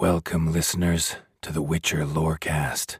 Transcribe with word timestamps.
Welcome, 0.00 0.52
listeners, 0.52 1.16
to 1.42 1.52
the 1.52 1.60
Witcher 1.60 2.04
Lorecast. 2.04 2.98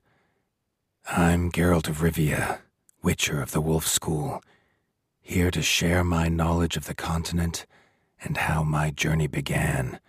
I'm 1.08 1.52
Geralt 1.52 1.88
of 1.88 1.98
Rivia, 1.98 2.58
Witcher 3.04 3.40
of 3.40 3.52
the 3.52 3.60
Wolf 3.60 3.86
School, 3.86 4.42
here 5.20 5.52
to 5.52 5.62
share 5.62 6.02
my 6.02 6.26
knowledge 6.26 6.76
of 6.76 6.86
the 6.86 6.96
continent 6.96 7.66
and 8.20 8.36
how 8.36 8.64
my 8.64 8.90
journey 8.90 9.28
began. 9.28 10.00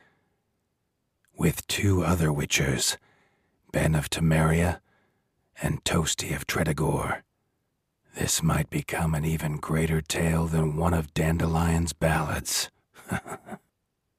With 1.37 1.67
two 1.67 2.03
other 2.03 2.29
Witchers, 2.29 2.97
Ben 3.71 3.93
of 3.93 4.09
Temeria 4.09 4.79
and 5.61 5.83
Toasty 5.83 6.35
of 6.35 6.47
Tredegor. 6.47 7.21
This 8.15 8.41
might 8.41 8.71
become 8.71 9.13
an 9.13 9.25
even 9.25 9.57
greater 9.57 10.01
tale 10.01 10.47
than 10.47 10.75
one 10.75 10.95
of 10.95 11.13
Dandelion's 11.13 11.93
ballads. 11.93 12.71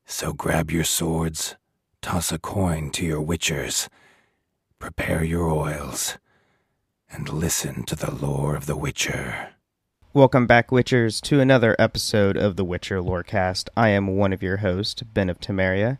so 0.06 0.33
grab 0.33 0.70
your 0.70 0.84
swords, 0.84 1.56
toss 2.03 2.33
a 2.33 2.39
coin 2.39 2.91
to 2.91 3.05
your 3.05 3.23
Witchers, 3.23 3.89
prepare 4.79 5.23
your 5.23 5.51
oils, 5.51 6.17
and 7.12 7.29
listen 7.29 7.84
to 7.84 7.95
the 7.95 8.11
lore 8.11 8.57
of 8.57 8.65
the 8.65 8.77
Witcher. 8.77 9.51
Welcome 10.15 10.47
back, 10.47 10.70
Witchers, 10.70 11.20
to 11.23 11.41
another 11.41 11.77
episode 11.79 12.39
of 12.39 12.57
the 12.57 12.65
Witcher 12.65 13.01
Lorecast. 13.03 13.69
I 13.77 13.91
am 13.91 14.17
one 14.17 14.33
of 14.33 14.42
your 14.42 14.59
hosts, 14.59 15.03
Ben 15.03 15.29
of 15.29 15.41
Temeria, 15.41 15.98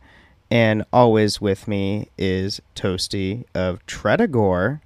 and 0.49 0.83
always 0.91 1.39
with 1.39 1.67
me 1.67 2.09
is 2.17 2.59
Toasty 2.75 3.45
of 3.53 3.85
Tredegor 3.85 4.81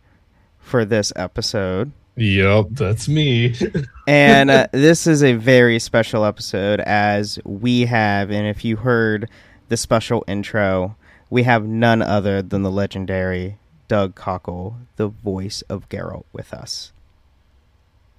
for 0.60 0.84
this 0.84 1.14
episode. 1.16 1.94
Yep, 2.18 2.68
that's 2.72 3.08
me. 3.08 3.56
and 4.08 4.52
uh, 4.52 4.68
this 4.74 5.08
is 5.08 5.24
a 5.24 5.34
very 5.34 5.80
special 5.80 6.26
episode 6.26 6.82
as 6.82 7.40
we 7.46 7.86
have, 7.86 8.32
and 8.32 8.48
if 8.48 8.66
you 8.66 8.76
heard 8.76 9.30
the 9.70 9.78
special 9.78 10.26
intro, 10.28 10.98
we 11.30 11.44
have 11.44 11.66
none 11.68 12.02
other 12.02 12.42
than 12.42 12.64
the 12.64 12.72
legendary 12.72 13.58
Doug 13.88 14.16
Cockle, 14.16 14.78
the 14.96 15.08
voice 15.08 15.62
of 15.64 15.90
Geralt, 15.90 16.26
with 16.34 16.54
us. 16.54 16.92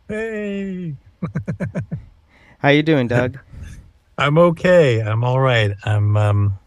Hey, 0.09 0.95
How 2.59 2.69
you 2.71 2.83
doing, 2.83 3.09
Doug? 3.09 3.39
I'm 4.19 4.39
okay. 4.39 5.01
I'm 5.01 5.25
all 5.25 5.41
right. 5.41 5.73
I'm 5.85 6.17
um 6.17 6.59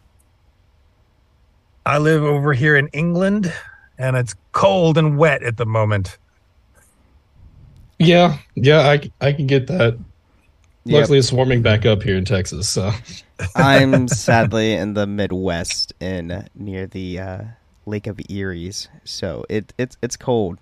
I 1.86 1.98
live 1.98 2.22
over 2.22 2.52
here 2.52 2.76
in 2.76 2.88
England 2.88 3.52
and 3.98 4.16
it's 4.16 4.34
cold 4.52 4.96
and 4.98 5.18
wet 5.18 5.42
at 5.42 5.56
the 5.56 5.66
moment. 5.66 6.18
yeah, 7.98 8.38
yeah, 8.54 8.80
I, 8.88 9.10
I 9.20 9.32
can 9.32 9.46
get 9.46 9.66
that. 9.66 9.98
Yep. 10.90 11.02
Luckily, 11.02 11.18
it's 11.20 11.32
warming 11.32 11.62
back 11.62 11.86
up 11.86 12.02
here 12.02 12.16
in 12.16 12.24
Texas. 12.24 12.68
So, 12.68 12.90
I'm 13.54 14.08
sadly 14.08 14.72
in 14.72 14.94
the 14.94 15.06
Midwest 15.06 15.92
in 16.00 16.48
near 16.56 16.88
the 16.88 17.20
uh, 17.20 17.42
Lake 17.86 18.08
of 18.08 18.18
Erie's, 18.28 18.88
so 19.04 19.44
it 19.48 19.72
it's 19.78 19.96
it's 20.02 20.16
cold. 20.16 20.58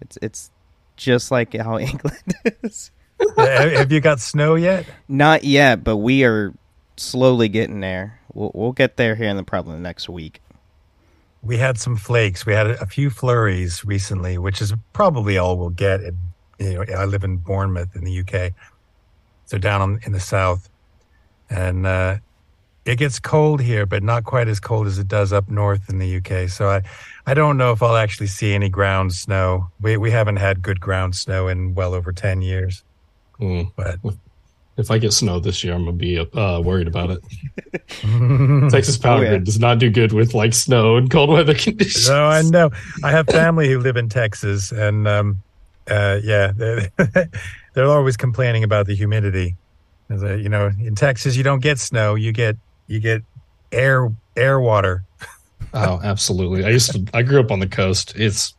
It's 0.00 0.16
it's 0.22 0.50
just 0.94 1.32
like 1.32 1.56
how 1.56 1.78
England 1.80 2.36
is. 2.62 2.92
have, 3.36 3.72
have 3.72 3.90
you 3.90 4.00
got 4.00 4.20
snow 4.20 4.54
yet? 4.54 4.86
Not 5.08 5.42
yet, 5.42 5.82
but 5.82 5.96
we 5.96 6.22
are 6.22 6.54
slowly 6.96 7.48
getting 7.48 7.80
there. 7.80 8.20
We'll 8.34 8.52
we'll 8.54 8.72
get 8.72 8.96
there 8.96 9.16
here 9.16 9.28
in 9.28 9.36
the 9.36 9.42
probably 9.42 9.80
next 9.80 10.08
week. 10.08 10.40
We 11.42 11.56
had 11.56 11.76
some 11.76 11.96
flakes. 11.96 12.46
We 12.46 12.52
had 12.52 12.68
a, 12.68 12.82
a 12.82 12.86
few 12.86 13.10
flurries 13.10 13.84
recently, 13.84 14.38
which 14.38 14.62
is 14.62 14.72
probably 14.92 15.38
all 15.38 15.58
we'll 15.58 15.70
get. 15.70 16.02
In, 16.04 16.18
you 16.60 16.74
know, 16.74 16.84
I 16.96 17.04
live 17.04 17.24
in 17.24 17.38
Bournemouth 17.38 17.96
in 17.96 18.04
the 18.04 18.20
UK, 18.20 18.52
so 19.46 19.58
down 19.58 19.80
on, 19.80 20.00
in 20.04 20.12
the 20.12 20.20
south, 20.20 20.68
and 21.50 21.86
uh, 21.86 22.16
it 22.84 22.96
gets 22.98 23.18
cold 23.18 23.60
here, 23.60 23.84
but 23.86 24.02
not 24.02 24.24
quite 24.24 24.46
as 24.48 24.60
cold 24.60 24.86
as 24.86 24.98
it 24.98 25.08
does 25.08 25.32
up 25.32 25.48
north 25.48 25.88
in 25.88 25.98
the 25.98 26.16
UK. 26.18 26.48
So 26.48 26.68
I, 26.68 26.82
I 27.26 27.34
don't 27.34 27.56
know 27.56 27.72
if 27.72 27.82
I'll 27.82 27.96
actually 27.96 28.28
see 28.28 28.54
any 28.54 28.68
ground 28.68 29.12
snow. 29.12 29.68
We 29.80 29.96
we 29.96 30.10
haven't 30.10 30.36
had 30.36 30.62
good 30.62 30.80
ground 30.80 31.16
snow 31.16 31.48
in 31.48 31.74
well 31.74 31.94
over 31.94 32.12
ten 32.12 32.42
years. 32.42 32.84
mm, 33.40 33.70
But 33.76 33.98
if 34.76 34.90
I 34.90 34.98
get 34.98 35.12
snow 35.12 35.40
this 35.40 35.64
year, 35.64 35.74
I'm 35.74 35.84
gonna 35.84 35.96
be 35.96 36.18
uh, 36.18 36.60
worried 36.60 36.86
about 36.86 37.10
it. 37.10 37.20
Texas 38.70 38.98
Power 38.98 39.18
Oh, 39.18 39.22
yeah. 39.22 39.28
Grid 39.30 39.44
does 39.44 39.58
not 39.58 39.78
do 39.78 39.90
good 39.90 40.12
with 40.12 40.34
like 40.34 40.52
snow 40.54 40.96
and 40.96 41.10
cold 41.10 41.30
weather 41.30 41.54
conditions. 41.66 42.08
No, 42.08 42.26
I 42.26 42.42
know. 42.42 42.70
I 43.02 43.10
have 43.10 43.26
family 43.26 43.68
who 43.70 43.78
live 43.80 43.96
in 43.96 44.08
Texas, 44.08 44.72
and 44.72 45.08
um, 45.08 45.42
uh, 45.88 46.18
yeah, 46.22 46.52
they're, 47.76 47.86
always 47.86 48.16
complaining 48.16 48.64
about 48.64 48.86
the 48.86 48.94
humidity. 48.96 49.54
A, 50.10 50.36
you 50.36 50.48
know, 50.48 50.72
in 50.80 50.94
Texas, 50.94 51.36
you 51.36 51.42
don't 51.42 51.60
get 51.60 51.78
snow; 51.78 52.14
you 52.14 52.32
get 52.32 52.56
you 52.86 52.98
get 52.98 53.22
air 53.70 54.10
air 54.36 54.58
water. 54.60 55.04
Oh, 55.74 56.00
absolutely. 56.02 56.64
I 56.64 56.70
used 56.70 56.92
to. 56.92 57.04
I 57.12 57.22
grew 57.22 57.38
up 57.38 57.50
on 57.50 57.60
the 57.60 57.66
coast. 57.66 58.14
It's 58.16 58.54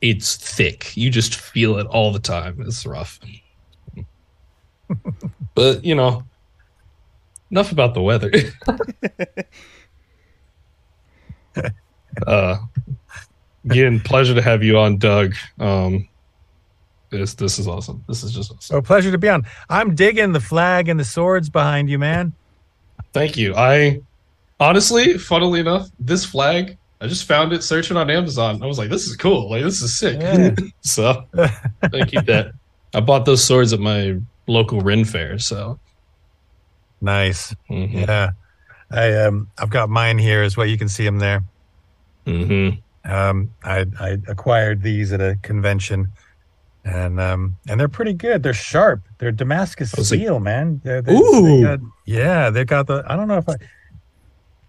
it's 0.00 0.36
thick. 0.36 0.96
You 0.96 1.10
just 1.10 1.34
feel 1.34 1.78
it 1.78 1.86
all 1.88 2.12
the 2.12 2.20
time. 2.20 2.60
It's 2.60 2.86
rough. 2.86 3.18
but 5.54 5.84
you 5.84 5.96
know, 5.96 6.22
enough 7.50 7.72
about 7.72 7.94
the 7.94 8.02
weather. 8.02 8.30
uh, 12.26 12.58
again, 13.64 13.98
pleasure 14.00 14.34
to 14.34 14.42
have 14.42 14.62
you 14.62 14.78
on, 14.78 14.98
Doug. 14.98 15.34
Um, 15.58 16.08
this 17.10 17.34
this 17.34 17.58
is 17.58 17.66
awesome. 17.68 18.04
This 18.08 18.22
is 18.22 18.32
just 18.32 18.50
awesome. 18.50 18.60
So 18.60 18.82
pleasure 18.82 19.10
to 19.10 19.18
be 19.18 19.28
on. 19.28 19.46
I'm 19.68 19.94
digging 19.94 20.32
the 20.32 20.40
flag 20.40 20.88
and 20.88 20.98
the 20.98 21.04
swords 21.04 21.48
behind 21.48 21.88
you, 21.90 21.98
man. 21.98 22.32
Thank 23.12 23.36
you. 23.36 23.54
I 23.54 24.00
honestly, 24.60 25.18
funnily 25.18 25.60
enough, 25.60 25.88
this 25.98 26.24
flag. 26.24 26.76
I 27.00 27.06
just 27.08 27.24
found 27.24 27.52
it 27.52 27.62
searching 27.62 27.96
on 27.98 28.10
Amazon. 28.10 28.62
I 28.62 28.66
was 28.66 28.78
like, 28.78 28.88
"This 28.88 29.06
is 29.06 29.16
cool. 29.16 29.50
Like, 29.50 29.62
this 29.62 29.82
is 29.82 29.98
sick." 29.98 30.18
Yeah. 30.20 30.54
so 30.80 31.26
Thank 31.90 32.12
you, 32.14 32.22
that. 32.22 32.52
I 32.94 33.00
bought 33.00 33.26
those 33.26 33.44
swords 33.44 33.72
at 33.74 33.80
my 33.80 34.18
local 34.46 34.80
Ren 34.80 35.04
fair. 35.04 35.38
So, 35.38 35.78
Nice. 37.02 37.54
mhm, 37.70 37.92
Yeah, 38.06 38.30
I 38.90 39.12
um 39.24 39.48
I've 39.58 39.70
got 39.70 39.90
mine 39.90 40.18
here 40.18 40.42
as 40.42 40.56
well. 40.56 40.66
You 40.66 40.78
can 40.78 40.88
see 40.88 41.04
them 41.04 41.18
there. 41.18 41.44
mhm. 42.26 42.80
Um, 43.04 43.50
I 43.62 43.84
I 44.00 44.16
acquired 44.26 44.82
these 44.82 45.12
at 45.12 45.20
a 45.20 45.36
convention, 45.42 46.08
and 46.86 47.18
um 47.20 47.56
and 47.68 47.78
they're 47.80 47.88
pretty 47.88 48.12
good. 48.14 48.42
They're 48.42 48.54
sharp. 48.54 49.02
They're 49.18 49.32
Damascus 49.32 49.92
I 49.94 50.00
was 50.00 50.10
like, 50.10 50.20
steel, 50.20 50.38
man. 50.40 50.80
They're, 50.84 51.02
they 51.02 51.14
Ooh. 51.14 51.42
they 51.58 51.62
got, 51.62 51.80
yeah, 52.06 52.50
they 52.50 52.64
got 52.64 52.86
the. 52.86 53.04
I 53.06 53.16
don't 53.16 53.28
know 53.28 53.38
if 53.38 53.48
I 53.48 53.54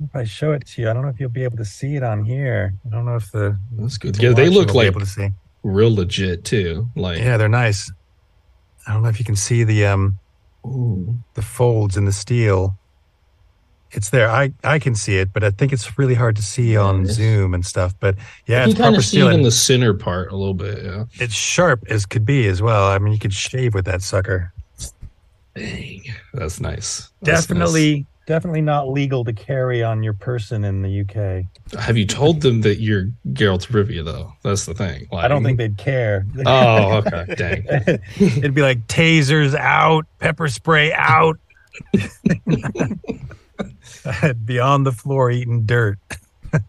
if 0.03 0.15
I 0.15 0.23
show 0.23 0.51
it 0.51 0.65
to 0.67 0.81
you. 0.81 0.89
I 0.89 0.93
don't 0.93 1.03
know 1.03 1.09
if 1.09 1.19
you'll 1.19 1.29
be 1.29 1.43
able 1.43 1.57
to 1.57 1.65
see 1.65 1.95
it 1.95 2.03
on 2.03 2.23
here. 2.25 2.73
I 2.85 2.89
don't 2.89 3.05
know 3.05 3.15
if 3.15 3.31
the 3.31 3.57
that's 3.73 3.97
good. 3.97 4.15
the 4.15 4.23
Yeah, 4.23 4.33
they 4.33 4.49
look 4.49 4.73
like 4.73 4.87
able 4.87 4.99
to 4.99 5.05
see. 5.05 5.29
real 5.63 5.93
legit 5.93 6.43
too. 6.43 6.89
Like, 6.95 7.19
Yeah, 7.19 7.37
they're 7.37 7.47
nice. 7.49 7.91
I 8.87 8.93
don't 8.93 9.03
know 9.03 9.09
if 9.09 9.19
you 9.19 9.25
can 9.25 9.35
see 9.35 9.63
the 9.63 9.85
um 9.85 10.17
ooh. 10.65 11.15
the 11.35 11.41
folds 11.41 11.97
in 11.97 12.05
the 12.05 12.11
steel. 12.11 12.77
It's 13.91 14.09
there. 14.09 14.29
I 14.29 14.51
I 14.63 14.79
can 14.79 14.95
see 14.95 15.17
it, 15.17 15.31
but 15.33 15.43
I 15.43 15.49
think 15.51 15.71
it's 15.73 15.97
really 15.97 16.13
hard 16.13 16.35
to 16.35 16.41
see 16.41 16.73
Yeah, 16.73 16.81
on 16.81 17.01
it 17.01 17.09
is. 17.09 17.15
Zoom 17.15 17.53
and 17.53 17.65
stuff. 17.65 17.93
But 17.99 18.15
yeah, 18.45 18.63
you 18.65 18.71
it's 18.71 18.73
can 18.75 18.83
kind 18.83 18.93
proper 18.93 18.97
of 18.99 19.03
see 19.05 19.09
steel. 19.17 19.27
it 19.29 19.33
in 19.33 19.41
the 19.43 19.51
center 19.51 19.93
part 19.93 20.31
a 20.31 20.35
little 20.35 20.53
bit. 20.53 20.83
Yeah. 20.83 21.05
It's 21.13 21.33
sharp 21.33 21.85
as 21.89 22.05
could 22.05 22.25
be 22.25 22.47
as 22.47 22.61
well. 22.61 22.87
I 22.87 22.99
mean, 22.99 23.13
you 23.13 23.19
could 23.19 23.33
shave 23.33 23.73
with 23.73 23.85
that 23.85 24.01
sucker. 24.01 24.51
Dang, 25.55 26.03
that's 26.33 26.59
nice. 26.59 27.09
That's 27.23 27.47
Definitely, 27.47 28.05
definitely 28.27 28.61
not 28.61 28.89
legal 28.89 29.23
to 29.25 29.33
carry 29.33 29.81
on 29.81 30.03
your 30.03 30.13
person 30.13 30.63
in 30.63 30.83
the 30.83 31.01
UK. 31.01 31.45
Have 31.81 31.97
you 31.97 32.05
told 32.05 32.41
them 32.41 32.61
that 32.61 32.79
you're 32.79 33.09
Geralt 33.29 33.67
of 33.67 33.73
Rivia 33.75 34.05
though? 34.05 34.33
That's 34.43 34.65
the 34.67 34.75
thing. 34.75 35.07
I 35.11 35.27
don't 35.27 35.43
think 35.43 35.57
they'd 35.57 35.77
care. 35.77 36.27
Oh, 36.45 36.97
okay. 36.97 37.25
Dang. 37.35 37.65
It'd 38.19 38.53
be 38.53 38.61
like 38.61 38.85
tasers 38.87 39.55
out, 39.55 40.05
pepper 40.19 40.47
spray 40.47 40.93
out. 40.93 41.39
I'd 44.21 44.45
be 44.45 44.59
on 44.59 44.83
the 44.83 44.91
floor 44.91 45.29
eating 45.31 45.65
dirt. 45.65 45.99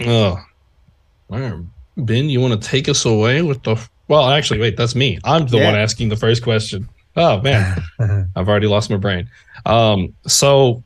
Oh, 0.00 0.38
all 1.30 1.38
right. 1.40 1.54
Ben, 1.96 2.28
you 2.30 2.40
want 2.40 2.60
to 2.62 2.68
take 2.68 2.88
us 2.88 3.04
away 3.04 3.42
with 3.42 3.62
the? 3.64 3.76
Well, 4.06 4.28
actually, 4.30 4.60
wait, 4.60 4.76
that's 4.76 4.94
me. 4.94 5.18
I'm 5.24 5.46
the 5.48 5.58
Yeah. 5.58 5.64
one 5.66 5.74
asking 5.74 6.08
the 6.08 6.16
first 6.16 6.42
question. 6.42 6.88
Oh 7.16 7.40
man, 7.42 7.82
I've 8.36 8.48
already 8.48 8.68
lost 8.68 8.90
my 8.90 8.96
brain. 8.96 9.28
Um, 9.66 10.14
so 10.26 10.84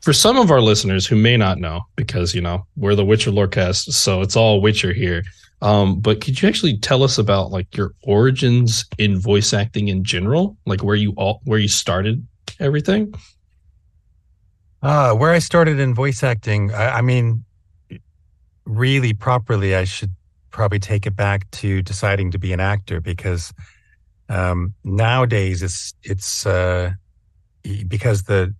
for 0.00 0.12
some 0.12 0.36
of 0.36 0.50
our 0.50 0.60
listeners 0.60 1.06
who 1.06 1.14
may 1.14 1.36
not 1.36 1.58
know, 1.58 1.82
because 1.94 2.34
you 2.34 2.40
know 2.40 2.66
we're 2.76 2.96
the 2.96 3.04
Witcher 3.04 3.30
Lorecast, 3.30 3.92
so 3.92 4.22
it's 4.22 4.34
all 4.34 4.60
Witcher 4.60 4.92
here. 4.92 5.22
Um, 5.62 6.00
but 6.00 6.20
could 6.20 6.42
you 6.42 6.48
actually 6.48 6.76
tell 6.76 7.04
us 7.04 7.18
about 7.18 7.52
like 7.52 7.76
your 7.76 7.94
origins 8.02 8.84
in 8.98 9.18
voice 9.18 9.52
acting 9.52 9.88
in 9.88 10.02
general, 10.02 10.56
like 10.66 10.82
where 10.82 10.96
you 10.96 11.12
all 11.16 11.40
where 11.44 11.60
you 11.60 11.68
started 11.68 12.26
everything? 12.58 13.14
Uh, 14.82 15.14
where 15.14 15.30
I 15.30 15.38
started 15.38 15.78
in 15.78 15.94
voice 15.94 16.24
acting, 16.24 16.72
I, 16.72 16.98
I 16.98 17.00
mean, 17.02 17.44
really 18.64 19.14
properly, 19.14 19.76
I 19.76 19.84
should 19.84 20.10
probably 20.50 20.80
take 20.80 21.06
it 21.06 21.14
back 21.14 21.48
to 21.52 21.80
deciding 21.82 22.32
to 22.32 22.38
be 22.40 22.52
an 22.52 22.58
actor 22.58 23.00
because 23.00 23.54
um, 24.28 24.74
nowadays 24.82 25.62
it's 25.62 25.94
it's 26.02 26.44
uh, 26.44 26.90
because 27.86 28.24
the 28.24 28.52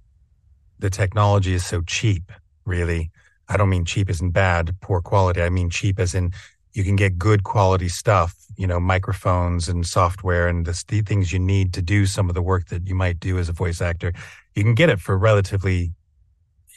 the 0.79 0.91
technology 0.91 1.55
is 1.55 1.67
so 1.67 1.83
cheap. 1.83 2.31
Really, 2.65 3.11
I 3.49 3.57
don't 3.57 3.71
mean 3.71 3.85
cheap 3.85 4.09
isn't 4.09 4.31
bad, 4.31 4.77
poor 4.81 5.01
quality. 5.01 5.43
I 5.43 5.51
mean 5.51 5.69
cheap 5.69 5.99
as 5.99 6.15
in 6.15 6.31
you 6.73 6.85
can 6.85 6.97
get 6.97 7.19
good 7.19 7.45
quality 7.45 7.89
stuff. 7.89 8.35
You 8.57 8.67
know, 8.67 8.79
microphones 8.79 9.69
and 9.69 9.87
software 9.87 10.47
and 10.47 10.67
the, 10.67 10.73
things 10.73 11.33
you 11.33 11.39
need 11.39 11.73
to 11.73 11.83
do 11.83 12.05
some 12.05 12.29
of 12.29 12.35
the 12.35 12.43
work 12.43 12.69
that 12.69 12.87
you 12.87 12.95
might 12.95 13.19
do 13.19 13.39
as 13.39 13.49
a 13.49 13.53
voice 13.53 13.81
actor. 13.81 14.13
You 14.55 14.63
can 14.63 14.75
get 14.75 14.91
it 14.91 15.01
for 15.01 15.17
relatively 15.17 15.93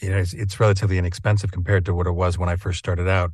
you 0.02 0.10
know, 0.10 0.18
it's, 0.18 0.34
it's 0.34 0.60
relatively 0.60 0.98
inexpensive 0.98 1.52
compared 1.52 1.86
to 1.86 1.94
what 1.94 2.08
it 2.08 2.12
was 2.12 2.38
when 2.38 2.50
I 2.50 2.56
first 2.56 2.80
started 2.80 3.08
out. 3.08 3.32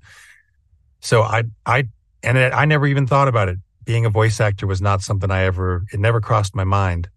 So 1.00 1.22
I, 1.22 1.44
I, 1.66 1.88
and 2.24 2.38
it, 2.38 2.54
I 2.54 2.66
never 2.66 2.88
even 2.88 3.08
thought 3.08 3.28
about 3.28 3.50
it. 3.50 3.58
Being 3.84 4.06
a 4.06 4.10
voice 4.10 4.40
actor 4.40 4.68
was 4.68 4.82
not 4.82 5.02
something 5.02 5.32
I 5.32 5.44
ever, 5.44 5.84
it 5.92 6.00
never 6.00 6.22
crossed 6.22 6.56
my 6.56 6.64
mind. 6.64 7.10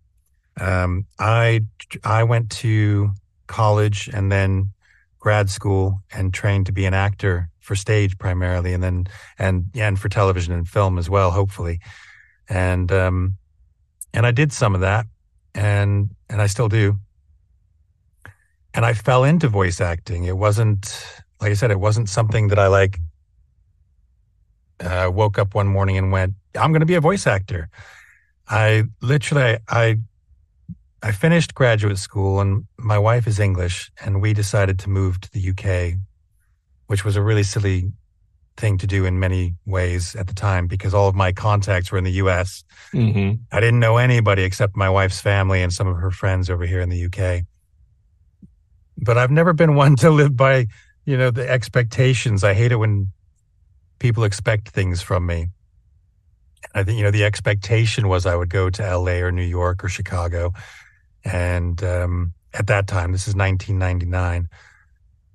Um, 0.59 1.07
I, 1.19 1.61
I 2.03 2.25
went 2.25 2.51
to 2.51 3.11
college 3.47 4.09
and 4.13 4.33
then 4.33 4.71
grad 5.19 5.51
school 5.51 6.01
and 6.13 6.33
trained 6.33 6.67
to 6.67 6.73
be 6.73 6.87
an 6.87 6.95
actor 6.95 7.51
for 7.65 7.75
stage 7.75 8.19
primarily 8.19 8.75
and 8.75 8.83
then, 8.83 9.07
and, 9.39 9.71
and 9.75 9.99
for 9.99 10.09
television 10.09 10.53
and 10.53 10.69
film 10.69 10.99
as 10.99 11.09
well, 11.09 11.31
hopefully. 11.31 11.81
And, 12.49 12.93
um, 12.93 13.37
and 14.13 14.27
I 14.27 14.33
did 14.33 14.53
some 14.53 14.75
of 14.75 14.83
that 14.83 15.07
and, 15.55 16.11
and 16.29 16.43
I 16.43 16.47
still 16.47 16.69
do 16.69 16.99
and 18.75 18.85
I 18.85 18.93
fell 18.93 19.25
into 19.25 19.49
voice 19.49 19.81
acting. 19.81 20.25
It 20.25 20.37
wasn't, 20.37 20.95
like 21.41 21.51
I 21.51 21.55
said, 21.55 21.71
it 21.71 21.81
wasn't 21.81 22.09
something 22.09 22.49
that 22.49 22.59
I 22.59 22.67
like 22.67 22.99
uh, 24.81 25.11
woke 25.13 25.39
up 25.39 25.55
one 25.55 25.69
morning 25.69 25.97
and 25.97 26.13
went, 26.13 26.35
I'm 26.57 26.71
going 26.73 26.81
to 26.81 26.87
be 26.87 26.97
a 26.97 27.01
voice 27.01 27.27
actor. 27.27 27.71
I 28.49 28.85
literally, 29.01 29.57
I, 29.69 30.01
I 31.03 31.13
finished 31.13 31.55
graduate 31.55 31.99
school 31.99 32.41
and 32.41 32.67
my 32.77 32.99
wife 32.99 33.27
is 33.27 33.39
English 33.39 33.91
and 34.05 34.21
we 34.21 34.35
decided 34.35 34.79
to 34.81 34.91
move 34.91 35.21
to 35.23 35.31
the 35.33 35.51
UK, 35.51 35.99
which 36.95 37.05
was 37.05 37.17
a 37.17 37.23
really 37.23 37.43
silly 37.43 37.93
thing 38.57 38.79
to 38.79 38.87
do 38.87 39.05
in 39.05 39.19
many 39.19 39.55
ways 39.67 40.15
at 40.15 40.29
the 40.29 40.35
time 40.35 40.69
because 40.69 40.95
all 40.95 41.09
of 41.09 41.15
my 41.15 41.33
contacts 41.33 41.91
were 41.91 41.99
in 41.99 42.05
the 42.05 42.19
US. 42.23 42.63
Mm-hmm. 42.93 43.43
I 43.51 43.61
didn't 43.61 43.81
know 43.81 43.97
anybody 43.97 44.45
except 44.45 44.77
my 44.77 44.89
wife's 44.89 45.21
family 45.21 45.61
and 45.61 45.73
some 45.73 45.89
of 45.89 45.97
her 45.97 46.13
friends 46.13 46.49
over 46.49 46.65
here 46.65 46.81
in 46.81 46.89
the 46.89 47.07
UK 47.07 47.45
but 48.97 49.19
I've 49.19 49.31
never 49.31 49.53
been 49.53 49.75
one 49.85 49.97
to 49.97 50.11
live 50.11 50.37
by, 50.37 50.67
you 51.05 51.17
know, 51.17 51.31
the 51.31 51.49
expectations. 51.49 52.45
I 52.45 52.55
hate 52.55 52.73
it 52.73 52.77
when 52.77 53.09
people 53.99 54.25
expect 54.25 54.69
things 54.69 55.03
from 55.03 55.27
me. 55.27 55.49
I 56.75 56.83
think, 56.83 56.99
you 56.99 57.05
know, 57.05 57.11
the 57.11 57.25
expectation 57.25 58.09
was 58.09 58.27
I 58.27 58.37
would 58.37 58.51
go 58.51 58.71
to 58.71 58.97
LA 58.97 59.19
or 59.19 59.31
New 59.31 59.43
York 59.43 59.85
or 59.85 59.89
Chicago. 59.89 60.53
And 61.25 61.83
um, 61.85 62.33
at 62.55 62.67
that 62.69 62.87
time, 62.87 63.13
this 63.13 63.29
is 63.29 63.35
1999, 63.35 64.49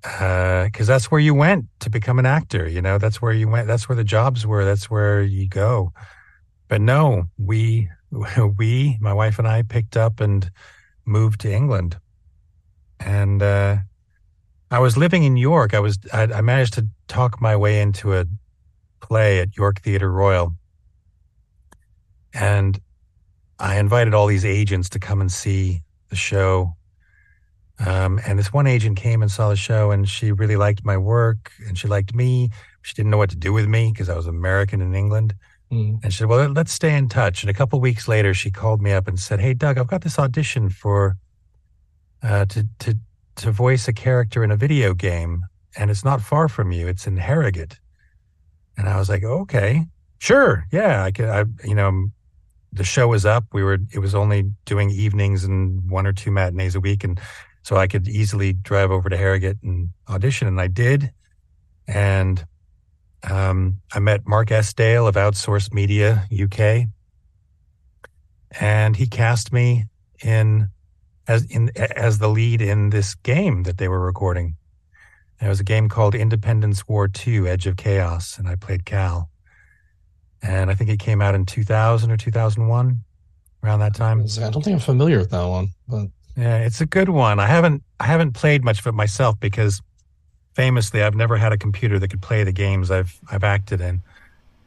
because 0.02 0.88
uh, 0.88 0.92
that's 0.92 1.10
where 1.10 1.20
you 1.20 1.34
went 1.34 1.66
to 1.80 1.90
become 1.90 2.18
an 2.18 2.26
actor. 2.26 2.68
You 2.68 2.82
know, 2.82 2.98
that's 2.98 3.20
where 3.20 3.32
you 3.32 3.48
went. 3.48 3.66
That's 3.66 3.88
where 3.88 3.96
the 3.96 4.04
jobs 4.04 4.46
were. 4.46 4.64
That's 4.64 4.90
where 4.90 5.22
you 5.22 5.48
go. 5.48 5.92
But 6.68 6.80
no, 6.80 7.24
we, 7.38 7.88
we, 8.58 8.96
my 9.00 9.12
wife 9.12 9.38
and 9.38 9.46
I 9.46 9.62
picked 9.62 9.96
up 9.96 10.20
and 10.20 10.50
moved 11.04 11.40
to 11.40 11.52
England 11.52 11.96
and 13.00 13.42
uh, 13.42 13.76
I 14.70 14.78
was 14.78 14.96
living 14.96 15.24
in 15.24 15.36
York. 15.36 15.74
I 15.74 15.80
was 15.80 15.98
I, 16.12 16.24
I, 16.24 16.40
managed 16.40 16.74
to 16.74 16.86
talk 17.08 17.40
my 17.40 17.56
way 17.56 17.80
into 17.80 18.14
a 18.16 18.26
play 19.00 19.40
at 19.40 19.56
York 19.56 19.80
Theatre 19.80 20.10
Royal, 20.12 20.54
and 22.34 22.78
I 23.58 23.78
invited 23.78 24.14
all 24.14 24.26
these 24.26 24.44
agents 24.44 24.88
to 24.90 24.98
come 24.98 25.20
and 25.20 25.32
see 25.32 25.82
the 26.08 26.16
show. 26.16 26.76
Um, 27.86 28.20
and 28.26 28.38
this 28.38 28.52
one 28.52 28.66
agent 28.66 28.98
came 28.98 29.22
and 29.22 29.30
saw 29.30 29.48
the 29.48 29.56
show, 29.56 29.90
and 29.90 30.08
she 30.08 30.32
really 30.32 30.56
liked 30.56 30.84
my 30.84 30.96
work, 30.96 31.50
and 31.66 31.78
she 31.78 31.88
liked 31.88 32.14
me. 32.14 32.50
She 32.82 32.94
didn't 32.94 33.10
know 33.10 33.18
what 33.18 33.30
to 33.30 33.36
do 33.36 33.52
with 33.52 33.66
me 33.66 33.90
because 33.92 34.08
I 34.08 34.16
was 34.16 34.26
American 34.26 34.80
in 34.80 34.94
England. 34.94 35.34
Mm. 35.72 36.02
And 36.02 36.12
she 36.12 36.18
said, 36.18 36.28
"Well, 36.28 36.48
let's 36.50 36.72
stay 36.72 36.94
in 36.96 37.08
touch." 37.08 37.42
And 37.42 37.50
a 37.50 37.54
couple 37.54 37.80
weeks 37.80 38.08
later, 38.08 38.34
she 38.34 38.50
called 38.50 38.82
me 38.82 38.92
up 38.92 39.08
and 39.08 39.18
said, 39.18 39.40
"Hey, 39.40 39.54
Doug, 39.54 39.78
I've 39.78 39.86
got 39.86 40.02
this 40.02 40.18
audition 40.18 40.68
for." 40.68 41.16
uh, 42.22 42.44
to 42.46 42.66
to 42.80 42.96
to 43.36 43.50
voice 43.50 43.88
a 43.88 43.92
character 43.92 44.44
in 44.44 44.50
a 44.50 44.56
video 44.56 44.94
game, 44.94 45.44
and 45.76 45.90
it's 45.90 46.04
not 46.04 46.20
far 46.20 46.48
from 46.48 46.72
you. 46.72 46.88
It's 46.88 47.06
in 47.06 47.16
Harrogate, 47.16 47.78
and 48.76 48.88
I 48.88 48.98
was 48.98 49.08
like, 49.08 49.24
okay, 49.24 49.86
sure, 50.18 50.66
yeah, 50.70 51.04
I 51.04 51.10
could. 51.10 51.28
I 51.28 51.44
you 51.64 51.74
know, 51.74 52.08
the 52.72 52.84
show 52.84 53.08
was 53.08 53.24
up. 53.24 53.44
We 53.52 53.62
were. 53.62 53.78
It 53.92 54.00
was 54.00 54.14
only 54.14 54.50
doing 54.64 54.90
evenings 54.90 55.44
and 55.44 55.88
one 55.90 56.06
or 56.06 56.12
two 56.12 56.30
matinees 56.30 56.74
a 56.74 56.80
week, 56.80 57.04
and 57.04 57.20
so 57.62 57.76
I 57.76 57.86
could 57.86 58.08
easily 58.08 58.52
drive 58.52 58.90
over 58.90 59.08
to 59.08 59.16
Harrogate 59.16 59.58
and 59.62 59.90
audition, 60.08 60.48
and 60.48 60.60
I 60.60 60.68
did, 60.68 61.12
and. 61.86 62.44
Um, 63.22 63.82
I 63.92 63.98
met 63.98 64.26
Mark 64.26 64.50
Estdale 64.50 65.06
of 65.06 65.14
Outsourced 65.14 65.74
Media 65.74 66.26
UK, 66.32 66.86
and 68.58 68.96
he 68.96 69.06
cast 69.06 69.52
me 69.52 69.84
in 70.24 70.70
as 71.28 71.44
in 71.44 71.70
as 71.76 72.18
the 72.18 72.28
lead 72.28 72.60
in 72.60 72.90
this 72.90 73.14
game 73.14 73.62
that 73.62 73.78
they 73.78 73.88
were 73.88 74.00
recording. 74.00 74.56
And 75.38 75.46
it 75.46 75.48
was 75.48 75.60
a 75.60 75.64
game 75.64 75.88
called 75.88 76.14
Independence 76.14 76.88
War 76.88 77.08
II: 77.26 77.48
Edge 77.48 77.66
of 77.66 77.76
Chaos, 77.76 78.36
and 78.38 78.48
I 78.48 78.56
played 78.56 78.84
Cal. 78.84 79.30
And 80.42 80.70
I 80.70 80.74
think 80.74 80.90
it 80.90 80.98
came 80.98 81.20
out 81.20 81.34
in 81.34 81.44
2000 81.44 82.10
or 82.10 82.16
2001, 82.16 83.04
around 83.62 83.80
that 83.80 83.94
time. 83.94 84.20
I 84.20 84.50
don't 84.50 84.64
think 84.64 84.74
I'm 84.74 84.80
familiar 84.80 85.18
with 85.18 85.30
that 85.30 85.44
one, 85.44 85.68
but 85.86 86.06
yeah, 86.36 86.58
it's 86.58 86.80
a 86.80 86.86
good 86.86 87.08
one. 87.08 87.38
I 87.40 87.46
haven't 87.46 87.82
I 87.98 88.06
haven't 88.06 88.32
played 88.32 88.64
much 88.64 88.80
of 88.80 88.86
it 88.86 88.94
myself 88.94 89.38
because 89.40 89.82
famously 90.54 91.02
I've 91.02 91.14
never 91.14 91.36
had 91.36 91.52
a 91.52 91.58
computer 91.58 91.98
that 91.98 92.08
could 92.08 92.22
play 92.22 92.44
the 92.44 92.52
games 92.52 92.90
I've 92.90 93.18
I've 93.30 93.44
acted 93.44 93.80
in. 93.80 94.02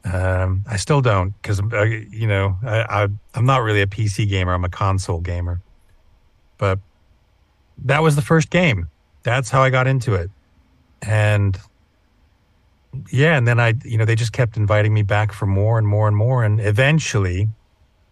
Um, 0.05 0.65
I 0.67 0.75
still 0.75 1.01
don't 1.01 1.32
because 1.41 1.62
uh, 1.62 1.84
you 1.84 2.27
know 2.27 2.58
I, 2.63 3.03
I 3.03 3.08
I'm 3.34 3.46
not 3.46 3.63
really 3.63 3.82
a 3.82 3.88
PC 3.88 4.27
gamer. 4.27 4.53
I'm 4.53 4.65
a 4.65 4.70
console 4.70 5.20
gamer. 5.20 5.62
But 6.58 6.79
that 7.86 8.03
was 8.03 8.15
the 8.15 8.22
first 8.22 8.50
game. 8.50 8.89
That's 9.24 9.50
how 9.50 9.62
I 9.62 9.70
got 9.70 9.88
into 9.88 10.13
it. 10.13 10.29
And 11.01 11.58
yeah, 13.12 13.38
and 13.38 13.48
then 13.48 13.60
I, 13.60 13.74
you 13.84 13.98
know, 13.98 14.05
they 14.05 14.15
just 14.15 14.34
kept 14.34 14.55
inviting 14.58 14.93
me 14.93 15.01
back 15.03 15.32
for 15.34 15.46
more 15.46 15.77
and 15.77 15.88
more 15.88 16.08
and 16.08 16.15
more. 16.15 16.43
And 16.43 16.60
eventually 16.60 17.50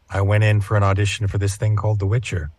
I 0.09 0.21
went 0.21 0.43
in 0.43 0.61
for 0.61 0.75
an 0.75 0.83
audition 0.83 1.27
for 1.27 1.37
this 1.37 1.55
thing 1.55 1.75
called 1.75 1.99
The 1.99 2.05
Witcher. 2.05 2.51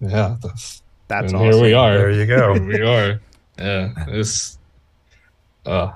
Yeah, 0.00 0.36
that's 0.42 0.82
that's 1.08 1.32
awesome. 1.32 1.50
Here 1.52 1.62
we 1.62 1.72
are. 1.72 1.98
There 1.98 2.10
you 2.10 2.26
go. 2.26 2.52
we 2.52 2.80
are. 2.82 3.20
Yeah, 3.58 3.92
it's. 4.08 4.58
Uh, 5.66 5.92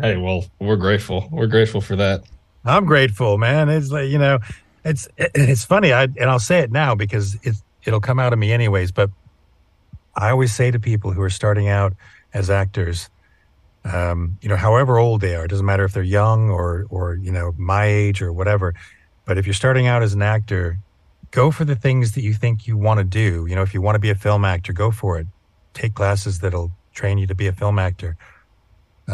hey, 0.00 0.16
well, 0.16 0.44
we're 0.58 0.76
grateful. 0.76 1.28
We're 1.30 1.46
grateful 1.46 1.80
for 1.80 1.96
that. 1.96 2.24
I'm 2.64 2.84
grateful, 2.84 3.38
man. 3.38 3.68
It's 3.68 3.90
like 3.90 4.08
you 4.08 4.18
know, 4.18 4.40
it's 4.84 5.08
it's 5.18 5.64
funny, 5.64 5.92
I 5.92 6.04
and 6.04 6.24
I'll 6.24 6.38
say 6.38 6.60
it 6.60 6.70
now 6.70 6.94
because 6.94 7.36
it 7.42 7.56
it'll 7.84 8.00
come 8.00 8.18
out 8.18 8.32
of 8.32 8.38
me 8.38 8.52
anyways. 8.52 8.92
But 8.92 9.10
I 10.14 10.30
always 10.30 10.54
say 10.54 10.70
to 10.70 10.78
people 10.78 11.12
who 11.12 11.22
are 11.22 11.30
starting 11.30 11.68
out 11.68 11.94
as 12.34 12.50
actors, 12.50 13.08
um, 13.84 14.36
you 14.42 14.48
know, 14.48 14.56
however 14.56 14.98
old 14.98 15.20
they 15.20 15.34
are, 15.34 15.44
it 15.44 15.48
doesn't 15.48 15.64
matter 15.64 15.84
if 15.84 15.92
they're 15.92 16.02
young 16.02 16.50
or 16.50 16.86
or 16.90 17.14
you 17.14 17.32
know 17.32 17.54
my 17.56 17.86
age 17.86 18.20
or 18.20 18.32
whatever. 18.32 18.74
But 19.24 19.38
if 19.38 19.46
you're 19.46 19.54
starting 19.54 19.86
out 19.86 20.02
as 20.02 20.14
an 20.14 20.22
actor, 20.22 20.78
go 21.30 21.50
for 21.50 21.64
the 21.64 21.76
things 21.76 22.12
that 22.12 22.22
you 22.22 22.34
think 22.34 22.66
you 22.66 22.76
want 22.76 22.98
to 22.98 23.04
do. 23.04 23.46
You 23.46 23.54
know, 23.54 23.62
if 23.62 23.74
you 23.74 23.82
want 23.82 23.94
to 23.96 24.00
be 24.00 24.10
a 24.10 24.14
film 24.14 24.44
actor, 24.44 24.72
go 24.72 24.90
for 24.90 25.18
it. 25.18 25.26
Take 25.74 25.94
classes 25.94 26.40
that'll 26.40 26.72
train 26.92 27.18
you 27.18 27.26
to 27.26 27.34
be 27.34 27.46
a 27.46 27.52
film 27.52 27.78
actor. 27.78 28.16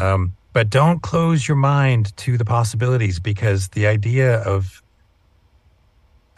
Um, 0.00 0.36
but 0.52 0.70
don't 0.70 1.02
close 1.02 1.48
your 1.48 1.56
mind 1.56 2.16
to 2.18 2.38
the 2.38 2.44
possibilities 2.44 3.18
because 3.18 3.68
the 3.68 3.86
idea 3.86 4.38
of 4.42 4.82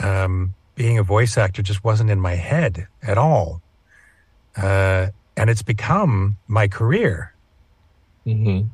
um, 0.00 0.54
being 0.74 0.98
a 0.98 1.02
voice 1.02 1.36
actor 1.36 1.62
just 1.62 1.84
wasn't 1.84 2.10
in 2.10 2.20
my 2.20 2.34
head 2.34 2.88
at 3.02 3.18
all. 3.18 3.62
Uh, 4.56 5.08
and 5.36 5.50
it's 5.50 5.62
become 5.62 6.38
my 6.48 6.66
career. 6.66 7.34
Mm-hmm. 8.26 8.68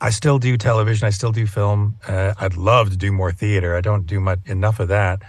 I 0.00 0.10
still 0.10 0.38
do 0.38 0.56
television. 0.56 1.06
I 1.06 1.10
still 1.10 1.32
do 1.32 1.46
film. 1.46 1.96
Uh, 2.06 2.34
I'd 2.38 2.56
love 2.56 2.90
to 2.90 2.96
do 2.96 3.12
more 3.12 3.32
theater. 3.32 3.76
I 3.76 3.80
don't 3.80 4.06
do 4.06 4.20
much 4.20 4.40
enough 4.46 4.80
of 4.80 4.88
that. 4.88 5.22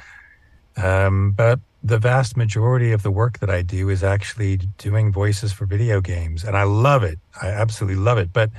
Um, 0.81 1.31
but 1.31 1.59
the 1.83 1.97
vast 1.97 2.35
majority 2.35 2.91
of 2.91 3.03
the 3.03 3.11
work 3.11 3.39
that 3.39 3.49
I 3.49 3.61
do 3.61 3.89
is 3.89 4.03
actually 4.03 4.57
doing 4.77 5.11
voices 5.11 5.51
for 5.51 5.65
video 5.65 6.01
games, 6.01 6.43
and 6.43 6.57
I 6.57 6.63
love 6.63 7.03
it. 7.03 7.19
I 7.41 7.47
absolutely 7.47 8.01
love 8.01 8.17
it. 8.17 8.33
But 8.33 8.49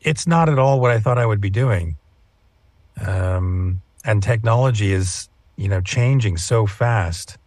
it's 0.00 0.26
not 0.26 0.48
at 0.48 0.58
all 0.58 0.80
what 0.80 0.90
I 0.90 1.00
thought 1.00 1.18
I 1.18 1.26
would 1.26 1.40
be 1.40 1.50
doing. 1.50 1.96
Um, 3.04 3.82
and 4.04 4.22
technology 4.22 4.92
is, 4.92 5.28
you 5.56 5.68
know, 5.68 5.80
changing 5.80 6.36
so 6.36 6.66
fast. 6.66 7.38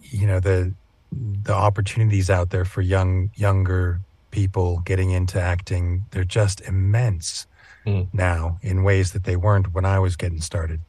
You 0.00 0.26
know 0.26 0.40
the 0.40 0.72
the 1.12 1.54
opportunities 1.54 2.30
out 2.30 2.50
there 2.50 2.64
for 2.64 2.80
young 2.80 3.30
younger 3.36 4.00
people 4.30 4.80
getting 4.80 5.10
into 5.10 5.40
acting 5.40 6.04
they're 6.10 6.24
just 6.24 6.60
immense 6.62 7.46
mm. 7.86 8.08
now 8.12 8.58
in 8.62 8.82
ways 8.82 9.12
that 9.12 9.22
they 9.22 9.36
weren't 9.36 9.72
when 9.72 9.84
I 9.84 10.00
was 10.00 10.16
getting 10.16 10.40
started 10.40 10.80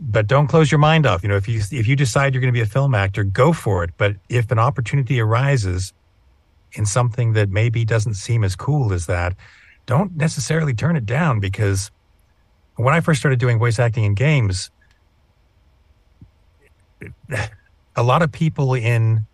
but 0.00 0.26
don't 0.26 0.46
close 0.46 0.70
your 0.70 0.78
mind 0.78 1.06
off. 1.06 1.22
You 1.22 1.28
know, 1.28 1.36
if 1.36 1.48
you 1.48 1.60
if 1.70 1.86
you 1.86 1.96
decide 1.96 2.34
you're 2.34 2.40
going 2.40 2.52
to 2.52 2.56
be 2.56 2.62
a 2.62 2.66
film 2.66 2.94
actor, 2.94 3.24
go 3.24 3.52
for 3.52 3.84
it. 3.84 3.90
But 3.96 4.16
if 4.28 4.50
an 4.50 4.58
opportunity 4.58 5.20
arises 5.20 5.92
in 6.72 6.86
something 6.86 7.34
that 7.34 7.50
maybe 7.50 7.84
doesn't 7.84 8.14
seem 8.14 8.44
as 8.44 8.56
cool 8.56 8.92
as 8.92 9.06
that, 9.06 9.34
don't 9.86 10.16
necessarily 10.16 10.74
turn 10.74 10.96
it 10.96 11.06
down 11.06 11.40
because 11.40 11.90
when 12.76 12.94
I 12.94 13.00
first 13.00 13.20
started 13.20 13.38
doing 13.38 13.58
voice 13.58 13.78
acting 13.78 14.04
in 14.04 14.14
games, 14.14 14.70
a 17.96 18.02
lot 18.02 18.22
of 18.22 18.32
people 18.32 18.74
in 18.74 19.26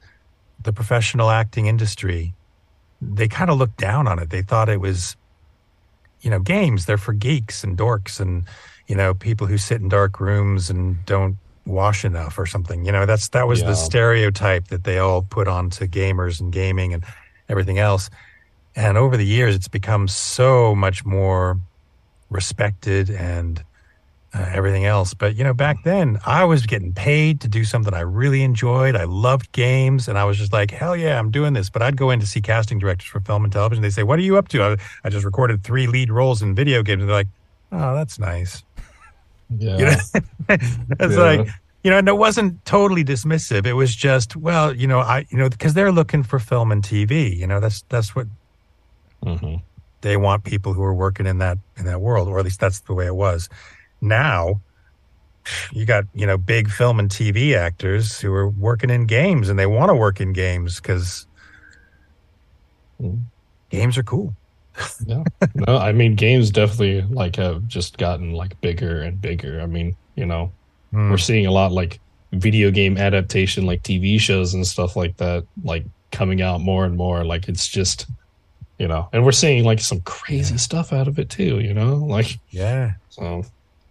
the 0.62 0.72
professional 0.72 1.30
acting 1.30 1.66
industry, 1.66 2.34
they 3.00 3.28
kind 3.28 3.50
of 3.50 3.58
looked 3.58 3.78
down 3.78 4.06
on 4.06 4.18
it. 4.18 4.30
They 4.30 4.42
thought 4.42 4.68
it 4.68 4.80
was, 4.80 5.16
you 6.20 6.30
know, 6.30 6.38
games, 6.38 6.86
they're 6.86 6.98
for 6.98 7.12
geeks 7.12 7.64
and 7.64 7.76
dorks 7.76 8.20
and 8.20 8.44
you 8.86 8.96
know, 8.96 9.14
people 9.14 9.46
who 9.46 9.58
sit 9.58 9.80
in 9.80 9.88
dark 9.88 10.20
rooms 10.20 10.70
and 10.70 11.04
don't 11.06 11.36
wash 11.66 12.04
enough 12.04 12.38
or 12.38 12.46
something. 12.46 12.84
You 12.84 12.92
know, 12.92 13.06
that's 13.06 13.28
that 13.28 13.46
was 13.46 13.60
yeah. 13.60 13.68
the 13.68 13.74
stereotype 13.74 14.68
that 14.68 14.84
they 14.84 14.98
all 14.98 15.22
put 15.22 15.48
onto 15.48 15.86
gamers 15.86 16.40
and 16.40 16.52
gaming 16.52 16.92
and 16.92 17.04
everything 17.48 17.78
else. 17.78 18.10
And 18.74 18.96
over 18.96 19.16
the 19.16 19.26
years, 19.26 19.54
it's 19.54 19.68
become 19.68 20.08
so 20.08 20.74
much 20.74 21.04
more 21.04 21.58
respected 22.30 23.10
and 23.10 23.62
uh, 24.34 24.50
everything 24.52 24.86
else. 24.86 25.12
But 25.14 25.36
you 25.36 25.44
know, 25.44 25.52
back 25.52 25.84
then, 25.84 26.18
I 26.24 26.44
was 26.44 26.64
getting 26.64 26.92
paid 26.92 27.40
to 27.42 27.48
do 27.48 27.64
something 27.64 27.92
I 27.92 28.00
really 28.00 28.42
enjoyed. 28.42 28.96
I 28.96 29.04
loved 29.04 29.52
games, 29.52 30.08
and 30.08 30.16
I 30.18 30.24
was 30.24 30.38
just 30.38 30.52
like, 30.52 30.70
"Hell 30.70 30.96
yeah, 30.96 31.18
I'm 31.18 31.30
doing 31.30 31.52
this." 31.52 31.68
But 31.68 31.82
I'd 31.82 31.96
go 31.96 32.10
in 32.10 32.20
to 32.20 32.26
see 32.26 32.40
casting 32.40 32.78
directors 32.78 33.08
for 33.08 33.20
film 33.20 33.44
and 33.44 33.52
television. 33.52 33.82
They 33.82 33.90
say, 33.90 34.02
"What 34.02 34.18
are 34.18 34.22
you 34.22 34.38
up 34.38 34.48
to?" 34.48 34.62
I, 34.62 34.76
I 35.04 35.10
just 35.10 35.24
recorded 35.24 35.62
three 35.62 35.86
lead 35.86 36.10
roles 36.10 36.40
in 36.40 36.54
video 36.54 36.82
games. 36.82 37.02
And 37.02 37.10
they're 37.10 37.16
like, 37.16 37.28
"Oh, 37.70 37.94
that's 37.94 38.18
nice." 38.18 38.64
Yeah. 39.58 39.78
You 39.78 39.84
know? 39.84 39.96
it's 40.48 41.16
yeah. 41.16 41.20
like, 41.20 41.48
you 41.82 41.90
know, 41.90 41.98
and 41.98 42.08
it 42.08 42.16
wasn't 42.16 42.64
totally 42.64 43.04
dismissive. 43.04 43.66
It 43.66 43.72
was 43.72 43.94
just, 43.94 44.36
well, 44.36 44.74
you 44.74 44.86
know, 44.86 45.00
I, 45.00 45.26
you 45.30 45.38
know, 45.38 45.48
because 45.48 45.74
they're 45.74 45.92
looking 45.92 46.22
for 46.22 46.38
film 46.38 46.70
and 46.70 46.82
TV. 46.82 47.36
You 47.36 47.46
know, 47.46 47.60
that's 47.60 47.82
that's 47.88 48.14
what 48.14 48.28
mm-hmm. 49.24 49.56
they 50.00 50.16
want 50.16 50.44
people 50.44 50.72
who 50.72 50.82
are 50.82 50.94
working 50.94 51.26
in 51.26 51.38
that 51.38 51.58
in 51.76 51.86
that 51.86 52.00
world, 52.00 52.28
or 52.28 52.38
at 52.38 52.44
least 52.44 52.60
that's 52.60 52.80
the 52.80 52.94
way 52.94 53.06
it 53.06 53.16
was. 53.16 53.48
Now, 54.00 54.60
you 55.72 55.84
got 55.84 56.04
you 56.14 56.26
know 56.26 56.38
big 56.38 56.70
film 56.70 57.00
and 57.00 57.10
TV 57.10 57.56
actors 57.56 58.20
who 58.20 58.32
are 58.32 58.48
working 58.48 58.90
in 58.90 59.06
games, 59.06 59.48
and 59.48 59.58
they 59.58 59.66
want 59.66 59.90
to 59.90 59.94
work 59.94 60.20
in 60.20 60.32
games 60.32 60.76
because 60.76 61.26
mm. 63.00 63.20
games 63.70 63.98
are 63.98 64.04
cool 64.04 64.36
yeah. 65.06 65.24
No, 65.54 65.76
I 65.76 65.92
mean 65.92 66.14
games 66.14 66.50
definitely 66.50 67.02
like 67.02 67.36
have 67.36 67.66
just 67.68 67.98
gotten 67.98 68.32
like 68.32 68.60
bigger 68.60 69.02
and 69.02 69.20
bigger. 69.20 69.60
I 69.60 69.66
mean, 69.66 69.96
you 70.16 70.26
know, 70.26 70.52
mm. 70.92 71.10
we're 71.10 71.18
seeing 71.18 71.46
a 71.46 71.50
lot 71.50 71.72
like 71.72 72.00
video 72.32 72.70
game 72.70 72.96
adaptation 72.96 73.66
like 73.66 73.82
TV 73.82 74.18
shows 74.18 74.54
and 74.54 74.66
stuff 74.66 74.96
like 74.96 75.16
that 75.18 75.44
like 75.64 75.84
coming 76.10 76.40
out 76.40 76.60
more 76.60 76.84
and 76.84 76.96
more 76.96 77.24
like 77.24 77.48
it's 77.48 77.68
just 77.68 78.06
you 78.78 78.88
know, 78.88 79.08
and 79.12 79.24
we're 79.24 79.32
seeing 79.32 79.64
like 79.64 79.80
some 79.80 80.00
crazy 80.00 80.54
yeah. 80.54 80.58
stuff 80.58 80.92
out 80.92 81.06
of 81.06 81.18
it 81.18 81.30
too, 81.30 81.60
you 81.60 81.72
know? 81.74 81.96
Like 82.12 82.38
Yeah. 82.50 82.92
So 83.10 83.44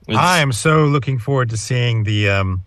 I 0.10 0.40
am 0.40 0.52
so 0.52 0.86
looking 0.86 1.20
forward 1.20 1.50
to 1.52 1.58
seeing 1.58 2.04
the 2.04 2.30
um 2.30 2.66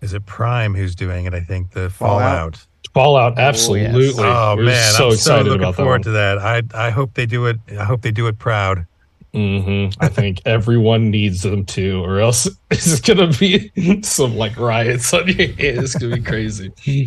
is 0.00 0.14
it 0.14 0.26
Prime 0.26 0.74
who's 0.74 0.94
doing 0.94 1.24
it? 1.24 1.34
I 1.34 1.40
think 1.40 1.72
the 1.72 1.90
Fallout. 1.90 2.20
Fallout. 2.20 2.66
Fallout, 2.98 3.38
absolutely. 3.38 4.08
Oh, 4.08 4.08
yes. 4.08 4.18
oh 4.18 4.56
man, 4.56 4.92
so 4.94 5.10
I'm 5.10 5.16
so 5.16 5.40
looking 5.42 5.72
forward 5.72 6.02
to 6.02 6.10
that. 6.10 6.38
I 6.38 6.62
I 6.74 6.90
hope 6.90 7.14
they 7.14 7.26
do 7.26 7.46
it. 7.46 7.56
I 7.78 7.84
hope 7.84 8.02
they 8.02 8.10
do 8.10 8.26
it 8.26 8.40
proud. 8.40 8.88
Mm-hmm. 9.32 10.02
I 10.02 10.08
think 10.08 10.42
everyone 10.46 11.08
needs 11.08 11.42
them 11.42 11.64
to, 11.66 12.04
or 12.04 12.18
else 12.18 12.48
it's 12.72 13.00
gonna 13.00 13.28
be 13.28 13.70
some 14.02 14.36
like 14.36 14.58
riots 14.58 15.14
on 15.14 15.28
your 15.28 15.46
hands. 15.52 15.94
It's 15.94 15.94
gonna 15.94 16.16
be 16.16 16.22
crazy. 16.22 16.72
yeah, 16.84 17.04
oh, 17.04 17.06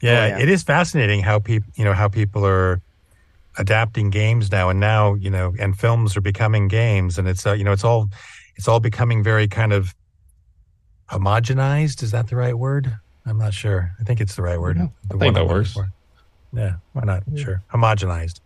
yeah, 0.00 0.38
it 0.38 0.48
is 0.48 0.62
fascinating 0.62 1.22
how 1.22 1.40
people, 1.40 1.68
you 1.74 1.84
know, 1.84 1.92
how 1.92 2.06
people 2.06 2.46
are 2.46 2.80
adapting 3.58 4.10
games 4.10 4.52
now, 4.52 4.68
and 4.68 4.78
now 4.78 5.14
you 5.14 5.28
know, 5.28 5.52
and 5.58 5.76
films 5.76 6.16
are 6.16 6.20
becoming 6.20 6.68
games, 6.68 7.18
and 7.18 7.26
it's 7.26 7.44
uh, 7.44 7.52
you 7.52 7.64
know, 7.64 7.72
it's 7.72 7.82
all 7.82 8.08
it's 8.54 8.68
all 8.68 8.78
becoming 8.78 9.24
very 9.24 9.48
kind 9.48 9.72
of 9.72 9.92
homogenized. 11.08 12.00
Is 12.04 12.12
that 12.12 12.28
the 12.28 12.36
right 12.36 12.56
word? 12.56 12.94
I'm 13.30 13.38
not 13.38 13.54
sure. 13.54 13.92
I 14.00 14.02
think 14.02 14.20
it's 14.20 14.34
the 14.34 14.42
right 14.42 14.60
word. 14.60 14.76
Yeah, 14.76 14.88
I 15.14 15.16
think 15.16 15.34
that 15.36 15.46
works. 15.46 15.72
For. 15.72 15.88
Yeah, 16.52 16.74
why 16.94 17.04
not? 17.04 17.22
Yeah. 17.30 17.44
Sure. 17.44 17.62
Homogenized. 17.72 18.40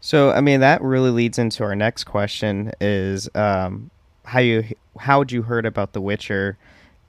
So, 0.00 0.30
I 0.30 0.40
mean, 0.40 0.60
that 0.60 0.82
really 0.82 1.10
leads 1.10 1.38
into 1.38 1.64
our 1.64 1.74
next 1.74 2.04
question: 2.04 2.70
is 2.82 3.30
um, 3.34 3.90
how 4.26 4.40
you 4.40 4.64
how 5.00 5.18
would 5.18 5.32
you 5.32 5.42
heard 5.42 5.64
about 5.64 5.94
The 5.94 6.02
Witcher, 6.02 6.58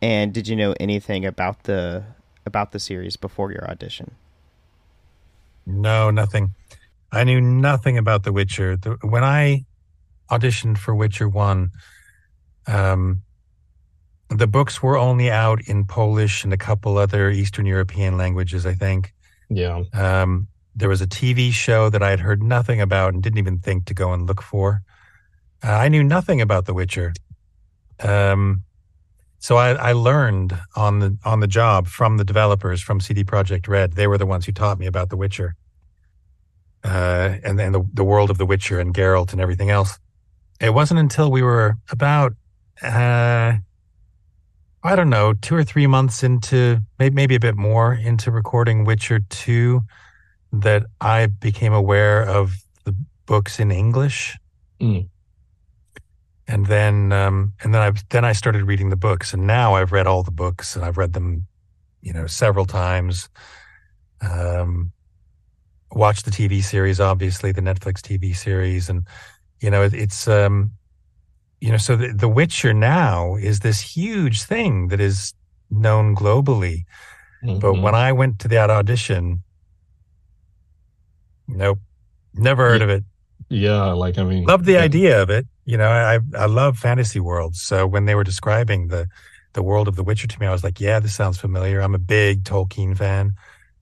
and 0.01 0.33
did 0.33 0.47
you 0.47 0.55
know 0.55 0.73
anything 0.79 1.25
about 1.25 1.63
the 1.63 2.05
about 2.45 2.71
the 2.71 2.79
series 2.79 3.17
before 3.17 3.51
your 3.51 3.69
audition? 3.69 4.15
No, 5.65 6.09
nothing. 6.11 6.55
I 7.11 7.25
knew 7.25 7.41
nothing 7.41 7.97
about 7.97 8.23
The 8.23 8.31
Witcher. 8.31 8.77
The, 8.77 8.91
when 9.01 9.25
I 9.25 9.65
auditioned 10.31 10.77
for 10.77 10.95
Witcher 10.95 11.27
One, 11.27 11.71
um, 12.67 13.21
the 14.29 14.47
books 14.47 14.83
were 14.83 14.97
only 14.97 15.31
out 15.31 15.61
in 15.67 15.85
Polish 15.85 16.43
and 16.43 16.53
a 16.53 16.57
couple 16.57 16.97
other 16.97 17.29
Eastern 17.29 17.65
European 17.65 18.17
languages, 18.17 18.65
I 18.65 18.73
think. 18.73 19.13
Yeah. 19.49 19.83
Um, 19.93 20.47
there 20.75 20.89
was 20.89 21.01
a 21.01 21.07
TV 21.07 21.51
show 21.51 21.89
that 21.89 22.03
I 22.03 22.09
had 22.09 22.19
heard 22.19 22.43
nothing 22.43 22.81
about 22.81 23.13
and 23.13 23.23
didn't 23.23 23.39
even 23.39 23.59
think 23.59 23.85
to 23.85 23.93
go 23.93 24.13
and 24.13 24.27
look 24.27 24.41
for. 24.41 24.81
Uh, 25.63 25.71
I 25.71 25.87
knew 25.87 26.03
nothing 26.03 26.41
about 26.41 26.65
The 26.65 26.73
Witcher. 26.73 27.13
Um, 27.99 28.63
so 29.39 29.55
I, 29.57 29.71
I, 29.71 29.91
learned 29.93 30.59
on 30.75 30.99
the 30.99 31.17
on 31.23 31.39
the 31.39 31.47
job 31.47 31.87
from 31.87 32.17
the 32.17 32.23
developers 32.23 32.81
from 32.81 32.99
CD 32.99 33.23
Projekt 33.23 33.67
Red. 33.67 33.93
They 33.93 34.07
were 34.07 34.17
the 34.17 34.25
ones 34.25 34.45
who 34.45 34.51
taught 34.51 34.77
me 34.77 34.85
about 34.85 35.09
The 35.09 35.17
Witcher, 35.17 35.55
uh, 36.83 37.37
and 37.43 37.57
then 37.57 37.71
the 37.71 37.83
the 37.93 38.03
world 38.03 38.29
of 38.29 38.37
The 38.37 38.45
Witcher 38.45 38.79
and 38.79 38.93
Geralt 38.93 39.31
and 39.31 39.41
everything 39.41 39.71
else. 39.71 39.99
It 40.59 40.73
wasn't 40.73 40.99
until 40.99 41.31
we 41.31 41.41
were 41.41 41.77
about 41.89 42.33
uh, 42.81 43.53
I 44.87 44.95
don't 44.95 45.09
know, 45.09 45.33
two 45.33 45.53
or 45.53 45.65
three 45.65 45.85
months 45.85 46.23
into 46.23 46.81
maybe 46.97 47.13
maybe 47.13 47.35
a 47.35 47.41
bit 47.41 47.57
more 47.57 47.93
into 47.93 48.31
recording 48.31 48.85
Witcher 48.85 49.19
two, 49.27 49.81
that 50.53 50.83
I 51.01 51.25
became 51.25 51.73
aware 51.73 52.23
of 52.23 52.53
the 52.85 52.95
books 53.25 53.59
in 53.59 53.69
English. 53.69 54.37
Mm. 54.79 55.09
And 56.47 56.67
then, 56.67 57.11
um, 57.11 57.51
and 57.61 57.73
then 57.73 57.81
I 57.81 57.91
then 58.11 58.23
I 58.23 58.31
started 58.31 58.63
reading 58.63 58.89
the 58.89 58.95
books, 58.95 59.33
and 59.33 59.45
now 59.45 59.73
I've 59.73 59.91
read 59.91 60.07
all 60.07 60.23
the 60.23 60.31
books, 60.31 60.77
and 60.77 60.85
I've 60.85 60.97
read 60.97 61.11
them, 61.11 61.47
you 62.01 62.13
know, 62.13 62.25
several 62.25 62.65
times. 62.65 63.27
Um, 64.21 64.93
watched 65.91 66.23
the 66.23 66.31
TV 66.31 66.63
series, 66.63 67.01
obviously 67.01 67.51
the 67.51 67.59
Netflix 67.59 67.99
TV 67.99 68.33
series, 68.33 68.87
and 68.87 69.05
you 69.59 69.69
know, 69.69 69.83
it, 69.83 69.93
it's 69.93 70.29
um, 70.29 70.71
you 71.59 71.71
know, 71.71 71.77
so 71.77 71.95
the, 71.95 72.13
the 72.13 72.29
Witcher 72.29 72.73
now 72.73 73.35
is 73.35 73.59
this 73.61 73.81
huge 73.81 74.43
thing 74.43 74.89
that 74.89 74.99
is 74.99 75.33
known 75.69 76.15
globally. 76.15 76.83
Mm-hmm. 77.43 77.59
But 77.59 77.81
when 77.81 77.95
I 77.95 78.11
went 78.11 78.39
to 78.39 78.47
that 78.49 78.69
audition, 78.69 79.43
nope, 81.47 81.79
never 82.33 82.69
heard 82.69 82.81
yeah. 82.81 82.85
of 82.85 82.89
it. 82.89 83.03
Yeah, 83.49 83.91
like 83.91 84.17
I 84.17 84.23
mean, 84.23 84.43
loved 84.45 84.65
the 84.65 84.73
yeah. 84.73 84.81
idea 84.81 85.21
of 85.21 85.29
it. 85.29 85.47
You 85.65 85.77
know, 85.77 85.89
I 85.89 86.19
I 86.37 86.45
love 86.45 86.77
fantasy 86.77 87.19
worlds. 87.19 87.61
So 87.61 87.87
when 87.87 88.05
they 88.05 88.15
were 88.15 88.23
describing 88.23 88.87
the 88.87 89.07
the 89.53 89.63
world 89.63 89.87
of 89.87 89.95
The 89.95 90.03
Witcher 90.03 90.27
to 90.27 90.39
me, 90.39 90.45
I 90.45 90.51
was 90.51 90.63
like, 90.63 90.79
yeah, 90.79 90.99
this 90.99 91.15
sounds 91.15 91.39
familiar. 91.39 91.81
I'm 91.81 91.95
a 91.95 91.99
big 91.99 92.43
Tolkien 92.43 92.97
fan. 92.97 93.33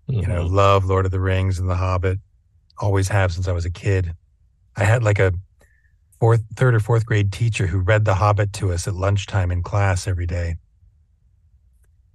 Mm-hmm. 0.10 0.22
You 0.22 0.28
know, 0.28 0.46
mm-hmm. 0.46 0.56
love 0.56 0.86
Lord 0.86 1.06
of 1.06 1.12
the 1.12 1.20
Rings 1.20 1.60
and 1.60 1.70
The 1.70 1.76
Hobbit. 1.76 2.20
Always 2.78 3.08
have 3.10 3.34
since 3.34 3.48
I 3.48 3.54
was 3.54 3.66
a 3.66 3.72
kid. 3.72 4.14
I 4.76 4.84
had 4.84 5.04
like 5.04 5.20
a 5.20 5.34
fourth, 6.26 6.44
third 6.56 6.74
or 6.74 6.80
fourth 6.80 7.06
grade 7.06 7.32
teacher 7.32 7.68
who 7.68 7.78
read 7.78 8.04
The 8.04 8.16
Hobbit 8.16 8.52
to 8.54 8.72
us 8.72 8.88
at 8.88 8.96
lunchtime 8.96 9.52
in 9.52 9.62
class 9.62 10.08
every 10.08 10.26
day. 10.26 10.56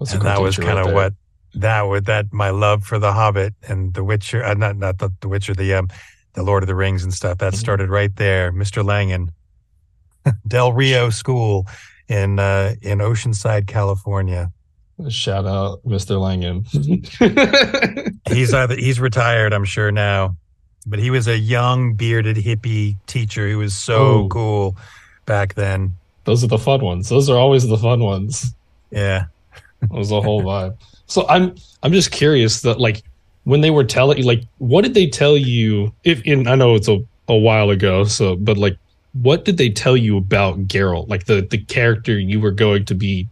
That's 0.00 0.14
and 0.14 0.22
that 0.22 0.40
was 0.40 0.56
kind 0.56 0.80
of 0.80 0.92
what 0.92 1.14
that 1.54 1.82
would 1.82 2.06
that 2.06 2.32
my 2.32 2.50
love 2.50 2.82
for 2.84 2.98
the 2.98 3.12
Hobbit 3.12 3.54
and 3.68 3.94
the 3.94 4.02
Witcher, 4.02 4.42
uh, 4.44 4.54
not 4.54 4.76
not 4.76 4.98
the, 4.98 5.10
the 5.20 5.28
Witcher, 5.28 5.54
the 5.54 5.74
um, 5.74 5.88
the 6.32 6.42
Lord 6.42 6.64
of 6.64 6.66
the 6.66 6.74
Rings 6.74 7.04
and 7.04 7.14
stuff. 7.14 7.38
That 7.38 7.52
Mhm. 7.52 7.58
started 7.58 7.88
right 7.88 8.14
there, 8.16 8.50
Mr. 8.52 8.84
Langen, 8.84 9.30
Del 10.48 10.72
Rio 10.72 11.10
School 11.10 11.66
in 12.08 12.40
uh, 12.40 12.74
in 12.82 12.98
Oceanside, 12.98 13.68
California. 13.68 14.50
Shout 15.08 15.46
out, 15.46 15.84
Mr. 15.86 16.20
Langen. 16.20 16.64
He's 18.28 18.52
either 18.52 18.74
he's 18.74 18.98
retired, 19.00 19.52
I'm 19.54 19.64
sure 19.64 19.92
now, 19.92 20.36
but 20.86 20.98
he 20.98 21.10
was 21.10 21.28
a 21.28 21.38
young 21.38 21.94
bearded 21.94 22.36
hippie 22.36 22.96
teacher 23.06 23.48
who 23.48 23.58
was 23.58 23.76
so 23.76 23.96
Oh. 23.96 24.28
cool 24.28 24.76
back 25.26 25.54
then. 25.54 25.96
Those 26.24 26.42
are 26.44 26.48
the 26.48 26.58
fun 26.58 26.80
ones. 26.80 27.08
Those 27.08 27.28
are 27.30 27.38
always 27.38 27.66
the 27.66 27.78
fun 27.78 28.00
ones. 28.00 28.54
Yeah. 28.90 29.26
It 29.82 29.90
was 29.90 30.10
a 30.10 30.20
whole 30.20 30.42
vibe. 30.42 30.76
So 31.06 31.26
I'm 31.28 31.54
I'm 31.82 31.92
just 31.92 32.10
curious 32.12 32.60
that 32.62 32.78
like 32.80 33.02
when 33.44 33.60
they 33.62 33.70
were 33.70 33.84
telling 33.84 34.18
you 34.18 34.24
like 34.24 34.42
what 34.58 34.82
did 34.82 34.94
they 34.94 35.06
tell 35.06 35.36
you 35.36 35.92
if 36.04 36.20
in 36.22 36.46
I 36.46 36.54
know 36.54 36.74
it's 36.74 36.88
a, 36.88 36.98
a 37.28 37.36
while 37.36 37.70
ago, 37.70 38.04
so 38.04 38.36
but 38.36 38.56
like 38.58 38.76
what 39.12 39.44
did 39.44 39.56
they 39.56 39.70
tell 39.70 39.96
you 39.96 40.16
about 40.16 40.66
Geralt? 40.68 41.08
Like 41.08 41.24
the 41.26 41.40
the 41.40 41.58
character 41.58 42.18
you 42.18 42.38
were 42.40 42.52
going 42.52 42.84
to 42.86 42.94
be 42.94 43.26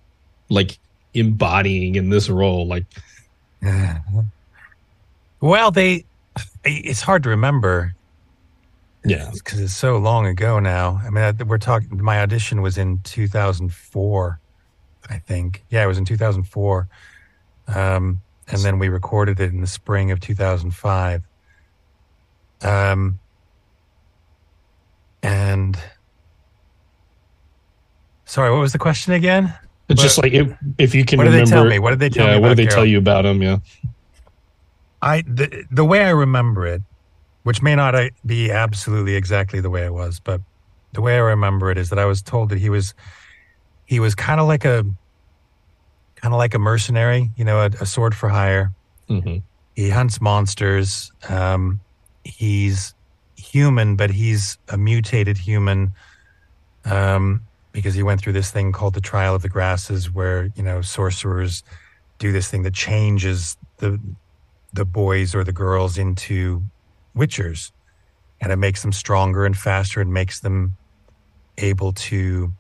like 0.48 0.78
embodying 1.14 1.94
in 1.96 2.10
this 2.10 2.28
role? 2.28 2.66
Like 2.66 2.84
Well, 5.40 5.70
they 5.70 6.04
it's 6.70 7.00
hard 7.00 7.22
to 7.24 7.28
remember 7.28 7.94
yeah. 9.04 9.30
because 9.32 9.60
it's 9.60 9.74
so 9.74 9.96
long 9.98 10.26
ago 10.26 10.58
now. 10.58 11.00
I 11.04 11.10
mean, 11.10 11.48
we're 11.48 11.58
talking. 11.58 12.02
My 12.02 12.20
audition 12.20 12.62
was 12.62 12.78
in 12.78 13.00
2004, 13.04 14.40
I 15.08 15.18
think. 15.18 15.64
Yeah, 15.70 15.84
it 15.84 15.86
was 15.86 15.98
in 15.98 16.04
2004, 16.04 16.88
um, 17.68 18.20
and 18.48 18.60
then 18.60 18.78
we 18.78 18.88
recorded 18.88 19.40
it 19.40 19.50
in 19.50 19.60
the 19.60 19.66
spring 19.66 20.10
of 20.10 20.20
2005. 20.20 21.22
Um, 22.62 23.20
and 25.22 25.78
sorry, 28.24 28.50
what 28.50 28.60
was 28.60 28.72
the 28.72 28.78
question 28.78 29.12
again? 29.12 29.54
It's 29.88 30.02
just 30.02 30.18
like 30.18 30.32
if, 30.32 30.52
if 30.76 30.94
you 30.94 31.04
can 31.04 31.16
What 31.16 31.24
did 31.24 31.30
remember 31.30 31.50
they 31.50 31.56
tell 31.56 31.64
me? 31.64 31.78
What 31.78 31.90
did 31.90 31.98
they 32.00 32.10
tell 32.10 32.26
yeah, 32.26 32.34
me? 32.34 32.40
what 32.40 32.48
did 32.48 32.58
they 32.58 32.66
tell 32.66 32.84
you 32.84 32.98
about 32.98 33.24
him? 33.24 33.42
Yeah. 33.42 33.58
I 35.02 35.22
the, 35.22 35.64
the 35.70 35.84
way 35.84 36.02
I 36.02 36.10
remember 36.10 36.66
it, 36.66 36.82
which 37.44 37.62
may 37.62 37.74
not 37.74 37.94
uh, 37.94 38.10
be 38.26 38.50
absolutely 38.50 39.14
exactly 39.14 39.60
the 39.60 39.70
way 39.70 39.84
it 39.84 39.92
was, 39.92 40.20
but 40.20 40.40
the 40.92 41.00
way 41.00 41.14
I 41.16 41.20
remember 41.20 41.70
it 41.70 41.78
is 41.78 41.90
that 41.90 41.98
I 41.98 42.04
was 42.04 42.22
told 42.22 42.48
that 42.50 42.58
he 42.58 42.70
was 42.70 42.94
he 43.86 44.00
was 44.00 44.14
kind 44.14 44.40
of 44.40 44.46
like 44.46 44.64
a 44.64 44.84
kind 46.16 46.34
of 46.34 46.38
like 46.38 46.54
a 46.54 46.58
mercenary, 46.58 47.30
you 47.36 47.44
know, 47.44 47.60
a, 47.60 47.66
a 47.80 47.86
sword 47.86 48.14
for 48.14 48.28
hire. 48.28 48.72
hmm 49.08 49.38
He 49.76 49.90
hunts 49.90 50.20
monsters. 50.20 51.12
Um, 51.28 51.80
he's 52.24 52.94
human, 53.36 53.96
but 53.96 54.10
he's 54.10 54.58
a 54.68 54.76
mutated 54.76 55.38
human 55.38 55.92
um, 56.84 57.42
because 57.72 57.94
he 57.94 58.02
went 58.02 58.20
through 58.20 58.32
this 58.32 58.50
thing 58.50 58.72
called 58.72 58.94
the 58.94 59.00
Trial 59.00 59.34
of 59.34 59.42
the 59.42 59.48
Grasses, 59.48 60.12
where 60.12 60.50
you 60.56 60.62
know 60.62 60.82
sorcerers 60.82 61.62
do 62.18 62.32
this 62.32 62.50
thing 62.50 62.62
that 62.64 62.74
changes 62.74 63.56
the 63.78 64.00
the 64.72 64.84
boys 64.84 65.34
or 65.34 65.44
the 65.44 65.52
girls 65.52 65.98
into 65.98 66.62
witchers, 67.16 67.72
and 68.40 68.52
it 68.52 68.56
makes 68.56 68.82
them 68.82 68.92
stronger 68.92 69.44
and 69.46 69.56
faster, 69.56 70.00
and 70.00 70.12
makes 70.12 70.40
them 70.40 70.76
able 71.58 71.92
to 71.92 72.52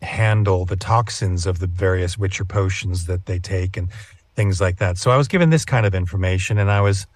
handle 0.00 0.64
the 0.64 0.76
toxins 0.76 1.46
of 1.46 1.58
the 1.58 1.66
various 1.66 2.16
witcher 2.16 2.44
potions 2.44 3.06
that 3.06 3.26
they 3.26 3.38
take 3.38 3.76
and 3.76 3.88
things 4.36 4.60
like 4.60 4.78
that. 4.78 4.96
So 4.96 5.10
I 5.10 5.16
was 5.16 5.26
given 5.28 5.50
this 5.50 5.64
kind 5.64 5.84
of 5.84 5.94
information, 5.94 6.58
and 6.58 6.70
I 6.70 6.80
was, 6.80 7.06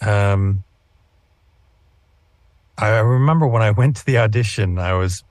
um, 0.00 0.62
I 2.78 2.98
remember 2.98 3.46
when 3.46 3.62
I 3.62 3.70
went 3.82 3.96
to 3.96 4.06
the 4.06 4.18
audition, 4.18 4.78
I 4.78 4.94
was, 4.94 5.24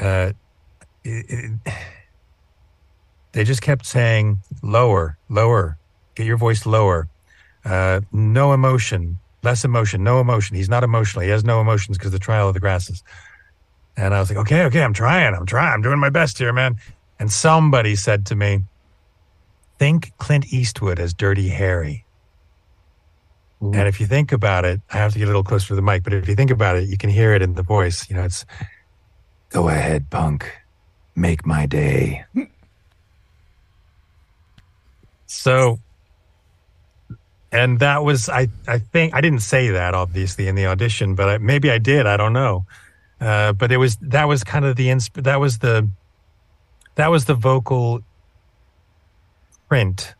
uh, 0.00 0.32
it, 1.04 1.26
it- 1.64 1.72
they 3.32 3.44
just 3.44 3.62
kept 3.62 3.86
saying 3.86 4.38
lower, 4.62 5.18
lower, 5.28 5.77
get 6.18 6.26
your 6.26 6.36
voice 6.36 6.66
lower, 6.66 7.08
uh, 7.64 8.00
no 8.12 8.52
emotion, 8.52 9.18
less 9.42 9.64
emotion, 9.64 10.04
no 10.04 10.20
emotion. 10.20 10.56
He's 10.56 10.68
not 10.68 10.84
emotional. 10.84 11.22
He 11.22 11.30
has 11.30 11.44
no 11.44 11.60
emotions 11.60 11.96
because 11.98 12.12
the 12.12 12.18
trial 12.18 12.48
of 12.48 12.54
the 12.54 12.60
grasses. 12.60 13.02
And 13.96 14.14
I 14.14 14.20
was 14.20 14.30
like, 14.30 14.38
okay, 14.38 14.64
okay, 14.64 14.82
I'm 14.82 14.92
trying, 14.92 15.34
I'm 15.34 15.46
trying, 15.46 15.72
I'm 15.72 15.82
doing 15.82 15.98
my 15.98 16.10
best 16.10 16.38
here, 16.38 16.52
man. 16.52 16.76
And 17.18 17.32
somebody 17.32 17.96
said 17.96 18.26
to 18.26 18.36
me, 18.36 18.60
think 19.78 20.12
Clint 20.18 20.52
Eastwood 20.52 20.98
as 21.00 21.14
Dirty 21.14 21.48
Harry. 21.48 22.04
Ooh. 23.62 23.72
And 23.72 23.88
if 23.88 23.98
you 24.00 24.06
think 24.06 24.30
about 24.30 24.64
it, 24.64 24.80
I 24.92 24.98
have 24.98 25.12
to 25.14 25.18
get 25.18 25.24
a 25.24 25.26
little 25.26 25.42
closer 25.42 25.68
to 25.68 25.74
the 25.74 25.82
mic, 25.82 26.04
but 26.04 26.12
if 26.12 26.28
you 26.28 26.36
think 26.36 26.50
about 26.50 26.76
it, 26.76 26.88
you 26.88 26.96
can 26.96 27.10
hear 27.10 27.34
it 27.34 27.42
in 27.42 27.54
the 27.54 27.62
voice. 27.62 28.08
You 28.08 28.16
know, 28.16 28.24
it's 28.24 28.44
Go 29.50 29.68
ahead, 29.68 30.10
punk. 30.10 30.50
Make 31.16 31.46
my 31.46 31.66
day. 31.66 32.24
so. 35.26 35.78
And 37.50 37.78
that 37.80 38.04
was, 38.04 38.28
I, 38.28 38.48
I 38.66 38.78
think, 38.78 39.14
I 39.14 39.20
didn't 39.20 39.40
say 39.40 39.70
that 39.70 39.94
obviously 39.94 40.48
in 40.48 40.54
the 40.54 40.66
audition, 40.66 41.14
but 41.14 41.28
I, 41.28 41.38
maybe 41.38 41.70
I 41.70 41.78
did. 41.78 42.06
I 42.06 42.16
don't 42.16 42.32
know. 42.34 42.66
Uh, 43.20 43.52
but 43.52 43.72
it 43.72 43.78
was, 43.78 43.96
that 44.02 44.24
was 44.28 44.44
kind 44.44 44.64
of 44.64 44.76
the, 44.76 44.88
insp- 44.88 45.22
that 45.24 45.40
was 45.40 45.58
the, 45.58 45.88
that 46.96 47.08
was 47.10 47.24
the 47.24 47.34
vocal 47.34 48.00
print 49.68 50.14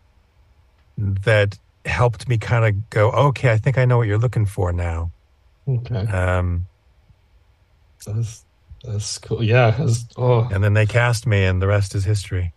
that 0.97 1.59
helped 1.85 2.29
me 2.29 2.38
kind 2.38 2.64
of 2.64 2.91
go, 2.91 3.11
okay, 3.11 3.51
I 3.53 3.59
think 3.59 3.79
I 3.79 3.85
know 3.85 3.99
what 3.99 4.07
you're 4.09 4.19
looking 4.19 4.47
for 4.47 4.73
now. 4.73 5.11
Okay. 5.69 6.07
Um, 6.07 6.67
That's 8.07 8.45
that's 8.85 9.19
cool. 9.19 9.43
Yeah. 9.43 9.71
that's- 9.73 10.07
oh, 10.17 10.49
and 10.53 10.62
then 10.62 10.73
they 10.75 10.87
cast 10.87 11.27
me, 11.27 11.45
and 11.45 11.61
the 11.61 11.67
rest 11.67 11.95
is 11.95 12.05
history. 12.05 12.53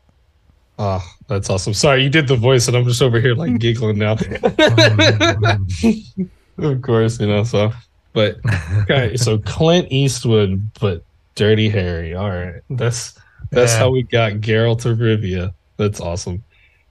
Oh, 0.81 1.03
that's 1.27 1.49
awesome. 1.49 1.73
Sorry, 1.73 2.03
you 2.03 2.09
did 2.09 2.27
the 2.27 2.35
voice, 2.35 2.67
and 2.67 2.75
I'm 2.75 2.83
just 2.85 3.01
over 3.01 3.21
here 3.21 3.35
like 3.35 3.57
giggling 3.59 3.99
now. 3.99 4.13
of 6.57 6.81
course, 6.81 7.19
you 7.19 7.27
know. 7.27 7.43
So, 7.43 7.71
but 8.13 8.37
okay. 8.81 9.15
So 9.15 9.37
Clint 9.37 9.91
Eastwood, 9.91 10.69
but 10.79 11.03
Dirty 11.35 11.69
Harry. 11.69 12.15
All 12.15 12.29
right. 12.29 12.61
That's 12.69 13.17
that's 13.51 13.73
Yeah. 13.73 13.79
how 13.79 13.89
we 13.91 14.03
got 14.03 14.33
Geralt 14.33 14.85
of 14.85 14.97
Rivia. 14.97 15.53
That's 15.77 16.01
awesome. 16.01 16.43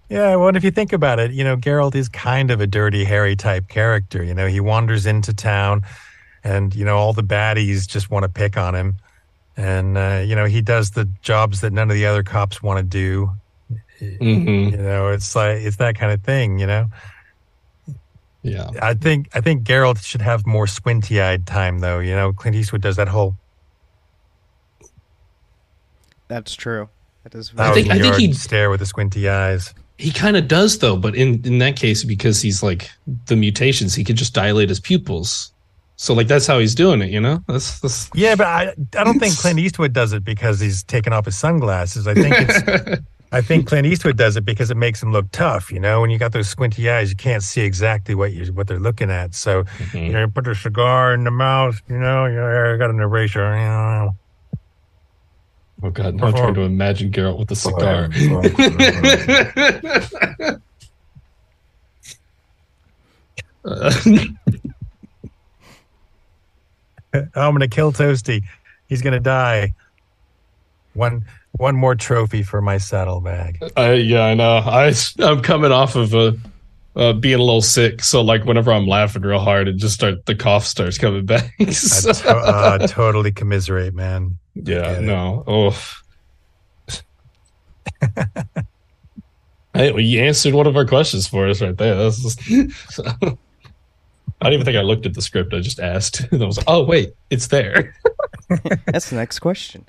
Yeah, 0.09 0.35
well, 0.35 0.57
if 0.57 0.65
you 0.65 0.73
think 0.73 0.93
about 0.93 1.21
it, 1.21 1.31
you 1.31 1.45
know, 1.45 1.57
Geralt 1.57 1.95
is 1.95 2.09
kind 2.09 2.51
of 2.51 2.61
a 2.61 2.67
dirty 2.67 3.05
Harry 3.05 3.37
type 3.37 3.69
character. 3.69 4.25
You 4.25 4.35
know, 4.35 4.49
he 4.49 4.59
wanders 4.59 5.07
into 5.07 5.33
town, 5.33 5.83
and 6.43 6.75
you 6.75 6.85
know, 6.85 6.97
all 6.97 7.13
the 7.13 7.23
baddies 7.23 7.87
just 7.87 8.11
want 8.11 8.25
to 8.25 8.29
pick 8.29 8.57
on 8.57 8.75
him, 8.75 8.97
and 9.57 9.97
uh, 9.97 10.25
you 10.27 10.35
know, 10.35 10.47
he 10.47 10.63
does 10.63 10.93
the 10.93 11.05
jobs 11.23 11.61
that 11.61 11.73
none 11.73 11.91
of 11.91 11.95
the 11.95 12.07
other 12.07 12.25
cops 12.25 12.61
want 12.61 12.79
to 12.79 12.83
do. 12.83 13.31
Hmm 14.01 14.69
You 14.73 14.77
know, 14.77 15.09
it's 15.09 15.37
like 15.37 15.59
it's 15.59 15.77
that 15.77 15.99
kind 15.99 16.13
of 16.13 16.23
thing. 16.23 16.59
You 16.59 16.67
know, 16.67 16.87
Yeah. 18.43 18.71
I 18.81 18.95
think 18.95 19.29
I 19.35 19.41
think 19.41 19.65
Geralt 19.65 20.03
should 20.05 20.23
have 20.23 20.47
more 20.47 20.67
squinty 20.67 21.21
eyed 21.21 21.47
time, 21.47 21.81
though. 21.81 21.99
You 22.01 22.15
know, 22.15 22.33
Clint 22.33 22.57
Eastwood 22.57 22.81
does 22.83 22.97
that 22.97 23.09
whole 23.09 23.37
That's 26.29 26.55
true. 26.55 26.89
That 27.25 27.35
is 27.35 27.53
I 27.59 27.73
think- 27.75 27.89
I 27.89 27.95
think 27.95 28.03
thousand-yard 28.15 28.21
he- 28.21 28.33
stare 28.33 28.71
with 28.71 28.81
the 28.81 28.87
squinty 28.87 29.29
eyes. 29.29 29.75
He 29.99 30.11
kind 30.11 30.37
of 30.39 30.49
does 30.49 30.79
though, 30.79 30.97
but 30.97 31.15
in 31.15 31.45
in 31.45 31.59
that 31.59 31.77
case, 31.77 32.05
because 32.05 32.41
he's 32.41 32.63
like 32.63 32.91
the 33.27 33.37
mutations, 33.37 33.95
he 33.95 34.03
could 34.03 34.17
just 34.17 34.33
dilate 34.33 34.71
his 34.71 34.81
pupils. 34.81 35.53
So 35.97 36.15
like 36.15 36.27
that's 36.27 36.47
how 36.47 36.59
he's 36.59 36.75
doing 36.75 37.03
it, 37.03 37.11
you 37.11 37.21
know. 37.21 37.45
That's 37.47 37.81
that's. 37.81 38.09
Yeah, 38.15 38.35
but 38.35 38.47
I 38.47 38.73
I 38.99 39.05
don't 39.05 39.19
think 39.19 39.37
Clint 39.43 39.59
Eastwood 39.59 39.93
does 39.93 40.15
it 40.15 40.25
because 40.25 40.59
he's 40.59 40.83
taking 40.85 41.13
off 41.13 41.27
his 41.27 41.37
sunglasses. 41.37 42.07
I 42.07 42.15
think 42.15 42.35
it's 42.39 43.03
I 43.33 43.41
think 43.41 43.69
Clint 43.69 43.87
Eastwood 43.87 44.17
does 44.17 44.37
it 44.37 44.45
because 44.45 44.71
it 44.73 44.77
makes 44.77 45.01
him 45.03 45.13
look 45.13 45.31
tough. 45.31 45.71
You 45.71 45.79
know, 45.79 46.01
when 46.01 46.11
you 46.11 46.19
got 46.19 46.33
those 46.33 46.49
squinty 46.49 46.91
eyes, 46.91 47.11
you 47.11 47.17
can't 47.17 47.43
see 47.43 47.61
exactly 47.61 48.15
what 48.15 48.33
you 48.33 48.53
what 48.53 48.67
they're 48.67 48.81
looking 48.81 49.11
at. 49.11 49.35
So 49.35 49.65
Mhm. 49.65 50.07
you 50.07 50.13
know, 50.13 50.29
put 50.29 50.49
a 50.49 50.55
cigar 50.55 51.15
in 51.15 51.25
the 51.25 51.31
mouth. 51.31 51.81
You 51.89 51.99
know, 51.99 52.27
you 52.27 52.77
got 52.79 52.91
an 52.91 52.99
eraser. 53.01 53.57
You 53.57 53.65
know. 53.65 54.17
Oh 55.83 55.91
god, 55.91 56.15
now 56.17 56.27
I'm 56.27 56.35
trying 56.35 56.55
to 56.55 56.63
imagine 56.63 57.11
Geralt 57.13 57.39
with 57.39 57.51
a 57.53 57.57
cigar. 57.57 58.11
I'm 67.15 67.31
gonna 67.35 67.69
kill 67.69 67.93
Toasty. 67.93 68.43
He's 68.89 69.03
gonna 69.03 69.21
die. 69.21 69.75
One 70.95 71.25
one 71.53 71.77
more 71.77 71.95
trophy 71.95 72.43
for 72.43 72.61
my 72.63 72.79
saddlebag. 72.79 73.63
I, 73.77 73.95
yeah, 73.95 74.25
I 74.25 74.35
know. 74.35 74.57
I 74.59 74.93
I'm 75.19 75.43
coming 75.43 75.73
off 75.73 75.97
of 75.97 76.15
a 76.15 76.37
uh, 76.97 77.13
being 77.13 77.37
a 77.39 77.43
little 77.43 77.63
sick, 77.63 78.03
so 78.03 78.21
like 78.21 78.45
whenever 78.45 78.73
I'm 78.73 78.87
laughing 78.87 79.23
real 79.23 79.39
hard, 79.39 79.69
it 79.69 79.77
just 79.77 79.95
start 79.95 80.27
the 80.27 80.35
cough 80.35 80.65
starts 80.67 80.99
coming 80.99 81.25
back. 81.27 81.53
I 81.61 81.71
So- 81.71 82.13
to- 82.13 82.29
uh, 82.31 82.87
totally 82.87 83.31
commiserate, 83.33 83.95
man. 83.95 84.39
yeah, 84.55 84.65
get 84.95 84.99
it. 84.99 85.03
no. 85.03 85.45
Oh. 85.47 85.77
Hey, 89.73 89.93
well, 89.93 90.01
you 90.01 90.21
answered 90.21 90.53
one 90.53 90.67
of 90.67 90.77
our 90.77 90.85
questions 90.85 91.29
for 91.29 91.49
us 91.49 91.63
right 91.63 91.77
there. 91.77 91.95
That's 91.95 92.21
just, 92.23 92.43
so, 92.93 93.05
I 93.23 94.45
don't 94.45 94.53
even 94.55 94.65
think 94.65 94.77
I 94.77 94.81
looked 94.83 95.07
at 95.07 95.15
the 95.15 95.23
script. 95.23 95.55
I 95.55 95.61
just 95.61 95.79
asked. 95.79 96.23
I 96.33 96.37
was 96.45 96.57
like, 96.57 96.67
oh 96.69 96.83
wait, 96.85 97.13
it's 97.31 97.47
there. 97.49 97.95
That's 98.87 99.11
the 99.11 99.17
next 99.17 99.39
question. 99.39 99.87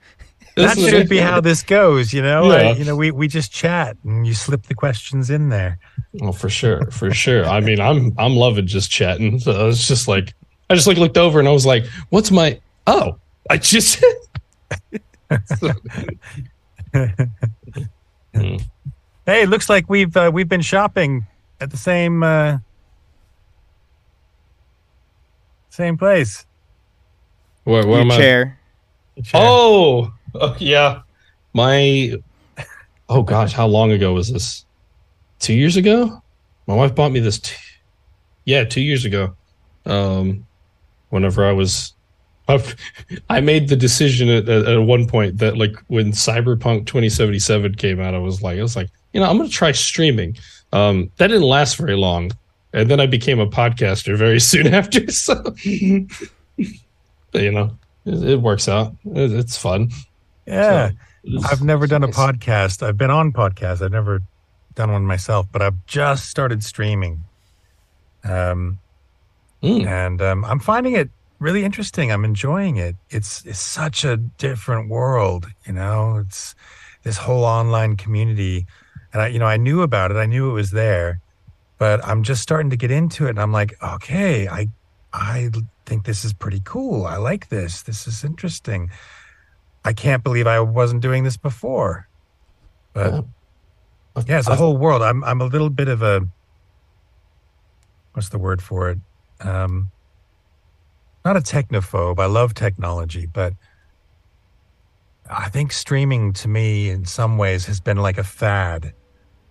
That 0.55 0.77
should 0.77 1.09
be 1.09 1.17
how 1.17 1.41
this 1.41 1.63
goes, 1.63 2.13
you 2.13 2.21
know. 2.21 2.51
Yeah. 2.51 2.69
I- 2.69 2.71
you 2.73 2.85
know, 2.85 2.95
we 2.95 3.11
we 3.11 3.27
just 3.27 3.51
chat 3.51 3.97
and 4.03 4.25
you 4.25 4.33
slip 4.33 4.63
the 4.63 4.75
questions 4.75 5.29
in 5.29 5.49
there. 5.49 5.79
Well, 6.13 6.33
for 6.33 6.49
sure, 6.49 6.89
for 6.91 7.11
sure. 7.11 7.45
I 7.45 7.59
mean, 7.61 7.79
I'm 7.79 8.13
I'm 8.17 8.35
loving 8.35 8.67
just 8.67 8.91
chatting. 8.91 9.39
So 9.39 9.69
it's 9.69 9.87
just 9.87 10.07
like 10.07 10.33
I 10.69 10.75
just 10.75 10.87
like 10.87 10.97
looked 10.97 11.17
over 11.17 11.39
and 11.39 11.47
I 11.47 11.51
was 11.51 11.65
like, 11.65 11.85
"What's 12.09 12.31
my? 12.31 12.59
Oh, 12.87 13.17
I 13.49 13.57
just." 13.57 14.03
Hmm. 15.53 15.71
Hey, 19.25 19.43
it 19.43 19.49
looks 19.49 19.69
like 19.69 19.87
we've 19.87 20.17
uh, 20.17 20.31
we've 20.33 20.49
been 20.49 20.61
shopping 20.61 21.27
at 21.59 21.69
the 21.69 21.77
same 21.77 22.23
uh, 22.23 22.57
same 25.69 25.95
place. 25.97 26.45
Where, 27.63 27.85
where 27.85 27.97
Your 27.97 28.01
am 28.01 28.11
I? 28.11 28.17
chair. 28.17 28.59
Oh, 29.35 30.11
oh, 30.35 30.55
yeah. 30.59 31.01
My 31.53 32.13
oh 33.09 33.23
gosh, 33.23 33.53
how 33.53 33.67
long 33.67 33.91
ago 33.91 34.13
was 34.13 34.31
this? 34.31 34.65
Two 35.39 35.53
years 35.53 35.75
ago. 35.75 36.21
My 36.67 36.75
wife 36.75 36.95
bought 36.95 37.11
me 37.11 37.19
this. 37.19 37.39
T- 37.39 37.55
yeah, 38.45 38.63
two 38.63 38.81
years 38.81 39.05
ago. 39.05 39.35
Um, 39.85 40.45
whenever 41.09 41.45
I 41.45 41.51
was, 41.51 41.93
I've- 42.47 42.73
I 43.29 43.41
made 43.41 43.67
the 43.67 43.75
decision 43.75 44.29
at, 44.29 44.47
at, 44.47 44.67
at 44.67 44.81
one 44.81 45.07
point 45.07 45.39
that 45.39 45.57
like 45.57 45.75
when 45.87 46.11
Cyberpunk 46.11 46.85
2077 46.85 47.75
came 47.75 47.99
out, 47.99 48.13
I 48.13 48.19
was 48.19 48.41
like, 48.41 48.59
I 48.59 48.61
was 48.61 48.75
like, 48.75 48.89
you 49.13 49.19
know, 49.19 49.29
I'm 49.29 49.37
gonna 49.37 49.49
try 49.49 49.71
streaming. 49.73 50.37
Um, 50.71 51.11
that 51.17 51.27
didn't 51.27 51.43
last 51.43 51.75
very 51.75 51.97
long, 51.97 52.31
and 52.73 52.89
then 52.89 53.01
I 53.01 53.07
became 53.07 53.39
a 53.39 53.47
podcaster 53.47 54.15
very 54.17 54.39
soon 54.51 54.67
after. 54.67 55.11
So, 55.11 55.43
but, 57.31 57.41
you 57.41 57.51
know, 57.51 57.77
it, 58.05 58.23
it 58.23 58.41
works 58.41 58.69
out. 58.69 58.95
It, 59.05 59.33
it's 59.33 59.57
fun. 59.57 59.89
Yeah, 60.45 60.89
So, 61.23 61.39
I've 61.51 61.61
never 61.63 61.87
done 61.87 62.03
a 62.03 62.07
podcast. 62.07 62.81
I've 62.85 62.97
been 62.97 63.11
on 63.11 63.31
podcasts. 63.31 63.81
I've 63.81 63.91
never 63.91 64.21
done 64.75 64.91
one 64.91 65.05
myself, 65.05 65.47
but 65.51 65.61
I've 65.61 65.85
just 65.85 66.29
started 66.29 66.63
streaming. 66.63 67.23
Um, 68.23 68.79
Mm. 69.63 69.85
and 69.85 70.21
um, 70.23 70.43
I'm 70.45 70.59
finding 70.59 70.93
it 70.93 71.11
really 71.37 71.63
interesting. 71.63 72.11
I'm 72.11 72.25
enjoying 72.25 72.77
it. 72.77 72.95
It's 73.11 73.45
it's 73.45 73.59
such 73.59 74.03
a 74.03 74.17
different 74.17 74.89
world, 74.89 75.45
you 75.67 75.73
know. 75.73 76.17
It's 76.17 76.55
this 77.03 77.17
whole 77.17 77.43
online 77.45 77.95
community, 77.95 78.65
and 79.13 79.21
I, 79.21 79.27
you 79.27 79.37
know, 79.37 79.45
I 79.45 79.57
knew 79.57 79.83
about 79.83 80.09
it. 80.09 80.17
I 80.17 80.25
knew 80.25 80.49
it 80.49 80.53
was 80.53 80.71
there, 80.71 81.19
but 81.77 82.03
I'm 82.03 82.23
just 82.23 82.41
starting 82.41 82.71
to 82.71 82.75
get 82.75 82.89
into 82.89 83.27
it, 83.27 83.31
and 83.31 83.39
I'm 83.39 83.51
like, 83.51 83.75
okay, 83.83 84.47
I 84.47 84.67
I 85.13 85.51
think 85.85 86.05
this 86.05 86.25
is 86.25 86.33
pretty 86.33 86.61
cool. 86.65 87.05
I 87.05 87.17
like 87.17 87.49
this. 87.49 87.83
This 87.83 88.07
is 88.07 88.23
interesting. 88.23 88.89
I 89.83 89.93
can't 89.93 90.23
believe 90.23 90.47
I 90.47 90.59
wasn't 90.59 91.01
doing 91.01 91.23
this 91.23 91.37
before, 91.37 92.07
but 92.93 93.13
Yeah. 93.13 94.23
yeah, 94.27 94.39
it's 94.39 94.47
a 94.47 94.51
I've- 94.51 94.59
whole 94.59 94.77
world. 94.77 95.01
I'm 95.01 95.23
I'm 95.23 95.41
a 95.41 95.45
little 95.45 95.69
bit 95.69 95.87
of 95.87 96.01
a 96.01 96.27
what's 98.13 98.29
the 98.29 98.37
word 98.39 98.61
for 98.61 98.89
it? 98.89 98.99
Um, 99.39 99.89
not 101.25 101.37
a 101.37 101.39
technophobe. 101.39 102.19
I 102.19 102.25
love 102.25 102.53
technology, 102.53 103.25
but 103.25 103.53
I 105.29 105.49
think 105.49 105.71
streaming 105.71 106.33
to 106.33 106.47
me 106.47 106.89
in 106.89 107.05
some 107.05 107.37
ways 107.37 107.65
has 107.67 107.79
been 107.79 107.97
like 107.97 108.17
a 108.17 108.23
fad 108.23 108.93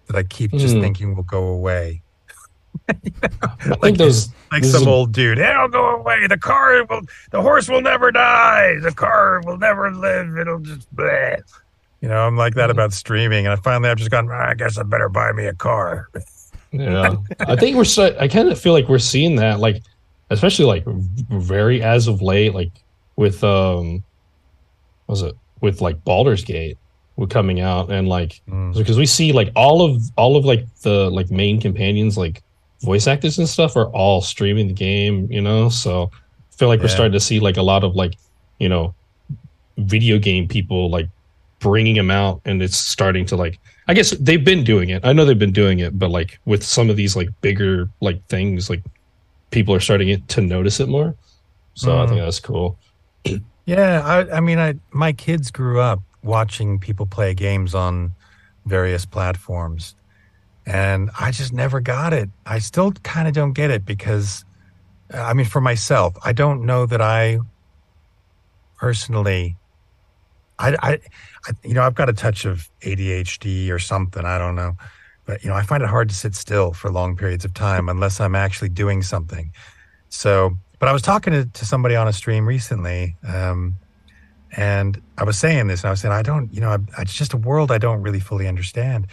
that 0.06 0.16
I 0.16 0.22
keep 0.24 0.50
just 0.52 0.74
Hmm. 0.74 0.80
thinking 0.82 1.16
will 1.16 1.22
go 1.22 1.44
away. 1.44 2.02
I 2.88 2.94
Like- 3.68 3.80
think 3.80 3.98
those 3.98 4.28
Like 4.50 4.64
some 4.64 4.82
is 4.82 4.86
old 4.86 5.12
dude. 5.12 5.38
It'll 5.38 5.68
go 5.68 5.96
away. 5.96 6.26
The 6.26 6.38
car 6.38 6.84
will 6.84 7.02
the 7.30 7.40
horse 7.40 7.68
will 7.68 7.80
never 7.82 8.10
die. 8.10 8.76
The 8.82 8.92
car 8.92 9.40
will 9.44 9.58
never 9.58 9.90
live. 9.92 10.36
It'll 10.36 10.58
just 10.60 10.94
bleh. 10.94 11.40
You 12.00 12.08
know, 12.08 12.26
I'm 12.26 12.36
like 12.36 12.54
that 12.54 12.66
Hmm. 12.66 12.70
about 12.72 12.92
streaming. 12.92 13.46
And 13.46 13.52
I 13.52 13.56
finally 13.62 13.90
I've 13.90 13.98
just 13.98 14.10
gone, 14.10 14.28
"Ah, 14.30 14.48
I 14.50 14.54
guess 14.54 14.78
I 14.78 14.82
better 14.82 15.08
buy 15.08 15.32
me 15.32 15.46
a 15.46 15.54
car. 15.54 16.08
Yeah, 16.72 17.16
I 17.40 17.56
think 17.56 17.76
we're. 17.76 17.84
So, 17.84 18.16
I 18.18 18.28
kind 18.28 18.48
of 18.48 18.58
feel 18.58 18.72
like 18.72 18.88
we're 18.88 18.98
seeing 19.00 19.36
that, 19.36 19.58
like, 19.58 19.82
especially 20.30 20.64
like 20.66 20.84
very 21.30 21.82
as 21.82 22.06
of 22.06 22.22
late, 22.22 22.54
like 22.54 22.70
with 23.16 23.42
um, 23.44 24.02
what 25.06 25.12
was 25.14 25.22
it 25.22 25.34
with 25.60 25.80
like 25.80 26.02
Baldur's 26.04 26.44
Gate 26.44 26.78
were 27.16 27.26
coming 27.26 27.60
out 27.60 27.90
and 27.92 28.08
like 28.08 28.40
Mm. 28.48 28.74
because 28.74 28.96
we 28.96 29.04
see 29.06 29.32
like 29.32 29.50
all 29.56 29.82
of 29.84 30.00
all 30.16 30.36
of 30.36 30.44
like 30.44 30.64
the 30.82 31.10
like 31.10 31.30
main 31.30 31.60
companions 31.60 32.16
like 32.16 32.40
voice 32.82 33.06
actors 33.06 33.38
and 33.38 33.48
stuff 33.48 33.76
are 33.76 33.86
all 33.88 34.20
streaming 34.22 34.68
the 34.68 34.74
game, 34.74 35.30
you 35.30 35.40
know. 35.40 35.68
So 35.68 36.10
I 36.12 36.56
feel 36.56 36.68
like 36.68 36.80
we're 36.80 36.88
starting 36.88 37.12
to 37.12 37.20
see 37.20 37.40
like 37.40 37.56
a 37.56 37.62
lot 37.62 37.84
of 37.84 37.94
like 37.94 38.14
you 38.58 38.68
know 38.68 38.94
video 39.78 40.18
game 40.18 40.46
people 40.48 40.90
like 40.90 41.08
bringing 41.60 41.94
them 41.96 42.10
out 42.10 42.40
and 42.44 42.62
it's 42.62 42.76
starting 42.78 43.26
to 43.26 43.36
like 43.36 43.58
i 43.88 43.92
guess 43.94 44.10
they've 44.12 44.44
been 44.44 44.64
doing 44.64 44.88
it. 44.90 45.04
I 45.04 45.12
know 45.12 45.24
they've 45.24 45.38
been 45.38 45.52
doing 45.52 45.78
it 45.80 45.98
but 45.98 46.10
like 46.10 46.38
with 46.46 46.62
some 46.62 46.88
of 46.90 46.96
these 46.96 47.16
like 47.16 47.28
bigger 47.42 47.88
like 48.00 48.24
things 48.28 48.70
like 48.70 48.82
people 49.50 49.74
are 49.74 49.80
starting 49.80 50.22
to 50.26 50.40
notice 50.40 50.80
it 50.80 50.88
more. 50.88 51.14
So 51.74 51.98
i 51.98 52.04
Mm. 52.04 52.08
think 52.08 52.20
that's 52.20 52.40
cool. 52.40 52.78
Yeah, 53.66 54.02
I, 54.04 54.36
I 54.36 54.40
mean, 54.40 54.58
I 54.58 54.74
my 54.92 55.12
kids 55.12 55.50
grew 55.50 55.80
up 55.80 56.00
watching 56.22 56.78
people 56.78 57.06
play 57.06 57.34
games 57.34 57.74
on 57.74 58.12
various 58.66 59.06
platforms, 59.06 59.94
and 60.66 61.10
I 61.18 61.30
just 61.30 61.52
never 61.52 61.80
got 61.80 62.12
it. 62.12 62.28
I 62.46 62.58
still 62.58 62.92
kind 62.92 63.28
of 63.28 63.34
don't 63.34 63.52
get 63.52 63.70
it 63.70 63.84
because, 63.84 64.44
uh, 65.12 65.20
I 65.20 65.32
mean, 65.32 65.46
for 65.46 65.60
myself, 65.60 66.16
I 66.24 66.32
don't 66.32 66.64
know 66.64 66.86
that 66.86 67.00
I 67.00 67.38
personally, 68.78 69.56
I, 70.58 70.76
I, 70.82 70.92
I 71.46 71.52
you 71.64 71.74
know, 71.74 71.82
I've 71.82 71.94
got 71.94 72.08
a 72.08 72.12
touch 72.12 72.44
of 72.44 72.68
ADHD 72.82 73.70
or 73.70 73.78
something. 73.78 74.24
I 74.24 74.38
don't 74.38 74.54
know, 74.54 74.76
but 75.26 75.42
you 75.42 75.50
know, 75.50 75.56
I 75.56 75.62
find 75.62 75.82
it 75.82 75.88
hard 75.88 76.08
to 76.10 76.14
sit 76.14 76.34
still 76.34 76.72
for 76.72 76.90
long 76.90 77.16
periods 77.16 77.44
of 77.44 77.54
time 77.54 77.88
unless 77.88 78.20
I'm 78.20 78.34
actually 78.34 78.70
doing 78.70 79.02
something. 79.02 79.52
So, 80.08 80.56
but 80.78 80.88
I 80.88 80.92
was 80.92 81.02
talking 81.02 81.32
to, 81.32 81.44
to 81.44 81.64
somebody 81.64 81.96
on 81.96 82.08
a 82.08 82.12
stream 82.12 82.46
recently, 82.46 83.16
um, 83.26 83.76
and 84.56 85.00
I 85.16 85.24
was 85.24 85.38
saying 85.38 85.68
this, 85.68 85.82
and 85.82 85.88
I 85.88 85.90
was 85.90 86.00
saying, 86.00 86.12
I 86.12 86.22
don't, 86.22 86.52
you 86.52 86.60
know, 86.60 86.70
I, 86.70 87.02
it's 87.02 87.14
just 87.14 87.32
a 87.32 87.36
world 87.36 87.70
I 87.70 87.78
don't 87.78 88.02
really 88.02 88.20
fully 88.20 88.48
understand. 88.48 89.06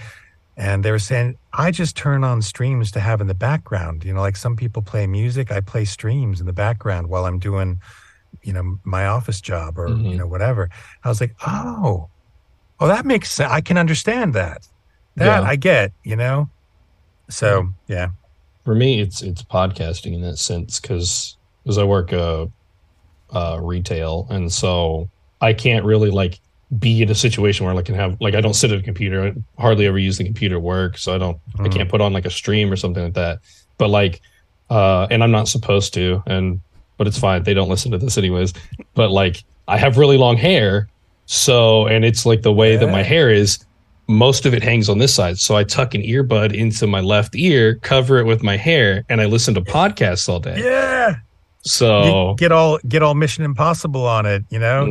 And 0.60 0.84
they 0.84 0.90
were 0.92 0.98
saying, 1.00 1.38
I 1.54 1.70
just 1.70 1.96
turn 1.96 2.24
on 2.24 2.42
streams 2.42 2.92
to 2.94 3.00
have 3.00 3.22
in 3.22 3.28
the 3.28 3.36
background. 3.36 4.04
You 4.04 4.14
know, 4.14 4.22
like 4.22 4.36
some 4.36 4.56
people 4.56 4.82
play 4.82 5.06
music, 5.06 5.52
I 5.52 5.62
play 5.62 5.86
streams 5.86 6.40
in 6.40 6.48
the 6.48 6.54
background 6.54 7.08
while 7.08 7.26
I'm 7.26 7.38
doing, 7.38 7.80
you 8.42 8.54
know, 8.54 8.80
my 8.84 9.06
office 9.06 9.40
job 9.40 9.78
or, 9.78 9.88
you 9.90 9.96
Mhm. 9.96 10.18
know, 10.18 10.28
whatever. 10.28 10.70
I 11.04 11.10
was 11.10 11.22
like, 11.22 11.36
oh, 11.46 12.10
oh, 12.80 12.88
that 12.88 13.06
makes 13.06 13.32
sense. 13.32 13.52
I 13.52 13.62
can 13.62 13.78
understand 13.78 14.34
that. 14.34 14.68
That 15.16 15.44
Yeah. 15.44 15.48
I 15.48 15.56
get, 15.58 15.94
you 16.04 16.16
know? 16.16 16.50
So, 17.30 17.70
yeah. 17.88 18.10
for 18.64 18.76
me 18.76 19.00
it's 19.00 19.22
it's 19.22 19.44
podcasting 19.44 20.14
in 20.14 20.22
that 20.22 20.38
sense 20.38 20.78
because 20.82 21.38
as 21.70 21.78
i 21.78 21.84
work 21.86 22.12
uh 22.12 22.46
uh 23.32 23.58
retail 23.62 24.28
and 24.30 24.52
so 24.52 25.10
i 25.40 25.54
can't 25.54 25.86
really 25.86 26.10
like 26.12 26.38
be 26.80 27.02
in 27.02 27.10
a 27.10 27.16
situation 27.16 27.66
where 27.66 27.74
i 27.76 27.82
can 27.82 27.96
have 27.96 28.18
like 28.20 28.36
i 28.36 28.42
don't 28.42 28.54
sit 28.56 28.72
at 28.72 28.80
a 28.80 28.84
computer. 28.84 29.24
I 29.28 29.62
hardly 29.62 29.86
ever 29.88 29.98
use 29.98 30.18
the 30.18 30.26
computer 30.26 30.60
work 30.60 30.98
so 30.98 31.16
i 31.16 31.18
don't 31.18 31.38
i 31.60 31.64
Mm. 31.64 31.72
can't 31.74 31.90
put 31.90 32.02
on 32.02 32.12
like 32.12 32.26
a 32.26 32.30
stream 32.30 32.70
or 32.72 32.76
something 32.76 33.04
like 33.04 33.14
that. 33.14 33.40
But 33.78 33.90
like 33.90 34.22
uh 34.70 35.08
and 35.10 35.24
i'm 35.24 35.32
not 35.32 35.48
supposed 35.48 35.94
to 35.94 36.22
and 36.28 36.60
but 36.98 37.08
it's 37.08 37.18
fine. 37.20 37.44
They 37.44 37.54
don't 37.54 37.70
listen 37.70 37.92
to 37.92 37.98
this 37.98 38.18
anyways. 38.18 38.54
But 38.96 39.12
like 39.12 39.44
i 39.70 39.78
have 39.78 39.98
really 39.98 40.18
long 40.18 40.36
hair 40.36 40.90
so 41.26 41.88
and 41.88 42.04
it's 42.04 42.26
like 42.26 42.42
the 42.42 42.52
way 42.54 42.76
that 42.76 42.90
my 42.92 43.04
hair 43.04 43.30
is 43.30 43.60
most 44.10 44.46
of 44.46 44.54
it 44.54 44.64
hangs 44.64 44.90
on 44.90 44.98
this 44.98 45.14
side. 45.14 45.38
So 45.38 45.56
i 45.56 45.64
tuck 45.64 45.94
an 45.94 46.02
earbud 46.02 46.54
into 46.54 46.86
my 46.86 47.00
left 47.00 47.34
ear 47.36 47.76
cover 47.76 48.18
it 48.20 48.26
with 48.26 48.44
my 48.44 48.58
hair 48.58 49.06
and 49.08 49.22
i 49.22 49.26
listen 49.26 49.54
to 49.54 49.62
podcasts 49.62 50.28
all 50.28 50.42
day. 50.42 50.58
Yeah. 50.62 51.16
So 51.62 52.30
You 52.32 52.36
get 52.38 52.52
all 52.52 52.80
get 52.88 53.04
all 53.04 53.14
Mission 53.14 53.44
Impossible 53.44 54.06
on 54.06 54.26
it, 54.26 54.44
you 54.50 54.60
know. 54.60 54.86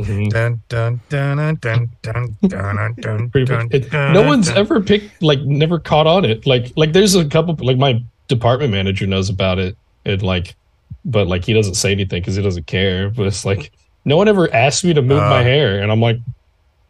No 3.93 4.23
one's 4.27 4.49
ever 4.51 4.81
picked 4.81 5.23
like 5.23 5.41
never 5.41 5.79
caught 5.79 6.07
on 6.07 6.25
it. 6.25 6.47
Like 6.47 6.73
like 6.77 6.93
there's 6.93 7.15
a 7.15 7.25
couple 7.25 7.57
like 7.61 7.79
my 7.79 8.03
department 8.29 8.73
manager 8.73 9.07
knows 9.07 9.29
about 9.31 9.59
it 9.59 9.77
and 10.05 10.23
like 10.23 10.57
but 11.05 11.27
like 11.29 11.45
he 11.45 11.53
doesn't 11.53 11.75
say 11.75 11.93
anything 11.93 12.21
because 12.21 12.35
he 12.35 12.43
doesn't 12.43 12.67
care 12.67 13.09
but 13.09 13.25
it's 13.25 13.45
like 13.45 13.71
no 14.05 14.17
one 14.17 14.27
ever 14.27 14.53
asked 14.53 14.83
me 14.85 14.93
to 14.93 15.01
move 15.01 15.21
my 15.21 15.41
Uh. 15.41 15.45
hair 15.45 15.81
and 15.81 15.93
i'm 15.93 16.01
like 16.01 16.19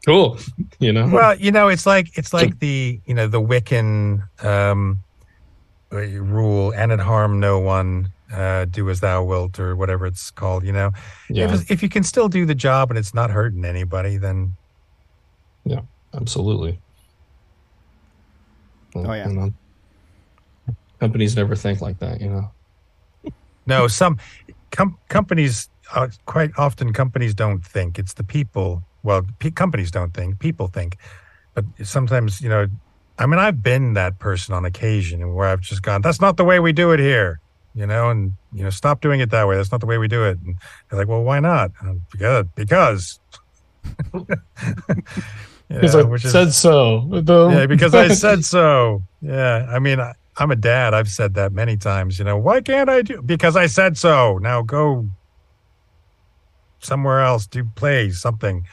cool 0.07 0.39
you 0.79 0.93
know? 0.93 1.07
Well, 1.09 1.35
you 1.37 1.53
know, 1.53 1.69
it's 1.69 1.85
like 1.85 2.17
it's 2.17 2.33
like 2.33 2.59
the 2.61 2.99
you 3.07 3.13
know 3.15 3.27
the 3.27 3.41
Wiccan 3.41 4.23
um, 4.45 5.01
uh, 5.93 5.97
rule, 5.97 6.71
and 6.73 6.93
it 6.93 7.01
harm 7.01 7.41
no 7.41 7.59
one, 7.59 8.13
uh, 8.33 8.65
do 8.67 8.91
as 8.91 9.01
thou 9.01 9.25
wilt, 9.25 9.59
or 9.59 9.77
whatever 9.77 10.07
it's 10.07 10.31
called. 10.31 10.65
You 10.65 10.73
know, 10.73 10.91
yeah 11.31 11.53
if, 11.53 11.71
if 11.71 11.83
you 11.83 11.89
can 11.89 12.03
still 12.03 12.29
do 12.29 12.47
the 12.47 12.55
job 12.55 12.91
and 12.91 12.99
it's 12.99 13.15
not 13.15 13.31
hurting 13.31 13.65
anybody, 13.65 14.17
then 14.17 14.55
yeah, 15.65 15.81
absolutely 16.15 16.81
Oh, 19.05 19.13
yeah. 19.13 19.29
You 19.29 19.35
know, 19.35 19.55
companies 21.01 21.37
never 21.37 21.57
think 21.57 21.81
like 21.81 21.99
that. 21.99 22.21
You 22.21 22.31
know. 22.31 23.33
No, 23.67 23.89
some 23.89 24.19
com- 24.71 24.99
companies 25.09 25.69
uh, 25.95 26.09
quite 26.27 26.51
often 26.57 26.93
companies 26.93 27.35
don't 27.35 27.65
think. 27.65 27.99
It's 27.99 28.15
the 28.15 28.25
people. 28.25 28.83
Well, 29.03 29.27
p- 29.39 29.51
companies 29.51 29.91
don't 29.91 30.15
think. 30.15 30.39
People 30.39 30.69
think. 30.69 30.97
But 31.55 31.65
sometimes, 31.83 32.41
you 32.41 32.49
know, 32.49 32.67
I 33.19 33.27
mean, 33.27 33.39
I've 33.39 33.63
been 33.63 33.95
that 33.95 34.19
person 34.19 34.55
on 34.55 34.65
occasion 34.65 35.35
where 35.35 35.49
I've 35.49 35.61
just 35.61 35.83
gone, 35.83 36.03
"That's 36.03 36.21
not 36.21 36.37
the 36.37 36.45
way 36.45 36.61
we 36.61 36.73
do 36.73 36.93
it 36.93 37.01
here," 37.01 37.41
you 37.77 37.87
know, 37.87 38.11
and 38.11 38.33
you 38.53 38.65
know, 38.65 38.71
stop 38.71 39.01
doing 39.01 39.21
it 39.21 39.31
that 39.31 39.47
way. 39.47 39.57
That's 39.57 39.71
not 39.71 39.81
the 39.81 39.87
way 39.87 39.99
we 39.99 40.09
do 40.09 40.25
it. 40.25 40.39
And 40.45 40.57
they're 40.91 40.99
like, 40.99 41.09
"Well, 41.09 41.23
why 41.23 41.39
not?" 41.41 41.71
And, 41.83 42.01
because 42.11 42.47
because. 42.57 43.21
Because 45.69 45.95
I 45.97 46.01
is- 46.13 46.33
said 46.33 46.53
so. 46.53 47.09
The- 47.11 47.49
yeah, 47.51 47.67
because 47.67 47.95
I 47.95 48.09
said 48.15 48.45
so. 48.45 49.03
Yeah, 49.21 49.67
I 49.69 49.79
mean, 49.79 50.01
I, 50.01 50.13
I'm 50.39 50.51
a 50.51 50.57
dad. 50.57 50.95
I've 50.95 51.09
said 51.09 51.35
that 51.35 51.53
many 51.53 51.77
times. 51.77 52.19
You 52.19 52.25
know, 52.25 52.37
why 52.37 52.61
can't 52.61 52.89
I 52.89 53.03
do? 53.03 53.21
Because 53.23 53.57
I 53.57 53.67
said 53.67 53.99
so. 53.99 54.39
Now 54.39 54.63
go 54.63 55.07
somewhere 56.81 57.21
else. 57.21 57.47
Do 57.47 57.65
play 57.75 58.11
something. 58.11 58.65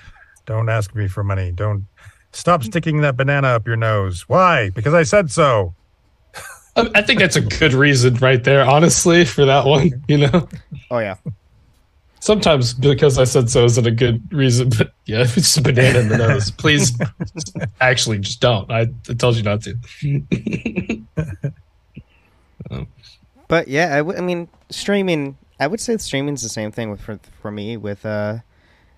Don't 0.46 0.70
ask 0.70 0.94
me 0.94 1.08
for 1.08 1.24
money. 1.24 1.52
Don't 1.52 1.86
stop 2.32 2.64
sticking 2.64 3.02
that 3.02 3.18
banana 3.18 3.48
up 3.50 3.66
your 3.66 3.76
nose. 3.78 4.28
Why? 4.30 4.70
Because 4.70 4.94
I 4.94 5.04
said 5.04 5.32
so. 5.32 5.74
I 6.76 6.90
I 6.96 7.02
think 7.02 7.20
that's 7.20 7.36
a 7.36 7.42
good 7.42 7.74
reason 7.74 8.16
right 8.16 8.44
there, 8.44 8.66
honestly, 8.66 9.26
for 9.26 9.46
that 9.46 9.66
one. 9.66 10.04
You 10.08 10.18
know, 10.28 10.48
Oh 10.92 11.00
yeah. 11.00 11.16
sometimes 12.20 12.74
because 12.74 13.18
I 13.18 13.24
said 13.26 13.50
so 13.50 13.66
isn't 13.66 13.86
a 13.86 13.92
good 13.92 14.22
reason, 14.34 14.70
but 14.70 14.92
yeah, 15.06 15.24
it's 15.28 15.58
a 15.58 15.62
banana 15.62 16.00
in 16.00 16.10
the 16.10 16.18
nose, 16.18 16.52
please 16.52 16.98
actually 17.82 18.20
just 18.20 18.40
don't. 18.42 18.70
I, 18.72 18.88
I 19.10 19.14
told 19.14 19.36
you 19.38 19.44
not 19.44 19.62
to. 19.64 19.76
But 23.48 23.68
yeah, 23.68 23.94
I, 23.94 23.98
w- 23.98 24.18
I 24.18 24.22
mean, 24.22 24.48
streaming. 24.70 25.38
I 25.60 25.68
would 25.68 25.80
say 25.80 25.98
streaming's 25.98 26.42
the 26.42 26.50
same 26.50 26.72
thing 26.72 26.90
with 26.90 27.02
for 27.02 27.20
for 27.42 27.52
me. 27.52 27.78
With 27.78 28.06
uh, 28.06 28.38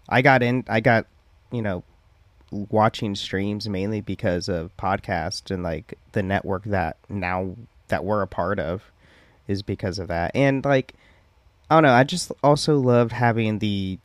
I 0.08 0.22
got 0.22 0.44
in. 0.44 0.64
I 0.70 0.80
got 0.80 1.08
you 1.52 1.62
know 1.62 1.84
watching 2.52 3.16
streams 3.16 3.68
mainly 3.68 4.02
because 4.02 4.48
of 4.48 4.76
podcast 4.78 5.52
and 5.52 5.64
like 5.64 5.98
the 6.12 6.24
network 6.24 6.64
that 6.66 6.98
now 7.10 7.56
that 7.88 8.04
we're 8.04 8.22
a 8.22 8.28
part 8.28 8.60
of 8.60 8.92
is 9.48 9.62
because 9.62 10.00
of 10.00 10.08
that. 10.08 10.32
And 10.36 10.64
like 10.64 10.94
I 11.70 11.76
don't 11.76 11.84
know, 11.84 11.94
I 11.94 12.04
just 12.04 12.32
also 12.44 12.78
loved 12.78 13.12
having 13.12 13.60
the 13.60 14.00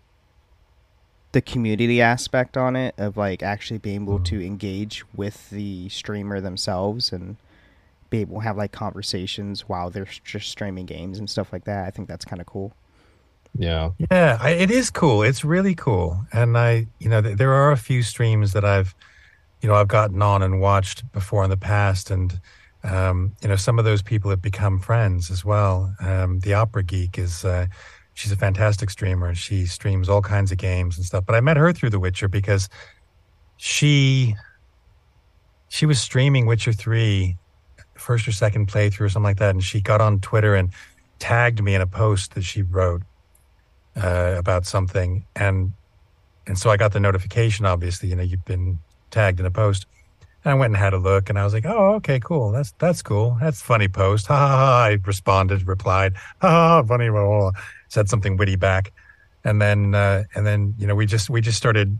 the 1.32 1.40
community 1.40 2.02
aspect 2.02 2.56
on 2.56 2.74
it 2.74 2.94
of 2.98 3.16
like 3.16 3.42
actually 3.42 3.78
being 3.78 4.02
able 4.02 4.18
to 4.18 4.36
mm-hmm. 4.36 4.46
engage 4.46 5.04
with 5.14 5.48
the 5.50 5.88
streamer 5.88 6.40
themselves 6.40 7.12
and 7.12 7.36
be 8.08 8.18
able 8.18 8.38
to 8.38 8.42
have 8.42 8.56
like 8.56 8.72
conversations 8.72 9.68
while 9.68 9.90
they're 9.90 10.08
just 10.24 10.50
streaming 10.50 10.86
games 10.86 11.18
and 11.18 11.30
stuff 11.30 11.52
like 11.52 11.64
that. 11.64 11.86
I 11.86 11.90
think 11.90 12.08
that's 12.08 12.24
kind 12.24 12.40
of 12.40 12.46
cool. 12.46 12.72
Yeah. 13.58 13.90
Yeah, 14.10 14.38
I, 14.40 14.50
it 14.50 14.70
is 14.70 14.90
cool. 14.90 15.22
It's 15.22 15.44
really 15.44 15.74
cool. 15.74 16.24
And 16.32 16.56
I, 16.56 16.86
you 16.98 17.08
know, 17.08 17.20
th- 17.20 17.36
there 17.36 17.52
are 17.52 17.72
a 17.72 17.76
few 17.76 18.02
streams 18.02 18.52
that 18.52 18.64
I've, 18.64 18.94
you 19.60 19.68
know, 19.68 19.74
I've 19.74 19.88
gotten 19.88 20.22
on 20.22 20.42
and 20.42 20.60
watched 20.60 21.10
before 21.12 21.44
in 21.44 21.50
the 21.50 21.56
past, 21.56 22.10
and 22.10 22.40
um, 22.82 23.32
you 23.42 23.48
know, 23.48 23.56
some 23.56 23.78
of 23.78 23.84
those 23.84 24.00
people 24.02 24.30
have 24.30 24.40
become 24.40 24.80
friends 24.80 25.30
as 25.30 25.44
well. 25.44 25.94
Um, 26.00 26.40
the 26.40 26.54
Opera 26.54 26.82
Geek 26.82 27.18
is, 27.18 27.44
uh, 27.44 27.66
she's 28.14 28.32
a 28.32 28.36
fantastic 28.36 28.88
streamer. 28.88 29.34
She 29.34 29.66
streams 29.66 30.08
all 30.08 30.22
kinds 30.22 30.50
of 30.50 30.56
games 30.56 30.96
and 30.96 31.04
stuff. 31.04 31.26
But 31.26 31.34
I 31.34 31.40
met 31.40 31.58
her 31.58 31.72
through 31.72 31.90
The 31.90 31.98
Witcher 32.00 32.28
because 32.28 32.70
she, 33.58 34.34
she 35.68 35.84
was 35.84 36.00
streaming 36.00 36.46
Witcher 36.46 36.72
Three, 36.72 37.36
first 37.96 38.26
or 38.26 38.32
second 38.32 38.68
playthrough 38.68 39.02
or 39.02 39.08
something 39.10 39.24
like 39.24 39.38
that, 39.38 39.50
and 39.50 39.62
she 39.62 39.82
got 39.82 40.00
on 40.00 40.20
Twitter 40.20 40.54
and 40.54 40.70
tagged 41.18 41.62
me 41.62 41.74
in 41.74 41.82
a 41.82 41.86
post 41.86 42.34
that 42.34 42.44
she 42.44 42.62
wrote 42.62 43.02
uh, 43.96 44.34
about 44.38 44.66
something, 44.66 45.24
and 45.36 45.72
and 46.46 46.58
so 46.58 46.70
I 46.70 46.76
got 46.76 46.92
the 46.92 47.00
notification. 47.00 47.66
Obviously, 47.66 48.08
you 48.08 48.16
know, 48.16 48.22
you've 48.22 48.44
been 48.44 48.78
tagged 49.10 49.40
in 49.40 49.46
a 49.46 49.50
post. 49.50 49.86
And 50.44 50.52
I 50.52 50.54
went 50.54 50.70
and 50.70 50.76
had 50.76 50.94
a 50.94 50.98
look, 50.98 51.28
and 51.28 51.38
I 51.38 51.44
was 51.44 51.52
like, 51.52 51.66
"Oh, 51.66 51.94
okay, 51.96 52.18
cool. 52.18 52.50
That's 52.50 52.72
that's 52.78 53.02
cool. 53.02 53.36
That's 53.40 53.60
funny 53.60 53.88
post." 53.88 54.26
Ha 54.28 54.36
ha 54.36 54.48
ha! 54.48 54.84
I 54.84 54.98
responded, 55.04 55.66
replied, 55.66 56.14
"Ha 56.40 56.48
ha, 56.48 56.68
ha 56.68 56.82
funny." 56.82 57.10
Blah, 57.10 57.26
blah, 57.26 57.50
blah. 57.50 57.60
Said 57.88 58.08
something 58.08 58.36
witty 58.36 58.56
back, 58.56 58.92
and 59.44 59.60
then 59.60 59.94
uh, 59.94 60.24
and 60.34 60.46
then 60.46 60.74
you 60.78 60.86
know 60.86 60.94
we 60.94 61.04
just 61.04 61.28
we 61.28 61.40
just 61.40 61.58
started 61.58 61.98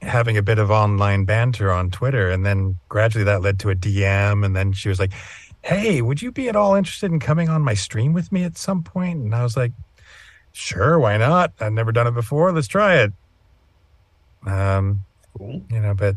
having 0.00 0.38
a 0.38 0.42
bit 0.42 0.58
of 0.58 0.70
online 0.70 1.26
banter 1.26 1.70
on 1.70 1.90
Twitter, 1.90 2.30
and 2.30 2.46
then 2.46 2.78
gradually 2.88 3.24
that 3.24 3.42
led 3.42 3.58
to 3.60 3.70
a 3.70 3.74
DM, 3.74 4.44
and 4.44 4.56
then 4.56 4.72
she 4.72 4.88
was 4.88 4.98
like, 4.98 5.12
"Hey, 5.62 6.00
would 6.00 6.22
you 6.22 6.32
be 6.32 6.48
at 6.48 6.56
all 6.56 6.74
interested 6.74 7.12
in 7.12 7.20
coming 7.20 7.50
on 7.50 7.60
my 7.60 7.74
stream 7.74 8.14
with 8.14 8.32
me 8.32 8.42
at 8.44 8.56
some 8.56 8.82
point?" 8.82 9.20
And 9.20 9.34
I 9.34 9.42
was 9.42 9.58
like, 9.58 9.72
"Sure, 10.52 10.98
why 10.98 11.16
not? 11.16 11.52
I've 11.60 11.72
never 11.72 11.92
done 11.92 12.06
it 12.06 12.12
before. 12.14 12.52
Let's 12.52 12.68
try 12.68 12.96
it." 12.96 13.12
Um, 14.46 15.04
Cool. 15.36 15.62
you 15.70 15.80
know, 15.80 15.94
but 15.94 16.16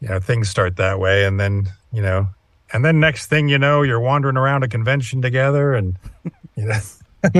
you 0.00 0.08
know, 0.08 0.20
things 0.20 0.48
start 0.48 0.76
that 0.76 0.98
way, 0.98 1.24
and 1.24 1.38
then 1.40 1.70
you 1.92 2.02
know, 2.02 2.28
and 2.72 2.84
then 2.84 3.00
next 3.00 3.26
thing 3.26 3.48
you 3.48 3.58
know, 3.58 3.82
you're 3.82 4.00
wandering 4.00 4.36
around 4.36 4.62
a 4.64 4.68
convention 4.68 5.22
together, 5.22 5.74
and 5.74 5.96
you 6.56 6.66
know, 6.66 6.78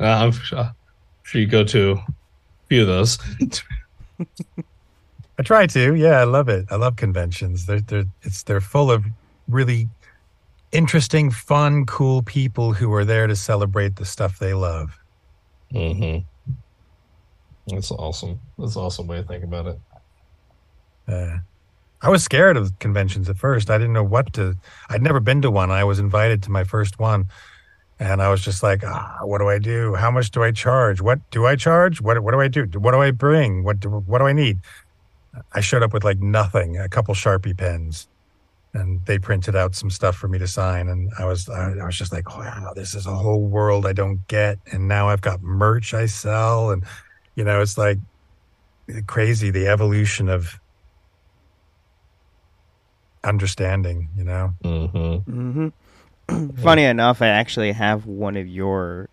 Uh, 0.00 0.06
I'm 0.06 0.32
sure, 0.32 0.74
sure 1.22 1.40
you 1.40 1.46
go 1.46 1.62
to 1.64 1.92
a 1.92 2.06
few 2.68 2.82
of 2.82 2.88
those. 2.88 3.18
I 5.38 5.42
try 5.42 5.66
to. 5.68 5.94
Yeah, 5.94 6.20
I 6.20 6.24
love 6.24 6.48
it. 6.48 6.66
I 6.70 6.76
love 6.76 6.96
conventions. 6.96 7.66
They're 7.66 7.80
they're 7.80 8.04
it's 8.22 8.42
they're 8.42 8.60
full 8.60 8.90
of 8.90 9.04
really 9.48 9.88
interesting, 10.74 11.30
fun, 11.30 11.86
cool 11.86 12.22
people 12.22 12.72
who 12.72 12.92
are 12.92 13.04
there 13.04 13.26
to 13.26 13.36
celebrate 13.36 13.96
the 13.96 14.04
stuff 14.04 14.38
they 14.38 14.52
love. 14.52 14.98
Mm-hmm. 15.72 16.26
That's 17.68 17.90
awesome. 17.90 18.40
That's 18.58 18.76
an 18.76 18.82
awesome 18.82 19.06
way 19.06 19.18
to 19.18 19.22
think 19.22 19.44
about 19.44 19.66
it. 19.68 19.80
Uh, 21.08 21.38
I 22.02 22.10
was 22.10 22.22
scared 22.22 22.56
of 22.56 22.78
conventions 22.78 23.30
at 23.30 23.38
first. 23.38 23.70
I 23.70 23.78
didn't 23.78 23.94
know 23.94 24.04
what 24.04 24.34
to. 24.34 24.56
I'd 24.90 25.02
never 25.02 25.20
been 25.20 25.40
to 25.42 25.50
one. 25.50 25.70
I 25.70 25.84
was 25.84 25.98
invited 25.98 26.42
to 26.42 26.50
my 26.50 26.64
first 26.64 26.98
one, 26.98 27.28
and 27.98 28.20
I 28.20 28.28
was 28.28 28.44
just 28.44 28.62
like, 28.62 28.82
ah, 28.84 29.18
"What 29.22 29.38
do 29.38 29.48
I 29.48 29.58
do? 29.58 29.94
How 29.94 30.10
much 30.10 30.30
do 30.30 30.42
I 30.42 30.50
charge? 30.50 31.00
What 31.00 31.18
do 31.30 31.46
I 31.46 31.56
charge? 31.56 32.02
What 32.02 32.20
What 32.20 32.32
do 32.32 32.40
I 32.40 32.48
do? 32.48 32.66
What 32.78 32.92
do 32.92 33.00
I 33.00 33.10
bring? 33.10 33.64
What 33.64 33.80
do, 33.80 33.88
What 33.88 34.18
do 34.18 34.26
I 34.26 34.34
need?" 34.34 34.58
I 35.52 35.60
showed 35.60 35.82
up 35.82 35.92
with 35.92 36.04
like 36.04 36.20
nothing, 36.20 36.78
a 36.78 36.88
couple 36.88 37.14
Sharpie 37.14 37.56
pens, 37.56 38.08
and 38.74 39.04
they 39.06 39.18
printed 39.18 39.54
out 39.56 39.74
some 39.74 39.88
stuff 39.90 40.16
for 40.16 40.28
me 40.28 40.38
to 40.38 40.46
sign. 40.46 40.88
And 40.88 41.10
I 41.18 41.24
was 41.24 41.48
I, 41.48 41.72
I 41.80 41.86
was 41.86 41.96
just 41.96 42.12
like, 42.12 42.36
"Wow, 42.36 42.72
this 42.74 42.94
is 42.94 43.06
a 43.06 43.14
whole 43.14 43.46
world 43.46 43.86
I 43.86 43.92
don't 43.92 44.26
get." 44.28 44.58
And 44.72 44.88
now 44.88 45.08
I've 45.08 45.20
got 45.20 45.42
merch 45.42 45.94
I 45.94 46.06
sell, 46.06 46.70
and 46.70 46.84
you 47.36 47.44
know, 47.44 47.60
it's 47.62 47.78
like 47.78 47.98
crazy 49.06 49.50
the 49.50 49.68
evolution 49.68 50.28
of 50.28 50.58
understanding, 53.22 54.08
you 54.16 54.24
know. 54.24 54.52
hmm 54.62 55.16
hmm 55.24 55.68
Funny 56.62 56.84
enough, 56.84 57.20
I 57.20 57.28
actually 57.28 57.72
have 57.72 58.06
one 58.06 58.36
of 58.36 58.46
your 58.46 59.08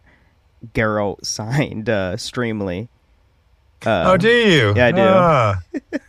Geralt 0.73 1.25
signed 1.25 1.89
uh, 1.89 2.15
Streamily. 2.15 2.87
Uh, 3.85 4.03
oh, 4.07 4.17
do 4.17 4.29
you? 4.29 4.73
yeah, 4.75 4.85
I 4.85 4.91
do. 4.91 5.01
Ah, 5.01 5.59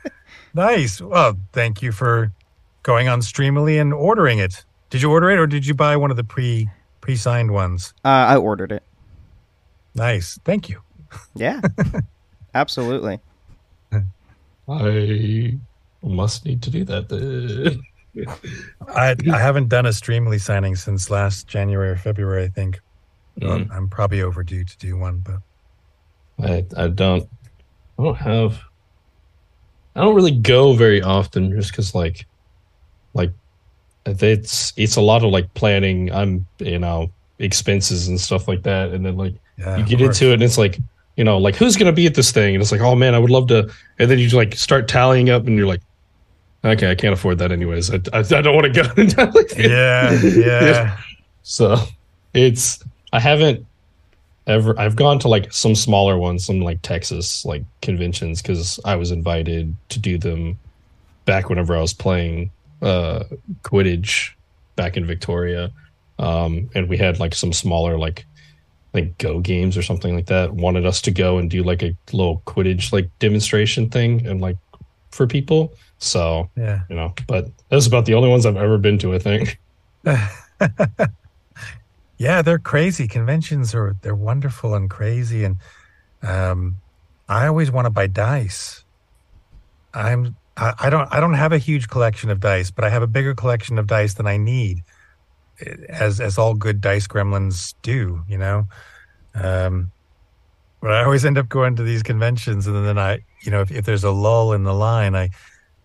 nice. 0.54 1.00
Well, 1.00 1.38
thank 1.52 1.82
you 1.82 1.90
for 1.90 2.30
going 2.82 3.08
on 3.08 3.20
Streamily 3.20 3.80
and 3.80 3.92
ordering 3.92 4.38
it. 4.38 4.64
Did 4.90 5.02
you 5.02 5.10
order 5.10 5.30
it 5.30 5.38
or 5.38 5.46
did 5.46 5.66
you 5.66 5.74
buy 5.74 5.96
one 5.96 6.10
of 6.10 6.16
the 6.16 6.24
pre 6.24 6.68
pre 7.00 7.16
signed 7.16 7.50
ones? 7.50 7.94
Uh, 8.04 8.08
I 8.08 8.36
ordered 8.36 8.72
it. 8.72 8.82
Nice. 9.94 10.38
Thank 10.44 10.68
you. 10.68 10.80
Yeah, 11.34 11.60
absolutely. 12.54 13.20
I 14.68 15.58
must 16.02 16.44
need 16.44 16.62
to 16.62 16.70
do 16.70 16.84
that. 16.84 17.80
I 18.88 19.16
I 19.32 19.38
haven't 19.38 19.68
done 19.68 19.86
a 19.86 19.90
Streamily 19.90 20.40
signing 20.40 20.76
since 20.76 21.10
last 21.10 21.46
January 21.46 21.90
or 21.90 21.96
February, 21.96 22.44
I 22.44 22.48
think. 22.48 22.80
Mm. 23.40 23.70
I'm 23.70 23.88
probably 23.88 24.22
overdue 24.22 24.64
to 24.64 24.78
do 24.78 24.96
one, 24.96 25.18
but 25.18 25.38
I 26.46 26.64
I 26.76 26.88
don't 26.88 27.28
I 27.98 28.02
don't 28.02 28.16
have 28.16 28.60
I 29.96 30.00
don't 30.00 30.14
really 30.14 30.38
go 30.38 30.74
very 30.74 31.02
often 31.02 31.50
just 31.52 31.70
because 31.70 31.94
like 31.94 32.26
like 33.14 33.32
it's 34.06 34.72
it's 34.76 34.96
a 34.96 35.00
lot 35.00 35.24
of 35.24 35.30
like 35.30 35.52
planning. 35.54 36.12
I'm 36.12 36.46
you 36.58 36.78
know 36.78 37.10
expenses 37.38 38.08
and 38.08 38.20
stuff 38.20 38.48
like 38.48 38.62
that, 38.64 38.90
and 38.90 39.04
then 39.04 39.16
like 39.16 39.34
yeah. 39.58 39.76
you 39.76 39.84
get 39.84 40.00
into 40.00 40.30
it 40.30 40.34
and 40.34 40.42
it's 40.42 40.58
like 40.58 40.78
you 41.16 41.24
know 41.24 41.38
like 41.38 41.56
who's 41.56 41.76
gonna 41.76 41.92
be 41.92 42.06
at 42.06 42.14
this 42.14 42.32
thing 42.32 42.54
and 42.54 42.62
it's 42.62 42.72
like 42.72 42.80
oh 42.80 42.94
man 42.94 43.14
I 43.14 43.18
would 43.18 43.30
love 43.30 43.48
to 43.48 43.70
and 43.98 44.10
then 44.10 44.18
you 44.18 44.28
like 44.30 44.54
start 44.54 44.88
tallying 44.88 45.30
up 45.30 45.46
and 45.46 45.56
you're 45.56 45.66
like 45.66 45.82
okay 46.64 46.90
I 46.90 46.94
can't 46.94 47.12
afford 47.12 47.38
that 47.38 47.52
anyways 47.52 47.90
I 47.90 47.96
I, 48.12 48.18
I 48.18 48.42
don't 48.42 48.54
want 48.54 48.72
to 48.72 48.82
go 48.82 49.38
Yeah, 49.58 50.12
yeah. 50.22 50.98
So 51.44 51.76
it's 52.34 52.82
I 53.12 53.18
haven't 53.18 53.66
ever 54.46 54.78
I've 54.78 54.94
gone 54.94 55.18
to 55.20 55.28
like 55.28 55.52
some 55.52 55.74
smaller 55.74 56.16
ones, 56.16 56.46
some 56.46 56.60
like 56.60 56.80
Texas 56.82 57.44
like 57.44 57.64
conventions 57.80 58.40
because 58.40 58.78
I 58.84 58.94
was 58.94 59.10
invited 59.10 59.74
to 59.88 59.98
do 59.98 60.18
them 60.18 60.56
back 61.24 61.48
whenever 61.48 61.76
I 61.76 61.80
was 61.80 61.92
playing 61.92 62.52
uh, 62.82 63.24
Quidditch 63.62 64.32
back 64.76 64.96
in 64.96 65.06
Victoria, 65.06 65.70
um, 66.18 66.68
and 66.74 66.88
we 66.88 66.98
had 66.98 67.18
like 67.20 67.34
some 67.34 67.52
smaller 67.52 67.96
like 67.98 68.26
like 68.94 69.16
Go 69.16 69.40
games 69.40 69.76
or 69.78 69.82
something 69.82 70.14
like 70.14 70.26
that. 70.26 70.52
Wanted 70.52 70.84
us 70.84 71.00
to 71.02 71.10
go 71.10 71.38
and 71.38 71.48
do 71.50 71.62
like 71.62 71.82
a 71.82 71.96
little 72.12 72.42
Quidditch 72.46 72.92
like 72.92 73.08
demonstration 73.18 73.88
thing 73.88 74.26
and 74.26 74.40
like 74.40 74.56
for 75.10 75.26
people. 75.26 75.72
So 75.98 76.50
Yeah. 76.56 76.80
you 76.90 76.96
know, 76.96 77.14
but 77.26 77.48
that's 77.68 77.86
about 77.86 78.04
the 78.06 78.14
only 78.14 78.28
ones 78.28 78.44
I've 78.44 78.56
ever 78.56 78.76
been 78.78 78.98
to. 78.98 79.14
I 79.14 79.18
think. 79.18 79.58
yeah, 82.18 82.42
they're 82.42 82.58
crazy. 82.58 83.08
Conventions 83.08 83.74
are 83.74 83.96
they're 84.02 84.14
wonderful 84.14 84.74
and 84.74 84.90
crazy, 84.90 85.44
and 85.44 85.56
um, 86.22 86.76
I 87.28 87.46
always 87.46 87.70
want 87.70 87.86
to 87.86 87.90
buy 87.90 88.06
dice. 88.06 88.84
I'm 89.94 90.36
I, 90.78 90.90
don't 90.90 91.08
I 91.12 91.20
don't 91.20 91.34
have 91.34 91.52
a 91.52 91.58
huge 91.58 91.88
collection 91.88 92.30
of 92.30 92.40
dice, 92.40 92.70
but 92.70 92.84
I 92.84 92.90
have 92.90 93.02
a 93.02 93.06
bigger 93.06 93.34
collection 93.34 93.78
of 93.78 93.86
dice 93.86 94.14
than 94.14 94.26
I 94.26 94.36
need, 94.36 94.82
eh, 95.60 95.74
as 95.88 96.20
as 96.20 96.38
all 96.38 96.54
good 96.54 96.80
dice 96.80 97.06
gremlins 97.06 97.74
do. 97.82 98.22
You 98.28 98.38
know, 98.38 98.66
um, 99.34 99.90
but 100.80 100.92
I 100.92 101.04
always 101.04 101.24
end 101.24 101.38
up 101.38 101.48
going 101.48 101.76
to 101.76 101.82
these 101.82 102.02
conventions, 102.02 102.66
and 102.66 102.86
then 102.86 102.98
I 102.98 103.20
you 103.42 103.50
know 103.50 103.60
if, 103.60 103.70
if 103.70 103.84
there's 103.84 104.04
a 104.04 104.10
lull 104.10 104.52
in 104.52 104.64
the 104.64 104.74
line, 104.74 105.14
I 105.14 105.30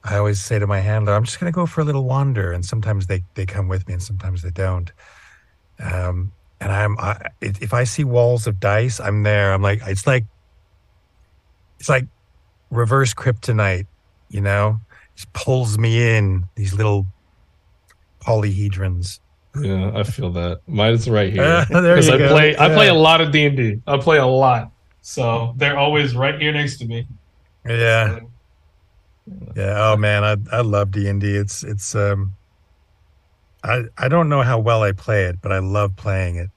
I 0.07 0.17
always 0.17 0.41
say 0.41 0.57
to 0.57 0.67
my 0.67 0.79
handler, 0.79 1.13
I'm 1.13 1.25
just 1.25 1.39
going 1.39 1.51
to 1.51 1.55
go 1.55 1.65
for 1.65 1.81
a 1.81 1.83
little 1.83 2.05
wander. 2.05 2.53
And 2.53 2.65
sometimes 2.65 3.07
they, 3.07 3.23
they 3.35 3.45
come 3.45 3.67
with 3.67 3.87
me 3.87 3.95
and 3.95 4.03
sometimes 4.03 4.41
they 4.41 4.51
don't. 4.51 4.91
Um, 5.79 6.31
and 6.61 6.71
I'm, 6.71 6.97
I, 6.97 7.19
if 7.41 7.73
I 7.73 7.83
see 7.83 8.05
walls 8.05 8.47
of 8.47 8.59
dice, 8.59 8.99
I'm 9.01 9.23
there. 9.23 9.53
I'm 9.53 9.61
like, 9.61 9.81
it's 9.85 10.07
like, 10.07 10.23
it's 11.79 11.89
like 11.89 12.05
reverse 12.71 13.13
kryptonite, 13.13 13.85
you 14.29 14.41
know, 14.41 14.79
just 15.15 15.31
pulls 15.33 15.77
me 15.77 16.17
in 16.17 16.45
these 16.55 16.73
little 16.73 17.05
polyhedrons. 18.21 19.19
Yeah, 19.59 19.91
I 19.95 20.03
feel 20.03 20.31
that. 20.33 20.61
Mine's 20.67 21.09
right 21.09 21.31
here. 21.33 21.65
there 21.69 21.95
Because 21.95 22.07
you 22.07 22.13
I 22.13 22.17
go. 22.17 22.29
play, 22.29 22.57
I 22.57 22.69
play 22.69 22.87
a 22.89 22.93
lot 22.93 23.21
of 23.21 23.31
D 23.31 23.45
and 23.45 23.57
D. 23.57 23.81
I 23.87 23.97
play 23.97 24.17
a 24.17 24.25
lot, 24.25 24.71
so 25.01 25.53
they're 25.57 25.77
always 25.77 26.15
right 26.15 26.39
here 26.39 26.51
next 26.51 26.77
to 26.77 26.85
me. 26.85 27.07
Yeah. 27.65 28.19
Yeah. 29.55 29.73
Oh 29.77 29.97
man, 29.97 30.23
I, 30.23 30.37
I 30.55 30.61
love 30.61 30.91
D 30.91 31.07
and 31.07 31.19
D. 31.19 31.35
It's, 31.35 31.63
it's, 31.63 31.95
um, 31.95 32.33
I, 33.63 33.83
I 33.97 34.07
don't 34.07 34.29
know 34.29 34.41
how 34.43 34.59
well 34.59 34.83
I 34.83 34.91
play 34.91 35.23
it, 35.25 35.41
but 35.41 35.51
I 35.51 35.59
love 35.59 35.95
playing 35.95 36.35
it. 36.37 36.49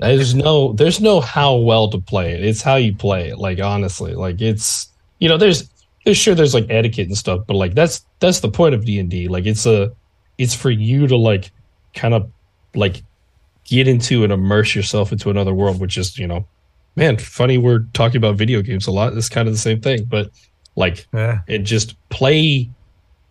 There's 0.00 0.34
no, 0.34 0.72
there's 0.72 1.00
no 1.00 1.20
how 1.20 1.56
well 1.56 1.88
to 1.90 1.98
play 1.98 2.32
it. 2.32 2.44
It's 2.44 2.62
how 2.62 2.76
you 2.76 2.94
play 2.94 3.28
it. 3.28 3.38
Like 3.38 3.60
honestly, 3.60 4.14
like 4.14 4.40
it's, 4.40 4.88
you 5.18 5.28
know, 5.28 5.36
there's, 5.36 5.70
there's 6.10 6.18
sure 6.18 6.34
there's 6.34 6.54
like 6.54 6.66
etiquette 6.68 7.06
and 7.06 7.16
stuff, 7.16 7.42
but 7.46 7.54
like 7.54 7.74
that's 7.74 8.04
that's 8.18 8.40
the 8.40 8.50
point 8.50 8.74
of 8.74 8.84
D 8.84 8.98
and 8.98 9.08
D. 9.08 9.28
Like 9.28 9.46
it's 9.46 9.64
a, 9.64 9.92
it's 10.38 10.54
for 10.54 10.70
you 10.70 11.06
to 11.06 11.16
like, 11.16 11.52
kind 11.94 12.14
of, 12.14 12.30
like, 12.74 13.02
get 13.64 13.86
into 13.86 14.24
and 14.24 14.32
immerse 14.32 14.74
yourself 14.74 15.12
into 15.12 15.30
another 15.30 15.54
world, 15.54 15.78
which 15.80 15.96
is, 15.96 16.18
you 16.18 16.26
know, 16.26 16.44
man, 16.96 17.16
funny 17.16 17.58
we're 17.58 17.80
talking 17.92 18.16
about 18.16 18.34
video 18.36 18.60
games 18.62 18.86
a 18.88 18.90
lot. 18.90 19.16
It's 19.16 19.28
kind 19.28 19.46
of 19.46 19.54
the 19.54 19.58
same 19.60 19.80
thing, 19.80 20.04
but 20.04 20.30
like 20.74 21.06
Yeah. 21.12 21.40
and 21.48 21.64
just 21.64 21.94
play 22.08 22.68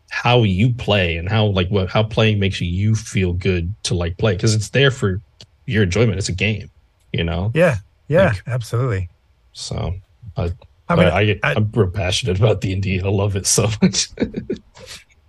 how 0.09 0.43
you 0.43 0.71
play 0.73 1.17
and 1.17 1.27
how 1.27 1.45
like 1.47 1.67
what 1.69 1.89
how 1.89 2.03
playing 2.03 2.39
makes 2.39 2.61
you 2.61 2.95
feel 2.95 3.33
good 3.33 3.73
to 3.83 3.93
like 3.93 4.17
play 4.17 4.33
because 4.33 4.55
it's 4.55 4.69
there 4.69 4.91
for 4.91 5.21
your 5.65 5.83
enjoyment. 5.83 6.17
It's 6.17 6.29
a 6.29 6.33
game, 6.33 6.69
you 7.11 7.23
know. 7.25 7.51
Yeah. 7.53 7.77
Yeah. 8.07 8.29
Like- 8.29 8.43
absolutely. 8.47 9.09
So 9.53 9.93
I, 10.37 10.51
I 10.89 10.95
mean, 10.95 11.05
I, 11.07 11.39
I- 11.43 11.53
am 11.53 11.71
real 11.73 11.89
passionate 11.89 12.39
about 12.39 12.61
D 12.61 12.73
and 12.73 12.81
D. 12.81 12.99
I 12.99 13.07
love 13.07 13.35
it 13.35 13.45
so 13.45 13.69
much. 13.81 14.09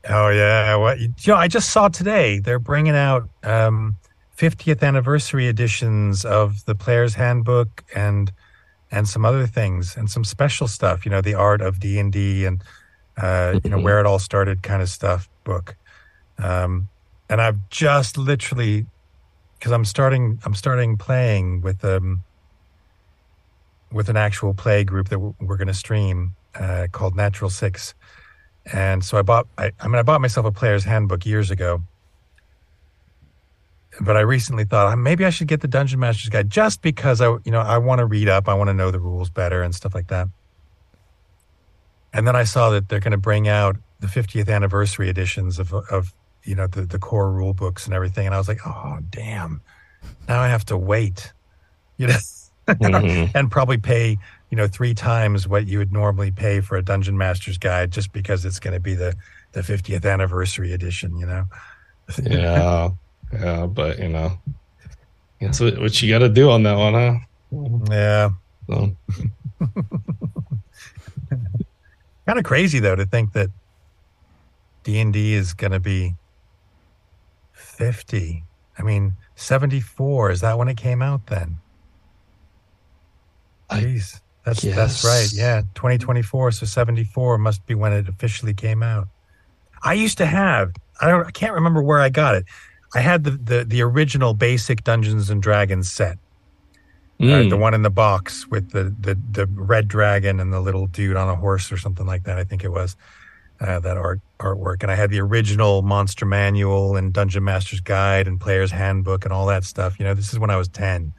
Oh 0.08 0.30
yeah, 0.30 0.74
what 0.76 0.98
you 0.98 1.12
know? 1.28 1.34
I 1.36 1.46
just 1.46 1.70
saw 1.72 1.88
today 1.88 2.38
they're 2.38 2.58
bringing 2.58 2.96
out 2.96 3.28
um, 3.44 3.96
50th 4.38 4.82
anniversary 4.82 5.46
editions 5.46 6.24
of 6.24 6.64
the 6.64 6.74
Player's 6.74 7.14
Handbook 7.14 7.84
and 7.94 8.32
and 8.90 9.06
some 9.06 9.26
other 9.26 9.46
things 9.46 9.98
and 9.98 10.10
some 10.10 10.24
special 10.24 10.66
stuff. 10.66 11.04
You 11.04 11.10
know, 11.10 11.20
the 11.20 11.34
art 11.34 11.60
of 11.60 11.80
D 11.80 11.98
and 11.98 12.10
D 12.10 12.46
and 12.46 12.64
uh, 13.18 13.60
you 13.62 13.68
know 13.68 13.76
Mhm. 13.76 13.82
where 13.82 14.00
it 14.00 14.06
all 14.06 14.18
started, 14.18 14.62
kind 14.62 14.80
of 14.80 14.88
stuff. 14.88 15.28
Book, 15.44 15.76
um, 16.38 16.88
and 17.28 17.42
I've 17.42 17.68
just 17.68 18.16
literally 18.16 18.86
because 19.58 19.70
I'm 19.70 19.84
starting 19.84 20.40
I'm 20.46 20.54
starting 20.54 20.96
playing 20.96 21.60
with 21.60 21.84
um 21.84 22.24
with 23.92 24.08
an 24.08 24.16
actual 24.16 24.54
play 24.54 24.84
group 24.84 25.08
that 25.08 25.18
we're, 25.18 25.56
going 25.56 25.68
to 25.68 25.74
stream 25.74 26.34
uh, 26.54 26.86
called 26.92 27.16
Natural 27.16 27.50
Six. 27.50 27.94
And 28.72 29.04
so 29.04 29.18
I 29.18 29.22
bought, 29.22 29.46
I, 29.58 29.72
I 29.80 29.88
mean, 29.88 29.96
I 29.96 30.02
bought 30.02 30.20
myself 30.20 30.46
a 30.46 30.52
player's 30.52 30.84
handbook 30.84 31.26
years 31.26 31.50
ago. 31.50 31.82
But 34.00 34.16
I 34.16 34.20
recently 34.20 34.64
thought 34.64 34.86
"Ah, 34.86 34.96
maybe 34.96 35.24
I 35.24 35.30
should 35.30 35.48
get 35.48 35.60
the 35.60 35.68
Dungeon 35.68 35.98
Master's 35.98 36.28
Guide 36.28 36.48
just 36.48 36.80
because 36.80 37.20
I, 37.20 37.26
you 37.44 37.50
know, 37.50 37.60
I 37.60 37.78
want 37.78 37.98
to 37.98 38.06
read 38.06 38.28
up, 38.28 38.48
I 38.48 38.54
want 38.54 38.68
to 38.68 38.74
know 38.74 38.90
the 38.90 39.00
rules 39.00 39.30
better 39.30 39.62
and 39.62 39.74
stuff 39.74 39.94
like 39.94 40.08
that. 40.08 40.28
And 42.12 42.26
then 42.26 42.36
I 42.36 42.44
saw 42.44 42.70
that 42.70 42.88
they're 42.88 43.00
going 43.00 43.10
to 43.12 43.18
bring 43.18 43.48
out 43.48 43.76
the 44.00 44.06
50th 44.06 44.48
anniversary 44.48 45.08
editions 45.08 45.58
of, 45.58 45.72
of 45.72 46.14
you 46.44 46.54
know, 46.54 46.66
the, 46.66 46.82
the 46.82 46.98
core 46.98 47.30
rule 47.30 47.52
books 47.52 47.84
and 47.84 47.94
everything. 47.94 48.26
And 48.26 48.34
I 48.34 48.38
was 48.38 48.48
like, 48.48 48.60
oh, 48.66 48.98
damn. 49.10 49.60
Now 50.28 50.40
I 50.40 50.48
have 50.48 50.64
to 50.66 50.78
wait, 50.78 51.32
you 51.96 52.06
know, 52.06 52.16
Mhm. 52.78 53.30
and 53.34 53.50
probably 53.50 53.78
pay 53.78 54.18
you 54.50 54.56
know 54.56 54.66
three 54.68 54.94
times 54.94 55.46
what 55.48 55.66
you 55.66 55.78
would 55.78 55.92
normally 55.92 56.30
pay 56.30 56.60
for 56.60 56.76
a 56.76 56.82
dungeon 56.82 57.16
master's 57.16 57.58
guide 57.58 57.90
just 57.90 58.12
because 58.12 58.44
it's 58.44 58.58
going 58.60 58.74
to 58.74 58.80
be 58.80 58.94
the 58.94 59.14
the 59.52 59.60
50th 59.60 60.04
anniversary 60.10 60.72
edition 60.72 61.16
you 61.18 61.26
know? 61.26 61.44
Yeah, 62.22 62.90
yeah, 63.32 63.66
but 63.66 63.98
you 64.00 64.08
know, 64.08 64.36
that's 65.40 65.60
what, 65.60 65.78
what 65.78 66.02
you 66.02 66.10
got 66.10 66.18
to 66.18 66.28
do 66.28 66.50
on 66.50 66.64
that 66.64 66.76
one, 66.76 66.94
huh? 66.94 67.14
yeah. 67.88 68.30
So, 68.66 68.96
kind 72.26 72.38
of 72.38 72.44
crazy 72.44 72.78
though 72.80 72.96
to 72.96 73.06
think 73.06 73.32
that 73.32 73.50
d&d 74.84 75.34
is 75.34 75.52
going 75.54 75.72
to 75.72 75.80
be 75.80 76.14
50 77.52 78.44
i 78.78 78.82
mean 78.82 79.14
74 79.36 80.30
is 80.30 80.40
that 80.40 80.56
when 80.58 80.68
it 80.68 80.76
came 80.76 81.02
out 81.02 81.26
then 81.26 81.58
Jeez, 83.70 84.20
that's 84.44 84.62
that's 84.62 85.04
right 85.04 85.28
yeah 85.32 85.60
2024 85.74 86.50
so 86.52 86.66
74 86.66 87.38
must 87.38 87.64
be 87.66 87.74
when 87.74 87.92
it 87.92 88.08
officially 88.08 88.54
came 88.54 88.82
out 88.82 89.06
i 89.82 89.92
used 89.92 90.18
to 90.18 90.26
have 90.26 90.72
i 91.00 91.08
don't 91.08 91.26
i 91.26 91.30
can't 91.30 91.52
remember 91.54 91.82
where 91.82 92.00
i 92.00 92.08
got 92.08 92.34
it 92.34 92.44
i 92.94 93.00
had 93.00 93.24
the 93.24 93.32
the, 93.32 93.64
the 93.64 93.82
original 93.82 94.34
basic 94.34 94.82
dungeons 94.82 95.30
and 95.30 95.42
dragons 95.42 95.90
set 95.90 96.18
uh, 97.20 97.24
Mm. 97.24 97.50
the 97.50 97.56
one 97.58 97.74
in 97.74 97.82
the 97.82 97.90
box 97.90 98.46
with 98.48 98.70
the, 98.70 98.84
the 98.98 99.14
the 99.30 99.46
red 99.52 99.88
dragon 99.88 100.40
and 100.40 100.54
the 100.54 100.60
little 100.60 100.86
dude 100.86 101.16
on 101.16 101.28
a 101.28 101.36
horse 101.36 101.70
or 101.70 101.76
something 101.76 102.06
like 102.06 102.22
that. 102.22 102.38
I 102.38 102.44
think 102.44 102.64
it 102.64 102.70
was 102.70 102.96
uh, 103.60 103.78
that 103.80 103.98
art 103.98 104.20
artwork. 104.38 104.82
And 104.82 104.90
I 104.90 104.94
had 104.94 105.10
the 105.10 105.20
original 105.20 105.82
Monster 105.82 106.24
Manual 106.24 106.96
and 106.96 107.12
Dungeon 107.12 107.44
Master's 107.44 107.80
Guide 107.82 108.26
and 108.26 108.40
Player's 108.40 108.70
Handbook 108.70 109.26
and 109.26 109.34
all 109.34 109.44
that 109.48 109.64
stuff. 109.64 109.98
You 109.98 110.06
know, 110.06 110.14
this 110.14 110.32
is 110.32 110.38
when 110.38 110.48
I 110.48 110.56
was 110.56 110.68
ten 110.68 111.12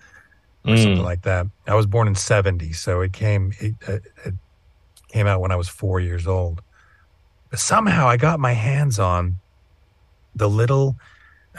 or 0.65 0.74
Mm. 0.76 0.84
something 0.84 1.04
like 1.04 1.21
that. 1.24 1.47
I 1.67 1.76
was 1.76 1.88
born 1.88 2.08
in 2.08 2.15
'70, 2.15 2.74
so 2.74 3.02
it 3.02 3.13
came 3.13 3.52
it, 3.60 3.76
uh, 3.88 4.00
it 4.26 4.34
came 5.10 5.28
out 5.28 5.41
when 5.41 5.52
I 5.52 5.56
was 5.56 5.69
four 5.69 6.00
years 6.00 6.28
old. 6.28 6.62
But 7.50 7.60
somehow 7.60 8.08
I 8.08 8.17
got 8.17 8.39
my 8.39 8.54
hands 8.54 9.00
on 9.00 9.38
the 10.36 10.47
little 10.50 10.95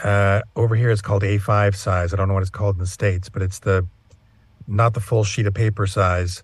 uh, 0.03 0.41
over 0.55 0.75
here. 0.75 0.89
It's 0.89 1.01
called 1.01 1.21
A5 1.23 1.75
size. 1.75 2.13
I 2.13 2.17
don't 2.17 2.27
know 2.27 2.33
what 2.33 2.41
it's 2.41 2.49
called 2.49 2.75
in 2.75 2.79
the 2.79 2.87
states, 2.87 3.29
but 3.29 3.41
it's 3.43 3.59
the 3.59 3.87
not 4.67 4.93
the 4.93 4.99
full 5.01 5.23
sheet 5.23 5.45
of 5.47 5.53
paper 5.53 5.85
size. 5.87 6.41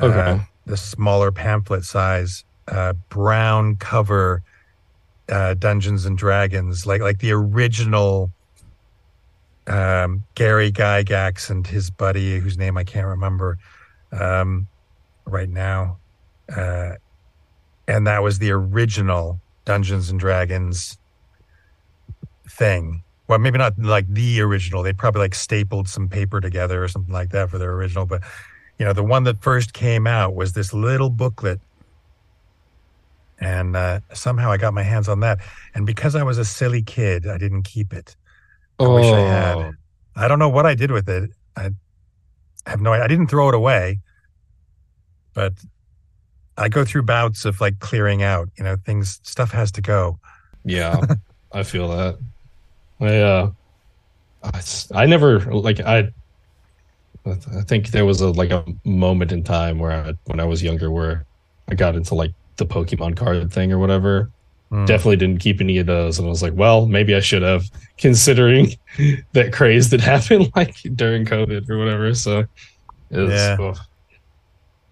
uh, 0.00 0.06
Okay. 0.06 0.42
the 0.66 0.76
smaller 0.76 1.32
pamphlet 1.32 1.82
size, 1.84 2.44
uh, 2.68 2.92
brown 3.10 3.76
cover 3.76 4.42
uh, 5.30 5.54
Dungeons 5.54 6.06
and 6.06 6.16
Dragons, 6.16 6.86
like 6.86 7.00
like 7.02 7.18
the 7.18 7.32
original 7.32 8.30
um, 9.68 10.24
Gary 10.34 10.72
Gygax 10.72 11.50
and 11.50 11.66
his 11.66 11.90
buddy, 11.90 12.38
whose 12.38 12.56
name 12.56 12.76
I 12.76 12.84
can't 12.84 13.06
remember 13.06 13.58
um, 14.12 14.66
right 15.26 15.48
now, 15.48 15.98
uh, 16.54 16.92
and 17.86 18.06
that 18.06 18.22
was 18.22 18.38
the 18.38 18.50
original 18.50 19.40
Dungeons 19.64 20.10
and 20.10 20.18
Dragons 20.18 20.98
thing. 22.48 23.02
Well, 23.28 23.38
maybe 23.38 23.58
not 23.58 23.78
like 23.78 24.08
the 24.08 24.40
original. 24.40 24.82
They 24.82 24.94
probably 24.94 25.20
like 25.20 25.34
stapled 25.34 25.88
some 25.88 26.08
paper 26.08 26.40
together 26.40 26.82
or 26.82 26.88
something 26.88 27.12
like 27.12 27.30
that 27.30 27.50
for 27.50 27.58
their 27.58 27.72
original. 27.72 28.06
But 28.06 28.22
you 28.78 28.86
know, 28.86 28.94
the 28.94 29.02
one 29.02 29.24
that 29.24 29.42
first 29.42 29.74
came 29.74 30.06
out 30.06 30.34
was 30.34 30.54
this 30.54 30.72
little 30.72 31.10
booklet, 31.10 31.60
and 33.38 33.76
uh, 33.76 34.00
somehow 34.14 34.50
I 34.50 34.56
got 34.56 34.72
my 34.72 34.82
hands 34.82 35.08
on 35.08 35.20
that. 35.20 35.40
And 35.74 35.84
because 35.84 36.14
I 36.14 36.22
was 36.22 36.38
a 36.38 36.44
silly 36.44 36.82
kid, 36.82 37.26
I 37.26 37.36
didn't 37.36 37.64
keep 37.64 37.92
it. 37.92 38.16
I 38.80 38.86
wish 38.86 39.06
I 39.06 39.20
had. 39.20 39.56
Oh. 39.56 39.72
I 40.16 40.28
don't 40.28 40.38
know 40.38 40.48
what 40.48 40.66
I 40.66 40.74
did 40.74 40.90
with 40.90 41.08
it. 41.08 41.30
I 41.56 41.70
have 42.66 42.80
no. 42.80 42.92
I 42.92 43.06
didn't 43.06 43.28
throw 43.28 43.48
it 43.48 43.54
away, 43.54 44.00
but 45.34 45.54
I 46.56 46.68
go 46.68 46.84
through 46.84 47.02
bouts 47.02 47.44
of 47.44 47.60
like 47.60 47.78
clearing 47.78 48.22
out. 48.22 48.48
You 48.56 48.64
know, 48.64 48.76
things 48.76 49.20
stuff 49.22 49.50
has 49.52 49.72
to 49.72 49.80
go. 49.80 50.18
Yeah, 50.64 51.00
I 51.52 51.62
feel 51.62 51.88
that. 51.88 52.18
I 53.00 53.18
uh, 53.18 53.50
I, 54.42 54.62
I 54.94 55.06
never 55.06 55.40
like 55.40 55.80
I. 55.80 56.12
I 57.26 57.62
think 57.62 57.88
there 57.88 58.06
was 58.06 58.20
a 58.20 58.30
like 58.30 58.50
a 58.50 58.64
moment 58.84 59.32
in 59.32 59.44
time 59.44 59.78
where 59.78 59.92
I, 59.92 60.14
when 60.26 60.40
I 60.40 60.44
was 60.44 60.62
younger 60.62 60.90
where 60.90 61.26
I 61.68 61.74
got 61.74 61.94
into 61.94 62.14
like 62.14 62.32
the 62.56 62.64
Pokemon 62.66 63.16
card 63.16 63.52
thing 63.52 63.72
or 63.72 63.78
whatever. 63.78 64.30
Mm. 64.70 64.86
Definitely 64.86 65.16
didn't 65.16 65.40
keep 65.40 65.60
any 65.60 65.78
of 65.78 65.86
those, 65.86 66.18
and 66.18 66.26
I 66.26 66.28
was 66.28 66.42
like, 66.42 66.52
well, 66.54 66.86
maybe 66.86 67.14
I 67.14 67.20
should 67.20 67.42
have, 67.42 67.64
considering 67.98 68.74
that 69.32 69.52
craze 69.52 69.90
that 69.90 70.00
happened 70.12 70.52
like 70.54 70.76
during 70.94 71.24
COVID 71.24 71.68
or 71.70 71.78
whatever. 71.78 72.14
So, 72.14 72.44
it's, 73.10 73.32
yeah. 73.32 73.56
Oh, 73.58 73.74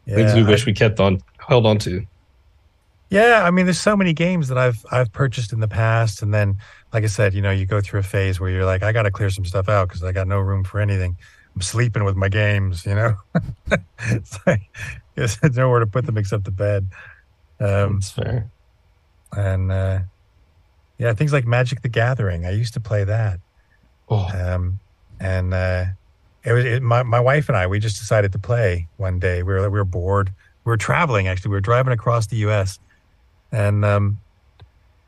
yeah, 0.06 0.14
things 0.14 0.34
we 0.34 0.44
I, 0.44 0.48
wish 0.48 0.64
we 0.64 0.72
kept 0.72 1.00
on 1.00 1.20
held 1.46 1.66
on 1.66 1.78
to. 1.78 2.06
Yeah, 3.10 3.42
I 3.44 3.50
mean, 3.50 3.66
there's 3.66 3.80
so 3.80 3.96
many 3.96 4.12
games 4.12 4.48
that 4.48 4.58
I've 4.58 4.84
I've 4.90 5.12
purchased 5.12 5.52
in 5.52 5.60
the 5.60 5.68
past, 5.68 6.22
and 6.22 6.32
then, 6.32 6.56
like 6.92 7.04
I 7.04 7.08
said, 7.08 7.34
you 7.34 7.42
know, 7.42 7.50
you 7.50 7.66
go 7.66 7.80
through 7.80 8.00
a 8.00 8.04
phase 8.04 8.40
where 8.40 8.50
you're 8.50 8.64
like, 8.64 8.82
I 8.82 8.92
got 8.92 9.02
to 9.02 9.10
clear 9.10 9.30
some 9.30 9.44
stuff 9.44 9.68
out 9.68 9.88
because 9.88 10.02
I 10.02 10.12
got 10.12 10.26
no 10.26 10.38
room 10.38 10.64
for 10.64 10.80
anything. 10.80 11.16
I'm 11.54 11.62
sleeping 11.62 12.04
with 12.04 12.16
my 12.16 12.28
games, 12.28 12.84
you 12.84 12.94
know. 12.94 13.16
it's 14.08 14.38
like 14.46 14.62
there's 15.14 15.42
nowhere 15.54 15.80
to 15.80 15.86
put 15.86 16.06
them 16.06 16.18
except 16.18 16.44
the 16.44 16.50
bed. 16.50 16.88
Um, 17.60 17.94
That's 17.94 18.10
fair. 18.10 18.50
And 19.36 19.70
uh, 19.70 20.00
yeah, 20.98 21.12
things 21.12 21.32
like 21.32 21.46
Magic 21.46 21.82
the 21.82 21.88
Gathering. 21.88 22.46
I 22.46 22.50
used 22.50 22.74
to 22.74 22.80
play 22.80 23.04
that. 23.04 23.38
Oh. 24.08 24.28
Um, 24.34 24.80
and 25.20 25.54
uh, 25.54 25.84
it 26.44 26.52
was 26.52 26.64
it, 26.64 26.82
my 26.82 27.02
my 27.02 27.20
wife 27.20 27.48
and 27.48 27.56
I. 27.56 27.66
We 27.66 27.78
just 27.78 27.98
decided 27.98 28.32
to 28.32 28.38
play 28.38 28.88
one 28.96 29.18
day. 29.18 29.42
We 29.42 29.52
were 29.52 29.62
we 29.70 29.78
were 29.78 29.84
bored 29.84 30.32
we 30.66 30.70
were 30.70 30.76
traveling 30.76 31.28
actually. 31.28 31.50
We 31.50 31.56
were 31.56 31.60
driving 31.62 31.92
across 31.92 32.26
the 32.26 32.36
U.S. 32.38 32.78
and 33.52 33.84
um, 33.84 34.18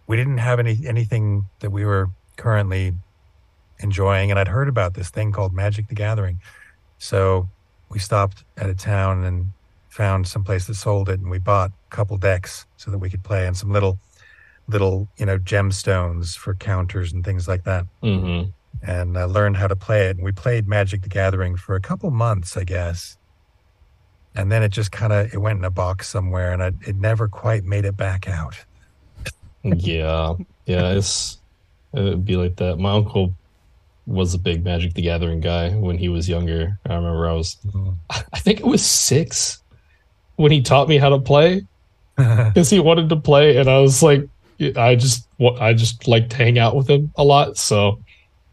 we 0.07 0.17
didn't 0.17 0.39
have 0.39 0.61
any 0.61 0.79
anything 0.87 1.47
that 1.59 1.71
we 1.71 1.85
were 1.85 2.09
currently 2.37 2.95
enjoying. 3.81 4.31
And 4.31 4.39
I'd 4.39 4.49
heard 4.49 4.69
about 4.69 4.95
this 4.95 5.11
thing 5.11 5.33
called 5.33 5.53
Magic 5.53 5.89
the 5.89 5.97
Gathering, 5.97 6.41
so 6.99 7.49
we 7.91 7.99
stopped 7.99 8.45
at 8.57 8.71
a 8.71 8.75
town 8.75 9.25
and 9.25 9.49
found 9.89 10.29
some 10.29 10.45
place 10.45 10.67
that 10.69 10.75
sold 10.75 11.09
it, 11.09 11.19
and 11.19 11.29
we 11.29 11.39
bought 11.39 11.73
a 11.91 11.95
couple 11.95 12.17
decks 12.17 12.65
so 12.77 12.93
that 12.93 12.99
we 12.99 13.11
could 13.11 13.25
play 13.25 13.45
and 13.47 13.57
some 13.57 13.73
little 13.73 13.99
little 14.69 15.09
you 15.17 15.27
know 15.27 15.39
gemstones 15.39 16.37
for 16.37 16.55
counters 16.55 17.13
and 17.13 17.25
things 17.25 17.49
like 17.49 17.65
that. 17.65 17.87
Mm-hmm. 18.03 18.51
And 18.81 19.19
i 19.19 19.25
learned 19.25 19.57
how 19.57 19.67
to 19.67 19.75
play 19.75 20.07
it. 20.07 20.17
And 20.17 20.25
we 20.25 20.31
played 20.31 20.69
Magic 20.69 21.03
the 21.03 21.09
Gathering 21.09 21.57
for 21.57 21.75
a 21.75 21.81
couple 21.81 22.11
months, 22.11 22.57
I 22.57 22.65
guess 22.65 23.19
and 24.39 24.53
then 24.53 24.63
it 24.63 24.71
just 24.71 24.93
kind 24.93 25.13
of 25.13 25.33
it 25.35 25.39
went 25.39 25.59
in 25.59 25.65
a 25.65 25.71
box 25.71 26.09
somewhere 26.09 26.53
and 26.53 26.63
I, 26.63 26.69
it 26.87 26.97
never 26.97 27.29
quite 27.29 27.65
made 27.65 27.85
it 27.85 27.97
back 27.97 28.29
out 28.29 28.65
yeah 29.65 30.35
yeah 30.67 30.93
it's 30.93 31.39
it'd 31.93 32.25
be 32.25 32.37
like 32.37 32.57
that 32.57 32.79
my 32.79 32.93
uncle 32.93 33.35
was 34.07 34.33
a 34.33 34.39
big 34.39 34.65
magic 34.65 34.95
the 34.95 35.03
gathering 35.03 35.41
guy 35.41 35.71
when 35.71 35.99
he 35.99 36.09
was 36.09 36.29
younger 36.29 36.79
i 36.87 36.95
remember 36.95 37.29
i 37.29 37.33
was 37.33 37.57
mm-hmm. 37.67 37.91
i 38.33 38.39
think 38.39 38.61
it 38.61 38.67
was 38.67 38.85
six 38.85 39.63
when 40.37 40.53
he 40.53 40.63
taught 40.63 40.89
me 40.89 40.97
how 40.97 41.09
to 41.09 41.19
play 41.19 41.63
because 42.17 42.71
he 42.71 42.79
wanted 42.79 43.09
to 43.09 43.17
play 43.17 43.57
and 43.57 43.69
i 43.69 43.79
was 43.81 44.03
like 44.03 44.27
i 44.77 44.95
just 44.95 45.29
i 45.61 45.73
just 45.73 46.07
liked 46.09 46.31
to 46.31 46.37
hang 46.37 46.59
out 46.59 46.75
with 46.75 46.89
him 46.89 47.13
a 47.17 47.25
lot 47.25 47.57
so 47.57 48.01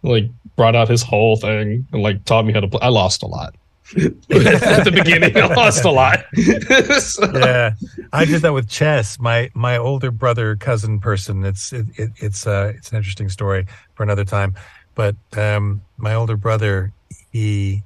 like 0.04 0.26
brought 0.56 0.76
out 0.76 0.88
his 0.88 1.02
whole 1.02 1.36
thing 1.36 1.86
and 1.92 2.02
like 2.02 2.24
taught 2.26 2.46
me 2.46 2.54
how 2.54 2.60
to 2.60 2.68
play 2.68 2.80
i 2.82 2.90
lost 2.90 3.24
a 3.24 3.28
lot 3.28 3.56
at 3.96 4.84
the 4.84 4.92
beginning. 4.92 5.38
I 5.38 5.46
lost 5.46 5.86
a 5.86 5.92
lot. 5.92 6.26
so. 7.00 7.32
Yeah, 7.36 7.76
I 8.12 8.26
did 8.26 8.42
that 8.42 8.52
with 8.52 8.68
chess. 8.68 9.20
My 9.20 9.52
my 9.54 9.78
older 9.78 10.10
brother, 10.10 10.56
cousin 10.56 11.00
person. 11.00 11.46
It's 11.46 11.72
it, 11.72 11.86
it, 11.96 12.10
it's 12.18 12.48
uh 12.48 12.74
it's 12.76 12.90
an 12.90 12.98
interesting 12.98 13.30
story 13.30 13.68
for 13.94 14.02
another 14.02 14.26
time. 14.26 14.56
But 14.96 15.16
um, 15.38 15.84
my 15.98 16.16
older 16.16 16.36
brother, 16.36 16.94
he 17.32 17.84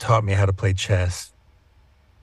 taught 0.00 0.24
me 0.24 0.32
how 0.32 0.44
to 0.44 0.52
play 0.52 0.72
chess, 0.72 1.32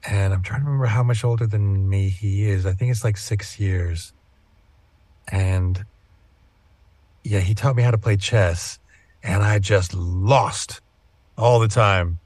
and 0.05 0.33
I'm 0.33 0.41
trying 0.41 0.61
to 0.61 0.65
remember 0.65 0.87
how 0.87 1.03
much 1.03 1.23
older 1.23 1.47
than 1.47 1.87
me 1.87 2.09
he 2.09 2.49
is. 2.49 2.65
I 2.65 2.73
think 2.73 2.91
it's 2.91 3.05
like 3.05 3.15
six 3.15 3.61
years. 3.61 4.11
And 5.31 5.83
yeah, 7.23 7.39
he 7.39 7.53
taught 7.53 7.75
me 7.75 7.83
how 7.83 7.91
to 7.91 7.97
play 7.97 8.17
chess, 8.17 8.79
and 9.23 9.43
I 9.43 9.59
just 9.59 9.93
lost 9.93 10.81
all 11.37 11.59
the 11.59 11.67
time 11.67 12.19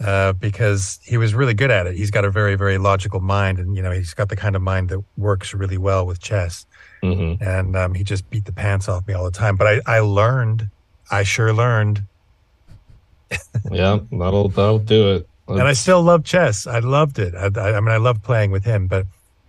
uh, 0.00 0.32
because 0.32 1.00
he 1.02 1.16
was 1.16 1.34
really 1.34 1.54
good 1.54 1.70
at 1.70 1.86
it. 1.86 1.96
He's 1.96 2.10
got 2.10 2.24
a 2.24 2.30
very, 2.30 2.54
very 2.54 2.78
logical 2.78 3.20
mind, 3.20 3.58
and 3.58 3.76
you 3.76 3.82
know, 3.82 3.90
he's 3.90 4.14
got 4.14 4.28
the 4.28 4.36
kind 4.36 4.54
of 4.56 4.62
mind 4.62 4.88
that 4.90 5.02
works 5.16 5.54
really 5.54 5.78
well 5.78 6.06
with 6.06 6.20
chess. 6.20 6.66
Mm-hmm. 7.02 7.42
And 7.42 7.76
um, 7.76 7.94
he 7.94 8.04
just 8.04 8.28
beat 8.30 8.44
the 8.44 8.52
pants 8.52 8.88
off 8.88 9.06
me 9.06 9.14
all 9.14 9.24
the 9.24 9.30
time. 9.30 9.56
But 9.56 9.66
I, 9.66 9.80
I 9.86 10.00
learned. 10.00 10.68
I 11.10 11.22
sure 11.22 11.52
learned. 11.52 12.02
yeah, 13.70 13.98
that'll 14.12 14.48
that'll 14.48 14.78
do 14.78 15.14
it. 15.14 15.28
Let's... 15.46 15.60
And 15.60 15.68
I 15.68 15.72
still 15.72 16.02
love 16.02 16.24
chess. 16.24 16.66
I 16.66 16.80
loved 16.80 17.18
it. 17.18 17.34
I, 17.34 17.50
I, 17.60 17.76
I 17.76 17.80
mean, 17.80 17.90
I 17.90 17.98
love 17.98 18.22
playing 18.22 18.50
with 18.50 18.64
him, 18.64 18.86
but 18.86 19.06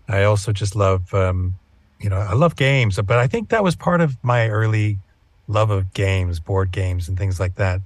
I 0.07 0.23
also 0.23 0.51
just 0.51 0.75
love, 0.75 1.13
um, 1.13 1.55
you 1.99 2.09
know, 2.09 2.17
I 2.17 2.33
love 2.33 2.55
games. 2.55 2.97
But 2.97 3.17
I 3.17 3.27
think 3.27 3.49
that 3.49 3.63
was 3.63 3.75
part 3.75 4.01
of 4.01 4.17
my 4.23 4.49
early 4.49 4.99
love 5.47 5.69
of 5.69 5.93
games, 5.93 6.39
board 6.39 6.71
games, 6.71 7.07
and 7.07 7.17
things 7.17 7.39
like 7.39 7.55
that 7.55 7.81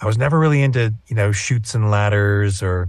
I 0.00 0.06
was 0.06 0.16
never 0.16 0.38
really 0.38 0.62
into, 0.62 0.94
you 1.08 1.16
know, 1.16 1.32
Chutes 1.32 1.74
and 1.74 1.90
Ladders 1.90 2.62
or. 2.62 2.88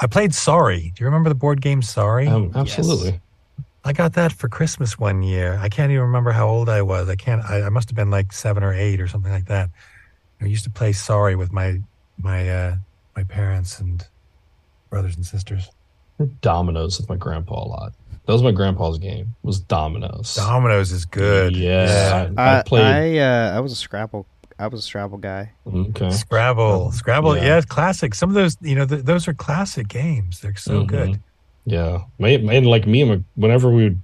I 0.00 0.06
played 0.06 0.34
Sorry. 0.34 0.92
Do 0.94 1.04
you 1.04 1.06
remember 1.06 1.28
the 1.28 1.34
board 1.34 1.60
game 1.60 1.82
Sorry? 1.82 2.26
Um, 2.26 2.50
absolutely. 2.54 3.10
Yes. 3.10 3.20
I 3.84 3.92
got 3.92 4.14
that 4.14 4.32
for 4.32 4.48
Christmas 4.48 4.98
one 4.98 5.22
year. 5.22 5.58
I 5.60 5.68
can't 5.68 5.92
even 5.92 6.04
remember 6.04 6.30
how 6.32 6.48
old 6.48 6.68
I 6.68 6.82
was. 6.82 7.08
I 7.08 7.16
can't. 7.16 7.44
I, 7.44 7.62
I 7.62 7.68
must 7.68 7.88
have 7.90 7.96
been 7.96 8.10
like 8.10 8.32
seven 8.32 8.62
or 8.62 8.72
eight 8.72 9.00
or 9.00 9.06
something 9.08 9.30
like 9.30 9.46
that. 9.46 9.70
I 10.40 10.46
used 10.46 10.64
to 10.64 10.70
play 10.70 10.92
Sorry 10.92 11.36
with 11.36 11.52
my 11.52 11.80
my 12.18 12.48
uh, 12.48 12.76
my 13.14 13.24
parents 13.24 13.78
and 13.78 14.06
brothers 14.88 15.16
and 15.16 15.26
sisters. 15.26 15.70
Dominoes 16.40 16.98
with 16.98 17.08
my 17.08 17.16
grandpa 17.16 17.62
a 17.62 17.66
lot. 17.66 17.92
That 18.26 18.32
was 18.32 18.42
my 18.42 18.52
grandpa's 18.52 18.98
game. 18.98 19.34
Was 19.42 19.58
Dominoes. 19.58 20.36
Dominoes 20.36 20.92
is 20.92 21.04
good. 21.04 21.56
Yeah, 21.56 21.86
yeah. 21.86 22.30
I, 22.36 22.58
I, 22.58 22.62
played. 22.62 22.84
I 22.84 23.18
uh, 23.18 23.56
I 23.56 23.60
was 23.60 23.72
a 23.72 23.76
Scrabble 23.76 24.26
I 24.62 24.68
was 24.68 24.78
a 24.78 24.82
Scrabble 24.82 25.18
guy. 25.18 25.50
Okay. 25.66 26.10
Scrabble, 26.10 26.92
Scrabble, 26.92 27.36
yeah, 27.36 27.44
yeah 27.44 27.60
classic. 27.62 28.14
Some 28.14 28.28
of 28.28 28.34
those, 28.34 28.56
you 28.60 28.76
know, 28.76 28.86
th- 28.86 29.02
those 29.02 29.26
are 29.26 29.34
classic 29.34 29.88
games. 29.88 30.40
They're 30.40 30.54
so 30.54 30.80
mm-hmm. 30.80 30.86
good. 30.86 31.20
Yeah, 31.64 32.02
and 32.20 32.66
like 32.66 32.86
me 32.86 33.02
and 33.02 33.24
whenever 33.34 33.70
we 33.70 33.84
would 33.84 34.00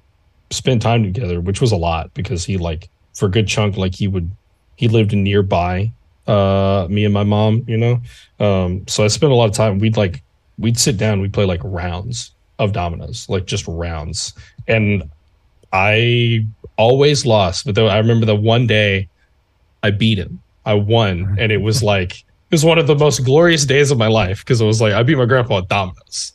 spend 0.50 0.82
time 0.82 1.04
together, 1.04 1.40
which 1.40 1.60
was 1.60 1.70
a 1.70 1.76
lot 1.76 2.12
because 2.12 2.44
he 2.44 2.56
like 2.56 2.88
for 3.14 3.26
a 3.26 3.30
good 3.30 3.46
chunk, 3.46 3.76
like 3.76 3.94
he 3.94 4.08
would, 4.08 4.30
he 4.74 4.88
lived 4.88 5.12
nearby, 5.12 5.92
uh, 6.26 6.88
me 6.90 7.04
and 7.04 7.14
my 7.14 7.24
mom, 7.24 7.64
you 7.68 7.76
know, 7.76 8.00
um, 8.40 8.86
so 8.88 9.04
I 9.04 9.08
spent 9.08 9.30
a 9.30 9.36
lot 9.36 9.48
of 9.48 9.54
time. 9.54 9.78
We'd 9.78 9.96
like 9.96 10.22
we'd 10.58 10.78
sit 10.78 10.96
down, 10.96 11.20
we'd 11.20 11.32
play 11.32 11.44
like 11.44 11.60
rounds 11.62 12.32
of 12.58 12.72
dominoes, 12.72 13.28
like 13.28 13.46
just 13.46 13.66
rounds, 13.66 14.34
and 14.66 15.08
I 15.72 16.46
always 16.76 17.26
lost. 17.26 17.66
But 17.66 17.74
though 17.74 17.88
I 17.88 17.98
remember 17.98 18.26
the 18.26 18.36
one 18.36 18.66
day 18.66 19.08
I 19.82 19.90
beat 19.90 20.18
him 20.18 20.40
I 20.68 20.74
won, 20.74 21.34
and 21.40 21.50
it 21.50 21.62
was 21.62 21.82
like 21.82 22.18
it 22.18 22.52
was 22.52 22.62
one 22.62 22.78
of 22.78 22.86
the 22.86 22.94
most 22.94 23.24
glorious 23.24 23.64
days 23.64 23.90
of 23.90 23.96
my 23.96 24.06
life 24.06 24.40
because 24.40 24.60
it 24.60 24.66
was 24.66 24.82
like 24.82 24.92
I 24.92 25.02
beat 25.02 25.16
my 25.16 25.24
grandpa 25.24 25.58
at 25.58 25.68
dominoes 25.68 26.34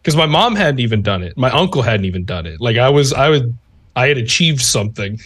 because 0.00 0.14
my 0.14 0.26
mom 0.26 0.54
hadn't 0.54 0.78
even 0.78 1.02
done 1.02 1.24
it, 1.24 1.36
my 1.36 1.50
uncle 1.50 1.82
hadn't 1.82 2.04
even 2.04 2.24
done 2.24 2.46
it. 2.46 2.60
Like 2.60 2.76
I 2.76 2.88
was, 2.88 3.12
I 3.12 3.30
would, 3.30 3.52
I 3.96 4.06
had 4.06 4.16
achieved 4.16 4.60
something, 4.60 5.18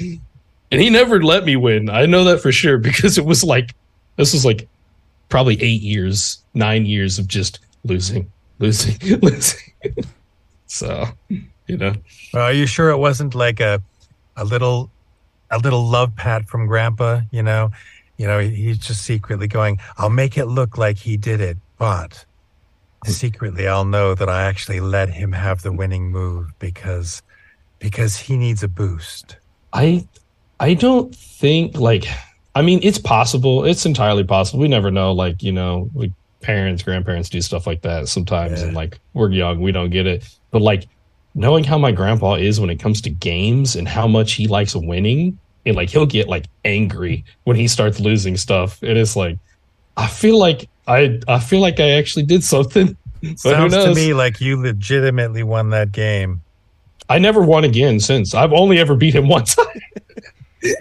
and 0.70 0.80
he 0.80 0.88
never 0.88 1.22
let 1.22 1.44
me 1.44 1.56
win. 1.56 1.90
I 1.90 2.06
know 2.06 2.24
that 2.24 2.40
for 2.40 2.50
sure 2.50 2.78
because 2.88 3.18
it 3.18 3.26
was 3.26 3.44
like 3.44 3.74
this 4.16 4.32
was 4.32 4.46
like 4.46 4.66
probably 5.28 5.62
eight 5.62 5.82
years, 5.82 6.42
nine 6.54 6.86
years 6.86 7.18
of 7.18 7.28
just 7.28 7.58
losing, 7.84 8.32
losing, 8.60 8.96
losing. 9.20 9.60
So, 10.68 11.06
you 11.28 11.76
know, 11.76 11.94
uh, 12.34 12.40
are 12.40 12.52
you 12.52 12.66
sure 12.66 12.90
it 12.90 12.98
wasn't 12.98 13.34
like 13.34 13.58
a 13.58 13.82
a 14.36 14.44
little 14.44 14.90
a 15.50 15.58
little 15.58 15.84
love 15.84 16.14
pat 16.14 16.46
from 16.46 16.66
grandpa? 16.66 17.22
You 17.32 17.42
know, 17.42 17.72
you 18.18 18.26
know, 18.26 18.38
he's 18.38 18.78
just 18.78 19.02
secretly 19.02 19.48
going, 19.48 19.78
I'll 19.96 20.10
make 20.10 20.36
it 20.38 20.46
look 20.46 20.78
like 20.78 20.98
he 20.98 21.16
did 21.16 21.40
it, 21.40 21.56
but 21.78 22.24
secretly 23.06 23.66
I'll 23.66 23.84
know 23.84 24.14
that 24.14 24.28
I 24.28 24.44
actually 24.44 24.80
let 24.80 25.08
him 25.08 25.32
have 25.32 25.62
the 25.62 25.72
winning 25.72 26.10
move 26.10 26.52
because 26.58 27.22
because 27.78 28.16
he 28.16 28.36
needs 28.36 28.62
a 28.62 28.68
boost. 28.68 29.36
I 29.72 30.06
I 30.60 30.74
don't 30.74 31.14
think 31.14 31.78
like 31.78 32.06
I 32.54 32.62
mean 32.62 32.80
it's 32.82 32.98
possible. 32.98 33.64
It's 33.64 33.86
entirely 33.86 34.24
possible. 34.24 34.60
We 34.60 34.68
never 34.68 34.90
know 34.90 35.12
like, 35.12 35.42
you 35.42 35.52
know, 35.52 35.90
like 35.94 36.12
parents, 36.40 36.82
grandparents 36.82 37.28
do 37.28 37.40
stuff 37.40 37.66
like 37.66 37.82
that 37.82 38.08
sometimes 38.08 38.60
yeah. 38.60 38.66
and 38.66 38.76
like 38.76 38.98
we're 39.14 39.30
young, 39.30 39.60
we 39.60 39.72
don't 39.72 39.90
get 39.90 40.06
it. 40.06 40.28
But 40.50 40.62
like 40.62 40.88
knowing 41.34 41.64
how 41.64 41.78
my 41.78 41.92
grandpa 41.92 42.34
is 42.34 42.60
when 42.60 42.70
it 42.70 42.76
comes 42.76 43.00
to 43.02 43.10
games 43.10 43.76
and 43.76 43.88
how 43.88 44.06
much 44.06 44.32
he 44.32 44.46
likes 44.46 44.74
winning, 44.74 45.38
and 45.66 45.76
like 45.76 45.90
he'll 45.90 46.06
get 46.06 46.28
like 46.28 46.46
angry 46.64 47.24
when 47.44 47.56
he 47.56 47.68
starts 47.68 48.00
losing 48.00 48.36
stuff. 48.36 48.82
And 48.82 48.96
it's 48.96 49.16
like 49.16 49.38
I 49.96 50.06
feel 50.06 50.38
like 50.38 50.68
I 50.86 51.20
I 51.28 51.38
feel 51.40 51.60
like 51.60 51.80
I 51.80 51.90
actually 51.90 52.24
did 52.24 52.44
something 52.44 52.96
Sounds 53.36 53.74
to 53.74 53.94
me 53.94 54.14
like 54.14 54.40
you 54.40 54.60
legitimately 54.60 55.42
won 55.42 55.70
that 55.70 55.92
game. 55.92 56.42
I 57.08 57.18
never 57.18 57.42
won 57.42 57.64
again 57.64 58.00
since. 58.00 58.34
I've 58.34 58.52
only 58.52 58.78
ever 58.78 58.94
beat 58.94 59.14
him 59.14 59.28
time. 59.44 59.66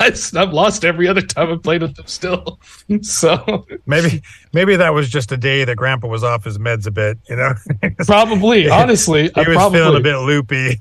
I've 0.00 0.52
lost 0.52 0.84
every 0.84 1.08
other 1.08 1.20
time 1.20 1.52
I 1.52 1.56
played 1.56 1.82
with 1.82 1.96
them 1.96 2.06
still. 2.06 2.60
So 3.02 3.66
maybe 3.84 4.22
maybe 4.54 4.74
that 4.76 4.94
was 4.94 5.10
just 5.10 5.30
a 5.30 5.36
day 5.36 5.64
that 5.64 5.76
Grandpa 5.76 6.08
was 6.08 6.24
off 6.24 6.44
his 6.44 6.56
meds 6.56 6.86
a 6.86 6.90
bit, 6.90 7.18
you 7.28 7.36
know. 7.36 7.52
probably, 8.06 8.68
honestly, 8.70 9.24
he 9.24 9.32
I 9.34 9.40
was 9.40 9.56
probably. 9.56 9.78
feeling 9.78 9.96
a 9.96 10.00
bit 10.00 10.16
loopy. 10.16 10.80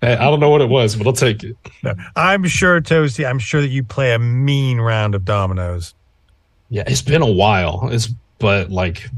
hey, 0.00 0.14
I 0.14 0.24
don't 0.30 0.40
know 0.40 0.48
what 0.48 0.62
it 0.62 0.70
was, 0.70 0.96
but 0.96 1.06
I'll 1.06 1.12
take 1.12 1.44
it. 1.44 1.56
No, 1.82 1.94
I'm 2.16 2.46
sure, 2.46 2.80
Toasty. 2.80 3.28
I'm 3.28 3.38
sure 3.38 3.60
that 3.60 3.68
you 3.68 3.84
play 3.84 4.14
a 4.14 4.18
mean 4.18 4.80
round 4.80 5.14
of 5.14 5.26
dominoes. 5.26 5.94
Yeah, 6.70 6.84
it's 6.86 7.02
been 7.02 7.22
a 7.22 7.30
while. 7.30 7.88
It's 7.92 8.08
but 8.38 8.70
like 8.70 9.10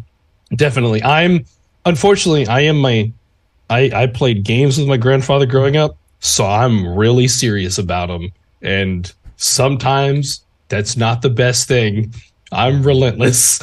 definitely. 0.56 1.02
I'm 1.04 1.44
unfortunately 1.84 2.46
I 2.48 2.60
am 2.62 2.78
my 2.78 3.12
I 3.70 3.90
I 3.94 4.06
played 4.08 4.42
games 4.42 4.76
with 4.78 4.88
my 4.88 4.96
grandfather 4.96 5.46
growing 5.46 5.76
up, 5.76 5.96
so 6.26 6.44
I'm 6.44 6.86
really 6.96 7.28
serious 7.28 7.78
about 7.78 8.08
them. 8.08 8.32
And 8.60 9.12
sometimes 9.36 10.44
that's 10.68 10.96
not 10.96 11.22
the 11.22 11.30
best 11.30 11.68
thing. 11.68 12.12
I'm 12.50 12.82
relentless. 12.82 13.60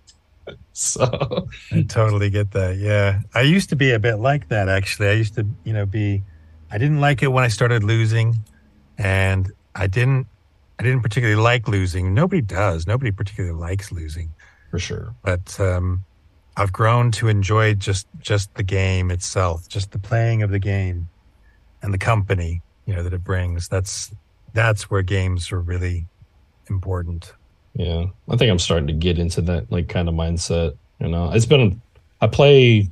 so 0.72 1.48
I 1.70 1.82
totally 1.82 2.28
get 2.28 2.50
that. 2.52 2.76
Yeah. 2.76 3.20
I 3.34 3.42
used 3.42 3.68
to 3.70 3.76
be 3.76 3.92
a 3.92 4.00
bit 4.00 4.16
like 4.16 4.48
that 4.48 4.68
actually. 4.68 5.08
I 5.08 5.12
used 5.12 5.34
to, 5.36 5.46
you 5.64 5.72
know, 5.72 5.86
be 5.86 6.22
I 6.72 6.78
didn't 6.78 7.00
like 7.00 7.22
it 7.22 7.28
when 7.28 7.44
I 7.44 7.48
started 7.48 7.84
losing 7.84 8.34
and 8.98 9.52
I 9.76 9.86
didn't 9.86 10.26
I 10.80 10.82
didn't 10.82 11.02
particularly 11.02 11.40
like 11.40 11.68
losing. 11.68 12.12
Nobody 12.12 12.42
does. 12.42 12.86
Nobody 12.86 13.12
particularly 13.12 13.56
likes 13.56 13.92
losing. 13.92 14.34
For 14.72 14.80
sure. 14.80 15.14
But 15.22 15.58
um 15.60 16.04
I've 16.56 16.72
grown 16.72 17.12
to 17.12 17.28
enjoy 17.28 17.74
just 17.74 18.08
just 18.18 18.52
the 18.54 18.64
game 18.64 19.12
itself, 19.12 19.68
just 19.68 19.92
the 19.92 20.00
playing 20.00 20.42
of 20.42 20.50
the 20.50 20.58
game 20.58 21.08
and 21.82 21.92
the 21.92 21.98
company, 21.98 22.62
you 22.86 22.94
know, 22.94 23.02
that 23.02 23.12
it 23.12 23.24
brings. 23.24 23.68
That's 23.68 24.12
that's 24.52 24.90
where 24.90 25.02
games 25.02 25.52
are 25.52 25.60
really 25.60 26.06
important. 26.68 27.32
Yeah. 27.74 28.06
I 28.28 28.36
think 28.36 28.50
I'm 28.50 28.58
starting 28.58 28.86
to 28.86 28.92
get 28.92 29.18
into 29.18 29.42
that 29.42 29.70
like 29.70 29.88
kind 29.88 30.08
of 30.08 30.14
mindset, 30.14 30.76
you 31.00 31.08
know. 31.08 31.30
It's 31.32 31.46
been 31.46 31.80
I 32.20 32.26
play 32.26 32.88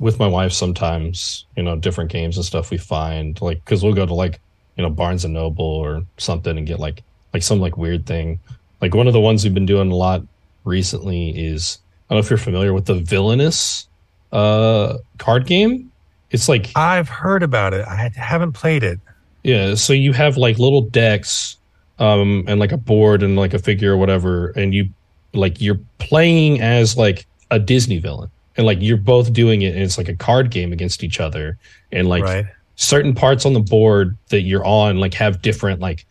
with 0.00 0.18
my 0.18 0.26
wife 0.26 0.52
sometimes, 0.52 1.46
you 1.56 1.62
know, 1.62 1.76
different 1.76 2.10
games 2.10 2.36
and 2.36 2.44
stuff 2.44 2.70
we 2.70 2.78
find 2.78 3.40
like 3.40 3.64
cuz 3.64 3.82
we'll 3.82 3.94
go 3.94 4.06
to 4.06 4.14
like, 4.14 4.40
you 4.76 4.82
know, 4.82 4.90
Barnes 4.90 5.24
and 5.24 5.34
Noble 5.34 5.64
or 5.64 6.04
something 6.18 6.58
and 6.58 6.66
get 6.66 6.80
like 6.80 7.02
like 7.32 7.42
some 7.42 7.60
like 7.60 7.76
weird 7.76 8.06
thing. 8.06 8.40
Like 8.80 8.94
one 8.94 9.06
of 9.06 9.12
the 9.12 9.20
ones 9.20 9.44
we've 9.44 9.54
been 9.54 9.66
doing 9.66 9.90
a 9.90 9.96
lot 9.96 10.22
recently 10.64 11.30
is 11.30 11.78
I 12.08 12.14
don't 12.14 12.20
know 12.20 12.24
if 12.24 12.30
you're 12.30 12.38
familiar 12.38 12.74
with 12.74 12.86
the 12.86 12.94
Villainous 12.94 13.88
uh, 14.32 14.98
card 15.18 15.46
game. 15.46 15.90
It's 16.34 16.48
like 16.48 16.72
I've 16.74 17.08
heard 17.08 17.44
about 17.44 17.74
it. 17.74 17.86
I 17.86 18.10
haven't 18.16 18.52
played 18.52 18.82
it. 18.82 18.98
Yeah, 19.44 19.76
so 19.76 19.92
you 19.92 20.12
have 20.12 20.36
like 20.36 20.58
little 20.58 20.80
decks 20.80 21.58
um 22.00 22.44
and 22.48 22.58
like 22.58 22.72
a 22.72 22.76
board 22.76 23.22
and 23.22 23.36
like 23.36 23.54
a 23.54 23.58
figure 23.60 23.92
or 23.92 23.96
whatever 23.96 24.48
and 24.56 24.74
you 24.74 24.88
like 25.32 25.60
you're 25.60 25.78
playing 25.98 26.60
as 26.60 26.96
like 26.96 27.24
a 27.52 27.58
Disney 27.60 27.98
villain 27.98 28.28
and 28.56 28.66
like 28.66 28.78
you're 28.80 28.96
both 28.96 29.32
doing 29.32 29.62
it 29.62 29.74
and 29.74 29.84
it's 29.84 29.96
like 29.96 30.08
a 30.08 30.16
card 30.16 30.50
game 30.50 30.72
against 30.72 31.04
each 31.04 31.20
other 31.20 31.56
and 31.92 32.08
like 32.08 32.24
right. 32.24 32.46
certain 32.74 33.14
parts 33.14 33.46
on 33.46 33.52
the 33.52 33.60
board 33.60 34.16
that 34.30 34.40
you're 34.40 34.64
on 34.66 34.98
like 34.98 35.14
have 35.14 35.40
different 35.40 35.78
like 35.78 36.04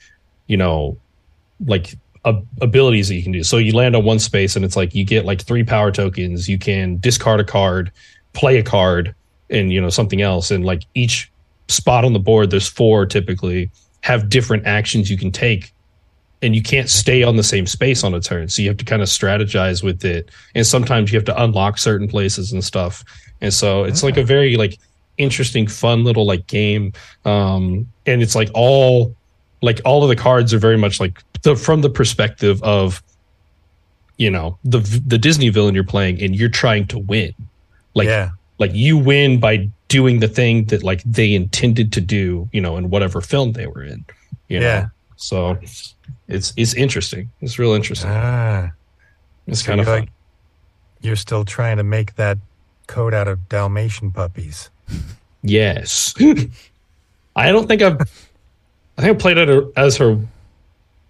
you 0.47 0.55
know 0.55 0.95
like 1.65 1.97
abilities 2.61 3.09
that 3.09 3.15
you 3.15 3.24
can 3.24 3.34
do. 3.34 3.43
So 3.43 3.57
you 3.57 3.76
land 3.76 3.93
on 3.93 4.05
one 4.05 4.19
space 4.19 4.55
and 4.55 4.63
it's 4.63 4.78
like 4.78 4.95
you 4.95 5.03
get 5.03 5.26
like 5.26 5.41
three 5.41 5.65
power 5.65 5.91
tokens. 5.91 6.47
You 6.47 6.57
can 6.57 6.97
discard 6.99 7.41
a 7.41 7.43
card, 7.43 7.91
play 8.32 8.57
a 8.57 8.63
card, 8.63 9.13
and 9.49 9.71
you 9.71 9.81
know 9.81 9.89
something 9.89 10.21
else. 10.21 10.51
And 10.51 10.65
like 10.65 10.83
each 10.93 11.31
spot 11.67 12.05
on 12.05 12.13
the 12.13 12.19
board, 12.19 12.49
there's 12.49 12.67
four 12.67 13.05
typically 13.05 13.71
have 14.01 14.29
different 14.29 14.65
actions 14.65 15.09
you 15.09 15.17
can 15.17 15.31
take. 15.31 15.73
And 16.41 16.53
you 16.53 16.61
can't 16.61 16.89
stay 16.89 17.23
on 17.23 17.37
the 17.37 17.43
same 17.43 17.65
space 17.65 18.03
on 18.03 18.13
a 18.13 18.19
turn. 18.19 18.49
So 18.49 18.61
you 18.61 18.67
have 18.67 18.77
to 18.77 18.83
kind 18.83 19.01
of 19.01 19.07
strategize 19.07 19.81
with 19.81 20.03
it. 20.03 20.29
And 20.55 20.67
sometimes 20.67 21.09
you 21.09 21.17
have 21.17 21.25
to 21.25 21.41
unlock 21.41 21.77
certain 21.77 22.09
places 22.09 22.51
and 22.51 22.61
stuff. 22.61 23.01
And 23.39 23.53
so 23.53 23.85
it's 23.85 24.03
like 24.03 24.17
a 24.17 24.23
very 24.23 24.57
like 24.57 24.77
interesting, 25.17 25.67
fun 25.67 26.03
little 26.03 26.25
like 26.25 26.45
game. 26.47 26.91
Um, 27.23 27.87
and 28.05 28.21
it's 28.21 28.35
like 28.35 28.49
all 28.53 29.15
like 29.61 29.79
all 29.85 30.03
of 30.03 30.09
the 30.09 30.17
cards 30.17 30.53
are 30.53 30.59
very 30.59 30.77
much 30.77 30.99
like 30.99 31.23
the 31.43 31.55
from 31.55 31.81
the 31.81 31.89
perspective 31.89 32.61
of 32.61 33.01
you 34.17 34.29
know 34.29 34.57
the 34.63 34.79
the 35.07 35.17
Disney 35.17 35.49
villain 35.49 35.73
you're 35.73 35.83
playing 35.83 36.21
and 36.21 36.35
you're 36.35 36.49
trying 36.49 36.87
to 36.87 36.99
win. 36.99 37.33
Like 37.93 38.07
yeah. 38.07 38.31
Like 38.60 38.72
you 38.74 38.97
win 38.97 39.39
by 39.39 39.70
doing 39.88 40.20
the 40.20 40.28
thing 40.28 40.66
that 40.66 40.84
like 40.84 41.04
they 41.04 41.34
intended 41.34 41.91
to 41.93 42.01
do, 42.01 42.49
you 42.51 42.62
know, 42.62 42.78
in 42.78 42.89
whatever 42.89 43.22
film 43.22 43.54
they 43.54 43.68
were 43.68 43.84
in. 43.84 44.06
You 44.47 44.60
know? 44.60 44.66
Yeah. 44.66 44.88
So 45.16 45.58
it's 46.28 46.54
it's 46.58 46.74
interesting. 46.74 47.30
It's 47.41 47.58
real 47.60 47.74
interesting. 47.74 48.10
Ah. 48.12 48.72
It's 49.47 49.62
so 49.62 49.68
kind 49.68 49.82
of 49.82 49.88
like 49.88 50.10
you're 51.01 51.16
still 51.16 51.45
trying 51.45 51.78
to 51.78 51.84
make 51.84 52.16
that 52.16 52.38
coat 52.88 53.14
out 53.14 53.28
of 53.28 53.49
Dalmatian 53.49 54.12
puppies. 54.12 54.70
Yes. 55.41 56.14
I 57.36 57.51
don't 57.51 57.68
think 57.68 57.82
I've 57.82 57.99
I 58.97 59.01
think 59.01 59.16
I 59.16 59.20
played 59.20 59.38
it 59.38 59.68
as 59.76 59.97
her 59.97 60.20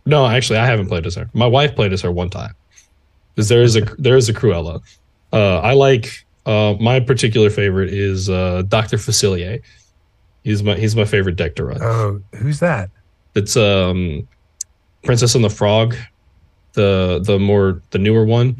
no, 0.05 0.27
actually, 0.27 0.59
I 0.59 0.65
haven't 0.65 0.87
played 0.87 1.05
as 1.05 1.15
her. 1.15 1.29
My 1.33 1.47
wife 1.47 1.75
played 1.75 1.93
as 1.93 2.01
her 2.01 2.11
one 2.11 2.29
time. 2.29 2.53
Because 3.35 3.49
there 3.49 3.63
is 3.63 3.75
a 3.75 3.81
there 3.97 4.17
is 4.17 4.29
a 4.29 4.33
Cruella. 4.33 4.81
Uh, 5.31 5.59
I 5.59 5.73
like 5.73 6.25
uh, 6.45 6.75
my 6.79 6.99
particular 6.99 7.49
favorite 7.49 7.93
is 7.93 8.29
uh, 8.29 8.63
Doctor 8.67 8.97
Facilier. 8.97 9.61
He's 10.43 10.61
my 10.63 10.75
he's 10.75 10.95
my 10.95 11.05
favorite 11.05 11.35
deck 11.35 11.55
to 11.55 11.65
run. 11.65 11.81
Oh, 11.81 12.21
who's 12.35 12.59
that? 12.59 12.89
It's 13.35 13.55
um, 13.55 14.27
Princess 15.03 15.35
and 15.35 15.43
the 15.43 15.49
Frog, 15.49 15.95
the 16.73 17.21
the 17.23 17.39
more 17.39 17.81
the 17.91 17.99
newer 17.99 18.25
one. 18.25 18.57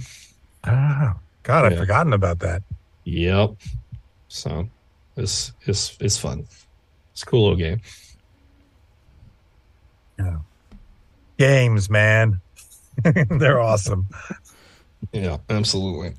Oh 0.66 1.14
God, 1.44 1.66
I've 1.72 1.78
forgotten 1.78 2.14
about 2.14 2.40
that. 2.40 2.64
Yep. 3.04 3.56
So 4.30 4.70
it's 5.18 5.52
it's 5.64 5.98
it's 6.00 6.18
fun. 6.18 6.48
It's 7.12 7.24
a 7.24 7.26
cool 7.26 7.44
little 7.44 7.58
game. 7.58 7.82
Yeah 10.18 10.38
games, 11.38 11.90
man. 11.90 12.40
They're 13.30 13.60
awesome. 13.60 14.08
Yeah, 15.12 15.38
absolutely. 15.50 16.14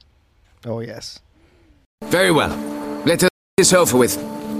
Oh, 0.66 0.80
yes. 0.80 1.20
Very 2.10 2.30
well. 2.30 2.56
Let 3.04 3.22
us 3.22 3.28
get 3.28 3.30
this 3.56 3.72
over 3.72 3.96
with. 3.96 4.12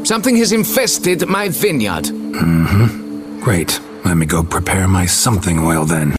Something 0.06 0.36
has 0.36 0.52
infested 0.52 1.26
my 1.28 1.48
vineyard. 1.48 2.04
Mm-hmm. 2.04 3.40
Great. 3.40 3.80
Let 4.04 4.16
me 4.16 4.26
go 4.26 4.42
prepare 4.42 4.86
my 4.88 5.06
something 5.06 5.58
oil 5.58 5.84
then. 5.84 6.16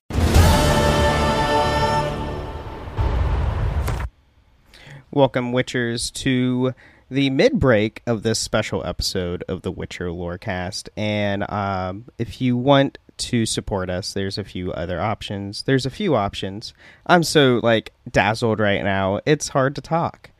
Welcome, 5.11 5.53
Witchers, 5.53 6.11
to 6.13 6.73
the 7.09 7.29
mid 7.29 7.59
break 7.59 8.01
of 8.07 8.23
this 8.23 8.39
special 8.39 8.85
episode 8.85 9.43
of 9.47 9.61
the 9.61 9.71
Witcher 9.71 10.07
Lorecast. 10.07 10.89
And 10.97 11.49
um, 11.51 12.05
if 12.17 12.41
you 12.41 12.57
want 12.57 12.97
to 13.17 13.45
support 13.45 13.89
us, 13.89 14.13
there's 14.13 14.37
a 14.37 14.43
few 14.43 14.73
other 14.73 14.99
options. 14.99 15.63
There's 15.63 15.85
a 15.85 15.89
few 15.89 16.15
options. 16.15 16.73
I'm 17.05 17.23
so 17.23 17.59
like 17.63 17.93
dazzled 18.11 18.59
right 18.59 18.83
now. 18.83 19.21
It's 19.25 19.49
hard 19.49 19.75
to 19.75 19.81
talk. 19.81 20.31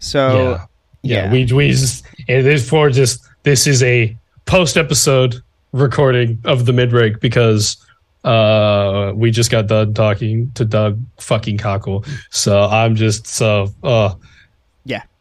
So 0.00 0.34
yeah, 0.34 0.66
yeah, 1.02 1.24
yeah. 1.24 1.32
we 1.32 1.44
we 1.52 1.70
just 1.70 2.04
and 2.28 2.44
this 2.44 2.68
for 2.68 2.90
just 2.90 3.22
this 3.44 3.66
is 3.66 3.82
a 3.82 4.16
post 4.46 4.76
episode 4.76 5.36
recording 5.72 6.40
of 6.44 6.66
the 6.66 6.72
mid 6.72 6.90
break 6.90 7.20
because 7.20 7.76
uh 8.24 9.12
we 9.14 9.30
just 9.30 9.50
got 9.50 9.66
done 9.66 9.94
talking 9.94 10.50
to 10.54 10.64
Doug 10.64 10.98
fucking 11.18 11.58
Cockle. 11.58 12.04
So 12.30 12.64
I'm 12.64 12.96
just 12.96 13.26
so 13.26 13.72
uh 13.82 14.14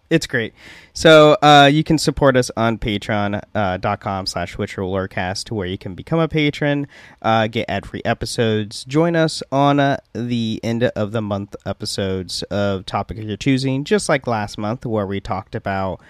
it's 0.09 0.27
great. 0.27 0.53
So 0.93 1.37
uh, 1.41 1.69
you 1.71 1.83
can 1.83 1.97
support 1.97 2.35
us 2.35 2.51
on 2.57 2.77
patreon.com 2.77 4.23
uh, 4.23 4.25
slash 4.25 4.55
witcherlorecast 4.55 5.51
where 5.51 5.67
you 5.67 5.77
can 5.77 5.95
become 5.95 6.19
a 6.19 6.27
patron, 6.27 6.87
uh, 7.21 7.47
get 7.47 7.69
ad-free 7.69 8.01
episodes, 8.05 8.83
join 8.85 9.15
us 9.15 9.43
on 9.51 9.79
uh, 9.79 9.97
the 10.13 10.59
end 10.63 10.83
of 10.83 11.11
the 11.11 11.21
month 11.21 11.55
episodes 11.65 12.43
of 12.43 12.85
Topic 12.85 13.17
of 13.17 13.23
Your 13.25 13.37
Choosing, 13.37 13.83
just 13.83 14.09
like 14.09 14.27
last 14.27 14.57
month 14.57 14.85
where 14.85 15.05
we 15.05 15.19
talked 15.19 15.55
about 15.55 16.01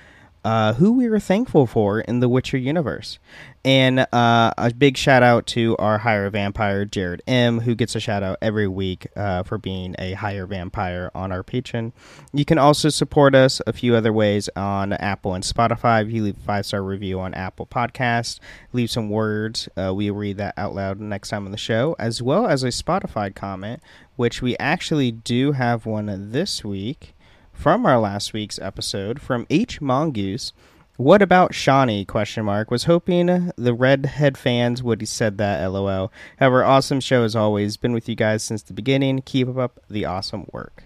uh, 0.44 0.74
who 0.74 0.94
we 0.94 1.10
were 1.10 1.20
thankful 1.20 1.68
for 1.68 2.00
in 2.00 2.20
the 2.20 2.30
Witcher 2.30 2.58
universe. 2.58 3.20
And 3.66 4.00
uh, 4.00 4.54
a 4.58 4.74
big 4.74 4.96
shout 4.96 5.22
out 5.22 5.46
to 5.48 5.76
our 5.78 5.98
higher 5.98 6.30
vampire, 6.30 6.86
Jared 6.86 7.22
M., 7.28 7.60
who 7.60 7.76
gets 7.76 7.94
a 7.94 8.00
shout 8.00 8.24
out 8.24 8.38
every 8.42 8.68
week 8.70 9.08
uh, 9.18 9.44
for 9.44 9.58
being 9.58 9.96
a 10.00 10.14
higher 10.14 10.46
vampire 10.46 11.12
on 11.14 11.34
our 11.34 11.44
Patreon. 11.44 11.92
You 12.32 12.46
can 12.46 12.58
also 12.58 12.88
support 12.88 13.36
us 13.36 13.62
a 13.68 13.74
few 13.74 13.96
other 13.96 14.14
ways 14.14 14.50
on 14.56 14.94
Apple 14.94 15.34
and 15.34 15.44
Spotify. 15.44 16.06
If 16.06 16.12
you 16.12 16.24
leave 16.24 16.38
a 16.38 16.46
five 16.46 16.66
star 16.66 16.82
review 16.82 17.20
on 17.20 17.34
Apple 17.34 17.66
Podcast, 17.66 18.40
leave 18.72 18.90
some 18.90 19.10
words. 19.10 19.68
Uh, 19.76 19.94
we'll 19.94 20.16
read 20.16 20.38
that 20.38 20.54
out 20.58 20.74
loud 20.74 21.02
next 21.02 21.30
time 21.30 21.46
on 21.46 21.52
the 21.52 21.58
show, 21.58 21.98
as 22.00 22.22
well 22.22 22.48
as 22.48 22.64
a 22.64 22.68
Spotify 22.68 23.34
comment, 23.36 23.84
which 24.16 24.42
we 24.42 24.56
actually 24.58 25.12
do 25.12 25.52
have 25.52 25.86
one 25.86 26.32
this 26.32 26.64
week 26.64 27.14
from 27.60 27.86
our 27.86 27.99
last 27.99 28.32
week's 28.32 28.57
episode 28.60 29.20
from 29.22 29.45
H 29.49 29.82
Mongoose. 29.82 30.53
What 30.95 31.22
about 31.22 31.51
Shani? 31.51 32.07
Question 32.07 32.45
mark. 32.45 32.72
Was 32.72 32.86
hoping 32.86 33.51
the 33.57 33.74
redhead 33.74 34.38
fans 34.38 34.82
would 34.82 35.01
have 35.01 35.10
said 35.10 35.38
that. 35.39 35.66
LOL. 35.66 36.10
However, 36.38 36.64
awesome 36.64 37.01
show 37.01 37.24
as 37.24 37.36
always. 37.36 37.76
Been 37.76 37.91
with 37.91 38.07
you 38.07 38.16
guys 38.16 38.43
since 38.43 38.62
the 38.62 38.72
beginning. 38.74 39.22
Keep 39.24 39.57
up 39.57 39.82
the 39.89 40.05
awesome 40.05 40.47
work. 40.53 40.86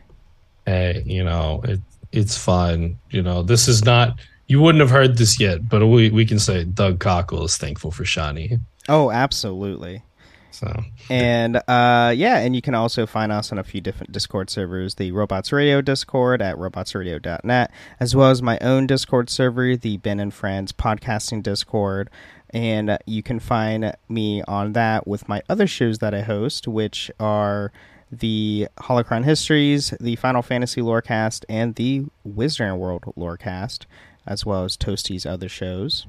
Hey, 0.66 1.04
you 1.06 1.24
know 1.24 1.62
it. 1.64 1.80
It's 2.12 2.38
fine. 2.38 2.98
You 3.12 3.22
know 3.22 3.44
this 3.44 3.68
is 3.68 3.86
not. 3.86 4.20
You 4.48 4.60
wouldn't 4.60 4.82
have 4.82 4.90
heard 4.90 5.18
this 5.18 5.40
yet, 5.40 5.70
but 5.70 5.86
we 5.86 6.10
we 6.10 6.26
can 6.26 6.40
say 6.40 6.64
Doug 6.64 7.00
Cockle 7.00 7.46
is 7.46 7.56
thankful 7.56 7.92
for 7.92 8.04
Shani. 8.04 8.60
Oh, 8.90 9.12
absolutely. 9.12 10.04
So 10.54 10.84
and 11.10 11.58
uh, 11.68 12.14
yeah, 12.16 12.38
and 12.38 12.56
you 12.56 12.62
can 12.62 12.76
also 12.76 13.08
find 13.08 13.32
us 13.32 13.52
on 13.52 13.58
a 13.58 13.64
few 13.64 13.82
different 13.82 14.12
Discord 14.12 14.52
servers: 14.52 14.96
the 14.96 15.12
Robots 15.12 15.52
Radio 15.52 15.82
Discord 15.82 16.44
at 16.44 16.56
robotsradio.net, 16.58 17.72
as 18.00 18.16
well 18.16 18.30
as 18.30 18.44
my 18.44 18.60
own 18.60 18.86
Discord 18.86 19.32
server, 19.32 19.76
the 19.76 19.98
Ben 19.98 20.20
and 20.20 20.32
Friends 20.32 20.72
Podcasting 20.72 21.42
Discord. 21.42 22.12
And 22.52 23.00
you 23.08 23.24
can 23.24 23.40
find 23.40 23.96
me 24.08 24.44
on 24.44 24.74
that 24.74 25.08
with 25.08 25.28
my 25.28 25.42
other 25.50 25.66
shows 25.66 25.98
that 26.00 26.14
I 26.14 26.22
host, 26.22 26.68
which 26.68 27.10
are 27.20 27.72
the 28.12 28.68
Holocron 28.78 29.24
Histories, 29.24 29.92
the 30.00 30.16
Final 30.18 30.44
Fantasy 30.44 30.82
Lorecast, 30.82 31.46
and 31.50 31.74
the 31.74 32.06
Wizarding 32.28 32.78
World 32.78 33.06
Lorecast, 33.18 33.86
as 34.28 34.46
well 34.46 34.66
as 34.66 34.78
Toasty's 34.78 35.26
other 35.26 35.50
shows. 35.50 36.06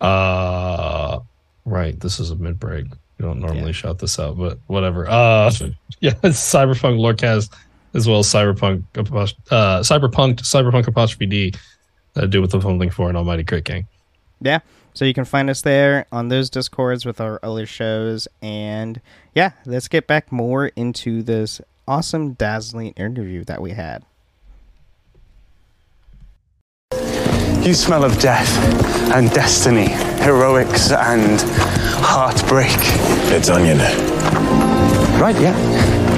Uh, 0.00 1.20
right. 1.64 2.00
This 2.00 2.18
is 2.18 2.32
a 2.32 2.36
mid 2.36 2.58
break. 2.58 2.86
We 3.18 3.24
don't 3.24 3.40
normally 3.40 3.66
yeah. 3.66 3.72
shout 3.72 3.98
this 3.98 4.18
out, 4.18 4.36
but 4.36 4.58
whatever. 4.66 5.08
Uh, 5.08 5.50
yeah, 6.00 6.12
Cyberpunk 6.22 6.98
Lorecast 6.98 7.54
as 7.94 8.08
well 8.08 8.18
as 8.18 8.26
Cyberpunk, 8.26 8.84
uh, 9.50 9.80
Cyberpunk, 9.80 10.40
Cyberpunk 10.40 10.86
apostrophe 10.86 11.26
D. 11.26 11.54
That 12.14 12.30
do 12.30 12.40
with 12.40 12.52
the 12.52 12.60
something 12.60 12.90
for 12.90 13.10
an 13.10 13.16
Almighty 13.16 13.42
Crit 13.42 13.64
King. 13.64 13.88
Yeah, 14.40 14.60
so 14.92 15.04
you 15.04 15.14
can 15.14 15.24
find 15.24 15.50
us 15.50 15.62
there 15.62 16.06
on 16.12 16.28
those 16.28 16.48
discords 16.48 17.04
with 17.04 17.20
our 17.20 17.40
other 17.42 17.66
shows, 17.66 18.28
and 18.40 19.00
yeah, 19.34 19.52
let's 19.64 19.88
get 19.88 20.06
back 20.06 20.30
more 20.30 20.66
into 20.68 21.22
this 21.22 21.60
awesome, 21.88 22.34
dazzling 22.34 22.92
interview 22.92 23.42
that 23.44 23.60
we 23.60 23.72
had. 23.72 24.04
You 27.64 27.72
smell 27.72 28.04
of 28.04 28.18
death 28.18 28.48
and 29.14 29.30
destiny, 29.30 29.88
heroics 30.22 30.92
and 30.92 31.40
heartbreak. 32.04 32.76
It's 33.32 33.48
onion. 33.48 33.78
Right, 35.18 35.34
yeah. 35.40 36.14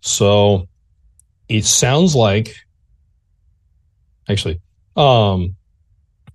so 0.00 0.66
it 1.50 1.66
sounds 1.66 2.14
like 2.14 2.56
actually 4.30 4.58
um 4.96 5.54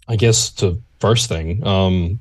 i 0.07 0.15
guess 0.15 0.51
the 0.51 0.79
first 0.99 1.27
thing 1.27 1.65
um 1.65 2.19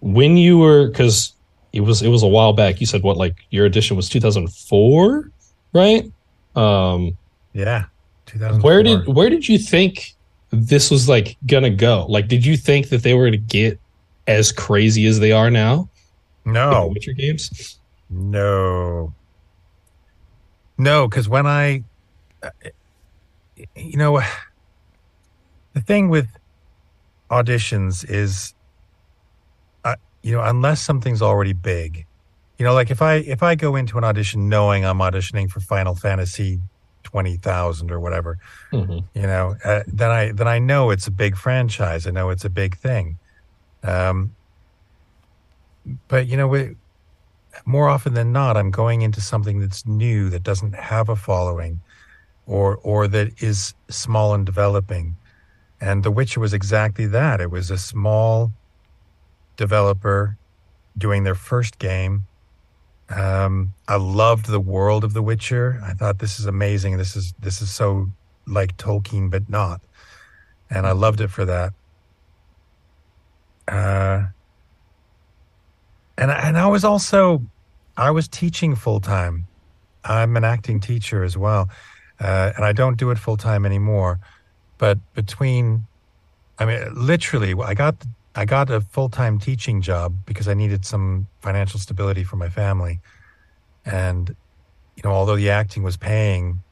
when 0.00 0.36
you 0.36 0.58
were 0.58 0.88
because 0.88 1.34
it 1.72 1.80
was 1.80 2.02
it 2.02 2.08
was 2.08 2.22
a 2.22 2.28
while 2.28 2.52
back. 2.52 2.80
You 2.80 2.86
said 2.86 3.02
what 3.02 3.16
like 3.16 3.36
your 3.50 3.66
edition 3.66 3.96
was 3.96 4.08
2004, 4.08 5.30
right? 5.72 6.10
Um 6.56 7.16
yeah. 7.52 7.84
2004. 8.26 8.60
Where 8.68 8.82
did 8.82 9.06
where 9.08 9.30
did 9.30 9.48
you 9.48 9.58
think 9.58 10.14
this 10.50 10.90
was 10.90 11.08
like 11.08 11.36
gonna 11.46 11.70
go? 11.70 12.06
Like 12.08 12.28
did 12.28 12.44
you 12.44 12.56
think 12.56 12.88
that 12.88 13.02
they 13.02 13.14
were 13.14 13.26
gonna 13.26 13.36
get 13.36 13.78
as 14.26 14.52
crazy 14.52 15.06
as 15.06 15.20
they 15.20 15.32
are 15.32 15.50
now? 15.50 15.88
No. 16.44 16.88
Witcher 16.88 17.12
games? 17.12 17.78
No. 18.08 19.14
No, 20.78 21.08
cuz 21.08 21.28
when 21.28 21.46
I 21.46 21.84
you 23.76 23.96
know 23.96 24.20
the 25.74 25.80
thing 25.80 26.08
with 26.08 26.26
auditions 27.30 28.04
is 28.08 28.54
you 30.22 30.36
know, 30.36 30.42
unless 30.42 30.82
something's 30.82 31.22
already 31.22 31.52
big, 31.52 32.06
you 32.58 32.64
know, 32.64 32.74
like 32.74 32.90
if 32.90 33.00
I 33.00 33.14
if 33.14 33.42
I 33.42 33.54
go 33.54 33.76
into 33.76 33.96
an 33.98 34.04
audition 34.04 34.48
knowing 34.48 34.84
I'm 34.84 34.98
auditioning 34.98 35.50
for 35.50 35.60
Final 35.60 35.94
Fantasy 35.94 36.60
twenty 37.02 37.36
thousand 37.36 37.90
or 37.90 37.98
whatever, 38.00 38.38
mm-hmm. 38.72 38.98
you 39.18 39.26
know, 39.26 39.56
uh, 39.64 39.82
then 39.86 40.10
I 40.10 40.32
then 40.32 40.46
I 40.46 40.58
know 40.58 40.90
it's 40.90 41.06
a 41.06 41.10
big 41.10 41.36
franchise. 41.36 42.06
I 42.06 42.10
know 42.10 42.30
it's 42.30 42.44
a 42.44 42.50
big 42.50 42.76
thing. 42.76 43.18
Um, 43.82 44.34
but 46.08 46.26
you 46.26 46.36
know, 46.36 46.48
we, 46.48 46.76
more 47.64 47.88
often 47.88 48.14
than 48.14 48.32
not, 48.32 48.56
I'm 48.56 48.70
going 48.70 49.02
into 49.02 49.20
something 49.20 49.60
that's 49.60 49.86
new 49.86 50.28
that 50.30 50.42
doesn't 50.42 50.74
have 50.74 51.08
a 51.08 51.16
following, 51.16 51.80
or 52.46 52.76
or 52.82 53.08
that 53.08 53.42
is 53.42 53.74
small 53.88 54.34
and 54.34 54.44
developing. 54.44 55.16
And 55.80 56.02
The 56.02 56.10
Witcher 56.10 56.40
was 56.40 56.52
exactly 56.52 57.06
that. 57.06 57.40
It 57.40 57.50
was 57.50 57.70
a 57.70 57.78
small 57.78 58.52
developer 59.60 60.38
doing 60.96 61.22
their 61.22 61.34
first 61.34 61.78
game. 61.78 62.26
Um, 63.10 63.74
I 63.86 63.96
loved 63.96 64.46
the 64.46 64.58
world 64.58 65.04
of 65.04 65.12
The 65.12 65.20
Witcher. 65.20 65.78
I 65.84 65.92
thought 65.92 66.18
this 66.18 66.40
is 66.40 66.46
amazing. 66.46 66.96
This 66.96 67.14
is 67.14 67.34
this 67.38 67.60
is 67.60 67.70
so 67.70 68.08
like 68.46 68.78
Tolkien, 68.78 69.30
but 69.30 69.50
not. 69.50 69.82
And 70.70 70.86
I 70.86 70.92
loved 70.92 71.20
it 71.20 71.28
for 71.28 71.44
that. 71.44 71.74
Uh, 73.68 74.28
and 76.16 76.30
and 76.30 76.56
I 76.56 76.66
was 76.66 76.82
also 76.82 77.42
I 77.96 78.10
was 78.10 78.28
teaching 78.28 78.74
full 78.74 79.00
time. 79.00 79.46
I'm 80.04 80.36
an 80.38 80.44
acting 80.44 80.80
teacher 80.80 81.22
as 81.22 81.36
well, 81.36 81.68
uh, 82.18 82.52
and 82.56 82.64
I 82.64 82.72
don't 82.72 82.96
do 82.96 83.10
it 83.10 83.18
full 83.18 83.36
time 83.36 83.66
anymore. 83.66 84.20
But 84.78 84.96
between, 85.12 85.86
I 86.58 86.64
mean, 86.64 86.80
literally, 86.94 87.52
I 87.62 87.74
got 87.74 87.96
I 88.34 88.44
got 88.44 88.70
a 88.70 88.80
full 88.80 89.08
time 89.08 89.38
teaching 89.38 89.82
job 89.82 90.16
because 90.24 90.46
I 90.48 90.54
needed 90.54 90.84
some 90.84 91.26
financial 91.40 91.80
stability 91.80 92.24
for 92.24 92.36
my 92.36 92.48
family. 92.48 93.00
And, 93.84 94.36
you 94.96 95.02
know, 95.04 95.10
although 95.10 95.36
the 95.36 95.50
acting 95.50 95.82
was 95.82 95.96
paying 95.96 96.62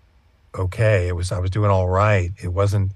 okay, 0.54 1.08
it 1.08 1.16
was 1.16 1.32
I 1.32 1.38
was 1.38 1.50
doing 1.50 1.70
all 1.70 1.88
right. 1.88 2.32
It 2.42 2.48
wasn't 2.48 2.92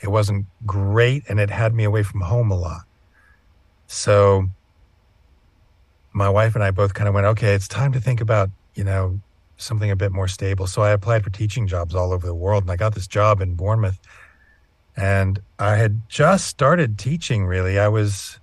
it 0.00 0.08
wasn't 0.08 0.46
great 0.66 1.24
and 1.28 1.40
it 1.40 1.50
had 1.50 1.74
me 1.74 1.84
away 1.84 2.02
from 2.02 2.20
home 2.20 2.50
a 2.50 2.56
lot. 2.56 2.82
So 3.86 4.48
my 6.12 6.28
wife 6.28 6.54
and 6.54 6.62
I 6.62 6.70
both 6.70 6.94
kind 6.94 7.08
of 7.08 7.14
went, 7.14 7.26
okay, 7.26 7.54
it's 7.54 7.68
time 7.68 7.92
to 7.92 8.00
think 8.00 8.20
about, 8.20 8.50
you 8.74 8.84
know, 8.84 9.20
something 9.56 9.90
a 9.90 9.96
bit 9.96 10.12
more 10.12 10.28
stable. 10.28 10.66
So 10.66 10.82
I 10.82 10.90
applied 10.90 11.24
for 11.24 11.30
teaching 11.30 11.66
jobs 11.66 11.94
all 11.94 12.12
over 12.12 12.26
the 12.26 12.34
world 12.34 12.64
and 12.64 12.70
I 12.70 12.76
got 12.76 12.94
this 12.94 13.06
job 13.06 13.40
in 13.40 13.54
Bournemouth 13.54 13.98
and 14.96 15.40
I 15.58 15.76
had 15.76 16.08
just 16.08 16.46
started 16.46 16.98
teaching, 16.98 17.46
really. 17.46 17.78
I 17.78 17.88
was, 17.88 18.38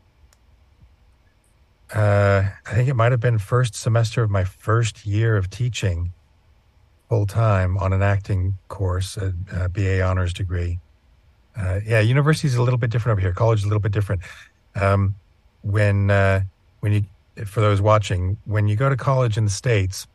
uh, 1.94 2.44
I 2.66 2.74
think 2.74 2.90
it 2.90 2.96
might 2.96 3.12
have 3.12 3.22
been 3.22 3.38
first 3.38 3.76
semester 3.76 4.24
of 4.24 4.30
my 4.30 4.44
first 4.44 5.06
year 5.06 5.38
of 5.38 5.50
teaching 5.50 6.14
full 7.10 7.26
time 7.26 7.78
on 7.78 7.94
an 7.94 8.02
acting 8.02 8.58
course, 8.68 9.18
a, 9.18 9.34
a 9.54 9.70
BA 9.70 10.02
honors 10.02 10.34
degree. 10.34 10.80
Uh, 11.58 11.80
yeah, 11.86 12.00
university 12.00 12.48
is 12.48 12.56
a 12.56 12.64
little 12.64 12.80
bit 12.80 12.90
different 12.90 13.18
over 13.18 13.22
here. 13.22 13.34
College 13.34 13.60
is 13.60 13.66
a 13.66 13.68
little 13.68 13.82
bit 13.82 13.92
different. 13.92 14.22
Um, 14.76 15.16
when 15.62 16.10
uh, 16.10 16.42
when 16.80 16.94
you, 16.94 17.46
for 17.46 17.62
those 17.62 17.82
watching, 17.82 18.38
when 18.46 18.68
you 18.68 18.76
go 18.76 18.90
to 18.90 18.96
college 18.96 19.38
in 19.38 19.46
the 19.46 19.52
states, 19.52 20.08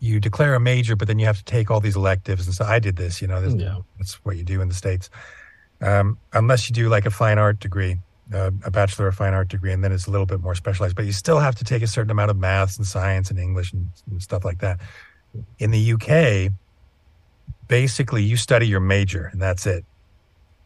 you 0.00 0.20
declare 0.20 0.54
a 0.54 0.60
major, 0.60 0.96
but 0.96 1.08
then 1.08 1.18
you 1.18 1.26
have 1.26 1.38
to 1.38 1.44
take 1.44 1.70
all 1.70 1.80
these 1.80 1.96
electives. 1.96 2.46
And 2.46 2.54
so 2.54 2.64
I 2.64 2.78
did 2.78 2.96
this, 2.96 3.20
you 3.20 3.28
know, 3.28 3.40
this, 3.40 3.54
yeah. 3.54 3.78
that's 3.98 4.14
what 4.24 4.36
you 4.36 4.44
do 4.44 4.60
in 4.60 4.68
the 4.68 4.74
States. 4.74 5.10
Um, 5.80 6.18
unless 6.32 6.68
you 6.68 6.74
do 6.74 6.88
like 6.88 7.06
a 7.06 7.10
fine 7.10 7.38
art 7.38 7.60
degree, 7.60 7.98
uh, 8.32 8.50
a 8.64 8.70
bachelor 8.70 9.08
of 9.08 9.14
fine 9.14 9.32
art 9.32 9.48
degree, 9.48 9.72
and 9.72 9.82
then 9.82 9.92
it's 9.92 10.06
a 10.06 10.10
little 10.10 10.26
bit 10.26 10.40
more 10.40 10.54
specialized, 10.54 10.96
but 10.96 11.06
you 11.06 11.12
still 11.12 11.38
have 11.38 11.54
to 11.56 11.64
take 11.64 11.82
a 11.82 11.86
certain 11.86 12.10
amount 12.10 12.30
of 12.30 12.36
maths 12.36 12.76
and 12.76 12.86
science 12.86 13.30
and 13.30 13.38
English 13.38 13.72
and, 13.72 13.88
and 14.10 14.22
stuff 14.22 14.44
like 14.44 14.58
that. 14.58 14.80
In 15.58 15.70
the 15.70 15.92
UK, 15.92 16.52
basically 17.68 18.22
you 18.22 18.36
study 18.36 18.66
your 18.66 18.80
major 18.80 19.26
and 19.26 19.40
that's 19.40 19.66
it. 19.66 19.84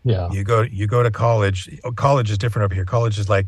Yeah. 0.04 0.30
You 0.32 0.44
go 0.44 0.62
you 0.62 0.86
go 0.86 1.02
to 1.02 1.10
college. 1.10 1.68
College 1.94 2.30
is 2.30 2.38
different 2.38 2.64
over 2.64 2.74
here. 2.74 2.84
College 2.84 3.18
is 3.18 3.28
like 3.28 3.46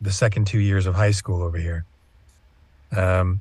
the 0.00 0.10
second 0.10 0.46
two 0.46 0.58
years 0.58 0.86
of 0.86 0.94
high 0.94 1.12
school 1.12 1.42
over 1.42 1.58
here. 1.58 1.84
Um, 2.96 3.40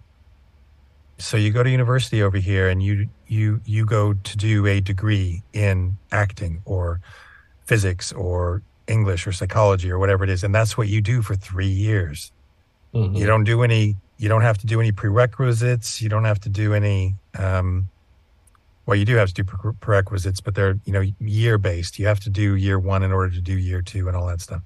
so 1.17 1.37
you 1.37 1.51
go 1.51 1.63
to 1.63 1.69
university 1.69 2.21
over 2.21 2.37
here 2.37 2.69
and 2.69 2.81
you 2.83 3.09
you 3.27 3.61
you 3.65 3.85
go 3.85 4.13
to 4.13 4.37
do 4.37 4.65
a 4.67 4.81
degree 4.81 5.41
in 5.53 5.97
acting 6.11 6.61
or 6.65 6.99
physics 7.65 8.11
or 8.11 8.61
English 8.87 9.25
or 9.25 9.31
psychology 9.31 9.89
or 9.89 9.99
whatever 9.99 10.23
it 10.23 10.29
is, 10.29 10.43
and 10.43 10.53
that's 10.53 10.77
what 10.77 10.87
you 10.87 11.01
do 11.01 11.21
for 11.21 11.35
three 11.35 11.67
years. 11.67 12.31
Mhm. 12.93 13.17
You 13.17 13.25
don't 13.25 13.43
do 13.43 13.63
any. 13.63 13.95
You 14.17 14.29
don't 14.29 14.41
have 14.41 14.57
to 14.59 14.67
do 14.67 14.79
any 14.79 14.91
prerequisites. 14.91 16.01
You 16.01 16.09
don't 16.09 16.25
have 16.25 16.39
to 16.41 16.49
do 16.49 16.73
any. 16.73 17.15
Um, 17.37 17.89
well, 18.85 18.97
you 18.97 19.05
do 19.05 19.15
have 19.15 19.29
to 19.29 19.33
do 19.33 19.43
pre- 19.43 19.73
prerequisites, 19.79 20.41
but 20.41 20.55
they're 20.55 20.79
you 20.85 20.93
know 20.93 21.03
year 21.19 21.57
based. 21.57 21.97
You 21.99 22.07
have 22.07 22.19
to 22.21 22.29
do 22.29 22.55
year 22.55 22.77
one 22.79 23.03
in 23.03 23.11
order 23.11 23.33
to 23.33 23.41
do 23.41 23.57
year 23.57 23.81
two 23.81 24.07
and 24.07 24.15
all 24.17 24.27
that 24.27 24.41
stuff. 24.41 24.61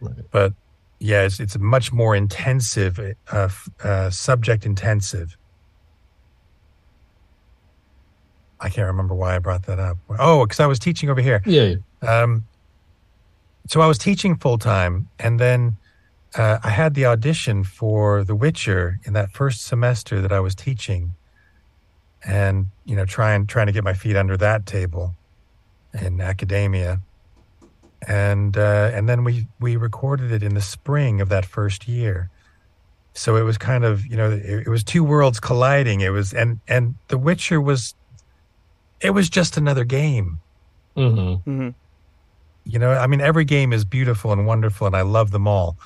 Right. 0.00 0.14
But 0.30 0.52
yeah, 0.98 1.22
it's 1.22 1.40
it's 1.40 1.56
much 1.58 1.92
more 1.92 2.14
intensive, 2.14 2.98
uh, 3.30 3.48
uh, 3.82 4.10
subject 4.10 4.66
intensive. 4.66 5.36
I 8.60 8.68
can't 8.68 8.86
remember 8.86 9.14
why 9.14 9.36
I 9.36 9.38
brought 9.38 9.64
that 9.66 9.78
up. 9.78 9.96
Oh, 10.18 10.44
because 10.44 10.60
I 10.60 10.66
was 10.66 10.78
teaching 10.78 11.08
over 11.08 11.20
here. 11.22 11.40
Yeah. 11.46 11.76
Um, 12.02 12.44
so 13.66 13.80
I 13.80 13.86
was 13.86 13.98
teaching 13.98 14.36
full 14.36 14.58
time, 14.58 15.08
and 15.18 15.38
then 15.38 15.76
uh, 16.34 16.58
I 16.62 16.70
had 16.70 16.94
the 16.94 17.06
audition 17.06 17.64
for 17.64 18.24
The 18.24 18.34
Witcher 18.34 18.98
in 19.04 19.12
that 19.12 19.30
first 19.30 19.64
semester 19.64 20.20
that 20.20 20.32
I 20.32 20.40
was 20.40 20.54
teaching, 20.54 21.12
and 22.24 22.66
you 22.84 22.96
know, 22.96 23.04
trying 23.04 23.46
trying 23.46 23.66
to 23.66 23.72
get 23.72 23.84
my 23.84 23.94
feet 23.94 24.16
under 24.16 24.36
that 24.38 24.66
table 24.66 25.14
in 25.92 26.20
academia, 26.20 27.00
and 28.06 28.56
uh, 28.56 28.90
and 28.92 29.08
then 29.08 29.24
we 29.24 29.46
we 29.60 29.76
recorded 29.76 30.32
it 30.32 30.42
in 30.42 30.54
the 30.54 30.60
spring 30.60 31.20
of 31.20 31.28
that 31.28 31.44
first 31.44 31.86
year. 31.86 32.30
So 33.12 33.36
it 33.36 33.42
was 33.42 33.58
kind 33.58 33.84
of 33.84 34.06
you 34.06 34.16
know 34.16 34.30
it, 34.30 34.66
it 34.66 34.68
was 34.68 34.82
two 34.82 35.04
worlds 35.04 35.38
colliding. 35.38 36.00
It 36.00 36.10
was 36.10 36.32
and 36.32 36.60
and 36.66 36.94
The 37.08 37.18
Witcher 37.18 37.60
was 37.60 37.94
it 39.00 39.10
was 39.10 39.28
just 39.30 39.56
another 39.56 39.84
game 39.84 40.40
hmm 40.96 41.34
hmm 41.34 41.68
you 42.70 42.78
know 42.78 42.92
i 42.92 43.06
mean 43.06 43.20
every 43.20 43.44
game 43.44 43.72
is 43.72 43.84
beautiful 43.84 44.32
and 44.32 44.46
wonderful 44.46 44.86
and 44.86 44.96
i 44.96 45.02
love 45.02 45.30
them 45.30 45.46
all. 45.48 45.76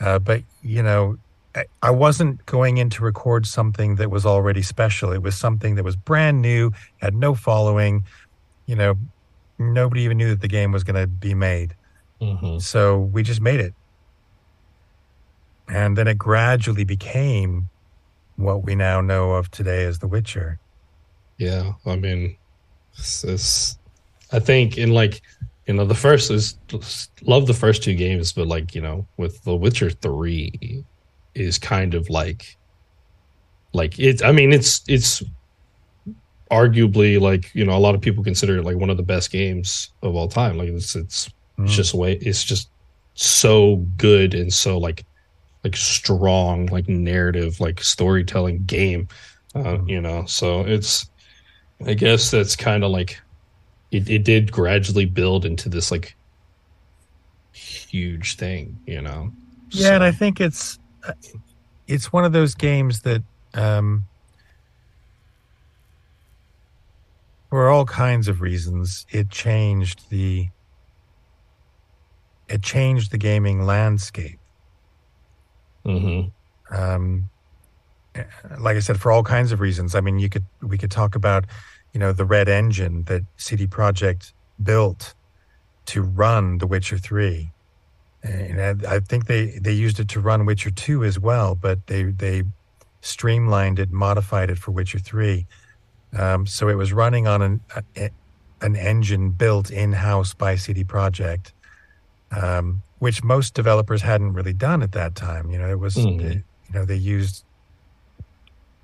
Uh, 0.00 0.18
but 0.18 0.42
you 0.62 0.82
know 0.82 1.16
I, 1.54 1.64
I 1.82 1.90
wasn't 1.90 2.44
going 2.46 2.78
in 2.78 2.90
to 2.90 3.04
record 3.04 3.46
something 3.46 3.94
that 3.96 4.10
was 4.10 4.26
already 4.26 4.62
special. 4.62 5.12
It 5.12 5.22
was 5.22 5.36
something 5.36 5.76
that 5.76 5.84
was 5.84 5.94
brand 5.94 6.42
new 6.42 6.72
had 6.96 7.14
no 7.14 7.34
following. 7.34 8.04
You 8.66 8.76
know 8.76 8.98
nobody 9.58 10.02
even 10.02 10.18
knew 10.18 10.30
that 10.30 10.40
the 10.40 10.48
game 10.48 10.72
was 10.72 10.82
going 10.82 11.00
to 11.00 11.06
be 11.06 11.34
made. 11.34 11.74
Hmm 12.20 12.58
so 12.58 12.98
we 12.98 13.22
just 13.22 13.40
made 13.40 13.60
it. 13.60 13.74
And 15.68 15.96
then 15.96 16.08
it 16.08 16.18
gradually 16.18 16.84
became 16.84 17.70
what 18.36 18.64
we 18.64 18.74
now 18.74 19.00
know 19.00 19.32
of 19.32 19.50
today 19.50 19.84
as 19.84 19.98
the 19.98 20.08
witcher. 20.08 20.58
Yeah, 21.38 21.72
I 21.86 21.96
mean, 21.96 22.36
it's, 22.98 23.24
it's, 23.24 23.78
I 24.32 24.38
think 24.38 24.78
in 24.78 24.92
like, 24.92 25.22
you 25.66 25.74
know, 25.74 25.84
the 25.84 25.94
first 25.94 26.30
is 26.30 26.58
love 27.22 27.46
the 27.46 27.54
first 27.54 27.82
two 27.82 27.94
games, 27.94 28.32
but 28.32 28.46
like, 28.46 28.74
you 28.74 28.80
know, 28.80 29.06
with 29.16 29.42
The 29.44 29.54
Witcher 29.54 29.90
Three, 29.90 30.84
is 31.34 31.58
kind 31.58 31.94
of 31.94 32.08
like, 32.10 32.56
like 33.72 33.98
it's. 33.98 34.22
I 34.22 34.32
mean, 34.32 34.52
it's 34.52 34.82
it's 34.88 35.22
arguably 36.50 37.20
like 37.20 37.52
you 37.54 37.64
know 37.64 37.76
a 37.76 37.80
lot 37.80 37.94
of 37.94 38.00
people 38.00 38.22
consider 38.22 38.58
it 38.58 38.64
like 38.64 38.76
one 38.76 38.90
of 38.90 38.96
the 38.96 39.02
best 39.02 39.30
games 39.32 39.90
of 40.02 40.14
all 40.14 40.28
time. 40.28 40.56
Like 40.58 40.68
it's 40.68 40.94
it's 40.94 41.30
Mm. 41.58 41.66
it's 41.66 41.76
just 41.76 41.94
way 41.94 42.14
it's 42.14 42.42
just 42.42 42.70
so 43.14 43.76
good 43.96 44.34
and 44.34 44.52
so 44.52 44.76
like 44.76 45.04
like 45.62 45.76
strong 45.76 46.66
like 46.66 46.88
narrative 46.88 47.60
like 47.60 47.80
storytelling 47.80 48.64
game 48.64 49.06
uh, 49.54 49.78
you 49.86 50.00
know 50.00 50.24
so 50.26 50.62
it's 50.62 51.08
i 51.86 51.94
guess 51.94 52.30
that's 52.30 52.56
kind 52.56 52.82
of 52.82 52.90
like 52.90 53.20
it, 53.94 54.10
it 54.10 54.24
did 54.24 54.50
gradually 54.50 55.04
build 55.04 55.44
into 55.44 55.68
this 55.68 55.90
like 55.90 56.16
huge 57.52 58.36
thing 58.36 58.76
you 58.86 59.00
know 59.00 59.30
Yeah, 59.70 59.94
and 59.94 60.02
I 60.02 60.10
think 60.10 60.40
it's 60.40 60.78
it's 61.86 62.12
one 62.12 62.24
of 62.24 62.32
those 62.32 62.54
games 62.54 63.02
that 63.02 63.22
um, 63.54 64.04
for 67.50 67.68
all 67.68 67.84
kinds 67.84 68.26
of 68.26 68.40
reasons 68.40 69.06
it 69.10 69.30
changed 69.30 70.10
the 70.10 70.48
it 72.48 72.62
changed 72.62 73.12
the 73.12 73.18
gaming 73.18 73.64
landscape. 73.64 74.38
Mhm. 75.86 76.32
Um, 76.70 77.30
like 78.58 78.76
I 78.76 78.80
said, 78.80 79.00
for 79.00 79.10
all 79.12 79.22
kinds 79.22 79.52
of 79.52 79.60
reasons. 79.60 79.94
I 79.94 80.00
mean, 80.00 80.18
you 80.18 80.28
could 80.28 80.44
we 80.62 80.78
could 80.78 80.90
talk 80.90 81.14
about 81.14 81.44
you 81.94 82.00
know 82.00 82.12
the 82.12 82.26
Red 82.26 82.48
Engine 82.48 83.04
that 83.04 83.22
CD 83.36 83.66
Projekt 83.66 84.32
built 84.62 85.14
to 85.86 86.02
run 86.02 86.58
The 86.58 86.66
Witcher 86.66 86.98
Three. 86.98 87.50
And 88.22 88.86
I, 88.86 88.96
I 88.96 89.00
think 89.00 89.26
they, 89.26 89.58
they 89.60 89.72
used 89.72 90.00
it 90.00 90.08
to 90.08 90.20
run 90.20 90.46
Witcher 90.46 90.70
2 90.70 91.04
as 91.04 91.18
well, 91.20 91.54
but 91.54 91.86
they 91.88 92.04
they 92.04 92.42
streamlined 93.02 93.78
it, 93.78 93.90
modified 93.92 94.48
it 94.48 94.56
for 94.58 94.70
Witcher 94.70 94.98
3. 94.98 95.46
Um, 96.18 96.46
so 96.46 96.68
it 96.70 96.74
was 96.76 96.90
running 96.94 97.26
on 97.26 97.42
an 97.42 97.60
a, 97.96 98.08
an 98.62 98.76
engine 98.76 99.30
built 99.30 99.70
in 99.70 99.92
house 99.92 100.32
by 100.32 100.56
CD 100.56 100.84
Projekt, 100.84 101.52
um, 102.30 102.82
which 102.98 103.22
most 103.22 103.52
developers 103.52 104.00
hadn't 104.00 104.32
really 104.32 104.54
done 104.54 104.82
at 104.82 104.92
that 104.92 105.14
time. 105.14 105.50
You 105.50 105.58
know, 105.58 105.70
it 105.70 105.78
was 105.78 105.94
Mhm. 105.96 106.18
they- 106.18 106.42
you 106.68 106.72
know 106.80 106.86
they 106.86 106.96
used 106.96 107.44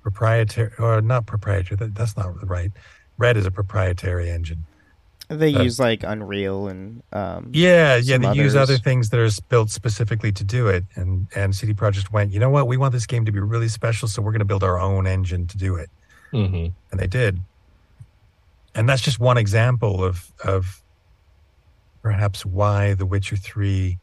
proprietary 0.03 0.71
or 0.79 1.01
not 1.01 1.25
proprietary. 1.25 1.77
That, 1.77 1.95
that's 1.95 2.15
not 2.15 2.47
right. 2.47 2.71
Red 3.21 3.37
is 3.37 3.45
a 3.45 3.51
proprietary 3.51 4.31
engine. 4.31 4.65
They 5.29 5.53
Uh, 5.55 5.63
use 5.63 5.79
like 5.79 6.03
Unreal 6.03 6.67
and 6.67 7.03
um, 7.13 7.51
Yeah, 7.53 7.95
yeah, 7.95 8.15
some 8.15 8.21
they 8.23 8.33
use 8.33 8.55
other 8.55 8.77
things 8.77 9.09
that 9.11 9.19
are 9.19 9.29
built 9.47 9.69
specifically 9.69 10.31
to 10.33 10.43
do 10.43 10.67
it. 10.67 10.83
And 10.95 11.27
and 11.35 11.55
CD 11.55 11.73
Projekt 11.73 12.11
went, 12.11 12.31
you 12.33 12.39
know 12.39 12.49
what? 12.49 12.67
We 12.67 12.77
want 12.77 12.91
this 12.93 13.05
game 13.05 13.23
to 13.25 13.31
be 13.31 13.39
really 13.39 13.69
special, 13.69 14.07
so 14.09 14.21
we're 14.21 14.31
going 14.33 14.39
to 14.47 14.51
build 14.53 14.63
our 14.63 14.79
own 14.79 15.05
engine 15.07 15.45
to 15.47 15.57
do 15.57 15.75
it. 15.75 15.89
Mhm. 16.33 16.73
And 16.91 16.99
they 16.99 17.07
did. 17.07 17.39
And 18.75 18.89
that's 18.89 19.01
just 19.01 19.19
one 19.19 19.37
example 19.37 20.03
of 20.03 20.33
of 20.43 20.81
perhaps 22.01 22.43
why 22.45 22.95
The 22.95 23.05
Witcher 23.05 23.35
3 23.37 23.99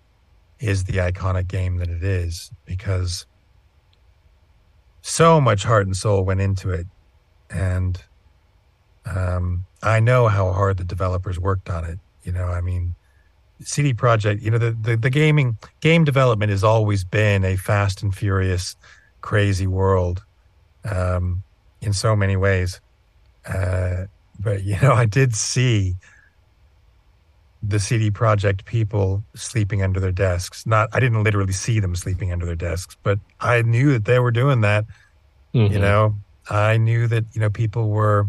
is 0.60 0.84
the 0.84 0.98
iconic 0.98 1.48
game 1.48 1.78
that 1.78 1.88
it 1.88 2.02
is 2.04 2.52
because 2.64 3.26
so 5.02 5.40
much 5.40 5.64
heart 5.64 5.86
and 5.86 5.96
soul 5.96 6.24
went 6.24 6.40
into 6.40 6.70
it 6.70 6.86
and 7.50 8.02
um, 9.14 9.64
I 9.82 10.00
know 10.00 10.28
how 10.28 10.52
hard 10.52 10.76
the 10.76 10.84
developers 10.84 11.38
worked 11.38 11.70
on 11.70 11.84
it. 11.84 11.98
You 12.22 12.32
know, 12.32 12.46
I 12.46 12.60
mean, 12.60 12.94
CD 13.60 13.94
Projekt. 13.94 14.42
You 14.42 14.50
know, 14.50 14.58
the, 14.58 14.72
the 14.72 14.96
the 14.96 15.10
gaming 15.10 15.56
game 15.80 16.04
development 16.04 16.50
has 16.50 16.64
always 16.64 17.04
been 17.04 17.44
a 17.44 17.56
fast 17.56 18.02
and 18.02 18.14
furious, 18.14 18.76
crazy 19.20 19.66
world, 19.66 20.22
um, 20.84 21.42
in 21.80 21.92
so 21.92 22.14
many 22.16 22.36
ways. 22.36 22.80
Uh, 23.46 24.06
but 24.38 24.62
you 24.64 24.76
know, 24.80 24.92
I 24.92 25.06
did 25.06 25.34
see 25.34 25.94
the 27.62 27.80
CD 27.80 28.10
Projekt 28.10 28.64
people 28.64 29.24
sleeping 29.34 29.82
under 29.82 29.98
their 29.98 30.12
desks. 30.12 30.64
Not, 30.66 30.88
I 30.92 31.00
didn't 31.00 31.24
literally 31.24 31.52
see 31.52 31.80
them 31.80 31.96
sleeping 31.96 32.32
under 32.32 32.46
their 32.46 32.54
desks, 32.54 32.96
but 33.02 33.18
I 33.40 33.62
knew 33.62 33.92
that 33.92 34.04
they 34.04 34.18
were 34.18 34.30
doing 34.30 34.60
that 34.62 34.84
you 35.54 35.78
Mhm. 35.78 35.80
know 35.80 36.14
i 36.50 36.76
knew 36.76 37.06
that 37.08 37.24
you 37.32 37.40
know 37.40 37.48
people 37.50 37.88
were 37.88 38.26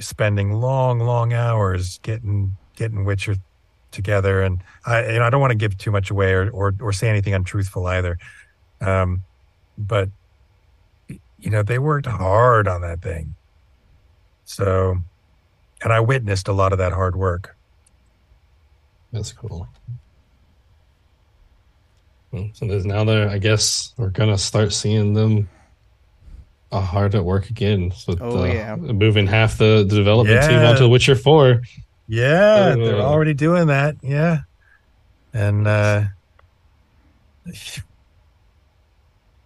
spending 0.00 0.52
long 0.52 0.98
long 0.98 1.32
hours 1.32 1.98
getting 2.02 2.56
getting 2.76 3.04
witcher 3.04 3.36
together 3.90 4.42
and 4.42 4.62
i 4.86 5.04
you 5.12 5.18
know 5.18 5.24
i 5.24 5.30
don't 5.30 5.40
want 5.40 5.50
to 5.50 5.56
give 5.56 5.76
too 5.76 5.90
much 5.90 6.10
away 6.10 6.32
or 6.32 6.48
or, 6.50 6.74
or 6.80 6.92
say 6.92 7.08
anything 7.08 7.34
untruthful 7.34 7.86
either 7.86 8.18
um 8.80 9.22
but 9.76 10.08
you 11.38 11.50
know 11.50 11.62
they 11.62 11.78
worked 11.78 12.06
hard 12.06 12.66
on 12.68 12.80
that 12.82 13.02
thing 13.02 13.34
so 14.44 14.96
and 15.82 15.92
i 15.92 16.00
witnessed 16.00 16.48
a 16.48 16.52
lot 16.52 16.72
of 16.72 16.78
that 16.78 16.92
hard 16.92 17.14
work 17.16 17.56
That's 19.12 19.32
cool. 19.32 19.66
Hmm, 22.30 22.46
So 22.52 22.66
there's 22.66 22.86
now 22.86 23.02
there. 23.02 23.28
I 23.28 23.38
guess 23.38 23.92
we're 23.96 24.10
gonna 24.10 24.38
start 24.38 24.72
seeing 24.72 25.14
them 25.14 25.48
hard 26.72 27.14
at 27.16 27.24
work 27.24 27.50
again. 27.50 27.90
So 27.96 28.14
Oh, 28.20 28.44
yeah. 28.44 28.76
moving 28.76 29.26
half 29.26 29.58
the, 29.58 29.84
the 29.88 29.96
development 29.96 30.42
team 30.42 30.60
Yeah. 30.60 30.70
onto 30.70 30.88
Witcher 30.88 31.16
Four. 31.16 31.62
Yeah, 32.06 32.74
they're 32.76 32.96
Uh. 32.96 33.02
already 33.02 33.34
doing 33.34 33.66
that. 33.68 33.96
Yeah. 34.02 34.40
And 35.32 35.66
uh 35.66 36.04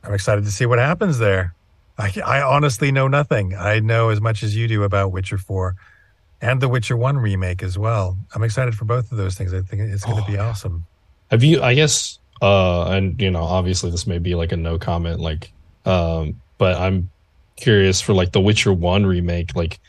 I'm 0.03 0.13
excited 0.15 0.45
to 0.45 0.51
see 0.51 0.67
what 0.67 0.79
happens 0.79 1.19
there. 1.19 1.55
I, 1.97 2.13
I 2.25 2.43
honestly 2.43 2.91
know 2.93 3.09
nothing. 3.09 3.55
I 3.55 3.81
know 3.81 4.11
as 4.11 4.21
much 4.21 4.43
as 4.43 4.55
you 4.57 4.67
do 4.69 4.83
about 4.83 5.13
Witcher 5.13 5.39
4 5.39 5.77
and 6.43 6.61
the 6.61 6.69
Witcher 6.69 6.97
1 6.97 7.17
remake 7.19 7.63
as 7.63 7.79
well. 7.79 8.19
I'm 8.35 8.43
excited 8.43 8.75
for 8.75 8.85
both 8.85 9.11
of 9.13 9.17
those 9.19 9.35
things. 9.37 9.55
I 9.55 9.63
think 9.63 9.83
it's 9.83 10.05
going 10.05 10.17
to 10.19 10.25
Oh, 10.25 10.27
be 10.33 10.37
awesome. 10.37 10.85
Have 11.31 11.43
you? 11.45 11.63
I 11.63 11.75
guess. 11.75 12.19
Uh, 12.43 12.87
and 12.91 13.19
you 13.23 13.31
know, 13.31 13.45
obviously, 13.45 13.91
this 13.91 14.07
may 14.07 14.19
be 14.19 14.35
like 14.35 14.53
a 14.53 14.57
no 14.57 14.79
comment. 14.79 15.21
Like, 15.21 15.53
um, 15.87 16.41
but 16.59 16.77
I'm 16.77 17.09
curious 17.57 18.01
for 18.01 18.13
like 18.13 18.33
the 18.33 18.41
Witcher 18.41 18.73
One 18.73 19.07
remake. 19.07 19.55
Like, 19.55 19.81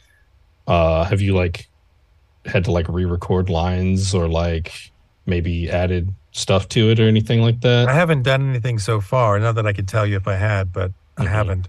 uh, 0.67 1.03
have 1.05 1.21
you 1.21 1.35
like 1.35 1.67
had 2.45 2.65
to 2.65 2.71
like 2.71 2.87
re-record 2.89 3.49
lines 3.49 4.13
or 4.13 4.27
like 4.27 4.91
maybe 5.25 5.69
added 5.69 6.13
stuff 6.31 6.67
to 6.69 6.89
it 6.91 6.99
or 6.99 7.07
anything 7.07 7.41
like 7.41 7.61
that? 7.61 7.87
I 7.87 7.93
haven't 7.93 8.23
done 8.23 8.49
anything 8.49 8.79
so 8.79 9.01
far. 9.01 9.39
Not 9.39 9.55
that 9.55 9.65
I 9.65 9.73
could 9.73 9.87
tell 9.87 10.05
you 10.05 10.15
if 10.17 10.27
I 10.27 10.35
had, 10.35 10.71
but 10.73 10.91
I 11.17 11.23
Mhm. 11.25 11.29
haven't. 11.29 11.67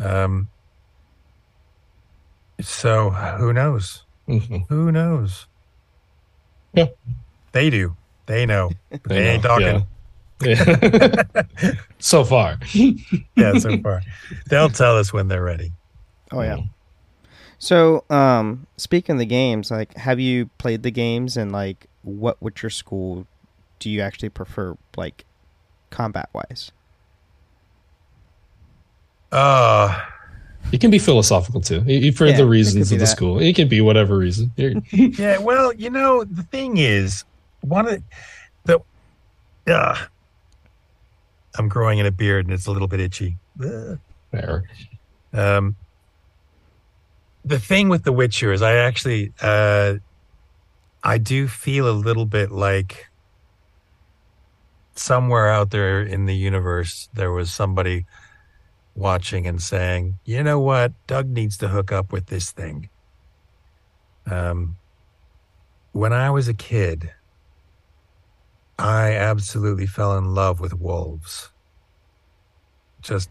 Um, 0.00 0.48
so 2.60 3.10
who 3.10 3.52
knows? 3.52 4.04
Mhm. 4.28 4.66
Who 4.68 4.92
knows? 4.92 5.46
Yeah. 6.74 6.86
They 7.52 7.70
do. 7.70 7.96
They 8.26 8.46
know. 8.46 8.70
But 8.90 9.02
they, 9.08 9.14
They 9.16 9.28
ain't 9.30 9.42
know, 9.42 9.48
talking. 9.48 9.66
Yeah. 9.66 9.82
so 11.98 12.24
far. 12.24 12.58
Yeah. 13.36 13.58
so 13.58 13.78
far. 13.78 14.02
They'll 14.48 14.68
tell 14.70 14.96
us 14.98 15.12
when 15.12 15.28
they're 15.28 15.42
ready. 15.42 15.72
Oh 16.30 16.42
yeah. 16.42 16.58
So, 17.58 18.04
um, 18.10 18.66
speaking 18.76 19.14
of 19.14 19.18
the 19.20 19.26
games, 19.26 19.70
like, 19.70 19.96
have 19.96 20.18
you 20.18 20.50
played 20.58 20.82
the 20.82 20.90
games, 20.90 21.36
and 21.36 21.52
like, 21.52 21.86
what 22.02 22.40
would 22.42 22.60
your 22.62 22.70
school 22.70 23.26
do 23.78 23.88
you 23.88 24.00
actually 24.00 24.30
prefer, 24.30 24.76
like, 24.96 25.24
combat 25.90 26.28
wise? 26.32 26.72
Uh, 29.30 29.98
It 30.72 30.80
can 30.80 30.90
be 30.90 30.98
philosophical 30.98 31.60
too, 31.60 31.84
i- 31.88 32.10
for 32.12 32.26
Yeah, 32.26 32.36
the 32.38 32.46
reasons 32.46 32.90
of 32.92 32.98
the 32.98 33.04
that. 33.04 33.10
school. 33.10 33.38
It 33.38 33.54
can 33.56 33.68
be 33.68 33.80
whatever 33.80 34.16
reason. 34.16 34.52
Yeah. 34.92 35.38
Well, 35.38 35.72
you 35.74 35.90
know, 35.90 36.24
the 36.24 36.42
thing 36.44 36.76
is, 36.78 37.24
one 37.60 37.88
of 37.88 38.02
the, 38.64 38.80
uh, 39.68 39.96
I'm 41.58 41.68
growing 41.68 41.98
in 41.98 42.06
a 42.06 42.10
beard 42.10 42.46
and 42.46 42.54
it's 42.54 42.66
a 42.66 42.70
little 42.70 42.88
bit 42.88 43.00
itchy. 43.00 43.36
Ugh. 43.62 43.98
Fair. 44.30 44.64
Um, 45.32 45.76
the 47.44 47.58
thing 47.58 47.88
with 47.88 48.04
The 48.04 48.12
Witcher 48.12 48.52
is 48.52 48.62
I 48.62 48.74
actually, 48.74 49.32
uh, 49.40 49.94
I 51.02 51.18
do 51.18 51.48
feel 51.48 51.88
a 51.88 51.92
little 51.92 52.26
bit 52.26 52.50
like 52.50 53.08
somewhere 54.94 55.48
out 55.48 55.70
there 55.70 56.02
in 56.02 56.26
the 56.26 56.34
universe, 56.34 57.08
there 57.14 57.32
was 57.32 57.52
somebody 57.52 58.06
watching 58.94 59.46
and 59.46 59.60
saying, 59.60 60.18
you 60.24 60.42
know 60.42 60.60
what, 60.60 60.92
Doug 61.06 61.28
needs 61.28 61.56
to 61.58 61.68
hook 61.68 61.90
up 61.92 62.12
with 62.12 62.26
this 62.26 62.50
thing. 62.50 62.88
Um, 64.30 64.76
when 65.92 66.12
I 66.12 66.30
was 66.30 66.48
a 66.48 66.54
kid, 66.54 67.12
I 68.78 69.12
absolutely 69.12 69.86
fell 69.86 70.16
in 70.16 70.34
love 70.34 70.60
with 70.60 70.74
wolves. 70.74 71.50
Just 73.00 73.30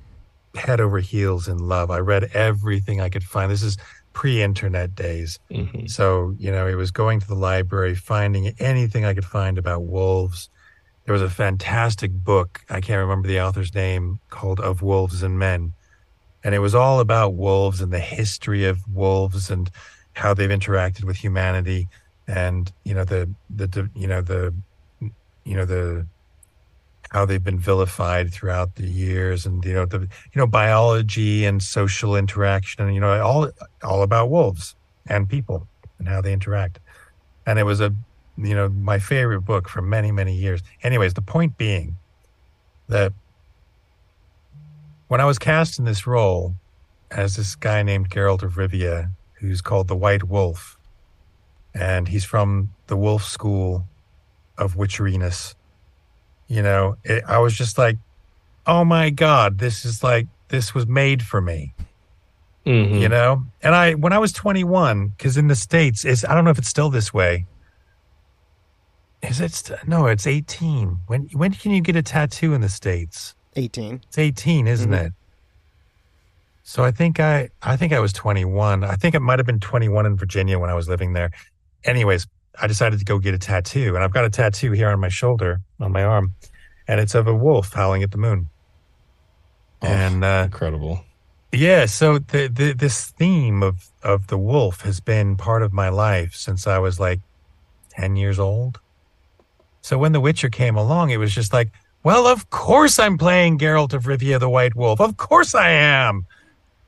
head 0.56 0.80
over 0.80 1.00
heels 1.00 1.48
in 1.48 1.58
love. 1.58 1.90
I 1.90 2.00
read 2.00 2.30
everything 2.34 3.02
I 3.02 3.10
could 3.10 3.24
find. 3.24 3.52
This 3.52 3.64
is 3.64 3.78
pre 4.14 4.42
internet 4.42 4.96
days. 4.96 5.40
Mhm. 5.50 5.90
So, 5.90 6.36
you 6.38 6.52
know, 6.52 6.68
it 6.68 6.76
was 6.76 6.92
going 6.92 7.20
to 7.22 7.28
the 7.28 7.36
library, 7.36 7.96
finding 7.96 8.48
anything 8.60 9.06
I 9.06 9.14
could 9.14 9.26
find 9.26 9.58
about 9.58 9.84
wolves. 9.84 10.50
There 11.06 11.14
was 11.14 11.22
a 11.22 11.30
fantastic 11.30 12.12
book, 12.12 12.62
I 12.70 12.82
can't 12.82 13.00
remember 13.00 13.28
the 13.28 13.42
author's 13.42 13.74
name, 13.74 14.20
called 14.30 14.60
Of 14.60 14.82
Wolves 14.82 15.24
and 15.24 15.40
Men. 15.40 15.74
And 16.44 16.54
it 16.54 16.60
was 16.60 16.76
all 16.76 17.00
about 17.00 17.36
wolves 17.36 17.82
and 17.82 17.92
the 17.92 18.00
history 18.00 18.66
of 18.66 18.80
wolves 18.88 19.50
and 19.50 19.70
how 20.14 20.34
they've 20.34 20.50
interacted 20.50 21.04
with 21.04 21.18
humanity 21.18 21.88
and, 22.28 22.72
you 22.84 22.94
know, 22.94 23.04
the, 23.04 23.30
the 23.50 23.90
you 23.96 24.08
know, 24.08 24.22
the, 24.22 24.54
you 25.44 25.56
know, 25.56 25.66
the, 25.66 26.06
how 27.12 27.26
they've 27.26 27.44
been 27.44 27.60
vilified 27.60 28.32
throughout 28.32 28.76
the 28.76 28.88
years 28.88 29.46
and, 29.46 29.64
you 29.66 29.74
know, 29.74 29.86
the, 29.86 30.00
you 30.00 30.36
know, 30.36 30.48
biology 30.48 31.46
and 31.46 31.62
social 31.62 32.16
interaction 32.16 32.86
and, 32.86 32.94
you 32.94 33.02
know, 33.02 33.22
all, 33.22 33.50
all 33.84 34.02
about 34.02 34.30
wolves 34.30 34.76
and 35.08 35.28
people 35.28 35.68
and 36.00 36.08
how 36.08 36.22
they 36.22 36.32
interact. 36.32 36.80
And 37.46 37.60
it 37.60 37.64
was 37.64 37.82
a, 37.82 37.94
you 38.38 38.56
know, 38.56 38.70
my 38.70 38.98
favorite 38.98 39.42
book 39.42 39.68
for 39.68 39.82
many, 39.82 40.12
many 40.12 40.34
years. 40.34 40.62
Anyways, 40.84 41.14
the 41.14 41.22
point 41.22 41.58
being 41.58 41.98
that 42.88 43.14
when 45.08 45.20
I 45.20 45.26
was 45.26 45.38
cast 45.38 45.80
in 45.80 45.86
this 45.86 46.08
role 46.08 46.56
as 47.10 47.36
this 47.36 47.56
guy 47.56 47.84
named 47.84 48.10
Geralt 48.10 48.44
of 48.44 48.54
Rivia, 48.54 49.12
who's 49.34 49.62
called 49.62 49.90
the 49.90 49.96
White 49.96 50.24
Wolf, 50.24 50.78
and 51.74 52.08
he's 52.08 52.24
from 52.24 52.74
the 52.88 52.96
Wolf 52.96 53.24
School 53.24 53.88
of 54.58 54.76
Witcheriness, 54.76 55.56
you 56.48 56.62
know, 56.62 56.98
it, 57.04 57.24
I 57.28 57.40
was 57.40 57.56
just 57.56 57.78
like, 57.78 57.98
oh 58.68 58.84
my 58.86 59.10
God, 59.10 59.58
this 59.58 59.86
is 59.86 60.04
like, 60.04 60.28
this 60.50 60.74
was 60.74 60.86
made 60.88 61.24
for 61.24 61.42
me. 61.42 61.74
Mhm. 62.66 63.00
you 63.00 63.10
know? 63.10 63.44
And 63.64 63.74
i 63.74 63.94
when 63.96 64.14
i 64.14 64.20
was 64.20 64.32
21 64.34 65.08
because 65.18 65.36
in 65.36 65.48
the 65.48 65.56
states 65.56 66.06
is 66.06 66.24
i 66.24 66.36
don't 66.36 66.44
know 66.46 66.52
if 66.52 66.60
it's 66.60 66.68
still 66.68 66.92
this 66.92 67.12
way. 67.12 67.48
Is 69.24 69.42
it 69.42 69.52
st- 69.52 69.88
no 69.88 70.06
it's 70.06 70.28
18 70.28 71.00
when 71.08 71.28
when 71.34 71.54
can 71.54 71.72
you 71.72 71.82
get 71.82 71.96
a 71.96 72.04
tattoo 72.04 72.54
in 72.54 72.62
the 72.62 72.70
states? 72.70 73.34
Eighteen. 73.56 74.02
it's 74.08 74.18
18 74.20 74.68
isn't 74.68 74.92
Mhm. 74.92 75.06
it? 75.08 75.14
So 76.62 76.84
i 76.84 76.92
think 76.92 77.20
i 77.20 77.50
i 77.64 77.76
think 77.76 77.94
i 77.94 78.00
was 78.00 78.14
21 78.14 78.84
i 78.84 78.96
think 78.96 79.16
it 79.16 79.22
might 79.22 79.40
have 79.40 79.46
been 79.48 79.60
21 79.60 80.06
in 80.06 80.16
virginia 80.16 80.60
when 80.60 80.70
i 80.70 80.76
was 80.76 80.88
living 80.88 81.14
there. 81.14 81.32
Anyways 81.84 82.28
i 82.60 82.68
decided 82.68 82.98
to 83.00 83.06
go 83.06 83.20
get 83.20 83.34
a 83.34 83.38
tattoo 83.38 83.96
and 83.96 84.04
i've 84.04 84.14
got 84.14 84.26
a 84.26 84.30
tattoo 84.30 84.72
here 84.72 84.90
on 84.90 85.00
my 85.00 85.10
shoulder 85.10 85.62
on 85.80 85.92
my 85.92 86.04
arm 86.04 86.34
and 86.88 87.00
it's 87.00 87.16
of 87.16 87.28
a 87.28 87.34
wolf 87.36 87.74
howling 87.74 88.04
at 88.04 88.12
the 88.12 88.18
moon 88.18 88.48
Oh, 89.84 89.88
and 89.88 90.24
uh 90.24 90.44
incredible. 90.46 91.04
yeah, 91.52 91.88
so 91.88 92.20
the, 92.20 92.48
the 92.48 92.74
this 92.74 93.06
theme 93.10 93.64
of 93.64 93.90
of 94.04 94.28
the 94.28 94.38
wolf 94.38 94.82
has 94.82 95.00
been 95.00 95.36
part 95.36 95.64
of 95.64 95.74
my 95.74 95.90
life 95.90 96.36
since 96.36 96.68
I 96.68 96.78
was 96.78 97.00
like 97.00 97.20
10 97.90 98.16
years 98.16 98.38
old. 98.38 98.80
So 99.82 99.98
when 99.98 100.12
The 100.12 100.20
Witcher 100.20 100.50
came 100.50 100.76
along, 100.76 101.10
it 101.10 101.18
was 101.18 101.34
just 101.34 101.52
like, 101.52 101.70
well, 102.04 102.28
of 102.28 102.52
course 102.52 103.00
I'm 103.00 103.18
playing 103.18 103.58
Geralt 103.58 103.94
of 103.94 104.04
Rivia 104.04 104.40
the 104.40 104.50
White 104.50 104.76
Wolf. 104.76 105.02
Of 105.02 105.18
course 105.18 105.56
I 105.56 105.70
am. 105.72 106.28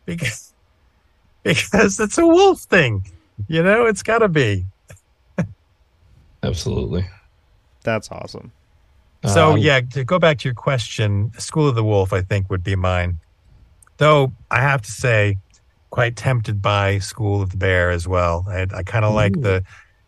Because 0.06 0.54
because 1.44 2.00
it's 2.00 2.20
a 2.20 2.28
wolf 2.28 2.60
thing. 2.62 3.12
You 3.48 3.64
know, 3.64 3.88
it's 3.88 4.04
got 4.04 4.20
to 4.20 4.30
be. 4.30 4.66
Absolutely. 6.44 7.08
That's 7.84 8.12
awesome. 8.12 8.52
So 9.26 9.54
Um, 9.54 9.58
yeah, 9.58 9.80
to 9.82 10.04
go 10.04 10.20
back 10.20 10.40
to 10.40 10.46
your 10.46 10.56
question, 10.56 11.32
School 11.38 11.68
of 11.68 11.76
the 11.76 11.84
Wolf, 11.84 12.12
I 12.12 12.22
think 12.22 12.50
would 12.50 12.64
be 12.64 12.76
mine. 12.76 13.20
Though 13.98 14.34
I 14.52 14.60
have 14.60 14.82
to 14.82 14.92
say, 14.92 15.38
quite 15.94 16.16
tempted 16.16 16.60
by 16.60 16.98
School 16.98 17.42
of 17.42 17.52
the 17.52 17.58
Bear 17.58 17.92
as 17.92 18.08
well. 18.08 18.46
I, 18.50 18.66
I 18.74 18.82
kind 18.82 19.06
of 19.06 19.14
like 19.14 19.40
the 19.40 19.64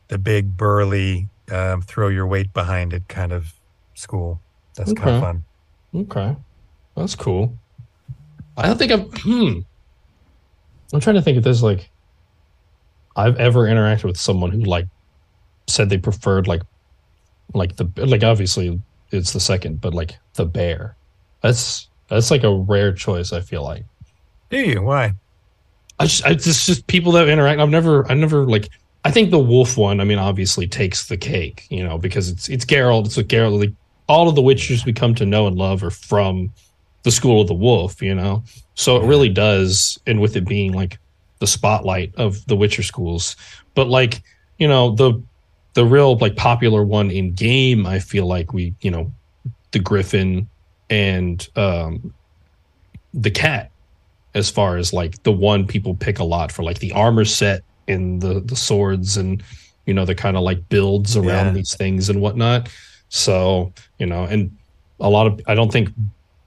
the 0.07 0.17
big 0.17 0.57
burly, 0.57 1.29
um, 1.51 1.83
throw 1.83 2.07
your 2.07 2.25
weight 2.25 2.51
behind 2.53 2.91
it 2.91 3.07
kind 3.07 3.31
of 3.31 3.53
school. 3.93 4.41
That's 4.75 4.93
kind 4.93 5.15
of 5.15 5.21
fun. 5.21 5.43
Okay. 5.93 6.35
That's 6.95 7.13
cool. 7.15 7.55
I 8.57 8.67
don't 8.67 8.77
think 8.77 8.91
I've 8.91 9.13
hmm. 9.21 9.59
I'm 10.91 10.99
trying 10.99 11.17
to 11.17 11.21
think 11.21 11.37
if 11.37 11.43
there's 11.43 11.61
like 11.61 11.91
I've 13.15 13.37
ever 13.37 13.65
interacted 13.65 14.05
with 14.05 14.17
someone 14.17 14.51
who 14.51 14.61
like 14.61 14.87
said 15.67 15.89
they 15.89 15.97
preferred 15.97 16.47
like 16.47 16.61
like 17.53 17.75
the 17.75 17.89
like 17.97 18.23
obviously 18.23 18.79
it's 19.11 19.33
the 19.33 19.39
second, 19.39 19.81
but 19.81 19.93
like 19.93 20.17
the 20.33 20.45
bear. 20.45 20.95
That's 21.41 21.87
that's 22.07 22.31
like 22.31 22.43
a 22.43 22.53
rare 22.53 22.93
choice, 22.93 23.33
I 23.33 23.41
feel 23.41 23.63
like. 23.63 23.85
Do 24.49 24.57
you? 24.57 24.81
Why? 24.81 25.13
I 25.99 26.05
just, 26.05 26.25
I 26.25 26.33
just, 26.33 26.65
just 26.65 26.87
people 26.87 27.11
that 27.13 27.29
interact. 27.29 27.59
I've 27.59 27.69
never, 27.69 28.09
I 28.11 28.13
never 28.13 28.45
like. 28.45 28.69
I 29.03 29.11
think 29.11 29.31
the 29.31 29.39
wolf 29.39 29.77
one. 29.77 30.01
I 30.01 30.03
mean, 30.03 30.17
obviously 30.17 30.67
takes 30.67 31.07
the 31.07 31.17
cake, 31.17 31.67
you 31.69 31.83
know, 31.83 31.97
because 31.97 32.29
it's 32.29 32.49
it's 32.49 32.65
Geralt. 32.65 33.05
It's 33.05 33.17
a 33.17 33.23
Geralt. 33.23 33.59
Like 33.59 33.73
all 34.07 34.27
of 34.27 34.35
the 34.35 34.41
Witchers 34.41 34.85
we 34.85 34.93
come 34.93 35.15
to 35.15 35.25
know 35.25 35.47
and 35.47 35.57
love 35.57 35.83
are 35.83 35.91
from 35.91 36.51
the 37.03 37.11
school 37.11 37.41
of 37.41 37.47
the 37.47 37.53
wolf, 37.53 38.01
you 38.01 38.15
know. 38.15 38.43
So 38.73 38.97
it 38.97 39.05
really 39.05 39.29
does, 39.29 39.99
and 40.05 40.19
with 40.19 40.35
it 40.35 40.47
being 40.47 40.73
like 40.73 40.99
the 41.39 41.47
spotlight 41.47 42.13
of 42.15 42.45
the 42.47 42.55
Witcher 42.55 42.83
schools, 42.83 43.35
but 43.73 43.87
like 43.87 44.21
you 44.57 44.67
know 44.67 44.91
the 44.95 45.21
the 45.75 45.85
real 45.85 46.17
like 46.17 46.35
popular 46.35 46.83
one 46.83 47.11
in 47.11 47.31
game. 47.33 47.85
I 47.85 47.99
feel 47.99 48.25
like 48.25 48.51
we, 48.53 48.73
you 48.81 48.89
know, 48.91 49.11
the 49.71 49.79
Griffin 49.79 50.49
and 50.89 51.47
um 51.55 52.13
the 53.13 53.31
cat 53.31 53.71
as 54.35 54.49
far 54.51 54.77
as 54.77 54.91
like 54.93 55.21
the 55.23 55.31
one 55.31 55.65
people 55.65 55.95
pick 55.95 56.19
a 56.19 56.23
lot 56.23 56.51
for 56.51 56.63
like 56.63 56.79
the 56.79 56.91
armor 56.91 57.25
set 57.25 57.61
and 57.87 58.21
the 58.21 58.39
the 58.41 58.55
swords 58.55 59.17
and 59.17 59.41
you 59.85 59.93
know 59.93 60.05
the 60.05 60.13
kind 60.13 60.37
of 60.37 60.43
like 60.43 60.67
builds 60.69 61.15
around 61.17 61.47
Yeah. 61.47 61.51
these 61.51 61.75
things 61.75 62.09
and 62.09 62.21
whatnot 62.21 62.69
so 63.09 63.71
you 63.97 64.05
know 64.05 64.25
and 64.25 64.55
a 64.99 65.09
lot 65.09 65.25
of 65.27 65.39
i 65.47 65.55
don't 65.55 65.71
think 65.71 65.89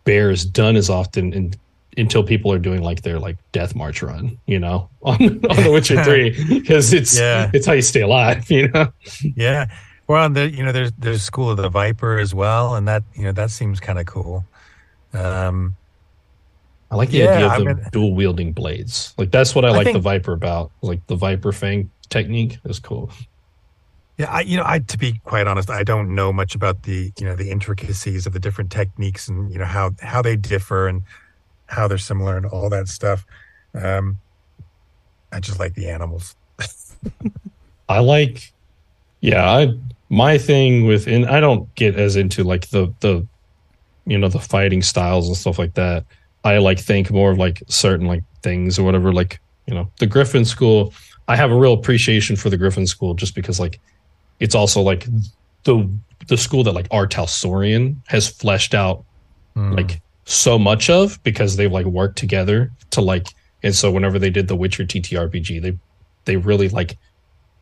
bear 0.05 0.31
is 0.31 0.45
done 0.45 0.77
as 0.77 0.89
often 0.91 1.33
in, 1.33 1.55
until 1.99 2.23
people 2.23 2.53
are 2.53 2.59
doing 2.59 2.83
like 2.83 3.03
their 3.03 3.19
like 3.19 3.37
death 3.53 3.75
march 3.75 4.03
run 4.03 4.39
you 4.47 4.59
know 4.59 4.89
on, 5.03 5.17
on 5.21 5.63
the 5.65 5.71
witcher 5.73 6.03
3 6.05 6.45
because 6.49 6.93
it's 6.93 7.19
Yeah. 7.19 7.51
it's 7.53 7.67
how 7.67 7.73
you 7.75 7.83
stay 7.83 8.01
alive 8.03 8.51
you 8.57 8.69
know 8.69 8.93
Yeah. 9.37 9.67
Well, 10.07 10.31
the, 10.31 10.49
you 10.51 10.65
know, 10.65 10.73
there's 10.73 10.93
there's 10.99 11.23
School 11.23 11.51
of 11.51 11.59
the 11.59 11.69
Viper 11.69 12.19
as 12.19 12.35
well, 12.35 12.77
and 12.77 12.89
that 12.89 13.03
you 13.15 13.25
know 13.25 13.33
that 13.33 13.51
seems 13.51 13.79
kind 13.79 13.99
of 13.99 14.07
cool. 14.07 14.43
Um, 15.13 15.77
I 16.91 16.97
like 16.97 17.11
the 17.11 17.19
Yeah, 17.19 17.35
idea 17.35 17.47
of 17.47 17.53
I 17.53 17.59
them 17.59 17.67
mean- 17.77 17.87
dual 17.93 18.15
wielding 18.15 18.53
blades. 18.55 19.13
Like 19.19 19.31
that's 19.31 19.55
what 19.55 19.67
I 19.67 19.69
I 19.69 19.73
like 19.73 19.93
the 19.93 19.99
Viper 19.99 20.33
about. 20.33 20.71
Like 20.81 21.07
the 21.09 21.15
Viper 21.15 21.53
Fang 21.53 21.91
technique 22.09 22.59
is 22.65 22.79
cool. 22.79 23.11
Yeah, 24.17 24.31
I, 24.33 24.41
you 24.41 24.57
know, 24.57 24.63
I 24.65 24.79
to 24.79 24.97
be 24.97 25.21
quite 25.25 25.47
honest, 25.47 25.69
I 25.69 25.85
don't 25.85 26.15
know 26.15 26.33
much 26.33 26.55
about 26.55 26.85
the 26.85 27.13
you 27.19 27.27
know 27.27 27.37
the 27.37 27.51
intricacies 27.51 28.27
of 28.27 28.33
the 28.33 28.41
different 28.41 28.71
techniques 28.73 29.29
and 29.29 29.53
you 29.53 29.59
know 29.59 29.67
how 29.67 29.91
how 30.01 30.23
they 30.23 30.37
differ 30.37 30.89
and 30.89 31.03
how 31.69 31.87
they're 31.89 31.99
similar 31.99 32.37
and 32.37 32.47
all 32.47 32.69
that 32.71 32.89
stuff. 32.89 33.25
Um, 33.75 34.19
I 35.33 35.41
just 35.41 35.59
like 35.59 35.75
the 35.75 35.89
animals. 35.89 36.35
I 37.89 38.01
like, 38.01 38.53
yeah, 39.21 39.49
I 39.51 39.75
my 40.11 40.39
thing 40.39 40.87
with 40.87 41.07
and 41.07 41.27
I 41.27 41.41
don't 41.41 41.73
get 41.75 41.97
as 41.97 42.17
into 42.17 42.45
like 42.45 42.69
the 42.71 42.93
the, 43.01 43.27
you 44.07 44.19
know, 44.19 44.29
the 44.29 44.41
fighting 44.41 44.83
styles 44.83 45.29
and 45.29 45.37
stuff 45.37 45.59
like 45.59 45.75
that. 45.75 46.05
I 46.45 46.59
like 46.59 46.79
think 46.79 47.11
more 47.11 47.31
of 47.31 47.39
like 47.39 47.63
certain 47.69 48.07
like 48.07 48.25
things 48.43 48.79
or 48.79 48.83
whatever. 48.83 49.13
Like 49.13 49.41
you 49.67 49.75
know, 49.75 49.91
the 49.99 50.07
Griffin 50.07 50.45
School. 50.45 50.93
I 51.29 51.37
have 51.37 51.51
a 51.51 51.55
real 51.55 51.75
appreciation 51.75 52.37
for 52.37 52.49
the 52.49 52.57
Griffin 52.57 52.87
School 52.87 53.13
just 53.13 53.35
because 53.35 53.61
like 53.61 53.81
it's 54.41 54.55
also 54.55 54.81
like 54.81 55.07
the 55.65 55.91
the 56.27 56.39
school 56.39 56.65
that 56.65 56.73
like 56.73 56.89
R. 56.91 57.07
Talsorian 57.07 57.97
has 58.07 58.29
fleshed 58.29 58.75
out 58.75 59.05
Hmm. 59.55 59.73
like 59.73 60.01
so 60.29 60.59
much 60.59 60.91
of 60.91 61.23
because 61.23 61.57
they've 61.57 61.73
like 61.73 61.87
worked 61.87 62.19
together 62.19 62.71
to 62.91 63.01
like 63.01 63.29
and 63.63 63.75
so 63.75 63.91
whenever 63.91 64.19
they 64.19 64.31
did 64.31 64.47
the 64.47 64.55
Witcher 64.55 64.85
TTRPG 64.85 65.61
they 65.63 65.77
they 66.27 66.37
really 66.37 66.69
like 66.69 66.99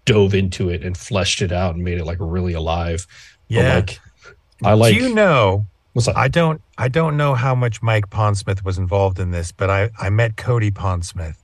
dove 0.05 0.35
into 0.35 0.69
it 0.69 0.83
and 0.85 0.97
fleshed 0.97 1.43
it 1.43 1.53
out 1.53 1.75
and 1.75 1.85
made 1.85 1.99
it 1.99 2.05
like 2.05 2.19
really 2.21 2.53
alive. 2.55 3.07
But, 3.49 3.55
yeah. 3.55 3.75
like 3.77 4.01
I 4.65 4.73
like 4.73 4.95
Do 4.97 5.01
you 5.03 5.15
know? 5.15 5.67
what's 5.93 6.07
that? 6.07 6.17
I 6.17 6.29
don't. 6.29 6.61
I 6.79 6.89
don't 6.89 7.17
know 7.17 7.35
how 7.35 7.55
much 7.55 7.83
Mike 7.83 8.11
Pondsmith 8.11 8.65
was 8.65 8.79
involved 8.79 9.19
in 9.21 9.31
this, 9.31 9.53
but 9.53 9.71
I 9.71 9.91
I 10.01 10.11
met 10.11 10.37
Cody 10.37 10.71
Pondsmith. 10.71 11.37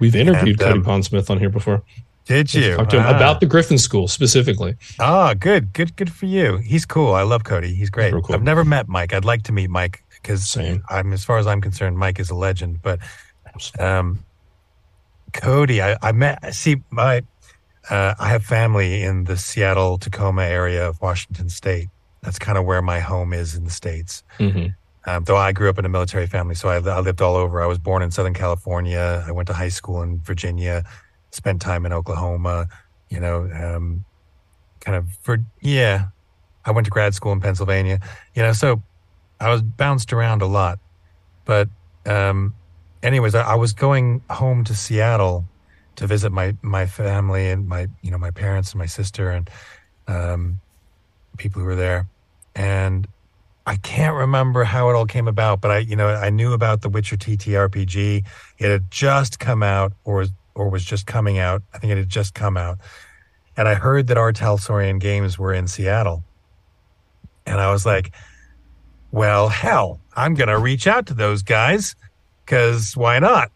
We've 0.00 0.16
interviewed 0.16 0.60
and, 0.60 0.70
Cody 0.72 0.78
um, 0.80 0.84
Pondsmith 0.84 1.28
on 1.30 1.38
here 1.38 1.50
before. 1.50 1.82
Did 2.24 2.54
you? 2.54 2.76
talk 2.76 2.88
to 2.90 2.96
him 2.98 3.06
Ah. 3.06 3.16
about 3.16 3.40
the 3.40 3.46
Griffin 3.46 3.78
School 3.78 4.08
specifically. 4.08 4.76
Ah, 5.00 5.34
good, 5.34 5.72
good, 5.72 5.94
good 5.96 6.10
for 6.12 6.26
you. 6.26 6.56
He's 6.58 6.86
cool. 6.86 7.14
I 7.14 7.22
love 7.22 7.44
Cody. 7.44 7.74
He's 7.74 7.90
great. 7.90 8.12
cool. 8.12 8.24
I've 8.34 8.42
never 8.42 8.64
met 8.64 8.88
Mike. 8.88 9.12
I'd 9.12 9.24
like 9.24 9.42
to 9.44 9.52
meet 9.52 9.70
Mike 9.70 10.02
because 10.22 10.56
I'm, 10.88 11.12
as 11.12 11.24
far 11.24 11.38
as 11.38 11.46
I'm 11.46 11.60
concerned, 11.60 11.98
Mike 11.98 12.20
is 12.20 12.30
a 12.30 12.34
legend. 12.34 12.80
But 12.82 13.00
um, 13.78 14.24
Cody, 15.32 15.82
I, 15.82 15.96
I 16.02 16.12
met. 16.12 16.54
See, 16.54 16.76
my 16.90 17.22
uh, 17.90 18.14
I 18.18 18.28
have 18.28 18.44
family 18.44 19.02
in 19.02 19.24
the 19.24 19.36
Seattle 19.36 19.98
Tacoma 19.98 20.42
area 20.42 20.88
of 20.88 21.00
Washington 21.00 21.48
State. 21.48 21.88
That's 22.22 22.38
kind 22.38 22.56
of 22.56 22.64
where 22.64 22.82
my 22.82 23.00
home 23.00 23.32
is 23.32 23.54
in 23.54 23.64
the 23.64 23.70
states. 23.70 24.22
hmm 24.38 24.66
Um, 25.04 25.24
though 25.24 25.36
I 25.36 25.50
grew 25.50 25.68
up 25.68 25.78
in 25.78 25.84
a 25.84 25.88
military 25.88 26.28
family, 26.28 26.54
so 26.54 26.68
I, 26.68 26.76
I 26.76 27.00
lived 27.00 27.20
all 27.20 27.34
over. 27.34 27.60
I 27.60 27.66
was 27.66 27.78
born 27.78 28.02
in 28.02 28.12
Southern 28.12 28.34
California. 28.34 29.24
I 29.26 29.32
went 29.32 29.48
to 29.48 29.52
high 29.54 29.70
school 29.70 30.00
in 30.02 30.20
Virginia, 30.20 30.84
spent 31.32 31.60
time 31.60 31.84
in 31.84 31.92
Oklahoma. 31.92 32.68
You 33.10 33.18
know, 33.18 33.50
um, 33.52 34.04
kind 34.80 34.96
of 34.96 35.06
for 35.22 35.38
yeah. 35.60 36.06
I 36.64 36.70
went 36.70 36.84
to 36.84 36.92
grad 36.92 37.12
school 37.14 37.32
in 37.32 37.40
Pennsylvania. 37.40 37.98
You 38.36 38.42
know, 38.44 38.52
so 38.52 38.80
I 39.42 39.50
was 39.50 39.60
bounced 39.60 40.12
around 40.12 40.40
a 40.40 40.46
lot. 40.46 40.78
But 41.44 41.68
um, 42.06 42.54
anyways, 43.02 43.34
I, 43.34 43.42
I 43.42 43.54
was 43.56 43.72
going 43.72 44.22
home 44.30 44.64
to 44.64 44.74
Seattle 44.74 45.44
to 45.96 46.06
visit 46.06 46.30
my 46.30 46.56
my 46.62 46.86
family 46.86 47.50
and 47.50 47.68
my 47.68 47.88
you 48.02 48.10
know 48.10 48.18
my 48.18 48.30
parents 48.30 48.72
and 48.72 48.78
my 48.78 48.86
sister 48.86 49.30
and 49.30 49.50
um, 50.06 50.60
people 51.36 51.60
who 51.60 51.66
were 51.66 51.76
there, 51.76 52.06
and 52.54 53.08
I 53.66 53.76
can't 53.76 54.14
remember 54.14 54.64
how 54.64 54.88
it 54.90 54.94
all 54.94 55.06
came 55.06 55.28
about, 55.28 55.60
but 55.60 55.70
I, 55.70 55.78
you 55.78 55.96
know, 55.96 56.08
I 56.08 56.30
knew 56.30 56.52
about 56.52 56.82
the 56.82 56.88
Witcher 56.88 57.16
TTRPG. 57.16 58.24
It 58.58 58.70
had 58.70 58.90
just 58.90 59.38
come 59.38 59.62
out, 59.62 59.92
or 60.04 60.26
or 60.54 60.68
was 60.68 60.84
just 60.84 61.06
coming 61.06 61.38
out. 61.38 61.62
I 61.74 61.78
think 61.78 61.92
it 61.92 61.98
had 61.98 62.08
just 62.08 62.34
come 62.34 62.56
out, 62.56 62.78
and 63.56 63.66
I 63.66 63.74
heard 63.74 64.06
that 64.06 64.16
R. 64.16 64.32
Talsorian 64.32 65.00
Games 65.00 65.38
were 65.38 65.52
in 65.52 65.66
Seattle, 65.66 66.22
and 67.44 67.60
I 67.60 67.72
was 67.72 67.84
like, 67.84 68.12
"Well, 69.12 69.48
hell, 69.48 70.00
I'm 70.16 70.34
gonna 70.34 70.58
reach 70.58 70.86
out 70.86 71.06
to 71.06 71.14
those 71.14 71.42
guys, 71.42 71.94
because 72.44 72.96
why 72.96 73.18
not?" 73.20 73.50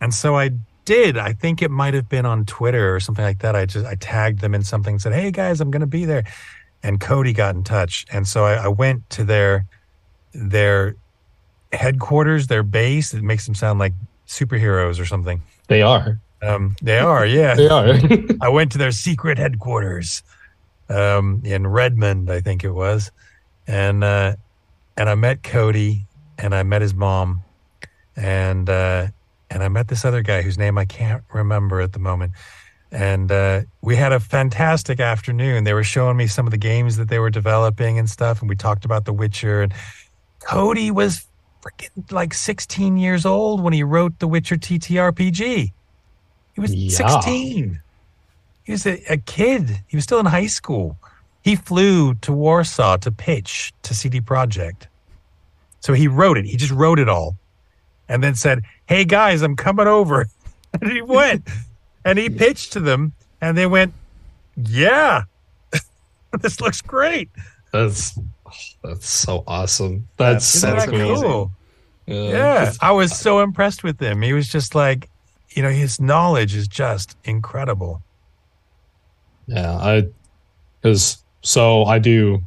And 0.00 0.12
so 0.12 0.36
I 0.36 0.50
did. 0.84 1.16
I 1.16 1.32
think 1.32 1.62
it 1.62 1.70
might 1.70 1.94
have 1.94 2.08
been 2.08 2.26
on 2.26 2.44
Twitter 2.44 2.94
or 2.94 2.98
something 2.98 3.24
like 3.24 3.38
that. 3.40 3.54
I 3.54 3.66
just 3.66 3.86
I 3.86 3.94
tagged 3.94 4.40
them 4.40 4.54
in 4.54 4.62
something, 4.62 4.94
and 4.94 5.00
said, 5.02 5.12
"Hey 5.12 5.30
guys, 5.30 5.60
I'm 5.60 5.70
gonna 5.70 5.86
be 5.86 6.04
there." 6.04 6.24
and 6.82 7.00
Cody 7.00 7.32
got 7.32 7.54
in 7.54 7.64
touch, 7.64 8.06
and 8.10 8.26
so 8.26 8.44
I, 8.44 8.54
I 8.54 8.68
went 8.68 9.08
to 9.10 9.24
their 9.24 9.66
their 10.32 10.94
headquarters, 11.72 12.46
their 12.46 12.62
base. 12.62 13.12
It 13.14 13.22
makes 13.22 13.46
them 13.46 13.54
sound 13.54 13.78
like 13.78 13.92
superheroes 14.26 15.00
or 15.00 15.06
something. 15.06 15.42
They 15.66 15.82
are. 15.82 16.20
Um, 16.40 16.76
they 16.80 16.98
are, 16.98 17.26
yeah. 17.26 17.54
They 17.54 17.68
are. 17.68 17.98
I 18.40 18.48
went 18.48 18.70
to 18.72 18.78
their 18.78 18.92
secret 18.92 19.38
headquarters 19.38 20.22
um, 20.88 21.42
in 21.44 21.66
Redmond, 21.66 22.30
I 22.30 22.40
think 22.40 22.62
it 22.62 22.70
was, 22.70 23.10
and 23.66 24.04
uh, 24.04 24.36
and 24.98 25.08
I 25.08 25.14
met 25.14 25.42
Cody, 25.44 26.06
and 26.36 26.54
I 26.54 26.64
met 26.64 26.82
his 26.82 26.92
mom, 26.92 27.42
and 28.16 28.68
uh, 28.68 29.06
and 29.48 29.62
I 29.62 29.68
met 29.68 29.88
this 29.88 30.04
other 30.04 30.22
guy 30.22 30.42
whose 30.42 30.58
name 30.58 30.76
I 30.76 30.84
can't 30.84 31.22
remember 31.32 31.80
at 31.80 31.92
the 31.92 32.00
moment. 32.00 32.32
And 32.90 33.30
uh, 33.30 33.62
we 33.80 33.96
had 33.96 34.12
a 34.12 34.18
fantastic 34.20 34.98
afternoon. 34.98 35.64
They 35.64 35.74
were 35.74 35.84
showing 35.84 36.16
me 36.16 36.26
some 36.26 36.46
of 36.46 36.50
the 36.50 36.58
games 36.58 36.96
that 36.96 37.08
they 37.08 37.18
were 37.18 37.30
developing 37.30 37.98
and 37.98 38.10
stuff, 38.10 38.40
and 38.40 38.48
we 38.48 38.56
talked 38.56 38.84
about 38.84 39.04
The 39.04 39.12
Witcher. 39.12 39.62
And 39.62 39.72
Cody 40.40 40.90
was 40.90 41.26
freaking 41.62 42.10
like 42.10 42.34
16 42.34 42.96
years 42.96 43.24
old 43.24 43.62
when 43.62 43.72
he 43.72 43.82
wrote 43.82 44.18
The 44.18 44.26
Witcher 44.26 44.56
TTRPG. 44.56 45.70
He 46.54 46.60
was 46.60 46.74
Yeah. 46.74 46.90
16. 46.90 47.80
He 48.64 48.72
was 48.72 48.86
a, 48.86 49.12
a 49.12 49.16
kid. 49.18 49.80
He 49.86 49.96
was 49.96 50.04
still 50.04 50.18
in 50.18 50.26
high 50.26 50.46
school. 50.46 50.98
He 51.42 51.56
flew 51.56 52.14
to 52.16 52.32
Warsaw 52.32 52.96
to 52.98 53.10
pitch 53.10 53.72
to 53.82 53.94
CD 53.94 54.20
Projekt. 54.20 54.86
So 55.80 55.92
he 55.92 56.08
wrote 56.08 56.36
it. 56.36 56.44
He 56.44 56.56
just 56.56 56.72
wrote 56.72 56.98
it 56.98 57.08
all, 57.08 57.36
and 58.08 58.22
then 58.22 58.34
said, 58.34 58.62
"Hey 58.86 59.04
guys, 59.04 59.42
I'm 59.42 59.56
coming 59.56 59.86
over." 59.86 60.28
And 60.80 60.92
he 60.92 61.00
went, 61.00 61.48
and 62.04 62.18
he 62.18 62.28
pitched 62.28 62.74
to 62.74 62.80
them, 62.80 63.14
and 63.40 63.56
they 63.56 63.66
went, 63.66 63.94
"Yeah, 64.54 65.22
this 66.42 66.60
looks 66.60 66.82
great." 66.82 67.30
that's 67.72 68.18
that's 68.82 69.08
so 69.08 69.44
awesome. 69.46 70.08
That's 70.18 70.54
Isn't 70.56 70.70
that's 70.70 70.84
that 70.86 70.90
cool. 70.90 71.22
cool? 71.22 71.52
Yeah. 72.06 72.30
Yeah, 72.64 72.72
I 72.80 72.92
was 72.92 73.16
so 73.16 73.40
impressed 73.40 73.82
with 73.82 74.00
him. 74.00 74.22
He 74.22 74.32
was 74.32 74.48
just 74.48 74.74
like, 74.74 75.08
you 75.50 75.62
know, 75.62 75.70
his 75.70 76.00
knowledge 76.00 76.54
is 76.54 76.68
just 76.68 77.16
incredible. 77.24 78.02
Yeah, 79.46 79.76
I 79.76 80.06
because 80.80 81.22
so 81.42 81.84
I 81.84 81.98
do 81.98 82.40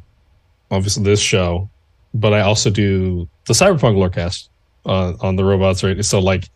obviously 0.70 1.04
this 1.04 1.20
show, 1.20 1.68
but 2.14 2.32
I 2.32 2.40
also 2.40 2.70
do 2.70 3.28
the 3.46 3.52
Cyberpunk 3.54 3.96
Lorecast 3.96 4.48
uh, 4.86 5.14
on 5.20 5.36
the 5.36 5.44
robots 5.44 5.82
right. 5.82 6.04
So 6.04 6.20
like 6.20 6.48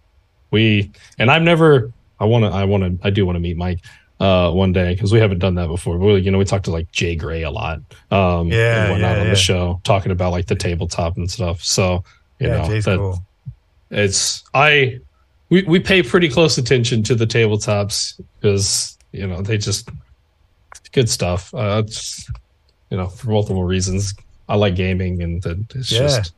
we 0.50 0.90
and 1.18 1.30
I've 1.30 1.42
never 1.42 1.92
I 2.20 2.24
want 2.24 2.44
to 2.44 2.50
I 2.50 2.64
want 2.64 2.82
to 3.00 3.06
I 3.06 3.10
do 3.10 3.26
want 3.26 3.36
to 3.36 3.40
meet 3.40 3.56
Mike 3.56 3.80
uh 4.18 4.50
one 4.50 4.72
day 4.72 4.94
because 4.94 5.12
we 5.12 5.18
haven't 5.18 5.40
done 5.40 5.54
that 5.56 5.68
before. 5.68 5.98
We 5.98 6.20
you 6.20 6.30
know 6.30 6.38
we 6.38 6.44
talked 6.44 6.64
to 6.66 6.70
like 6.70 6.90
J 6.92 7.16
Gray 7.16 7.42
a 7.42 7.50
lot 7.50 7.80
um 8.10 8.48
Yeah, 8.48 8.84
and 8.84 8.92
whatnot 8.92 9.16
yeah, 9.16 9.20
on 9.20 9.26
yeah. 9.26 9.30
the 9.30 9.36
show 9.36 9.80
talking 9.84 10.12
about 10.12 10.32
like 10.32 10.46
the 10.46 10.54
tabletop 10.54 11.16
and 11.16 11.30
stuff. 11.30 11.62
So 11.62 12.04
you 12.38 12.48
yeah, 12.48 12.58
know 12.58 12.66
Jay's 12.68 12.84
that, 12.86 12.96
cool. 12.98 13.22
it's 13.90 14.42
I 14.54 15.00
we 15.50 15.62
we 15.64 15.80
pay 15.80 16.02
pretty 16.02 16.28
close 16.28 16.58
attention 16.58 17.02
to 17.04 17.14
the 17.14 17.26
tabletops 17.26 18.20
because 18.40 18.96
you 19.12 19.26
know 19.26 19.42
they 19.42 19.58
just 19.58 19.88
good 20.92 21.08
stuff. 21.08 21.52
Uh, 21.54 21.82
it's, 21.84 22.28
you 22.90 22.96
know 22.96 23.08
for 23.08 23.30
multiple 23.30 23.64
reasons. 23.64 24.14
I 24.48 24.54
like 24.56 24.76
gaming 24.76 25.22
and 25.22 25.42
that 25.42 25.58
it's 25.74 25.90
Yeah. 25.90 26.00
just 26.00 26.32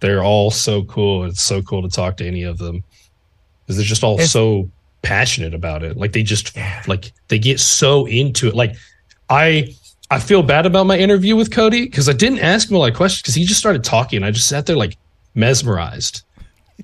they're 0.00 0.24
all 0.24 0.50
so 0.50 0.82
cool. 0.84 1.24
It's 1.24 1.42
so 1.42 1.62
cool 1.62 1.82
to 1.82 1.88
talk 1.88 2.16
to 2.16 2.26
any 2.26 2.42
of 2.42 2.58
them 2.58 2.82
because 3.64 3.76
they're 3.76 3.86
just 3.86 4.02
all 4.02 4.14
It's- 4.14 4.32
so 4.32 4.68
passionate 5.02 5.54
about 5.54 5.82
it. 5.84 5.96
Like 5.96 6.12
they 6.12 6.22
just 6.24 6.56
Yeah. 6.56 6.82
like 6.86 7.12
they 7.28 7.38
get 7.38 7.60
so 7.60 8.06
into 8.06 8.48
it. 8.48 8.54
Like 8.54 8.74
I 9.30 9.74
I 10.10 10.18
feel 10.18 10.42
bad 10.42 10.66
about 10.66 10.86
my 10.86 10.98
interview 10.98 11.36
with 11.36 11.50
Cody 11.50 11.84
because 11.84 12.08
I 12.08 12.12
didn't 12.12 12.40
ask 12.40 12.68
him 12.68 12.76
a 12.76 12.78
lot 12.80 12.90
of 12.90 12.96
questions 12.96 13.22
because 13.22 13.34
he 13.34 13.44
just 13.44 13.60
started 13.60 13.82
talking. 13.84 14.22
I 14.24 14.30
just 14.30 14.46
sat 14.48 14.66
there 14.66 14.76
like 14.76 14.96
mesmerized, 15.34 16.22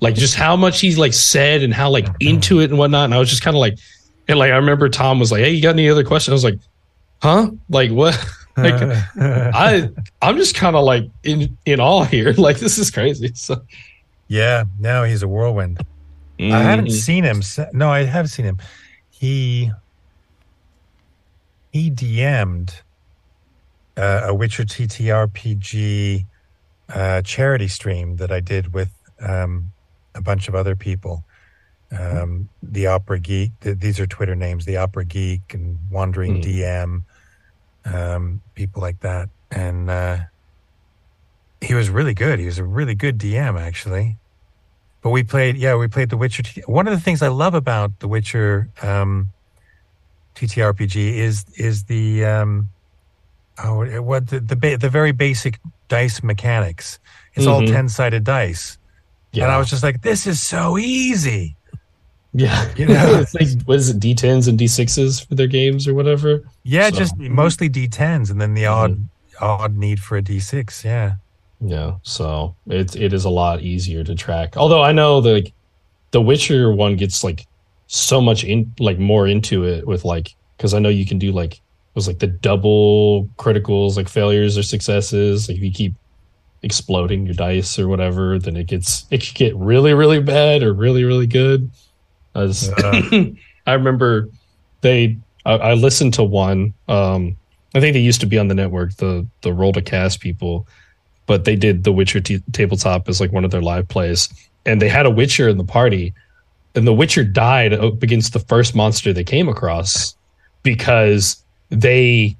like 0.01 0.15
just 0.15 0.35
how 0.35 0.55
much 0.55 0.79
he 0.81 0.95
like 0.95 1.13
said 1.13 1.61
and 1.63 1.73
how 1.73 1.89
like 1.89 2.07
into 2.19 2.59
it 2.61 2.69
and 2.69 2.79
whatnot. 2.79 3.05
And 3.05 3.13
I 3.13 3.19
was 3.19 3.29
just 3.29 3.41
kind 3.43 3.55
of 3.55 3.59
like, 3.59 3.77
and 4.27 4.39
like 4.39 4.51
I 4.51 4.55
remember 4.55 4.89
Tom 4.89 5.19
was 5.19 5.31
like, 5.31 5.41
"Hey, 5.41 5.51
you 5.51 5.61
got 5.61 5.71
any 5.71 5.89
other 5.89 6.03
questions?" 6.03 6.31
I 6.31 6.35
was 6.35 6.43
like, 6.43 6.59
"Huh? 7.21 7.51
Like 7.69 7.91
what?" 7.91 8.13
like 8.57 8.73
I 9.19 9.89
I'm 10.21 10.37
just 10.37 10.55
kind 10.55 10.75
of 10.75 10.83
like 10.83 11.09
in 11.23 11.57
in 11.65 11.79
awe 11.79 12.03
here. 12.05 12.33
Like 12.37 12.57
this 12.59 12.77
is 12.77 12.91
crazy. 12.91 13.31
So 13.35 13.61
yeah, 14.27 14.63
no, 14.79 15.03
he's 15.03 15.23
a 15.23 15.27
whirlwind. 15.27 15.79
I 16.39 16.43
haven't 16.61 16.87
Mhm. 16.87 16.91
seen 16.91 17.23
him. 17.25 17.41
No, 17.73 17.89
I 17.91 18.03
have 18.03 18.29
seen 18.29 18.45
him. 18.45 18.57
He 19.09 19.71
he 21.71 21.91
DM'd 21.91 22.81
uh, 23.97 24.21
a 24.25 24.33
Witcher 24.33 24.63
TTRPG 24.63 26.25
uh, 26.89 27.21
charity 27.23 27.67
stream 27.67 28.15
that 28.17 28.31
I 28.31 28.39
did 28.39 28.73
with 28.73 28.89
um, 29.19 29.71
a 30.15 30.21
bunch 30.21 30.47
of 30.47 30.55
other 30.55 30.75
people. 30.75 31.23
Um, 31.91 32.49
the 32.63 32.87
Opera 32.87 33.19
Geek, 33.19 33.51
th- 33.61 33.79
these 33.79 33.99
are 33.99 34.07
Twitter 34.07 34.35
names, 34.35 34.65
the 34.65 34.77
Opera 34.77 35.05
Geek 35.05 35.53
and 35.53 35.77
Wandering 35.91 36.41
DM, 36.41 37.03
um, 37.85 38.41
people 38.55 38.81
like 38.81 38.99
that. 39.01 39.29
And 39.51 39.89
uh, 39.89 40.17
he 41.61 41.73
was 41.73 41.89
really 41.89 42.13
good. 42.13 42.39
He 42.39 42.45
was 42.45 42.57
a 42.59 42.63
really 42.63 42.95
good 42.95 43.17
DM, 43.17 43.59
actually. 43.59 44.17
But 45.01 45.11
we 45.11 45.23
played, 45.23 45.57
yeah, 45.57 45.75
we 45.75 45.87
played 45.87 46.09
The 46.09 46.17
Witcher. 46.17 46.43
One 46.65 46.87
of 46.87 46.93
the 46.93 46.99
things 46.99 47.21
I 47.21 47.29
love 47.29 47.53
about 47.53 47.99
The 47.99 48.07
Witcher 48.07 48.69
um, 48.81 49.29
TTRPG 50.35 50.95
is 51.17 51.45
is 51.57 51.83
the 51.85 52.25
um, 52.25 52.69
oh, 53.63 53.85
what 54.01 54.27
the 54.27 54.39
the, 54.39 54.55
ba- 54.55 54.77
the 54.77 54.89
very 54.89 55.11
basic 55.11 55.59
dice 55.87 56.21
mechanics. 56.23 56.99
It's 57.33 57.47
all 57.47 57.61
Mhm. 57.61 57.71
ten 57.71 57.89
sided 57.89 58.23
dice, 58.23 58.77
Yeah. 59.31 59.43
and 59.45 59.51
I 59.53 59.57
was 59.57 59.69
just 59.69 59.83
like, 59.83 60.01
this 60.01 60.27
is 60.27 60.41
so 60.41 60.77
easy. 60.77 61.55
Yeah. 62.33 62.71
You 62.75 62.87
know? 62.87 63.19
it's 63.19 63.33
like 63.33 63.47
what 63.65 63.77
is 63.77 63.89
it, 63.89 63.99
D10s 63.99 64.47
and 64.47 64.59
D6s 64.59 65.27
for 65.27 65.35
their 65.35 65.47
games 65.47 65.87
or 65.87 65.93
whatever? 65.93 66.43
Yeah, 66.63 66.89
So- 66.89 66.97
just 66.97 67.17
mostly 67.17 67.69
D10s, 67.69 68.29
and 68.31 68.39
then 68.39 68.53
the 68.53 68.63
mm-hmm. 68.63 68.73
odd 68.73 69.09
odd 69.41 69.77
need 69.77 69.99
for 69.99 70.17
a 70.17 70.21
D6. 70.21 70.83
Yeah, 70.83 71.15
Yeah. 71.61 71.95
So 72.03 72.55
it 72.67 72.95
it 72.95 73.13
is 73.13 73.25
a 73.25 73.29
lot 73.29 73.61
easier 73.61 74.03
to 74.03 74.15
track. 74.15 74.57
Although 74.57 74.83
I 74.83 74.91
know 74.91 75.21
the 75.21 75.33
like, 75.33 75.53
the 76.11 76.21
Witcher 76.21 76.71
one 76.71 76.95
gets 76.95 77.23
like 77.23 77.45
so 77.87 78.21
much 78.21 78.43
in 78.43 78.73
like 78.79 78.99
more 78.99 79.27
into 79.27 79.63
it 79.63 79.87
with 79.87 80.05
like 80.05 80.35
because 80.57 80.73
I 80.73 80.79
know 80.79 80.89
you 80.89 81.05
can 81.05 81.17
do 81.17 81.31
like 81.31 81.55
it 81.55 81.95
was 81.95 82.07
like 82.07 82.19
the 82.19 82.27
double 82.27 83.27
criticals 83.37 83.97
like 83.97 84.07
failures 84.07 84.57
or 84.57 84.63
successes. 84.63 85.49
Like 85.49 85.57
if 85.57 85.63
you 85.63 85.71
keep 85.71 85.95
exploding 86.61 87.25
your 87.25 87.35
dice 87.35 87.79
or 87.79 87.87
whatever, 87.87 88.37
then 88.37 88.55
it 88.57 88.67
gets 88.67 89.05
it 89.09 89.25
could 89.25 89.35
get 89.35 89.55
really 89.55 89.93
really 89.93 90.21
bad 90.21 90.61
or 90.61 90.73
really 90.73 91.03
really 91.03 91.27
good. 91.27 91.71
As 92.35 92.71
I 92.77 93.73
remember, 93.73 94.29
they 94.81 95.17
I, 95.45 95.53
I 95.53 95.73
listened 95.73 96.13
to 96.15 96.23
one. 96.23 96.73
Um, 96.87 97.35
I 97.75 97.79
think 97.79 97.93
they 97.93 97.99
used 97.99 98.21
to 98.21 98.27
be 98.27 98.39
on 98.39 98.47
the 98.47 98.55
network, 98.55 98.95
the 98.95 99.25
the 99.41 99.53
Roll 99.53 99.73
to 99.73 99.81
Cast 99.81 100.19
people, 100.19 100.67
but 101.25 101.45
they 101.45 101.55
did 101.55 101.83
the 101.83 101.91
Witcher 101.91 102.19
t- 102.19 102.43
tabletop 102.51 103.07
as 103.09 103.21
like 103.21 103.31
one 103.31 103.45
of 103.45 103.51
their 103.51 103.61
live 103.61 103.87
plays, 103.87 104.29
and 104.65 104.81
they 104.81 104.89
had 104.89 105.05
a 105.05 105.11
Witcher 105.11 105.47
in 105.47 105.57
the 105.57 105.63
party, 105.63 106.13
and 106.75 106.87
the 106.87 106.93
Witcher 106.93 107.23
died 107.23 107.73
up 107.73 108.01
against 108.01 108.33
the 108.33 108.39
first 108.39 108.75
monster 108.75 109.13
they 109.13 109.23
came 109.23 109.47
across 109.47 110.15
because 110.63 111.43
they 111.69 112.35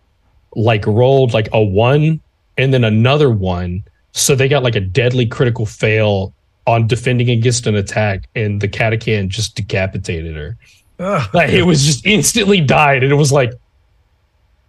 like 0.55 0.85
rolled 0.87 1.33
like 1.33 1.47
a 1.53 1.61
one 1.61 2.19
and 2.57 2.73
then 2.73 2.83
another 2.83 3.29
one, 3.29 3.83
so 4.11 4.35
they 4.35 4.47
got 4.47 4.63
like 4.63 4.75
a 4.75 4.81
deadly 4.81 5.25
critical 5.25 5.65
fail 5.65 6.33
on 6.69 6.87
defending 6.87 7.29
against 7.31 7.65
an 7.67 7.75
attack, 7.75 8.29
and 8.35 8.61
the 8.61 8.67
Katakan 8.67 9.29
just 9.29 9.55
decapitated 9.55 10.35
her. 10.35 10.57
Ugh. 10.99 11.29
Like 11.33 11.49
it 11.49 11.63
was 11.63 11.83
just 11.85 12.05
instantly 12.05 12.61
died, 12.61 13.03
and 13.03 13.11
it 13.11 13.15
was 13.15 13.31
like, 13.31 13.51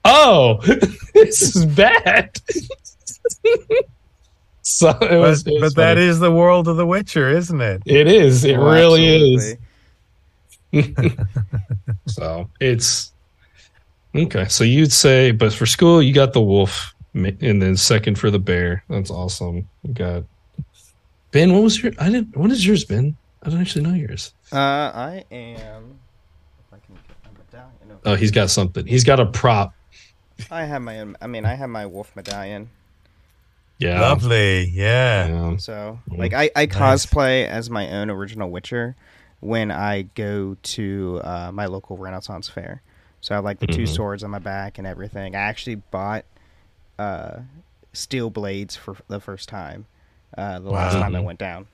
oh, 0.04 0.60
this 1.14 1.54
is 1.54 1.66
bad. 1.66 2.40
so 4.62 4.90
it 5.02 5.18
was, 5.18 5.42
but, 5.44 5.52
it 5.52 5.60
was 5.60 5.74
but 5.74 5.82
that 5.82 5.94
funny. 5.96 6.06
is 6.06 6.20
the 6.20 6.32
world 6.32 6.68
of 6.68 6.76
The 6.76 6.86
Witcher, 6.86 7.28
isn't 7.28 7.60
it? 7.60 7.82
it 7.84 8.06
is, 8.06 8.44
it 8.44 8.56
Oh, 8.56 8.72
really 8.72 9.34
is. 9.34 9.56
So 12.06 12.48
it's 12.60 13.12
okay. 14.14 14.46
So 14.46 14.62
you'd 14.64 14.92
say, 14.92 15.30
but 15.32 15.52
for 15.52 15.66
school, 15.66 16.00
you 16.02 16.12
got 16.14 16.32
the 16.32 16.40
wolf, 16.40 16.94
and 17.14 17.60
then 17.62 17.76
second 17.76 18.18
for 18.18 18.30
the 18.30 18.38
bear. 18.38 18.84
That's 18.88 19.10
awesome. 19.10 19.68
You 19.82 19.94
got 19.94 20.22
Ben. 21.30 21.52
What 21.52 21.62
was 21.62 21.82
your? 21.82 21.92
I 21.98 22.10
didn't. 22.10 22.36
What 22.36 22.50
is 22.50 22.66
yours, 22.66 22.84
Ben? 22.84 23.16
I 23.42 23.50
don't 23.50 23.60
actually 23.60 23.84
know 23.84 23.94
yours. 23.94 24.34
Uh, 24.52 24.56
I 24.56 25.24
am. 25.30 25.98
If 26.66 26.74
I 26.74 26.78
can 26.84 26.94
get 26.94 27.16
my 27.24 27.30
medallion. 27.38 27.98
Oh, 28.04 28.14
he's 28.16 28.30
got 28.30 28.50
something. 28.50 28.86
He's 28.86 29.04
got 29.04 29.20
a 29.20 29.26
prop. 29.26 29.74
I 30.50 30.64
have 30.64 30.82
my. 30.82 31.04
I 31.20 31.26
mean, 31.26 31.44
I 31.44 31.54
have 31.54 31.70
my 31.70 31.86
wolf 31.86 32.14
medallion. 32.16 32.70
Yeah. 33.78 34.00
Lovely. 34.00 34.68
Yeah. 34.68 35.28
Yeah. 35.28 35.56
So, 35.56 35.98
like, 36.08 36.34
I, 36.34 36.50
I 36.54 36.66
Nice. 36.66 36.74
cosplay 37.06 37.46
as 37.46 37.70
my 37.70 37.90
own 37.90 38.10
original 38.10 38.50
Witcher 38.50 38.94
when 39.40 39.70
I 39.70 40.02
go 40.14 40.56
to 40.62 41.20
uh, 41.24 41.50
my 41.50 41.64
local 41.64 41.96
Renaissance 41.96 42.46
fair. 42.46 42.82
So 43.22 43.34
I 43.34 43.36
have 43.36 43.44
like 43.44 43.58
the 43.58 43.66
two 43.66 43.84
Mhm. 43.84 43.88
swords 43.88 44.22
on 44.22 44.30
my 44.30 44.38
back 44.38 44.76
and 44.76 44.86
everything. 44.86 45.34
I 45.34 45.38
actually 45.40 45.76
bought 45.76 46.26
uh, 46.98 47.40
steel 47.94 48.28
blades 48.28 48.76
for 48.76 48.96
the 49.08 49.18
first 49.20 49.48
time. 49.48 49.86
Uh, 50.36 50.58
the 50.60 50.70
last 50.70 50.94
Wow. 50.94 51.00
time 51.02 51.16
I 51.16 51.20
went 51.20 51.38
down. 51.38 51.66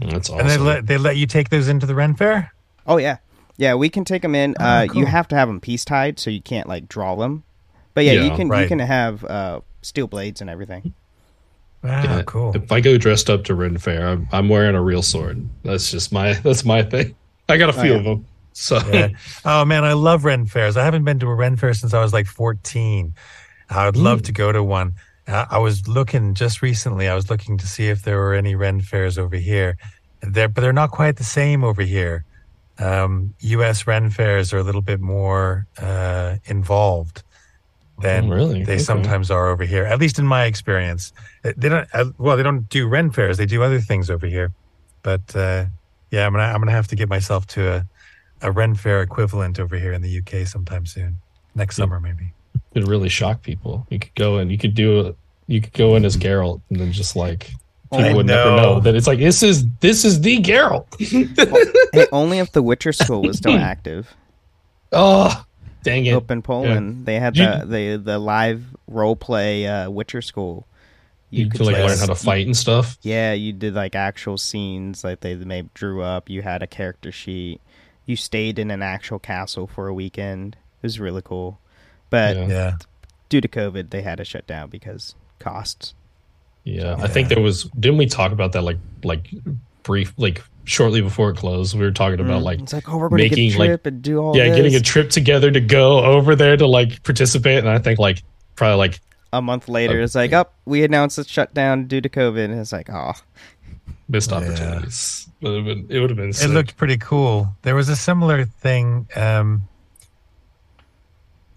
That's 0.00 0.28
awesome. 0.28 0.40
And 0.40 0.50
they 0.50 0.58
let 0.58 0.86
they 0.86 0.98
let 0.98 1.16
you 1.16 1.26
take 1.26 1.50
those 1.50 1.68
into 1.68 1.86
the 1.86 1.94
Ren 1.94 2.14
Fair. 2.14 2.52
Oh 2.86 2.96
yeah, 2.96 3.18
yeah. 3.56 3.74
We 3.74 3.88
can 3.88 4.04
take 4.04 4.22
them 4.22 4.34
in. 4.34 4.56
Oh, 4.58 4.64
uh, 4.64 4.86
You 4.92 5.06
have 5.06 5.28
to 5.28 5.36
have 5.36 5.48
them 5.48 5.60
peace 5.60 5.84
tied, 5.84 6.18
so 6.18 6.30
you 6.30 6.40
can't 6.42 6.68
like 6.68 6.88
draw 6.88 7.14
them. 7.14 7.44
But 7.94 8.04
yeah, 8.04 8.12
you 8.12 8.24
Yeah, 8.30 8.36
can 8.36 8.46
you 8.60 8.66
can 8.66 8.78
have 8.80 9.24
uh, 9.24 9.60
steel 9.82 10.06
blades 10.08 10.40
and 10.40 10.50
everything. 10.50 10.92
Wow, 11.82 12.02
Yeah, 12.02 12.22
cool. 12.22 12.56
If 12.56 12.72
I 12.72 12.80
go 12.80 12.98
dressed 12.98 13.30
up 13.30 13.44
to 13.44 13.54
Ren 13.54 13.78
Fair, 13.78 14.08
I'm, 14.08 14.26
I'm 14.32 14.48
wearing 14.48 14.74
a 14.74 14.82
real 14.82 15.02
sword. 15.02 15.46
That's 15.62 15.90
just 15.90 16.12
my 16.12 16.32
that's 16.42 16.64
my 16.64 16.82
thing. 16.82 17.14
I 17.48 17.56
got 17.56 17.68
a 17.74 17.78
Oh, 17.78 17.82
few 17.82 17.92
yeah. 17.92 17.98
of 17.98 18.04
them. 18.04 18.26
So 18.52 18.78
Yeah. 18.92 19.08
Oh 19.44 19.64
man, 19.64 19.84
I 19.84 19.92
love 19.92 20.24
Ren 20.24 20.46
fairs. 20.46 20.76
I 20.76 20.84
haven't 20.84 21.04
been 21.04 21.18
to 21.20 21.26
a 21.28 21.34
Ren 21.34 21.56
fair 21.56 21.72
since 21.74 21.94
I 21.94 22.02
was 22.02 22.12
like 22.12 22.26
14. 22.26 23.14
I 23.70 23.86
would 23.86 23.96
love 23.96 24.20
Mm. 24.22 24.24
to 24.26 24.32
go 24.32 24.50
to 24.52 24.62
one. 24.62 24.94
Uh, 25.26 25.46
I 25.50 25.58
was 25.58 25.88
looking 25.88 26.34
just 26.34 26.60
recently. 26.62 27.08
I 27.08 27.14
was 27.14 27.30
looking 27.30 27.56
to 27.58 27.66
see 27.66 27.88
if 27.88 28.02
there 28.02 28.18
were 28.18 28.34
any 28.34 28.54
Ren 28.54 28.80
fairs 28.80 29.16
over 29.18 29.36
here. 29.36 29.76
There, 30.20 30.48
but 30.48 30.60
they're 30.60 30.72
not 30.72 30.90
quite 30.90 31.16
the 31.16 31.24
same 31.24 31.64
over 31.64 31.82
here. 31.82 32.24
Um, 32.78 33.34
U.S. 33.40 33.86
Ren 33.86 34.10
fairs 34.10 34.52
are 34.52 34.58
a 34.58 34.62
little 34.62 34.82
bit 34.82 35.00
more 35.00 35.66
uh, 35.80 36.36
involved 36.46 37.22
than 38.00 38.24
Oh, 38.32 38.34
really? 38.34 38.64
they 38.64 38.74
Okay. 38.74 38.82
sometimes 38.82 39.30
are 39.30 39.48
over 39.48 39.64
here. 39.64 39.84
At 39.84 39.98
least 40.00 40.18
in 40.18 40.26
my 40.26 40.44
experience, 40.44 41.12
Uh, 41.44 41.52
they 41.56 41.68
don't. 41.68 41.88
Uh, 41.94 42.06
well, 42.18 42.36
they 42.36 42.42
don't 42.42 42.68
do 42.68 42.88
Ren 42.88 43.10
fairs. 43.10 43.36
They 43.38 43.46
do 43.46 43.62
other 43.62 43.80
things 43.80 44.10
over 44.10 44.26
here. 44.26 44.52
But 45.02 45.34
uh, 45.36 45.66
yeah, 46.10 46.26
I'm 46.26 46.32
gonna 46.32 46.44
I'm 46.44 46.60
gonna 46.60 46.72
have 46.72 46.88
to 46.88 46.96
get 46.96 47.08
myself 47.08 47.46
to 47.48 47.60
a 47.72 47.86
a 48.42 48.50
Ren 48.50 48.74
Fair 48.74 49.00
equivalent 49.00 49.58
over 49.60 49.78
here 49.78 49.92
in 49.94 50.02
the 50.02 50.18
UK 50.18 50.46
sometime 50.46 50.84
soon. 50.84 51.18
Next 51.54 51.78
Yeah. 51.78 51.84
summer, 51.84 52.00
maybe. 52.00 52.33
It 52.74 52.86
really 52.86 53.08
shock 53.08 53.42
people. 53.42 53.86
You 53.90 53.98
could 53.98 54.14
go 54.14 54.38
and 54.38 54.50
you 54.50 54.58
could 54.58 54.74
do 54.74 55.06
a, 55.06 55.14
you 55.46 55.60
could 55.60 55.72
go 55.72 55.96
in 55.96 56.04
as 56.04 56.16
Geralt 56.16 56.60
and 56.70 56.80
then 56.80 56.92
just 56.92 57.16
like 57.16 57.50
people 57.90 58.04
I 58.04 58.14
would 58.14 58.26
never 58.26 58.50
know. 58.50 58.56
know 58.56 58.80
that 58.80 58.94
it's 58.94 59.06
like 59.06 59.18
this 59.18 59.42
is 59.42 59.66
this 59.80 60.04
is 60.04 60.20
the 60.20 60.38
Geralt. 60.40 60.86
hey, 61.94 62.06
only 62.12 62.38
if 62.38 62.52
the 62.52 62.62
Witcher 62.62 62.92
school 62.92 63.22
was 63.22 63.38
still 63.38 63.56
active. 63.58 64.14
oh, 64.92 65.44
dang 65.82 66.06
it! 66.06 66.12
Up 66.14 66.30
in 66.30 66.42
Poland, 66.42 67.06
they 67.06 67.18
had 67.18 67.36
You- 67.36 67.44
the, 67.46 67.66
the 67.66 67.96
the 68.02 68.18
live 68.18 68.64
role 68.86 69.16
play 69.16 69.66
uh, 69.66 69.90
Witcher 69.90 70.22
school. 70.22 70.66
You, 71.30 71.48
could 71.50 71.62
like 71.62 71.74
play- 71.74 71.86
learn 71.88 71.98
how 71.98 72.06
to 72.06 72.14
fight 72.14 72.46
and 72.46 72.56
stuff. 72.56 72.96
Yeah, 73.02 73.32
you 73.32 73.52
did 73.52 73.74
like 73.74 73.96
actual 73.96 74.38
scenes, 74.38 75.02
like 75.02 75.18
they 75.20 75.34
maybe 75.34 75.68
drew 75.74 76.00
up. 76.00 76.30
You 76.30 76.42
had 76.42 76.62
a 76.62 76.66
character 76.68 77.10
sheet. 77.10 77.60
You 78.06 78.14
stayed 78.14 78.58
in 78.58 78.70
an 78.70 78.82
actual 78.82 79.18
castle 79.18 79.66
for 79.66 79.88
a 79.88 79.94
weekend. 79.94 80.54
It 80.54 80.86
was 80.86 81.00
really 81.00 81.22
cool, 81.24 81.58
but 82.10 82.36
Yeah. 82.36 82.46
Yeah. 82.48 82.72
due 83.28 83.40
to 83.40 83.48
COVID, 83.48 83.90
they 83.90 84.02
had 84.02 84.18
to 84.18 84.24
shut 84.24 84.46
down 84.46 84.70
because 84.70 85.14
costs. 85.38 85.94
Yeah, 86.64 86.96
I 86.98 87.08
think 87.08 87.28
there 87.28 87.42
was. 87.42 87.64
Didn't 87.78 87.98
we 87.98 88.06
talk 88.06 88.32
about 88.32 88.52
that 88.52 88.62
like 88.62 88.78
like 89.02 89.28
brief 89.82 90.14
like 90.16 90.42
shortly 90.64 91.02
before 91.02 91.28
it 91.30 91.36
closed? 91.36 91.74
We 91.78 91.84
were 91.84 91.90
talking 91.90 92.20
about 92.20 92.42
like 92.42 92.60
it's 92.60 92.72
like, 92.72 92.88
oh, 92.88 92.96
we're 92.96 93.10
going 93.10 93.22
to 93.22 93.28
get 93.28 93.38
a 93.38 93.42
making, 93.48 93.58
like- 93.58 93.86
and 93.86 94.00
do 94.02 94.18
all 94.18 94.34
yeah, 94.36 94.44
this. 94.48 94.56
getting 94.56 94.74
a 94.74 94.80
trip 94.80 95.10
together 95.10 95.50
to 95.50 95.60
go 95.60 96.02
over 96.02 96.34
there 96.34 96.56
to 96.56 96.66
like 96.66 97.02
participate. 97.02 97.58
And 97.58 97.68
I 97.68 97.78
think 97.78 97.98
like 97.98 98.22
probably 98.56 98.76
like 98.78 99.00
a 99.32 99.42
month 99.42 99.68
later, 99.68 100.00
it's 100.00 100.14
like, 100.14 100.32
up, 100.32 100.54
we 100.64 100.84
announced 100.84 101.18
it's 101.18 101.28
shut 101.28 101.52
down 101.52 101.86
due 101.86 102.00
to 102.00 102.08
COVID. 102.08 102.44
And 102.46 102.54
it's 102.58 102.72
like, 102.72 102.88
oh, 102.88 103.12
missed 104.08 104.30
Yeah. 104.30 104.38
opportunities. 104.38 105.28
It 105.42 105.48
would 105.48 105.56
have 105.56 105.64
been. 105.66 105.86
It 105.90 106.00
would 106.00 106.08
have 106.10 106.16
been. 106.16 106.30
It 106.30 106.48
looked 106.54 106.78
pretty 106.78 106.96
cool. 106.96 107.54
There 107.60 107.74
was 107.74 107.90
a 107.90 107.96
similar 107.96 108.46
thing. 108.46 109.06
Um, 109.14 109.68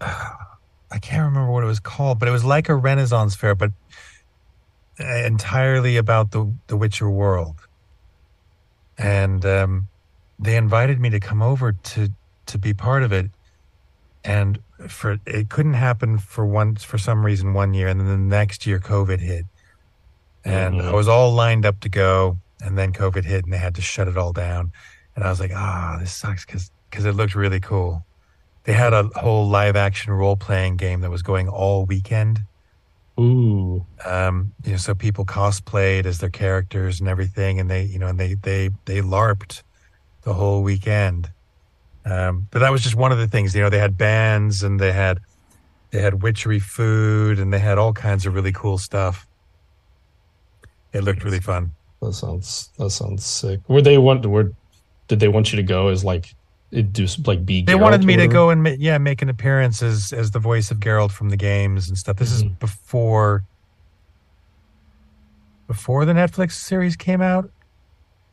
I 0.00 0.98
can't 1.00 1.24
remember 1.24 1.52
what 1.52 1.64
it 1.64 1.66
was 1.66 1.80
called, 1.80 2.18
but 2.18 2.28
it 2.28 2.32
was 2.32 2.44
like 2.44 2.68
a 2.68 2.74
Renaissance 2.74 3.34
fair, 3.36 3.54
but 3.54 3.72
uh, 5.00 5.24
entirely 5.24 5.96
about 5.96 6.30
the 6.30 6.52
the 6.68 6.76
Witcher 6.76 7.10
world. 7.10 7.60
And 8.96 9.44
um, 9.46 9.88
they 10.38 10.56
invited 10.56 11.00
me 11.00 11.10
to 11.10 11.20
come 11.20 11.42
over 11.42 11.72
to 11.72 12.08
to 12.46 12.58
be 12.58 12.74
part 12.74 13.02
of 13.02 13.12
it, 13.12 13.30
and 14.24 14.58
for 14.88 15.18
it 15.26 15.50
couldn't 15.50 15.74
happen 15.74 16.18
for 16.18 16.46
once 16.46 16.84
for 16.84 16.98
some 16.98 17.24
reason 17.24 17.54
one 17.54 17.74
year, 17.74 17.88
and 17.88 18.00
then 18.00 18.08
the 18.08 18.16
next 18.16 18.66
year 18.66 18.80
COVID 18.80 19.20
hit, 19.20 19.46
and 20.44 20.82
I 20.82 20.86
Mhm. 20.86 20.94
was 20.94 21.08
all 21.08 21.32
lined 21.32 21.66
up 21.66 21.80
to 21.80 21.88
go, 21.88 22.40
and 22.60 22.78
then 22.78 22.92
COVID 22.92 23.24
hit, 23.24 23.44
and 23.44 23.52
they 23.52 23.58
had 23.58 23.74
to 23.76 23.82
shut 23.82 24.08
it 24.08 24.16
all 24.16 24.32
down, 24.32 24.72
and 25.14 25.24
I 25.24 25.30
was 25.30 25.40
like, 25.40 25.52
ah, 25.54 25.98
this 26.00 26.12
sucks 26.14 26.44
because 26.46 26.70
because 26.90 27.04
it 27.04 27.12
looked 27.14 27.34
really 27.36 27.60
cool. 27.60 28.07
They 28.68 28.74
had 28.74 28.92
a 28.92 29.04
whole 29.16 29.48
live 29.48 29.76
action 29.76 30.12
role 30.12 30.36
playing 30.36 30.76
game 30.76 31.00
that 31.00 31.10
was 31.10 31.22
going 31.22 31.48
all 31.48 31.86
weekend 31.86 32.44
Ooh. 33.18 33.84
Um, 34.04 34.52
you 34.64 34.72
know, 34.72 34.76
so 34.76 34.94
people 34.94 35.24
cosplayed 35.24 36.06
as 36.06 36.18
their 36.18 36.30
characters 36.30 37.00
and 37.00 37.08
everything, 37.08 37.58
and 37.58 37.68
they, 37.68 37.82
you 37.82 37.98
know, 37.98 38.06
and 38.06 38.18
they 38.18 38.34
they 38.34 38.70
they 38.84 39.00
larped 39.00 39.62
the 40.22 40.34
whole 40.34 40.62
weekend. 40.62 41.30
Um, 42.04 42.46
but 42.50 42.60
that 42.60 42.70
was 42.70 42.82
just 42.82 42.94
one 42.94 43.10
of 43.10 43.18
the 43.18 43.26
things. 43.26 43.54
You 43.54 43.62
know, 43.62 43.70
they 43.70 43.78
had 43.78 43.98
bands 43.98 44.62
and 44.62 44.78
they 44.78 44.92
had 44.92 45.18
they 45.90 46.00
had 46.00 46.22
witchery 46.22 46.60
food 46.60 47.40
and 47.40 47.52
they 47.52 47.58
had 47.58 47.76
all 47.76 47.92
kinds 47.92 48.24
of 48.24 48.34
really 48.34 48.52
cool 48.52 48.78
stuff. 48.78 49.26
It 50.92 51.02
looked 51.02 51.24
really 51.24 51.40
fun. 51.40 51.72
That 52.00 52.12
sounds 52.12 52.70
that 52.78 52.90
sounds 52.90 53.26
sick. 53.26 53.60
Were 53.68 53.82
they 53.82 53.98
want 53.98 54.24
where 54.26 54.52
did 55.08 55.18
they 55.18 55.28
want 55.28 55.52
you 55.52 55.56
to 55.56 55.64
go 55.64 55.88
as 55.88 56.04
like 56.04 56.34
it 56.70 56.92
do 56.92 57.06
like 57.26 57.44
be 57.46 57.62
They 57.62 57.72
Geralt 57.74 57.80
wanted 57.80 58.04
me 58.04 58.16
to 58.16 58.28
go 58.28 58.50
and 58.50 58.62
ma- 58.62 58.74
yeah, 58.78 58.98
make 58.98 59.22
an 59.22 59.28
appearance 59.28 59.82
as 59.82 60.12
as 60.12 60.30
the 60.32 60.38
voice 60.38 60.70
of 60.70 60.78
Geralt 60.80 61.12
from 61.12 61.30
the 61.30 61.36
games 61.36 61.88
and 61.88 61.96
stuff. 61.96 62.16
This 62.16 62.30
is 62.32 62.44
Mhm. 62.44 62.58
before 62.58 63.44
before 65.66 66.04
the 66.04 66.12
Netflix 66.12 66.52
series 66.52 66.96
came 66.96 67.20
out. 67.20 67.50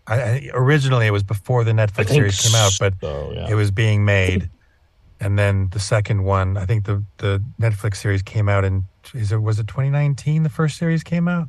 I, 0.07 0.15
I 0.21 0.49
originally 0.53 1.07
it 1.07 1.11
was 1.11 1.23
before 1.23 1.63
the 1.63 1.71
Netflix 1.71 2.09
series 2.09 2.39
came 2.39 2.55
out, 2.55 2.73
but 2.79 2.93
so, 3.01 3.31
yeah. 3.33 3.47
it 3.49 3.55
was 3.55 3.71
being 3.71 4.05
made. 4.05 4.49
And 5.19 5.39
then 5.39 5.69
the 5.71 5.79
second 5.79 6.23
one, 6.23 6.57
I 6.57 6.65
think 6.65 6.85
the 6.85 7.03
the 7.17 7.43
Netflix 7.59 7.97
series 7.97 8.21
came 8.21 8.47
out 8.49 8.63
in 8.65 8.85
is 9.13 9.31
it 9.31 9.41
was 9.41 9.59
it 9.59 9.67
2019 9.67 10.43
the 10.43 10.49
first 10.49 10.77
series 10.77 11.03
came 11.03 11.27
out? 11.27 11.47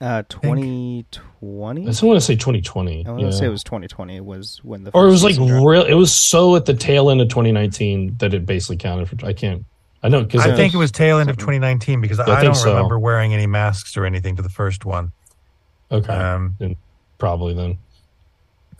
Uh, 0.00 0.22
2020. 0.28 1.82
I 1.82 1.84
just 1.86 2.02
want 2.02 2.16
to 2.16 2.20
say 2.20 2.34
2020. 2.34 3.06
I 3.06 3.10
want 3.10 3.22
yeah. 3.22 3.28
to 3.28 3.32
say 3.32 3.46
it 3.46 3.50
was 3.50 3.62
2020. 3.64 4.16
It 4.16 4.24
Was 4.24 4.60
when 4.62 4.84
the 4.84 4.90
or 4.92 5.06
it 5.06 5.10
was 5.10 5.22
like 5.22 5.36
real. 5.36 5.84
It 5.84 5.94
was 5.94 6.12
so 6.12 6.56
at 6.56 6.66
the 6.66 6.74
tail 6.74 7.10
end 7.10 7.20
of 7.20 7.28
2019 7.28 8.16
that 8.18 8.34
it 8.34 8.44
basically 8.44 8.76
counted 8.76 9.08
for. 9.08 9.26
I 9.26 9.32
can't. 9.32 9.64
I 10.02 10.08
know 10.08 10.22
because 10.22 10.42
I 10.42 10.54
think 10.54 10.74
it 10.74 10.76
was 10.76 10.92
tail 10.92 11.18
end 11.18 11.30
of 11.30 11.36
2019 11.36 12.00
because 12.00 12.20
I 12.20 12.24
I, 12.24 12.42
don't 12.42 12.54
so. 12.54 12.74
remember 12.74 12.98
wearing 12.98 13.32
any 13.32 13.46
masks 13.46 13.96
or 13.96 14.04
anything 14.04 14.36
to 14.36 14.42
the 14.42 14.50
first 14.50 14.84
one. 14.84 15.12
okay. 15.90 16.12
Um, 16.12 16.56
probably 17.18 17.54
then. 17.54 17.78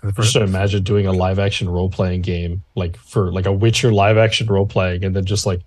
the 0.02 0.08
Just 0.08 0.16
first, 0.16 0.32
to 0.34 0.42
imagine 0.42 0.82
doing 0.82 1.06
a 1.06 1.12
live 1.12 1.38
action 1.38 1.68
role 1.68 1.88
playing 1.88 2.20
game 2.22 2.62
like 2.74 2.96
for 2.98 3.32
like 3.32 3.46
a 3.46 3.52
Witcher 3.52 3.92
live 3.92 4.18
action 4.18 4.48
role 4.48 4.66
playing, 4.66 5.04
and 5.04 5.16
then 5.16 5.24
just 5.24 5.46
like 5.46 5.62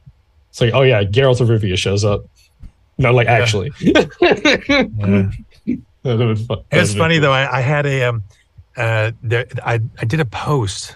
it's 0.50 0.62
like, 0.62 0.74
oh 0.74 0.84
yeah, 0.84 1.04
Geralt 1.04 1.42
of 1.42 1.48
Rivia 1.48 1.78
shows 1.78 2.06
up. 2.06 2.26
No, 2.98 3.14
like 3.14 3.28
actually. 3.28 3.72
Yeah. 3.80 4.04
That 6.04 6.18
would've 6.20 6.40
It 6.40 6.48
was 6.48 6.62
that'd 6.72 6.98
funny 6.98 7.20
though. 7.20 7.34
I, 7.34 7.58
I 7.58 7.62
had 7.62 7.86
a 7.86 8.04
um, 8.04 8.24
uh, 8.78 9.12
there, 9.22 9.46
I 9.66 9.80
I 10.00 10.06
did 10.06 10.20
a 10.20 10.26
post. 10.26 10.96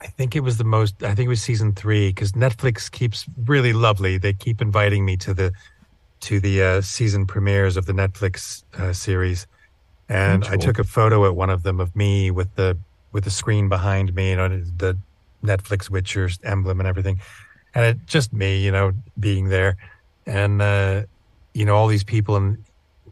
I 0.00 0.06
think 0.06 0.34
it 0.34 0.40
was 0.40 0.56
the 0.56 0.64
most. 0.64 1.02
I 1.02 1.14
think 1.14 1.26
it 1.26 1.28
was 1.28 1.42
season 1.42 1.74
three 1.74 2.08
because 2.08 2.32
Netflix 2.32 2.90
keeps 2.90 3.26
really 3.46 3.72
lovely. 3.72 4.18
They 4.18 4.32
keep 4.32 4.60
inviting 4.60 5.04
me 5.04 5.16
to 5.18 5.34
the 5.34 5.52
to 6.20 6.40
the 6.40 6.62
uh, 6.62 6.80
season 6.80 7.26
premieres 7.26 7.76
of 7.76 7.86
the 7.86 7.92
Netflix 7.92 8.64
uh, 8.78 8.92
series, 8.92 9.46
and 10.08 10.42
That's 10.42 10.52
I 10.52 10.56
took 10.56 10.78
a 10.78 10.84
photo 10.84 11.26
at 11.26 11.36
one 11.36 11.50
of 11.50 11.62
them 11.62 11.78
of 11.78 11.94
me 11.94 12.30
with 12.30 12.54
the 12.56 12.76
with 13.12 13.24
the 13.24 13.30
screen 13.30 13.68
behind 13.68 14.14
me, 14.14 14.30
you 14.30 14.36
know, 14.36 14.48
the 14.48 14.98
Netflix 15.44 15.90
Witcher 15.90 16.28
emblem 16.42 16.80
and 16.80 16.88
everything, 16.88 17.20
and 17.74 17.84
it 17.84 18.06
just 18.06 18.32
me, 18.32 18.58
you 18.58 18.72
know, 18.72 18.92
being 19.18 19.48
there, 19.48 19.76
and 20.28 20.62
uh, 20.62 21.02
you 21.54 21.64
know 21.64 21.74
all 21.74 21.88
these 21.88 22.04
people 22.04 22.36
and 22.36 22.58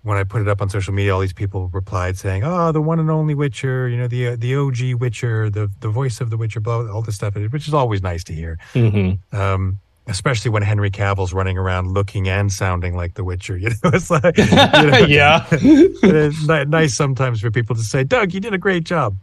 when 0.02 0.16
I 0.16 0.22
put 0.22 0.40
it 0.40 0.46
up 0.46 0.62
on 0.62 0.70
social 0.70 0.94
media, 0.94 1.12
all 1.12 1.20
these 1.20 1.32
people 1.32 1.68
replied 1.72 2.16
saying, 2.16 2.44
"Oh, 2.44 2.70
the 2.70 2.80
one 2.80 3.00
and 3.00 3.10
only 3.10 3.34
Witcher, 3.34 3.88
you 3.88 3.96
know, 3.96 4.06
the 4.06 4.28
uh, 4.28 4.36
the 4.38 4.54
OG 4.54 5.00
Witcher, 5.00 5.50
the 5.50 5.68
the 5.80 5.88
voice 5.88 6.20
of 6.20 6.30
the 6.30 6.36
Witcher, 6.36 6.60
blah, 6.60 6.82
blah, 6.82 6.92
all 6.92 7.02
this 7.02 7.16
stuff," 7.16 7.34
which 7.34 7.66
is 7.66 7.74
always 7.74 8.02
nice 8.02 8.22
to 8.24 8.32
hear. 8.32 8.56
Mhm. 8.74 9.18
Um, 9.34 9.80
especially 10.06 10.52
when 10.52 10.62
Henry 10.62 10.92
Cavill's 10.92 11.32
running 11.32 11.58
around 11.58 11.92
looking 11.92 12.28
and 12.28 12.52
sounding 12.52 12.94
like 12.94 13.14
the 13.14 13.24
Witcher. 13.24 13.56
You 13.62 13.70
know, 13.70 13.90
it's 13.92 14.08
like, 14.08 14.38
you 14.38 14.46
know, 14.46 15.06
yeah. 15.08 15.44
it's 15.50 16.46
nice 16.68 16.94
sometimes 16.94 17.40
for 17.40 17.50
people 17.50 17.74
to 17.74 17.82
say, 17.82 18.04
"Doug, 18.04 18.32
you 18.32 18.38
did 18.38 18.54
a 18.54 18.58
great 18.58 18.84
job," 18.84 19.16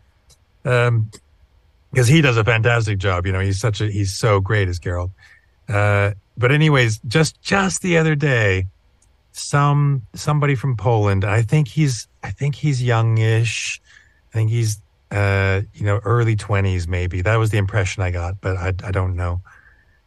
um, 0.65 1.09
because 1.91 2.09
he 2.09 2.19
does 2.19 2.35
a 2.35 2.43
fantastic 2.43 2.97
job. 2.97 3.25
You 3.25 3.31
know, 3.31 3.39
he's 3.39 3.59
such 3.59 3.79
a 3.79 3.89
he's 3.89 4.13
so 4.13 4.41
great 4.41 4.67
as 4.67 4.81
Geralt. 4.81 5.11
Uh, 5.73 6.13
but 6.37 6.51
anyways, 6.51 6.99
just 7.07 7.41
just 7.41 7.81
the 7.81 7.97
other 7.97 8.15
day, 8.15 8.67
some 9.31 10.03
somebody 10.13 10.55
from 10.55 10.77
Poland. 10.77 11.25
I 11.25 11.41
think 11.41 11.67
he's 11.67 12.07
I 12.23 12.31
think 12.31 12.55
he's 12.55 12.81
youngish. 12.81 13.81
I 14.31 14.37
think 14.37 14.49
he's 14.51 14.79
uh, 15.11 15.61
you 15.73 15.85
know 15.85 15.99
early 16.03 16.35
twenties 16.35 16.87
maybe. 16.87 17.21
That 17.21 17.37
was 17.37 17.49
the 17.49 17.57
impression 17.57 18.03
I 18.03 18.11
got, 18.11 18.39
but 18.39 18.57
I 18.57 18.73
I 18.83 18.91
don't 18.91 19.15
know. 19.15 19.41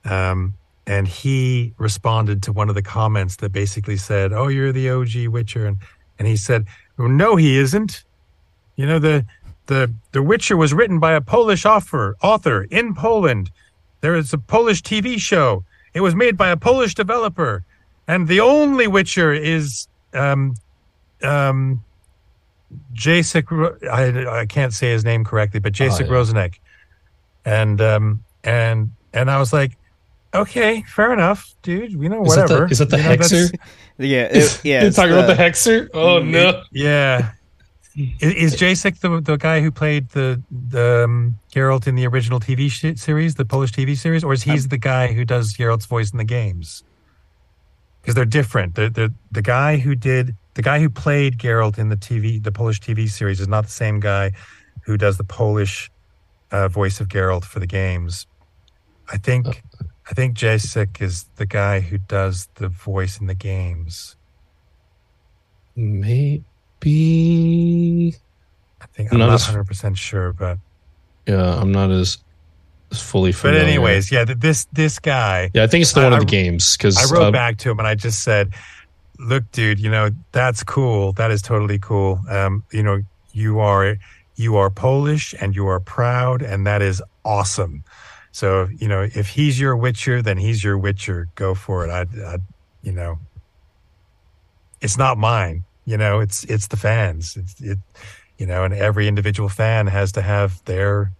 Um, 0.05 0.55
and 0.86 1.09
he 1.09 1.74
responded 1.78 2.44
to 2.44 2.52
one 2.52 2.68
of 2.68 2.76
the 2.76 2.82
comments 2.82 3.36
that 3.36 3.51
basically 3.51 3.97
said, 3.97 4.32
"Oh, 4.32 4.48
you're 4.48 4.72
the 4.72 4.90
OG 4.90 5.28
Witcher," 5.28 5.66
and 5.66 5.78
and 6.18 6.28
he 6.28 6.36
said, 6.36 6.66
"Oh, 6.98 7.09
"No, 7.09 7.36
he 7.36 7.59
isn't. 7.59 8.05
You 8.76 8.86
know 8.86 9.01
the 9.01 9.26
the 9.66 9.93
the 10.12 10.22
Witcher 10.22 10.56
was 10.56 10.72
written 10.72 11.01
by 11.01 11.12
a 11.12 11.20
Polish 11.20 11.66
author 11.66 12.16
author 12.22 12.62
in 12.70 12.94
Poland. 12.94 13.51
There 14.07 14.15
is 14.15 14.33
a 14.33 14.39
Polish 14.39 14.83
TV 14.83 15.19
show. 15.20 15.65
It 15.93 16.01
was 16.01 16.15
made 16.15 16.37
by 16.37 16.51
a 16.51 16.57
Polish 16.57 16.95
developer, 16.95 17.65
and 18.07 18.28
the 18.28 18.39
only 18.39 18.87
Witcher 18.87 19.33
is 19.33 19.89
um 20.15 20.55
um 21.24 21.83
Jacek. 22.95 23.51
I 23.91 24.43
I 24.43 24.47
can't 24.47 24.73
say 24.73 24.93
his 24.93 25.05
name 25.05 25.24
correctly, 25.24 25.59
but 25.59 25.73
Jacek 25.73 26.03
yeah. 26.03 26.07
Rozenek, 26.07 26.61
and 27.45 27.81
um 27.81 28.23
and 28.45 28.93
and 29.12 29.28
I 29.28 29.41
was 29.41 29.53
like." 29.53 29.77
Okay, 30.35 30.83
fair 30.83 31.12
enough, 31.12 31.55
dude. 31.62 31.91
You 31.93 32.09
know, 32.11 32.23
Is 32.24 32.35
that 32.37 32.43
whatever. 32.43 32.66
the, 32.66 32.73
is 32.73 32.78
that 32.78 32.91
the 32.91 32.99
You 32.99 33.03
know, 33.03 33.09
hexer? 33.16 33.55
Yeah, 33.99 34.23
it, 34.31 34.61
yeah. 34.65 34.81
You're 34.81 34.89
it's 34.89 34.97
talking 34.97 35.15
about 35.15 35.27
the- 35.28 35.35
the 35.35 35.43
hexer? 35.43 35.89
Oh 35.95 36.20
no! 36.20 36.62
Yeah. 36.70 37.33
Is, 37.97 38.52
is 38.52 38.60
Jacek 38.60 39.01
the 39.01 39.20
the 39.23 39.39
guy 39.39 39.62
who 39.62 39.70
played 39.70 40.10
the 40.10 40.43
the 40.51 41.05
um, 41.05 41.39
Geralt 41.51 41.86
in 41.86 41.94
the 41.94 42.06
original 42.06 42.40
TV 42.40 42.70
sh- 42.70 43.01
series, 43.01 43.36
the 43.36 43.47
Polish 43.47 43.73
TV 43.73 43.97
series, 43.97 44.23
or 44.23 44.35
is 44.35 44.43
he's 44.43 44.68
the 44.68 44.77
guy 44.77 45.14
who 45.14 45.24
does 45.24 45.55
Geralt's 45.55 45.86
voice 45.86 46.10
in 46.10 46.18
the 46.18 46.24
games? 46.24 46.85
Because 48.02 48.14
they're 48.14 48.27
different. 48.27 48.74
They're, 48.74 48.90
they're, 48.90 49.14
the 49.32 49.40
guy 49.40 49.78
who 49.78 49.94
did 49.94 50.35
the 50.55 50.62
guy 50.62 50.78
who 50.78 50.90
played 50.90 51.39
Geralt 51.39 51.78
in 51.78 51.89
the 51.89 51.97
TV 51.97 52.43
the 52.43 52.52
Polish 52.52 52.81
TV 52.81 53.09
series 53.09 53.40
is 53.40 53.48
not 53.48 53.64
the 53.64 53.70
same 53.70 53.98
guy 53.98 54.32
who 54.82 54.98
does 54.98 55.16
the 55.16 55.24
Polish 55.24 55.90
uh, 56.51 56.68
voice 56.68 57.01
of 57.01 57.09
Geralt 57.09 57.44
for 57.44 57.60
the 57.60 57.66
games. 57.66 58.27
I 59.10 59.16
think 59.16 59.62
I 60.10 60.12
think 60.12 60.36
Jacek 60.36 61.01
is 61.01 61.24
the 61.36 61.47
guy 61.47 61.81
who 61.81 61.97
does 61.97 62.48
the 62.56 62.68
voice 62.68 63.18
in 63.18 63.27
the 63.27 63.35
games. 63.35 64.16
Maybe. 66.85 68.16
I 68.81 68.86
think 68.86 69.12
I'm 69.12 69.19
not 69.19 69.27
not 69.27 69.35
as- 69.35 69.47
100 69.47 69.65
percent 69.65 69.98
sure, 69.98 70.32
but 70.32 70.59
Yeah, 71.27 71.61
I'm 71.61 71.73
not 71.73 71.90
as, 71.90 72.19
fully 72.93 73.32
But 73.32 73.55
anyways, 73.57 74.12
yeah, 74.12 74.24
this 74.24 74.66
this 74.73 74.98
guy, 74.98 75.51
yeah, 75.55 75.65
I 75.65 75.66
think 75.66 75.82
it's 75.82 75.93
the 75.93 76.01
I- 76.03 76.05
one 76.05 76.12
of 76.12 76.20
the 76.20 76.27
games 76.27 76.77
because 76.77 76.97
I 76.97 77.12
wrote 77.12 77.32
back 77.32 77.59
to 77.59 77.70
him 77.70 77.78
and 77.78 77.89
I 77.89 77.94
just 77.94 78.23
said, 78.23 78.55
"Look, 79.19 79.51
dude, 79.53 79.81
you 79.81 79.90
know 79.90 80.11
that's 80.32 80.62
cool. 80.62 81.12
That 81.15 81.31
is 81.31 81.43
totally 81.43 81.78
cool. 81.78 82.20
Um, 82.28 82.62
you 82.70 82.82
know, 82.82 83.03
you 83.32 83.59
are 83.59 83.97
you 84.36 84.57
are 84.57 84.70
Polish 84.70 85.35
and 85.40 85.55
you 85.57 85.66
are 85.66 85.81
proud, 85.81 86.43
and 86.43 86.66
that 86.66 86.82
is 86.82 87.03
awesome. 87.24 87.82
So 88.31 88.69
you 88.78 88.86
know, 88.86 89.09
if 89.15 89.28
he's 89.28 89.59
your 89.59 89.77
Witcher, 89.77 90.23
then 90.23 90.36
he's 90.39 90.62
your 90.62 90.78
Witcher. 90.78 91.28
Go 91.35 91.55
for 91.55 91.85
it. 91.86 91.90
I, 91.90 92.07
I 92.24 92.39
you 92.82 92.93
know, 92.93 93.19
it's 94.81 94.97
not 94.97 95.19
mine. 95.19 95.65
You 95.87 95.97
know, 95.97 96.21
it's 96.21 96.45
it's 96.45 96.67
the 96.67 96.77
fans. 96.77 97.37
It's 97.37 97.61
it, 97.61 97.79
you 98.39 98.47
know, 98.47 98.65
and 98.65 98.75
every 98.75 99.09
individual 99.09 99.49
fan 99.49 99.87
has 99.87 100.13
to 100.13 100.23
have 100.23 100.63
their 100.67 101.13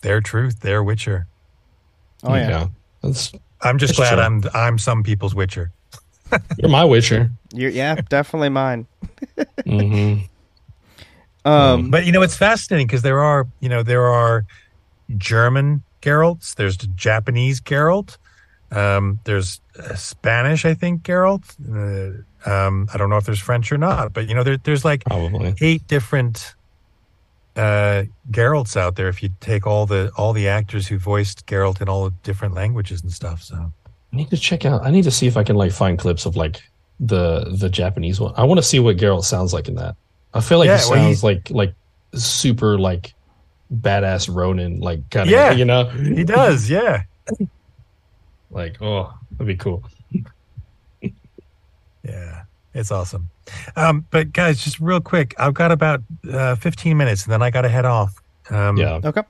their 0.00 0.20
truth, 0.20 0.60
their 0.60 0.82
Witcher. 0.82 1.26
Oh 2.22 2.34
yeah. 2.34 2.68
That's 3.02 3.32
I'm 3.62 3.78
just 3.78 3.96
That's 3.96 4.10
glad 4.10 4.16
true. 4.16 4.24
I'm 4.24 4.42
I'm 4.54 4.78
some 4.78 5.02
people's 5.02 5.34
Witcher. 5.34 5.70
you're 6.58 6.70
my 6.70 6.84
Witcher. 6.84 7.30
You're, 7.52 7.70
yeah, 7.70 7.96
definitely 8.08 8.48
mine. 8.48 8.86
hmm 9.66 10.16
Um, 11.44 11.90
But 11.90 12.06
you 12.06 12.12
know, 12.12 12.22
it's 12.22 12.36
fascinating 12.36 12.86
because 12.86 13.02
there 13.02 13.20
are 13.20 13.46
you 13.60 13.68
know 13.68 13.82
there 13.82 14.06
are 14.06 14.44
German 15.16 15.82
Geralts, 16.02 16.54
there's 16.54 16.76
the 16.78 16.86
Japanese 16.88 17.60
Geralt, 17.60 18.16
um, 18.74 19.20
there's 19.24 19.60
uh, 19.78 19.94
Spanish, 19.94 20.64
I 20.64 20.74
think 20.74 21.02
Geralt. 21.02 21.44
Uh, 21.68 22.22
um, 22.50 22.88
I 22.92 22.98
don't 22.98 23.08
know 23.10 23.16
if 23.16 23.24
there's 23.24 23.40
French 23.40 23.70
or 23.72 23.78
not, 23.78 24.12
but 24.12 24.28
you 24.28 24.34
know 24.34 24.42
there, 24.42 24.56
there's 24.58 24.84
like 24.84 25.04
Probably. 25.04 25.54
eight 25.60 25.86
different 25.88 26.54
uh 27.56 28.02
Geralts 28.32 28.76
out 28.76 28.96
there 28.96 29.08
if 29.08 29.22
you 29.22 29.30
take 29.40 29.64
all 29.66 29.86
the 29.86 30.10
all 30.16 30.32
the 30.32 30.48
actors 30.48 30.88
who 30.88 30.98
voiced 30.98 31.46
Geralt 31.46 31.80
in 31.80 31.88
all 31.88 32.04
the 32.06 32.14
different 32.24 32.54
languages 32.54 33.02
and 33.02 33.12
stuff. 33.12 33.42
So 33.42 33.54
I 33.54 34.16
need 34.16 34.30
to 34.30 34.36
check 34.36 34.64
out. 34.64 34.84
I 34.84 34.90
need 34.90 35.04
to 35.04 35.10
see 35.12 35.26
if 35.28 35.36
I 35.36 35.44
can 35.44 35.54
like 35.56 35.70
find 35.72 35.96
clips 35.98 36.26
of 36.26 36.34
like 36.36 36.60
the 36.98 37.54
the 37.56 37.68
Japanese 37.68 38.18
one. 38.20 38.34
I 38.36 38.42
want 38.44 38.58
to 38.58 38.62
see 38.62 38.80
what 38.80 38.96
Geralt 38.96 39.24
sounds 39.24 39.52
like 39.52 39.68
in 39.68 39.76
that. 39.76 39.94
I 40.34 40.40
feel 40.40 40.58
like 40.58 40.66
Yeah, 40.66 40.78
he 40.78 40.90
well, 40.90 40.98
he- 40.98 41.04
sounds 41.14 41.22
like 41.24 41.50
like 41.50 41.74
super 42.14 42.76
like 42.78 43.14
badass 43.72 44.28
Ronin, 44.32 44.80
like 44.80 45.08
kind 45.10 45.28
of 45.28 45.32
Yeah. 45.32 45.52
you 45.52 45.64
know. 45.64 45.84
he 45.84 46.24
does, 46.24 46.68
yeah. 46.68 47.04
Like 48.54 48.80
oh, 48.80 49.12
that'd 49.32 49.46
be 49.46 49.56
cool. 49.56 49.84
Yeah, 52.06 52.42
it's 52.74 52.90
awesome. 52.90 53.30
Um, 53.76 54.06
but 54.10 54.32
guys, 54.32 54.62
just 54.62 54.78
real 54.78 55.00
quick, 55.00 55.34
I've 55.38 55.54
got 55.54 55.72
about 55.72 56.02
uh, 56.30 56.54
15 56.56 56.96
minutes, 56.96 57.24
and 57.24 57.32
then 57.32 57.40
I 57.40 57.50
got 57.50 57.62
to 57.62 57.68
head 57.70 57.86
off. 57.86 58.20
Um, 58.50 58.76
Yeah. 58.76 59.00
Okay. 59.02 59.22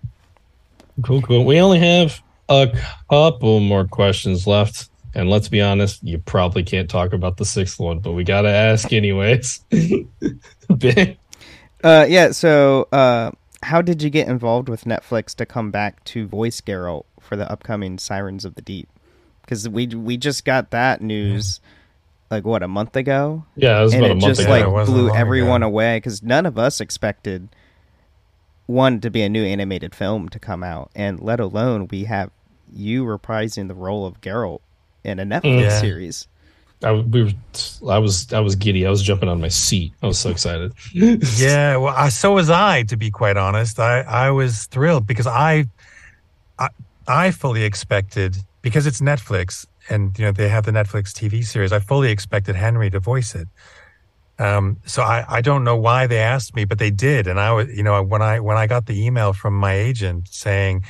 Cool, 1.03 1.23
cool. 1.23 1.45
We 1.45 1.61
only 1.61 1.79
have 1.79 2.21
a 2.49 2.77
couple 3.09 3.61
more 3.61 3.87
questions 3.87 4.47
left. 4.47 4.89
And 5.17 5.31
let's 5.31 5.49
be 5.49 5.61
honest, 5.61 6.03
you 6.03 6.19
probably 6.19 6.65
can't 6.65 6.91
talk 6.91 7.13
about 7.13 7.37
the 7.37 7.45
sixth 7.45 7.79
one, 7.79 8.01
but 8.01 8.13
we 8.13 8.25
got 8.25 8.43
to 8.43 8.49
ask 8.49 8.93
anyways. 8.93 9.61
Uh, 11.85 12.07
yeah. 12.09 12.31
So, 12.31 12.89
uh, 12.93 13.31
how 13.63 13.83
did 13.83 14.03
you 14.03 14.09
get 14.09 14.27
involved 14.27 14.69
with 14.69 14.85
Netflix 14.85 15.35
to 15.37 15.45
come 15.45 15.71
back 15.71 16.03
to 16.05 16.27
voice 16.27 16.61
Geralt 16.61 17.05
for 17.21 17.37
the 17.37 17.51
upcoming 17.53 17.99
Sirens 17.99 18.45
of 18.47 18.55
the 18.55 18.63
Deep? 18.63 18.89
Because 19.45 19.69
we 19.69 19.87
we 19.87 20.17
just 20.17 20.45
got 20.45 20.71
that 20.71 21.03
news 21.03 21.61
like 22.31 22.45
what 22.45 22.63
a 22.63 22.69
month 22.69 22.97
ago, 22.97 23.45
yeah, 23.57 23.79
it 23.81 23.83
was 23.83 23.95
and 23.95 24.05
about 24.05 24.15
a 24.15 24.17
it 24.17 24.21
month 24.21 24.37
just 24.37 24.41
ago. 24.43 24.51
Like 24.51 24.83
it 24.83 24.87
blew 24.87 25.11
everyone 25.11 25.63
ago. 25.63 25.69
away 25.69 25.97
because 25.99 26.23
none 26.23 26.47
of 26.47 26.59
us 26.59 26.81
expected 26.81 27.49
one 28.67 29.01
to 29.01 29.11
be 29.11 29.23
a 29.23 29.29
new 29.29 29.45
animated 29.45 29.95
film 29.95 30.29
to 30.31 30.39
come 30.39 30.63
out, 30.63 30.91
and 30.95 31.21
let 31.21 31.41
alone 31.41 31.89
we 31.91 32.05
have 32.05 32.31
you 32.73 33.05
reprising 33.05 33.69
the 33.69 33.75
role 33.75 34.07
of 34.07 34.21
Geralt 34.21 34.61
in 35.05 35.19
a 35.19 35.25
Netflix 35.25 35.43
mm-hmm. 35.43 35.61
Yeah. 35.61 35.81
series. 35.81 36.29
I, 36.83 36.93
we 36.93 37.25
were, 37.25 37.31
I 37.89 37.99
was 37.99 38.33
I 38.33 38.41
was 38.41 38.57
giddy. 38.57 38.87
I 38.87 38.91
was 38.91 39.03
jumping 39.03 39.29
on 39.29 39.41
my 39.41 39.49
seat. 39.49 39.93
I 40.03 40.07
was 40.07 40.19
so 40.19 40.31
excited. 40.31 40.73
Yeah, 40.93 41.77
well, 41.77 41.95
I, 41.97 42.09
so 42.09 42.33
was 42.33 42.51
I. 42.51 42.83
To 42.85 42.97
be 42.97 43.11
quite 43.11 43.37
honest, 43.37 43.79
I 43.79 44.01
I 44.01 44.31
was 44.31 44.67
thrilled 44.67 45.07
because 45.07 45.27
I, 45.27 45.67
I 46.59 46.69
I 47.07 47.31
fully 47.31 47.65
expected 47.65 48.37
because 48.65 48.87
it's 48.87 49.01
Netflix 49.03 49.67
and 49.91 50.19
you 50.19 50.25
know 50.25 50.33
they 50.33 50.49
have 50.49 50.65
the 50.65 50.73
Netflix 50.73 51.13
TV 51.13 51.45
series. 51.45 51.71
I 51.71 51.79
fully 51.79 52.11
expected 52.11 52.57
Henry 52.57 52.89
to 52.91 52.99
voice 52.99 53.35
it. 53.35 53.47
Um, 54.39 54.79
so 54.87 55.03
I 55.03 55.25
I 55.29 55.41
don't 55.43 55.63
know 55.63 55.77
why 55.77 56.07
they 56.09 56.19
asked 56.19 56.57
me, 56.57 56.65
but 56.65 56.79
they 56.79 56.91
did, 56.91 57.27
and 57.29 57.39
I 57.39 57.53
was 57.53 57.69
you 57.77 57.83
know 57.85 58.03
when 58.03 58.23
I 58.23 58.41
when 58.41 58.57
I 58.57 58.67
got 58.67 58.87
the 58.87 58.97
email 59.07 59.33
from 59.35 59.55
my 59.55 59.75
agent 59.75 60.29
saying, 60.31 60.85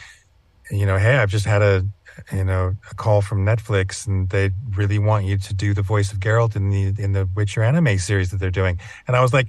you 0.71 0.87
know, 0.87 0.97
hey, 0.97 1.17
I've 1.19 1.29
just 1.31 1.45
had 1.45 1.61
a 1.61 1.85
you 2.33 2.45
know 2.45 2.77
a 2.91 2.95
call 2.95 3.21
from 3.21 3.45
Netflix 3.45 4.07
and 4.07 4.29
they 4.31 4.51
really 4.77 5.01
want 5.01 5.25
you 5.27 5.37
to 5.37 5.53
do 5.53 5.75
the 5.75 5.83
voice 5.83 6.13
of 6.13 6.21
Geralt 6.21 6.55
in 6.57 6.71
the 6.71 6.95
in 7.03 7.13
the 7.13 7.29
Witcher 7.35 7.63
anime 7.65 7.99
series 7.99 8.31
that 8.31 8.39
they're 8.39 8.51
doing, 8.63 8.79
and 9.09 9.17
I 9.17 9.21
was 9.21 9.33
like, 9.35 9.49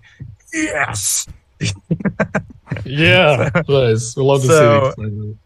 yes. 0.52 1.28
yeah, 2.86 3.50
nice. 3.70 4.16
We 4.18 4.24
love 4.24 4.42
to 4.42 4.48
So- 4.48 4.94
see. 4.98 5.38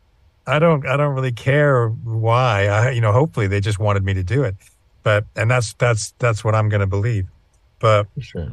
I 0.55 0.59
don't 0.59 0.85
I 0.87 0.95
don't 0.97 1.15
really 1.15 1.31
care 1.31 1.87
why. 2.03 2.67
I 2.67 2.91
you 2.91 3.01
know 3.01 3.11
hopefully 3.11 3.47
they 3.47 3.61
just 3.61 3.79
wanted 3.79 4.03
me 4.03 4.13
to 4.15 4.23
do 4.23 4.43
it. 4.43 4.55
But 5.03 5.23
and 5.35 5.49
that's 5.49 5.73
that's 5.73 6.13
that's 6.19 6.43
what 6.43 6.55
I'm 6.55 6.69
going 6.69 6.81
to 6.81 6.87
believe. 6.97 7.25
But 7.79 8.07
sure. 8.19 8.51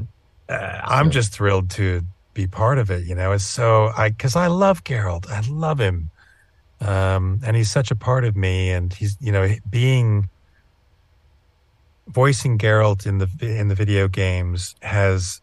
uh, 0.49 0.81
I'm 0.97 1.11
just 1.11 1.33
thrilled 1.33 1.71
to 1.71 2.03
be 2.35 2.47
part 2.47 2.79
of 2.79 2.91
it, 2.91 3.03
you 3.09 3.15
know. 3.15 3.33
It's 3.33 3.45
so 3.45 3.91
I 3.97 4.11
cuz 4.11 4.37
I 4.37 4.47
love 4.47 4.85
Geralt. 4.85 5.27
I 5.31 5.41
love 5.49 5.81
him. 5.81 6.11
Um 6.81 7.41
and 7.45 7.57
he's 7.57 7.71
such 7.71 7.91
a 7.91 7.97
part 7.97 8.25
of 8.25 8.37
me 8.37 8.71
and 8.77 8.93
he's 8.93 9.17
you 9.21 9.33
know 9.33 9.45
being 9.71 10.29
voicing 12.09 12.59
Geralt 12.59 13.07
in 13.07 13.19
the 13.19 13.29
in 13.41 13.69
the 13.69 13.75
video 13.75 14.09
games 14.09 14.75
has 14.83 15.41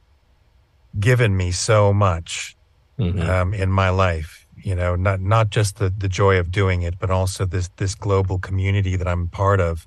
given 0.99 1.35
me 1.35 1.51
so 1.51 1.93
much 1.93 2.55
Mhm. 2.99 3.27
um, 3.27 3.53
in 3.53 3.71
my 3.71 3.89
life. 3.89 4.42
You 4.63 4.75
know, 4.75 4.95
not 4.95 5.19
not 5.21 5.49
just 5.49 5.77
the 5.77 5.89
the 5.89 6.07
joy 6.09 6.39
of 6.39 6.51
doing 6.51 6.81
it, 6.83 6.95
but 6.99 7.09
also 7.09 7.45
this 7.45 7.69
this 7.77 7.95
global 7.95 8.39
community 8.39 8.95
that 8.97 9.07
I'm 9.07 9.27
part 9.29 9.59
of. 9.59 9.85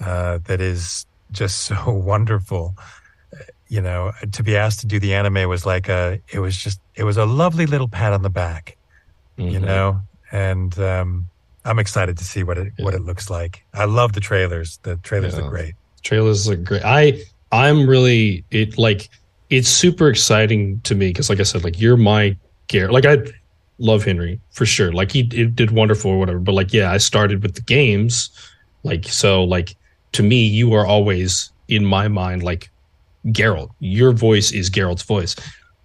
Uh, 0.00 0.38
that 0.44 0.60
is 0.60 1.06
just 1.32 1.58
so 1.70 1.76
wonderful. 1.90 2.74
Uh, 3.32 3.44
You 3.68 3.82
know, 3.82 4.12
to 4.32 4.42
be 4.42 4.56
asked 4.56 4.80
to 4.80 4.86
do 4.86 4.98
the 4.98 5.14
anime 5.14 5.48
was 5.48 5.64
like 5.66 5.88
a. 5.92 6.20
It 6.32 6.40
was 6.40 6.56
just. 6.56 6.80
It 6.94 7.04
was 7.04 7.16
a 7.18 7.26
lovely 7.26 7.66
little 7.66 7.88
pat 7.88 8.12
on 8.12 8.22
the 8.22 8.30
back. 8.30 8.76
You 9.36 9.60
Mhm. 9.60 9.66
know, 9.66 10.00
and 10.32 10.78
um, 10.78 11.28
I'm 11.64 11.78
excited 11.78 12.16
to 12.18 12.24
see 12.24 12.42
what 12.44 12.56
it 12.58 12.72
what 12.78 12.94
it 12.94 13.02
looks 13.02 13.28
like. 13.30 13.60
I 13.74 13.84
love 13.84 14.12
the 14.12 14.20
trailers. 14.20 14.78
The 14.82 14.96
trailers 15.02 15.34
Yeah. 15.34 15.42
look 15.42 15.50
great. 15.50 15.74
trailers 16.02 16.48
are 16.48 16.56
great. 16.56 16.82
I 16.84 17.20
I'm 17.52 17.88
really 17.88 18.44
it 18.50 18.78
like 18.78 19.08
it's 19.50 19.68
super 19.68 20.08
exciting 20.08 20.80
to 20.84 20.94
me 20.94 21.08
because 21.08 21.28
like 21.30 21.40
I 21.40 21.44
said, 21.44 21.62
like 21.64 21.80
you're 21.80 21.96
my 21.96 22.36
gear 22.68 22.90
Like 22.90 23.04
I 23.06 23.16
love 23.78 24.04
Henry 24.04 24.40
for 24.52 24.66
sure. 24.66 24.92
Like 24.92 25.12
he 25.12 25.20
it 25.32 25.54
did 25.56 25.70
wonderful 25.70 26.10
or 26.10 26.18
whatever. 26.18 26.38
But 26.38 26.52
like 26.52 26.72
yeah, 26.72 26.92
I 26.92 26.98
started 26.98 27.42
with 27.42 27.54
the 27.54 27.62
games. 27.62 28.30
Like 28.84 29.04
so 29.06 29.44
like 29.44 29.76
to 30.12 30.22
me, 30.22 30.44
you 30.46 30.72
are 30.74 30.86
always 30.86 31.50
in 31.68 31.84
my 31.84 32.08
mind 32.08 32.42
like 32.42 32.70
Geralt. 33.26 33.70
Your 33.80 34.12
voice 34.12 34.52
is 34.52 34.70
Geralt's 34.70 35.02
voice. 35.02 35.36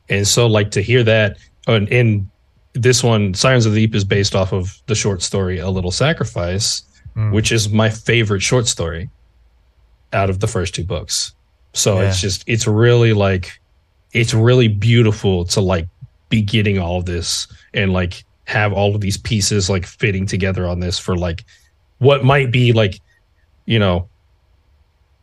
And 0.10 0.28
so 0.28 0.48
like 0.48 0.72
to 0.72 0.82
hear 0.82 1.04
that 1.04 1.38
and, 1.68 1.92
and 1.92 2.30
this 2.74 3.04
one, 3.04 3.34
Sirens 3.34 3.66
of 3.66 3.74
the 3.74 3.82
Deep, 3.86 3.96
is 3.96 4.04
based 4.04 4.36
off 4.36 4.52
of 4.52 4.82
the 4.88 4.96
short 4.96 5.22
story 5.22 5.60
A 5.60 5.70
Little 5.70 5.92
Sacrifice, 5.92 6.84
Mm. 7.16 7.32
which 7.32 7.52
is 7.52 7.70
my 7.70 7.92
favorite 7.92 8.42
short 8.42 8.66
story 8.66 9.08
out 10.14 10.32
of 10.32 10.40
the 10.40 10.48
first 10.48 10.74
two 10.74 10.84
books. 10.84 11.34
So 11.74 12.00
it's 12.00 12.20
just 12.20 12.44
it's 12.48 12.66
really 12.66 13.14
like 13.14 13.60
it's 14.14 14.34
really 14.34 14.68
beautiful 14.68 15.46
to 15.46 15.62
like 15.62 15.88
be 16.30 16.42
getting 16.42 16.80
all 16.80 16.98
of 16.98 17.06
this 17.06 17.48
and 17.74 17.94
like 17.94 18.24
have 18.46 18.74
all 18.74 18.94
of 18.94 19.02
these 19.02 19.18
pieces 19.18 19.70
like 19.70 19.86
fitting 19.86 20.26
together 20.26 20.68
on 20.68 20.80
this 20.80 21.00
for 21.00 21.16
like 21.16 21.46
what 22.00 22.24
might 22.24 22.52
be 22.52 22.74
like 22.74 23.00
you 23.66 23.80
know 23.80 24.08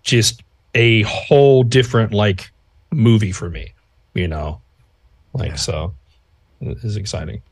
just 0.03 0.43
a 0.75 1.03
whole 1.03 1.63
different 1.63 2.13
like 2.13 2.51
movie 2.91 3.33
for 3.33 3.51
me, 3.51 3.75
you 4.15 4.29
know. 4.29 4.61
Like 5.33 5.51
Yeah. 5.51 5.57
so 5.57 5.95
it 6.61 6.79
is 6.83 6.97
exciting. 6.97 7.43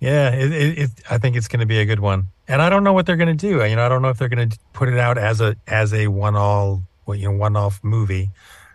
Yeah, 0.00 0.30
it, 0.30 0.52
it, 0.52 0.78
it, 0.78 0.90
I 1.10 1.18
think 1.18 1.36
it's 1.36 1.48
going 1.48 1.60
to 1.60 1.66
be 1.66 1.78
a 1.78 1.84
good 1.84 2.00
one, 2.00 2.28
and 2.48 2.62
I 2.62 2.70
don't 2.70 2.84
know 2.84 2.94
what 2.94 3.04
they're 3.04 3.18
going 3.18 3.36
to 3.36 3.48
do. 3.48 3.62
You 3.64 3.76
know, 3.76 3.84
I 3.84 3.88
don't 3.88 4.00
know 4.00 4.08
if 4.08 4.16
they're 4.16 4.30
going 4.30 4.48
to 4.48 4.58
put 4.72 4.88
it 4.88 4.98
out 4.98 5.18
as 5.18 5.40
a 5.42 5.56
as 5.66 5.92
a 5.92 6.06
one 6.06 6.36
all 6.36 6.82
you 7.08 7.24
know 7.28 7.36
one 7.36 7.56
off 7.56 7.80
movie, 7.82 8.30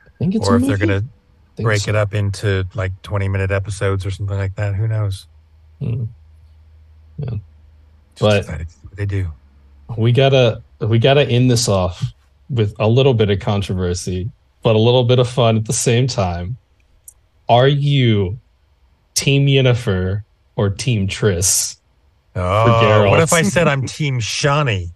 I 0.05 0.09
think 0.19 0.35
it's 0.35 0.47
or 0.47 0.57
if 0.57 0.63
they're 0.63 0.77
going 0.77 1.01
to 1.01 1.63
break 1.63 1.81
so. 1.81 1.89
it 1.89 1.95
up 1.95 2.13
into 2.13 2.67
like 2.75 2.91
twenty 3.01 3.27
minute 3.27 3.49
episodes 3.49 4.05
or 4.05 4.11
something 4.11 4.37
like 4.37 4.55
that. 4.55 4.75
Who 4.75 4.87
knows? 4.87 5.27
Mm. 5.81 6.07
Just 7.19 7.39
But- 8.19 8.39
excited 8.41 8.67
to 8.67 8.73
see 8.73 8.79
what 8.83 8.95
they 8.97 9.05
do. 9.05 9.31
we 9.97 10.11
gotta 10.11 10.61
we 10.79 10.99
gotta 10.99 11.27
end 11.27 11.49
this 11.51 11.67
off 11.67 12.03
with 12.49 12.73
a 12.79 12.87
little 12.87 13.13
bit 13.13 13.29
of 13.29 13.39
controversy 13.39 14.29
but 14.63 14.75
a 14.75 14.79
little 14.79 15.03
bit 15.03 15.19
of 15.19 15.29
fun 15.29 15.57
at 15.57 15.65
the 15.65 15.73
same 15.73 16.07
time. 16.07 16.57
Are 17.49 17.67
you 17.67 18.39
team 19.13 19.45
Yennefer 19.45 20.23
or 20.55 20.69
team 20.71 21.07
Triss? 21.07 21.77
Oh, 22.35 23.07
what 23.09 23.19
if 23.19 23.31
I 23.31 23.43
said 23.43 23.67
I'm 23.67 23.85
Team 23.85 24.19
Shani? 24.19 24.89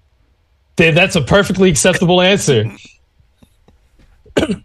Th- 0.78 0.96
that's 0.96 1.16
a 1.16 1.22
perfectly 1.22 1.70
acceptable 1.70 2.20
answer. 2.22 2.66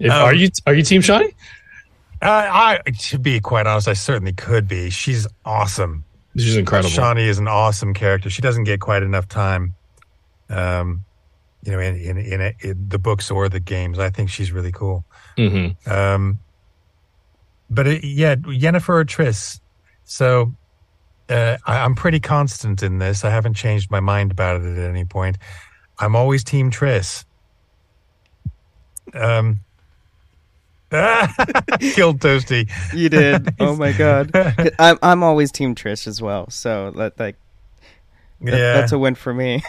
If- 0.00 0.10
Um, 0.10 0.22
are 0.22 0.34
you 0.34 0.48
are 0.66 0.74
you 0.74 0.82
team 0.82 1.00
Shani 1.02 1.32
I, 2.24 2.80
I, 2.86 2.90
to 2.90 3.18
be 3.18 3.38
quite 3.40 3.66
honest, 3.66 3.86
I 3.88 3.92
certainly 3.92 4.32
could 4.32 4.66
be. 4.66 4.90
She's 4.90 5.26
awesome. 5.44 6.04
she's 6.36 6.56
incredible 6.56 6.88
Shani 6.90 7.26
is 7.28 7.38
an 7.38 7.48
awesome 7.48 7.92
character. 7.94 8.30
She 8.30 8.40
doesn't 8.42 8.64
get 8.64 8.80
quite 8.80 9.02
enough 9.02 9.28
time, 9.28 9.74
um, 10.48 11.04
you 11.64 11.72
know, 11.72 11.78
in 11.80 11.96
in, 11.96 12.18
in, 12.18 12.40
it- 12.40 12.56
in 12.60 12.88
the 12.88 12.98
books 12.98 13.30
or 13.30 13.48
the 13.48 13.60
games. 13.60 13.98
I 13.98 14.10
think 14.10 14.30
she's 14.30 14.52
really 14.52 14.72
cool. 14.72 15.04
hmm 15.36 15.68
Um, 15.86 16.38
but 17.70 17.86
it, 17.86 18.04
yeah, 18.04 18.36
Yennefer 18.36 18.88
or 19.00 19.04
Triss. 19.04 19.60
So 20.04 20.52
uh, 21.28 21.56
I, 21.66 21.78
I'm 21.80 21.94
pretty 21.94 22.20
constant 22.20 22.82
in 22.82 22.98
this. 22.98 23.24
I 23.24 23.30
haven't 23.30 23.54
changed 23.54 23.90
my 23.90 24.00
mind 24.00 24.30
about 24.30 24.60
it 24.60 24.78
at 24.78 24.88
any 24.90 25.04
point. 25.04 25.38
I'm 25.98 26.14
always 26.16 26.44
Team 26.44 26.70
Triss. 26.70 27.24
Um, 29.14 29.60
killed 31.94 32.20
Toasty. 32.20 32.70
You 32.92 33.08
did. 33.08 33.54
oh 33.60 33.76
my 33.76 33.92
god. 33.92 34.30
I'm 34.78 34.98
I'm 35.02 35.22
always 35.22 35.50
Team 35.50 35.74
Triss 35.74 36.06
as 36.06 36.22
well. 36.22 36.48
So 36.50 36.92
that 36.92 37.18
like 37.18 37.36
that, 38.40 38.58
yeah, 38.58 38.74
that's 38.74 38.92
a 38.92 38.98
win 38.98 39.14
for 39.14 39.34
me. 39.34 39.62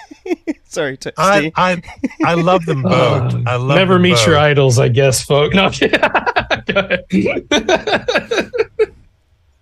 Sorry, 0.65 0.97
to 0.97 1.13
I, 1.17 1.51
I 1.55 1.81
I 2.23 2.33
love 2.35 2.65
them 2.65 2.81
both. 2.83 3.33
Uh, 3.33 3.41
I 3.47 3.55
love 3.55 3.77
never 3.77 3.93
them 3.93 4.03
meet 4.03 4.25
your 4.25 4.37
idols 4.37 4.77
I 4.77 4.89
guess 4.89 5.23
folk 5.23 5.53
no 5.53 5.71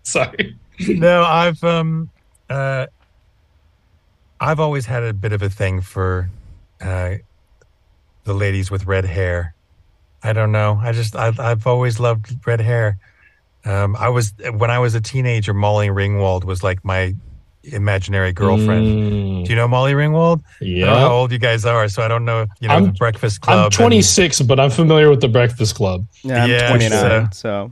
sorry 0.04 0.58
no, 0.88 1.24
I've 1.24 1.64
um 1.64 2.10
uh 2.50 2.88
I've 4.40 4.60
always 4.60 4.86
had 4.86 5.04
a 5.04 5.14
bit 5.14 5.32
of 5.32 5.42
a 5.42 5.50
thing 5.50 5.82
for 5.82 6.30
uh 6.82 7.16
the 8.24 8.34
ladies 8.34 8.72
with 8.72 8.86
red 8.86 9.06
hair. 9.06 9.54
I 10.24 10.34
don't 10.34 10.52
know. 10.52 10.80
I 10.82 10.92
just 10.92 11.16
I 11.16 11.32
I've 11.38 11.68
always 11.68 12.00
loved 12.00 12.36
red 12.48 12.62
hair. 12.62 12.98
Um 13.66 13.96
I 13.96 14.10
was 14.10 14.34
when 14.58 14.72
I 14.72 14.80
was 14.80 14.96
a 14.96 15.02
teenager 15.02 15.54
Molly 15.54 15.88
Ringwald 15.90 16.44
was 16.46 16.64
like 16.64 16.84
my 16.86 17.16
imaginary 17.64 18.34
girlfriend. 18.34 18.86
Mm, 18.86 19.46
Do 19.46 19.50
you 19.50 19.56
know 19.56 19.68
Molly 19.68 19.94
Ringwald? 19.94 20.42
Yeah. 20.60 20.88
how 21.00 21.12
old 21.14 21.32
you 21.32 21.38
guys 21.40 21.66
are, 21.66 21.88
so 21.88 22.02
I 22.04 22.08
don't 22.10 22.26
know. 22.26 22.46
You 22.60 22.68
know, 22.68 22.74
I'm- 22.74 22.86
the 22.88 22.92
Breakfast 22.92 23.40
Club. 23.42 23.58
I'm 23.58 23.64
and- 23.66 23.74
26, 23.74 24.42
but 24.42 24.60
I'm 24.60 24.70
familiar 24.70 25.10
with 25.10 25.22
the 25.22 25.30
Breakfast 25.30 25.76
Club. 25.76 26.06
Yeah, 26.24 26.44
I'm 26.44 26.50
Yeah, 26.50 26.68
29, 26.70 26.92
so- 26.92 27.28
so 27.32 27.72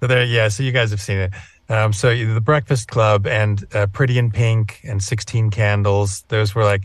So 0.00 0.06
there, 0.06 0.24
yeah. 0.24 0.48
So 0.48 0.62
you 0.62 0.72
guys 0.72 0.90
have 0.90 1.02
seen 1.02 1.18
it. 1.18 1.32
Um, 1.68 1.92
so 1.92 2.08
the 2.16 2.40
Breakfast 2.40 2.88
Club 2.88 3.26
and 3.26 3.62
uh, 3.74 3.86
Pretty 3.88 4.16
in 4.18 4.30
Pink 4.30 4.80
and 4.84 5.02
Sixteen 5.02 5.50
Candles. 5.50 6.24
Those 6.28 6.54
were 6.54 6.64
like, 6.64 6.84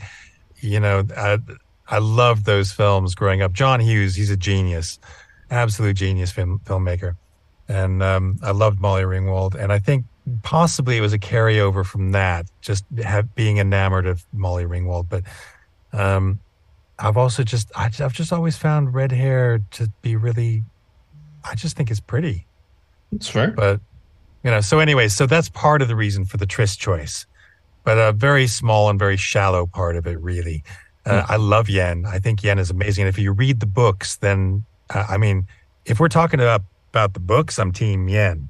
you 0.59 0.81
know, 0.81 1.05
I, 1.15 1.39
I 1.87 1.99
loved 1.99 2.45
those 2.45 2.71
films 2.71 3.15
growing 3.15 3.41
up. 3.41 3.53
John 3.53 3.79
Hughes, 3.79 4.15
he's 4.15 4.31
a 4.31 4.37
genius, 4.37 4.99
absolute 5.51 5.95
genius 5.95 6.31
film, 6.31 6.59
filmmaker, 6.65 7.15
and 7.67 8.01
um, 8.01 8.37
I 8.41 8.51
loved 8.51 8.79
Molly 8.79 9.03
Ringwald. 9.03 9.55
And 9.55 9.71
I 9.71 9.79
think 9.79 10.05
possibly 10.43 10.97
it 10.97 11.01
was 11.01 11.13
a 11.13 11.19
carryover 11.19 11.85
from 11.85 12.11
that, 12.13 12.47
just 12.61 12.85
have, 13.03 13.33
being 13.35 13.57
enamored 13.59 14.07
of 14.07 14.25
Molly 14.33 14.65
Ringwald. 14.65 15.07
But 15.09 15.23
um, 15.93 16.39
I've 16.97 17.17
also 17.17 17.43
just, 17.43 17.71
I, 17.75 17.85
I've 17.99 18.13
just 18.13 18.33
always 18.33 18.57
found 18.57 18.93
red 18.93 19.11
hair 19.11 19.59
to 19.71 19.91
be 20.01 20.15
really, 20.15 20.63
I 21.43 21.53
just 21.55 21.77
think 21.77 21.91
it's 21.91 21.99
pretty 21.99 22.47
It's 23.11 23.27
fair. 23.27 23.51
but 23.51 23.79
you 24.43 24.51
know 24.51 24.61
so 24.61 24.79
anyway 24.79 25.07
so 25.07 25.25
that's 25.25 25.49
part 25.49 25.81
of 25.81 25.87
the 25.87 25.95
reason 25.95 26.25
for 26.25 26.37
the 26.37 26.45
Triss 26.47 26.77
choice 26.77 27.25
but 27.83 27.97
a 27.97 28.11
very 28.11 28.45
small 28.47 28.89
and 28.89 28.97
very 28.99 29.17
shallow 29.17 29.65
part 29.67 29.95
of 29.95 30.05
it 30.07 30.19
really 30.21 30.63
uh, 31.05 31.25
i 31.29 31.35
love 31.35 31.69
yen 31.69 32.05
i 32.07 32.19
think 32.19 32.43
yen 32.43 32.59
is 32.59 32.69
amazing 32.69 33.03
and 33.03 33.09
if 33.09 33.17
you 33.19 33.31
read 33.31 33.59
the 33.59 33.65
books 33.65 34.17
then 34.17 34.63
uh, 34.89 35.05
i 35.09 35.17
mean 35.17 35.45
if 35.85 35.99
we're 35.99 36.07
talking 36.09 36.39
about, 36.39 36.61
about 36.89 37.13
the 37.13 37.19
books 37.19 37.59
i'm 37.59 37.71
team 37.71 38.07
yen 38.07 38.49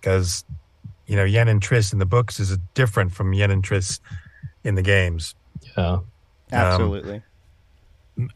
because 0.00 0.44
you 1.06 1.16
know 1.16 1.24
yen 1.24 1.48
and 1.48 1.60
Triss 1.60 1.92
in 1.92 1.98
the 1.98 2.06
books 2.06 2.38
is 2.40 2.56
different 2.74 3.12
from 3.12 3.32
yen 3.32 3.50
and 3.50 3.62
Triss 3.62 3.98
in 4.64 4.74
the 4.74 4.82
games 4.82 5.34
Yeah. 5.76 5.98
absolutely. 6.52 7.22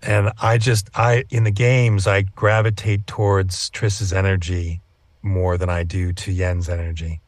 and 0.02 0.32
I 0.40 0.58
just 0.58 0.88
I 0.94 1.24
in 1.30 1.44
the 1.44 1.50
games 1.50 2.06
I 2.06 2.22
gravitate 2.22 3.06
towards 3.06 3.70
Triss's 3.70 4.12
energy 4.12 4.80
more 5.22 5.58
than 5.58 5.68
I 5.68 5.82
do 5.84 6.12
to 6.12 6.32
Yen's 6.32 6.68
energy. 6.68 7.20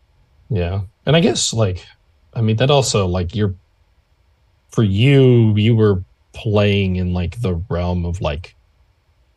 Yeah. 0.51 0.83
And 1.05 1.17
I 1.17 1.21
guess 1.21 1.53
like 1.53 1.85
I 2.35 2.41
mean 2.41 2.57
that 2.57 2.71
also 2.71 3.07
like 3.07 3.35
you're 3.35 3.55
for 4.77 4.83
you 4.83 5.55
you 5.57 5.75
were 5.75 6.05
playing 6.35 6.97
in 6.97 7.15
like 7.15 7.41
the 7.41 7.55
realm 7.71 8.05
of 8.05 8.21
like 8.21 8.55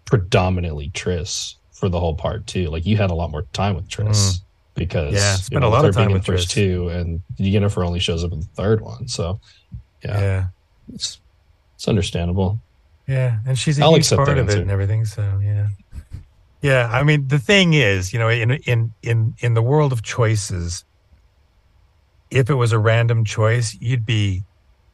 predominantly 0.06 0.90
Triss 0.90 1.56
for 1.72 1.88
the 1.88 1.98
whole 2.00 2.14
part 2.14 2.46
too. 2.46 2.70
Like 2.70 2.86
you 2.86 2.98
had 2.98 3.10
a 3.10 3.14
lot 3.16 3.32
more 3.32 3.44
time 3.54 3.76
with 3.76 3.88
Triss 3.88 4.42
because 4.76 5.14
Mm. 5.14 5.18
Yeah, 5.18 5.36
spent 5.36 5.64
you 5.64 5.68
a 5.68 5.72
lot 5.72 5.86
of 5.86 5.96
time 5.96 6.12
with 6.12 6.26
Triss. 6.26 6.50
two 6.50 6.90
and 6.90 7.22
Yennefer 7.40 7.86
only 7.86 8.00
shows 8.02 8.24
up 8.26 8.34
in 8.34 8.42
the 8.42 8.46
third 8.48 8.82
one. 8.82 9.08
So 9.08 9.40
Yeah. 10.04 10.20
yeah, 10.20 10.44
it's 10.94 11.22
it's 11.76 11.88
understandable. 11.88 12.60
Yeah, 13.08 13.40
and 13.48 13.58
she's 13.58 13.80
a 13.80 13.84
I'll 13.84 13.96
huge 13.96 14.10
part 14.10 14.38
of 14.38 14.50
it 14.50 14.58
and 14.60 14.70
everything. 14.70 15.06
So 15.06 15.40
yeah, 15.42 15.68
yeah. 16.62 16.90
I 16.92 17.04
mean, 17.04 17.30
the 17.30 17.40
thing 17.40 17.74
is, 17.74 18.12
you 18.12 18.20
know, 18.20 18.28
in 18.28 18.52
in 18.52 18.94
in 19.02 19.36
in 19.40 19.54
the 19.54 19.62
world 19.62 19.94
of 19.94 20.04
choices, 20.04 20.84
if 22.30 22.50
it 22.50 22.56
was 22.56 22.74
a 22.74 22.78
random 22.78 23.24
choice, 23.24 23.76
you'd 23.80 24.06
be, 24.06 24.44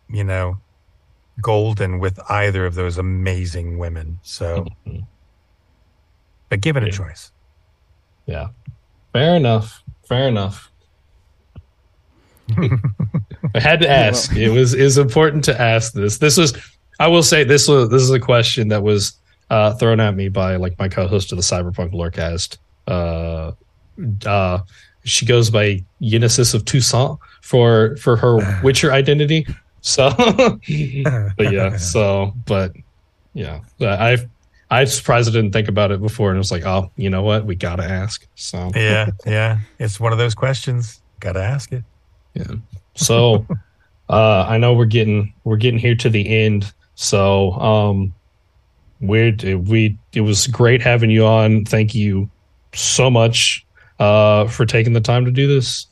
you 0.10 0.24
know, 0.24 0.58
golden 1.42 2.00
with 2.00 2.20
either 2.30 2.66
of 2.66 2.76
those 2.76 2.98
amazing 2.98 3.78
women. 3.78 4.20
So, 4.24 4.66
but 6.50 6.62
given 6.62 6.84
a 6.84 6.92
choice, 6.92 7.32
Yeah. 8.26 8.48
Fair 9.14 9.36
enough. 9.36 9.82
Fair 10.04 10.28
enough. 10.28 10.72
I 12.58 13.60
had 13.60 13.80
to 13.82 13.90
ask. 14.06 14.36
It 14.36 14.50
was 14.50 14.74
is 14.74 14.98
important 14.98 15.44
to 15.46 15.60
ask 15.60 15.94
this. 15.94 16.18
This 16.18 16.38
was 16.38 16.54
I 17.00 17.08
will 17.08 17.24
say 17.24 17.44
this 17.44 17.68
was 17.68 17.90
this 17.90 18.02
is 18.02 18.12
a 18.12 18.20
question 18.20 18.68
that 18.70 18.84
was 18.84 19.14
uh 19.50 19.74
thrown 19.76 20.00
at 20.00 20.16
me 20.16 20.30
by 20.30 20.56
like 20.58 20.78
my 20.78 20.88
co-host 20.90 21.32
of 21.32 21.38
the 21.38 21.44
Cyberpunk 21.44 21.94
Lorecast. 21.94 22.58
Uh 22.88 23.52
uh 24.28 24.60
she 25.04 25.26
goes 25.26 25.50
by 25.50 25.84
Genesis 26.02 26.54
of 26.54 26.66
Toussaint 26.66 27.18
for 27.42 27.96
for 27.98 28.16
her 28.18 28.60
Witcher 28.64 28.92
identity. 28.92 29.48
So 29.86 30.10
but 31.38 31.52
yeah, 31.54 31.78
so 31.78 32.34
but 32.46 32.74
yeah. 33.34 33.60
I've 33.80 34.28
I 34.72 34.82
was 34.82 34.98
surprised 34.98 35.30
I 35.30 35.32
didn't 35.32 35.52
think 35.52 35.68
about 35.68 35.92
it 35.92 36.02
before 36.02 36.32
and 36.32 36.38
it 36.38 36.40
was 36.40 36.52
like, 36.52 36.66
oh, 36.66 36.92
you 36.98 37.12
know 37.12 37.22
what? 37.22 37.46
We 37.46 37.56
gotta 37.56 37.84
ask. 37.84 38.26
So 38.34 38.72
yeah, 38.76 39.12
yeah, 39.28 39.60
it's 39.78 40.00
one 40.00 40.12
of 40.12 40.18
those 40.18 40.34
questions. 40.34 41.02
Got 41.20 41.34
to 41.34 41.44
ask 41.44 41.72
it. 41.72 41.84
Yeah. 42.34 42.56
So 42.96 43.46
uh 44.10 44.46
I 44.48 44.58
know 44.58 44.74
we're 44.74 44.86
getting 44.86 45.32
we're 45.44 45.58
getting 45.58 45.80
here 45.80 45.96
to 45.96 46.10
the 46.10 46.28
end. 46.28 46.74
So 46.96 47.52
um 47.54 48.12
we're 49.02 49.36
we 49.56 50.00
it 50.14 50.22
was 50.22 50.48
great 50.48 50.82
having 50.82 51.12
you 51.12 51.28
on. 51.28 51.64
Thank 51.64 51.94
you 51.94 52.28
so 52.74 53.12
much 53.12 53.64
uh 54.00 54.48
for 54.48 54.66
taking 54.66 54.94
the 54.94 55.02
time 55.02 55.26
to 55.26 55.32
do 55.32 55.48
this. 55.48 55.86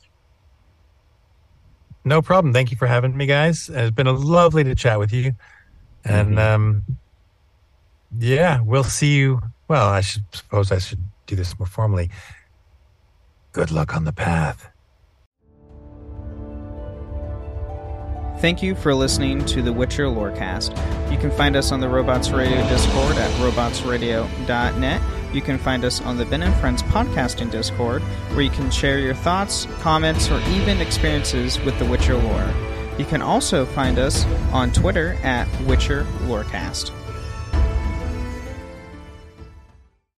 No 2.04 2.20
problem. 2.20 2.52
Thank 2.52 2.70
you 2.70 2.76
for 2.76 2.86
having 2.86 3.16
me, 3.16 3.26
guys. 3.26 3.68
It's 3.68 3.90
been 3.90 4.06
a 4.06 4.12
lovely 4.12 4.62
to 4.64 4.74
chat 4.74 4.98
with 4.98 5.12
you. 5.12 5.34
And 6.04 6.36
Mhm. 6.36 6.54
um, 6.54 6.84
yeah, 8.18 8.60
we'll 8.60 8.84
see 8.84 9.14
you. 9.16 9.40
Well, 9.68 9.88
I 9.88 10.02
should 10.02 10.24
suppose 10.32 10.70
I 10.70 10.78
should 10.78 11.02
do 11.26 11.34
this 11.34 11.58
more 11.58 11.66
formally. 11.66 12.10
Good 13.52 13.70
luck 13.70 13.96
on 13.96 14.04
the 14.04 14.12
path. 14.12 14.68
Thank 18.44 18.62
you 18.62 18.74
for 18.74 18.94
listening 18.94 19.42
to 19.46 19.62
the 19.62 19.72
Witcher 19.72 20.04
Lorecast. 20.04 20.68
You 21.10 21.16
can 21.16 21.30
find 21.30 21.56
us 21.56 21.72
on 21.72 21.80
the 21.80 21.88
Robots 21.88 22.28
Radio 22.30 22.58
Discord 22.68 23.16
at 23.16 23.30
robotsradio.net. 23.40 25.34
You 25.34 25.40
can 25.40 25.56
find 25.56 25.82
us 25.82 26.02
on 26.02 26.18
the 26.18 26.26
Ben 26.26 26.42
and 26.42 26.54
Friends 26.56 26.82
podcasting 26.82 27.50
Discord, 27.50 28.02
where 28.02 28.42
you 28.42 28.50
can 28.50 28.70
share 28.70 28.98
your 28.98 29.14
thoughts, 29.14 29.64
comments, 29.80 30.30
or 30.30 30.42
even 30.50 30.82
experiences 30.82 31.58
with 31.60 31.78
the 31.78 31.86
Witcher 31.86 32.18
lore. 32.18 32.54
You 32.98 33.06
can 33.06 33.22
also 33.22 33.64
find 33.64 33.98
us 33.98 34.26
on 34.52 34.72
Twitter 34.72 35.14
at 35.22 35.48
Witcher 35.62 36.04
Lorecast. 36.26 36.90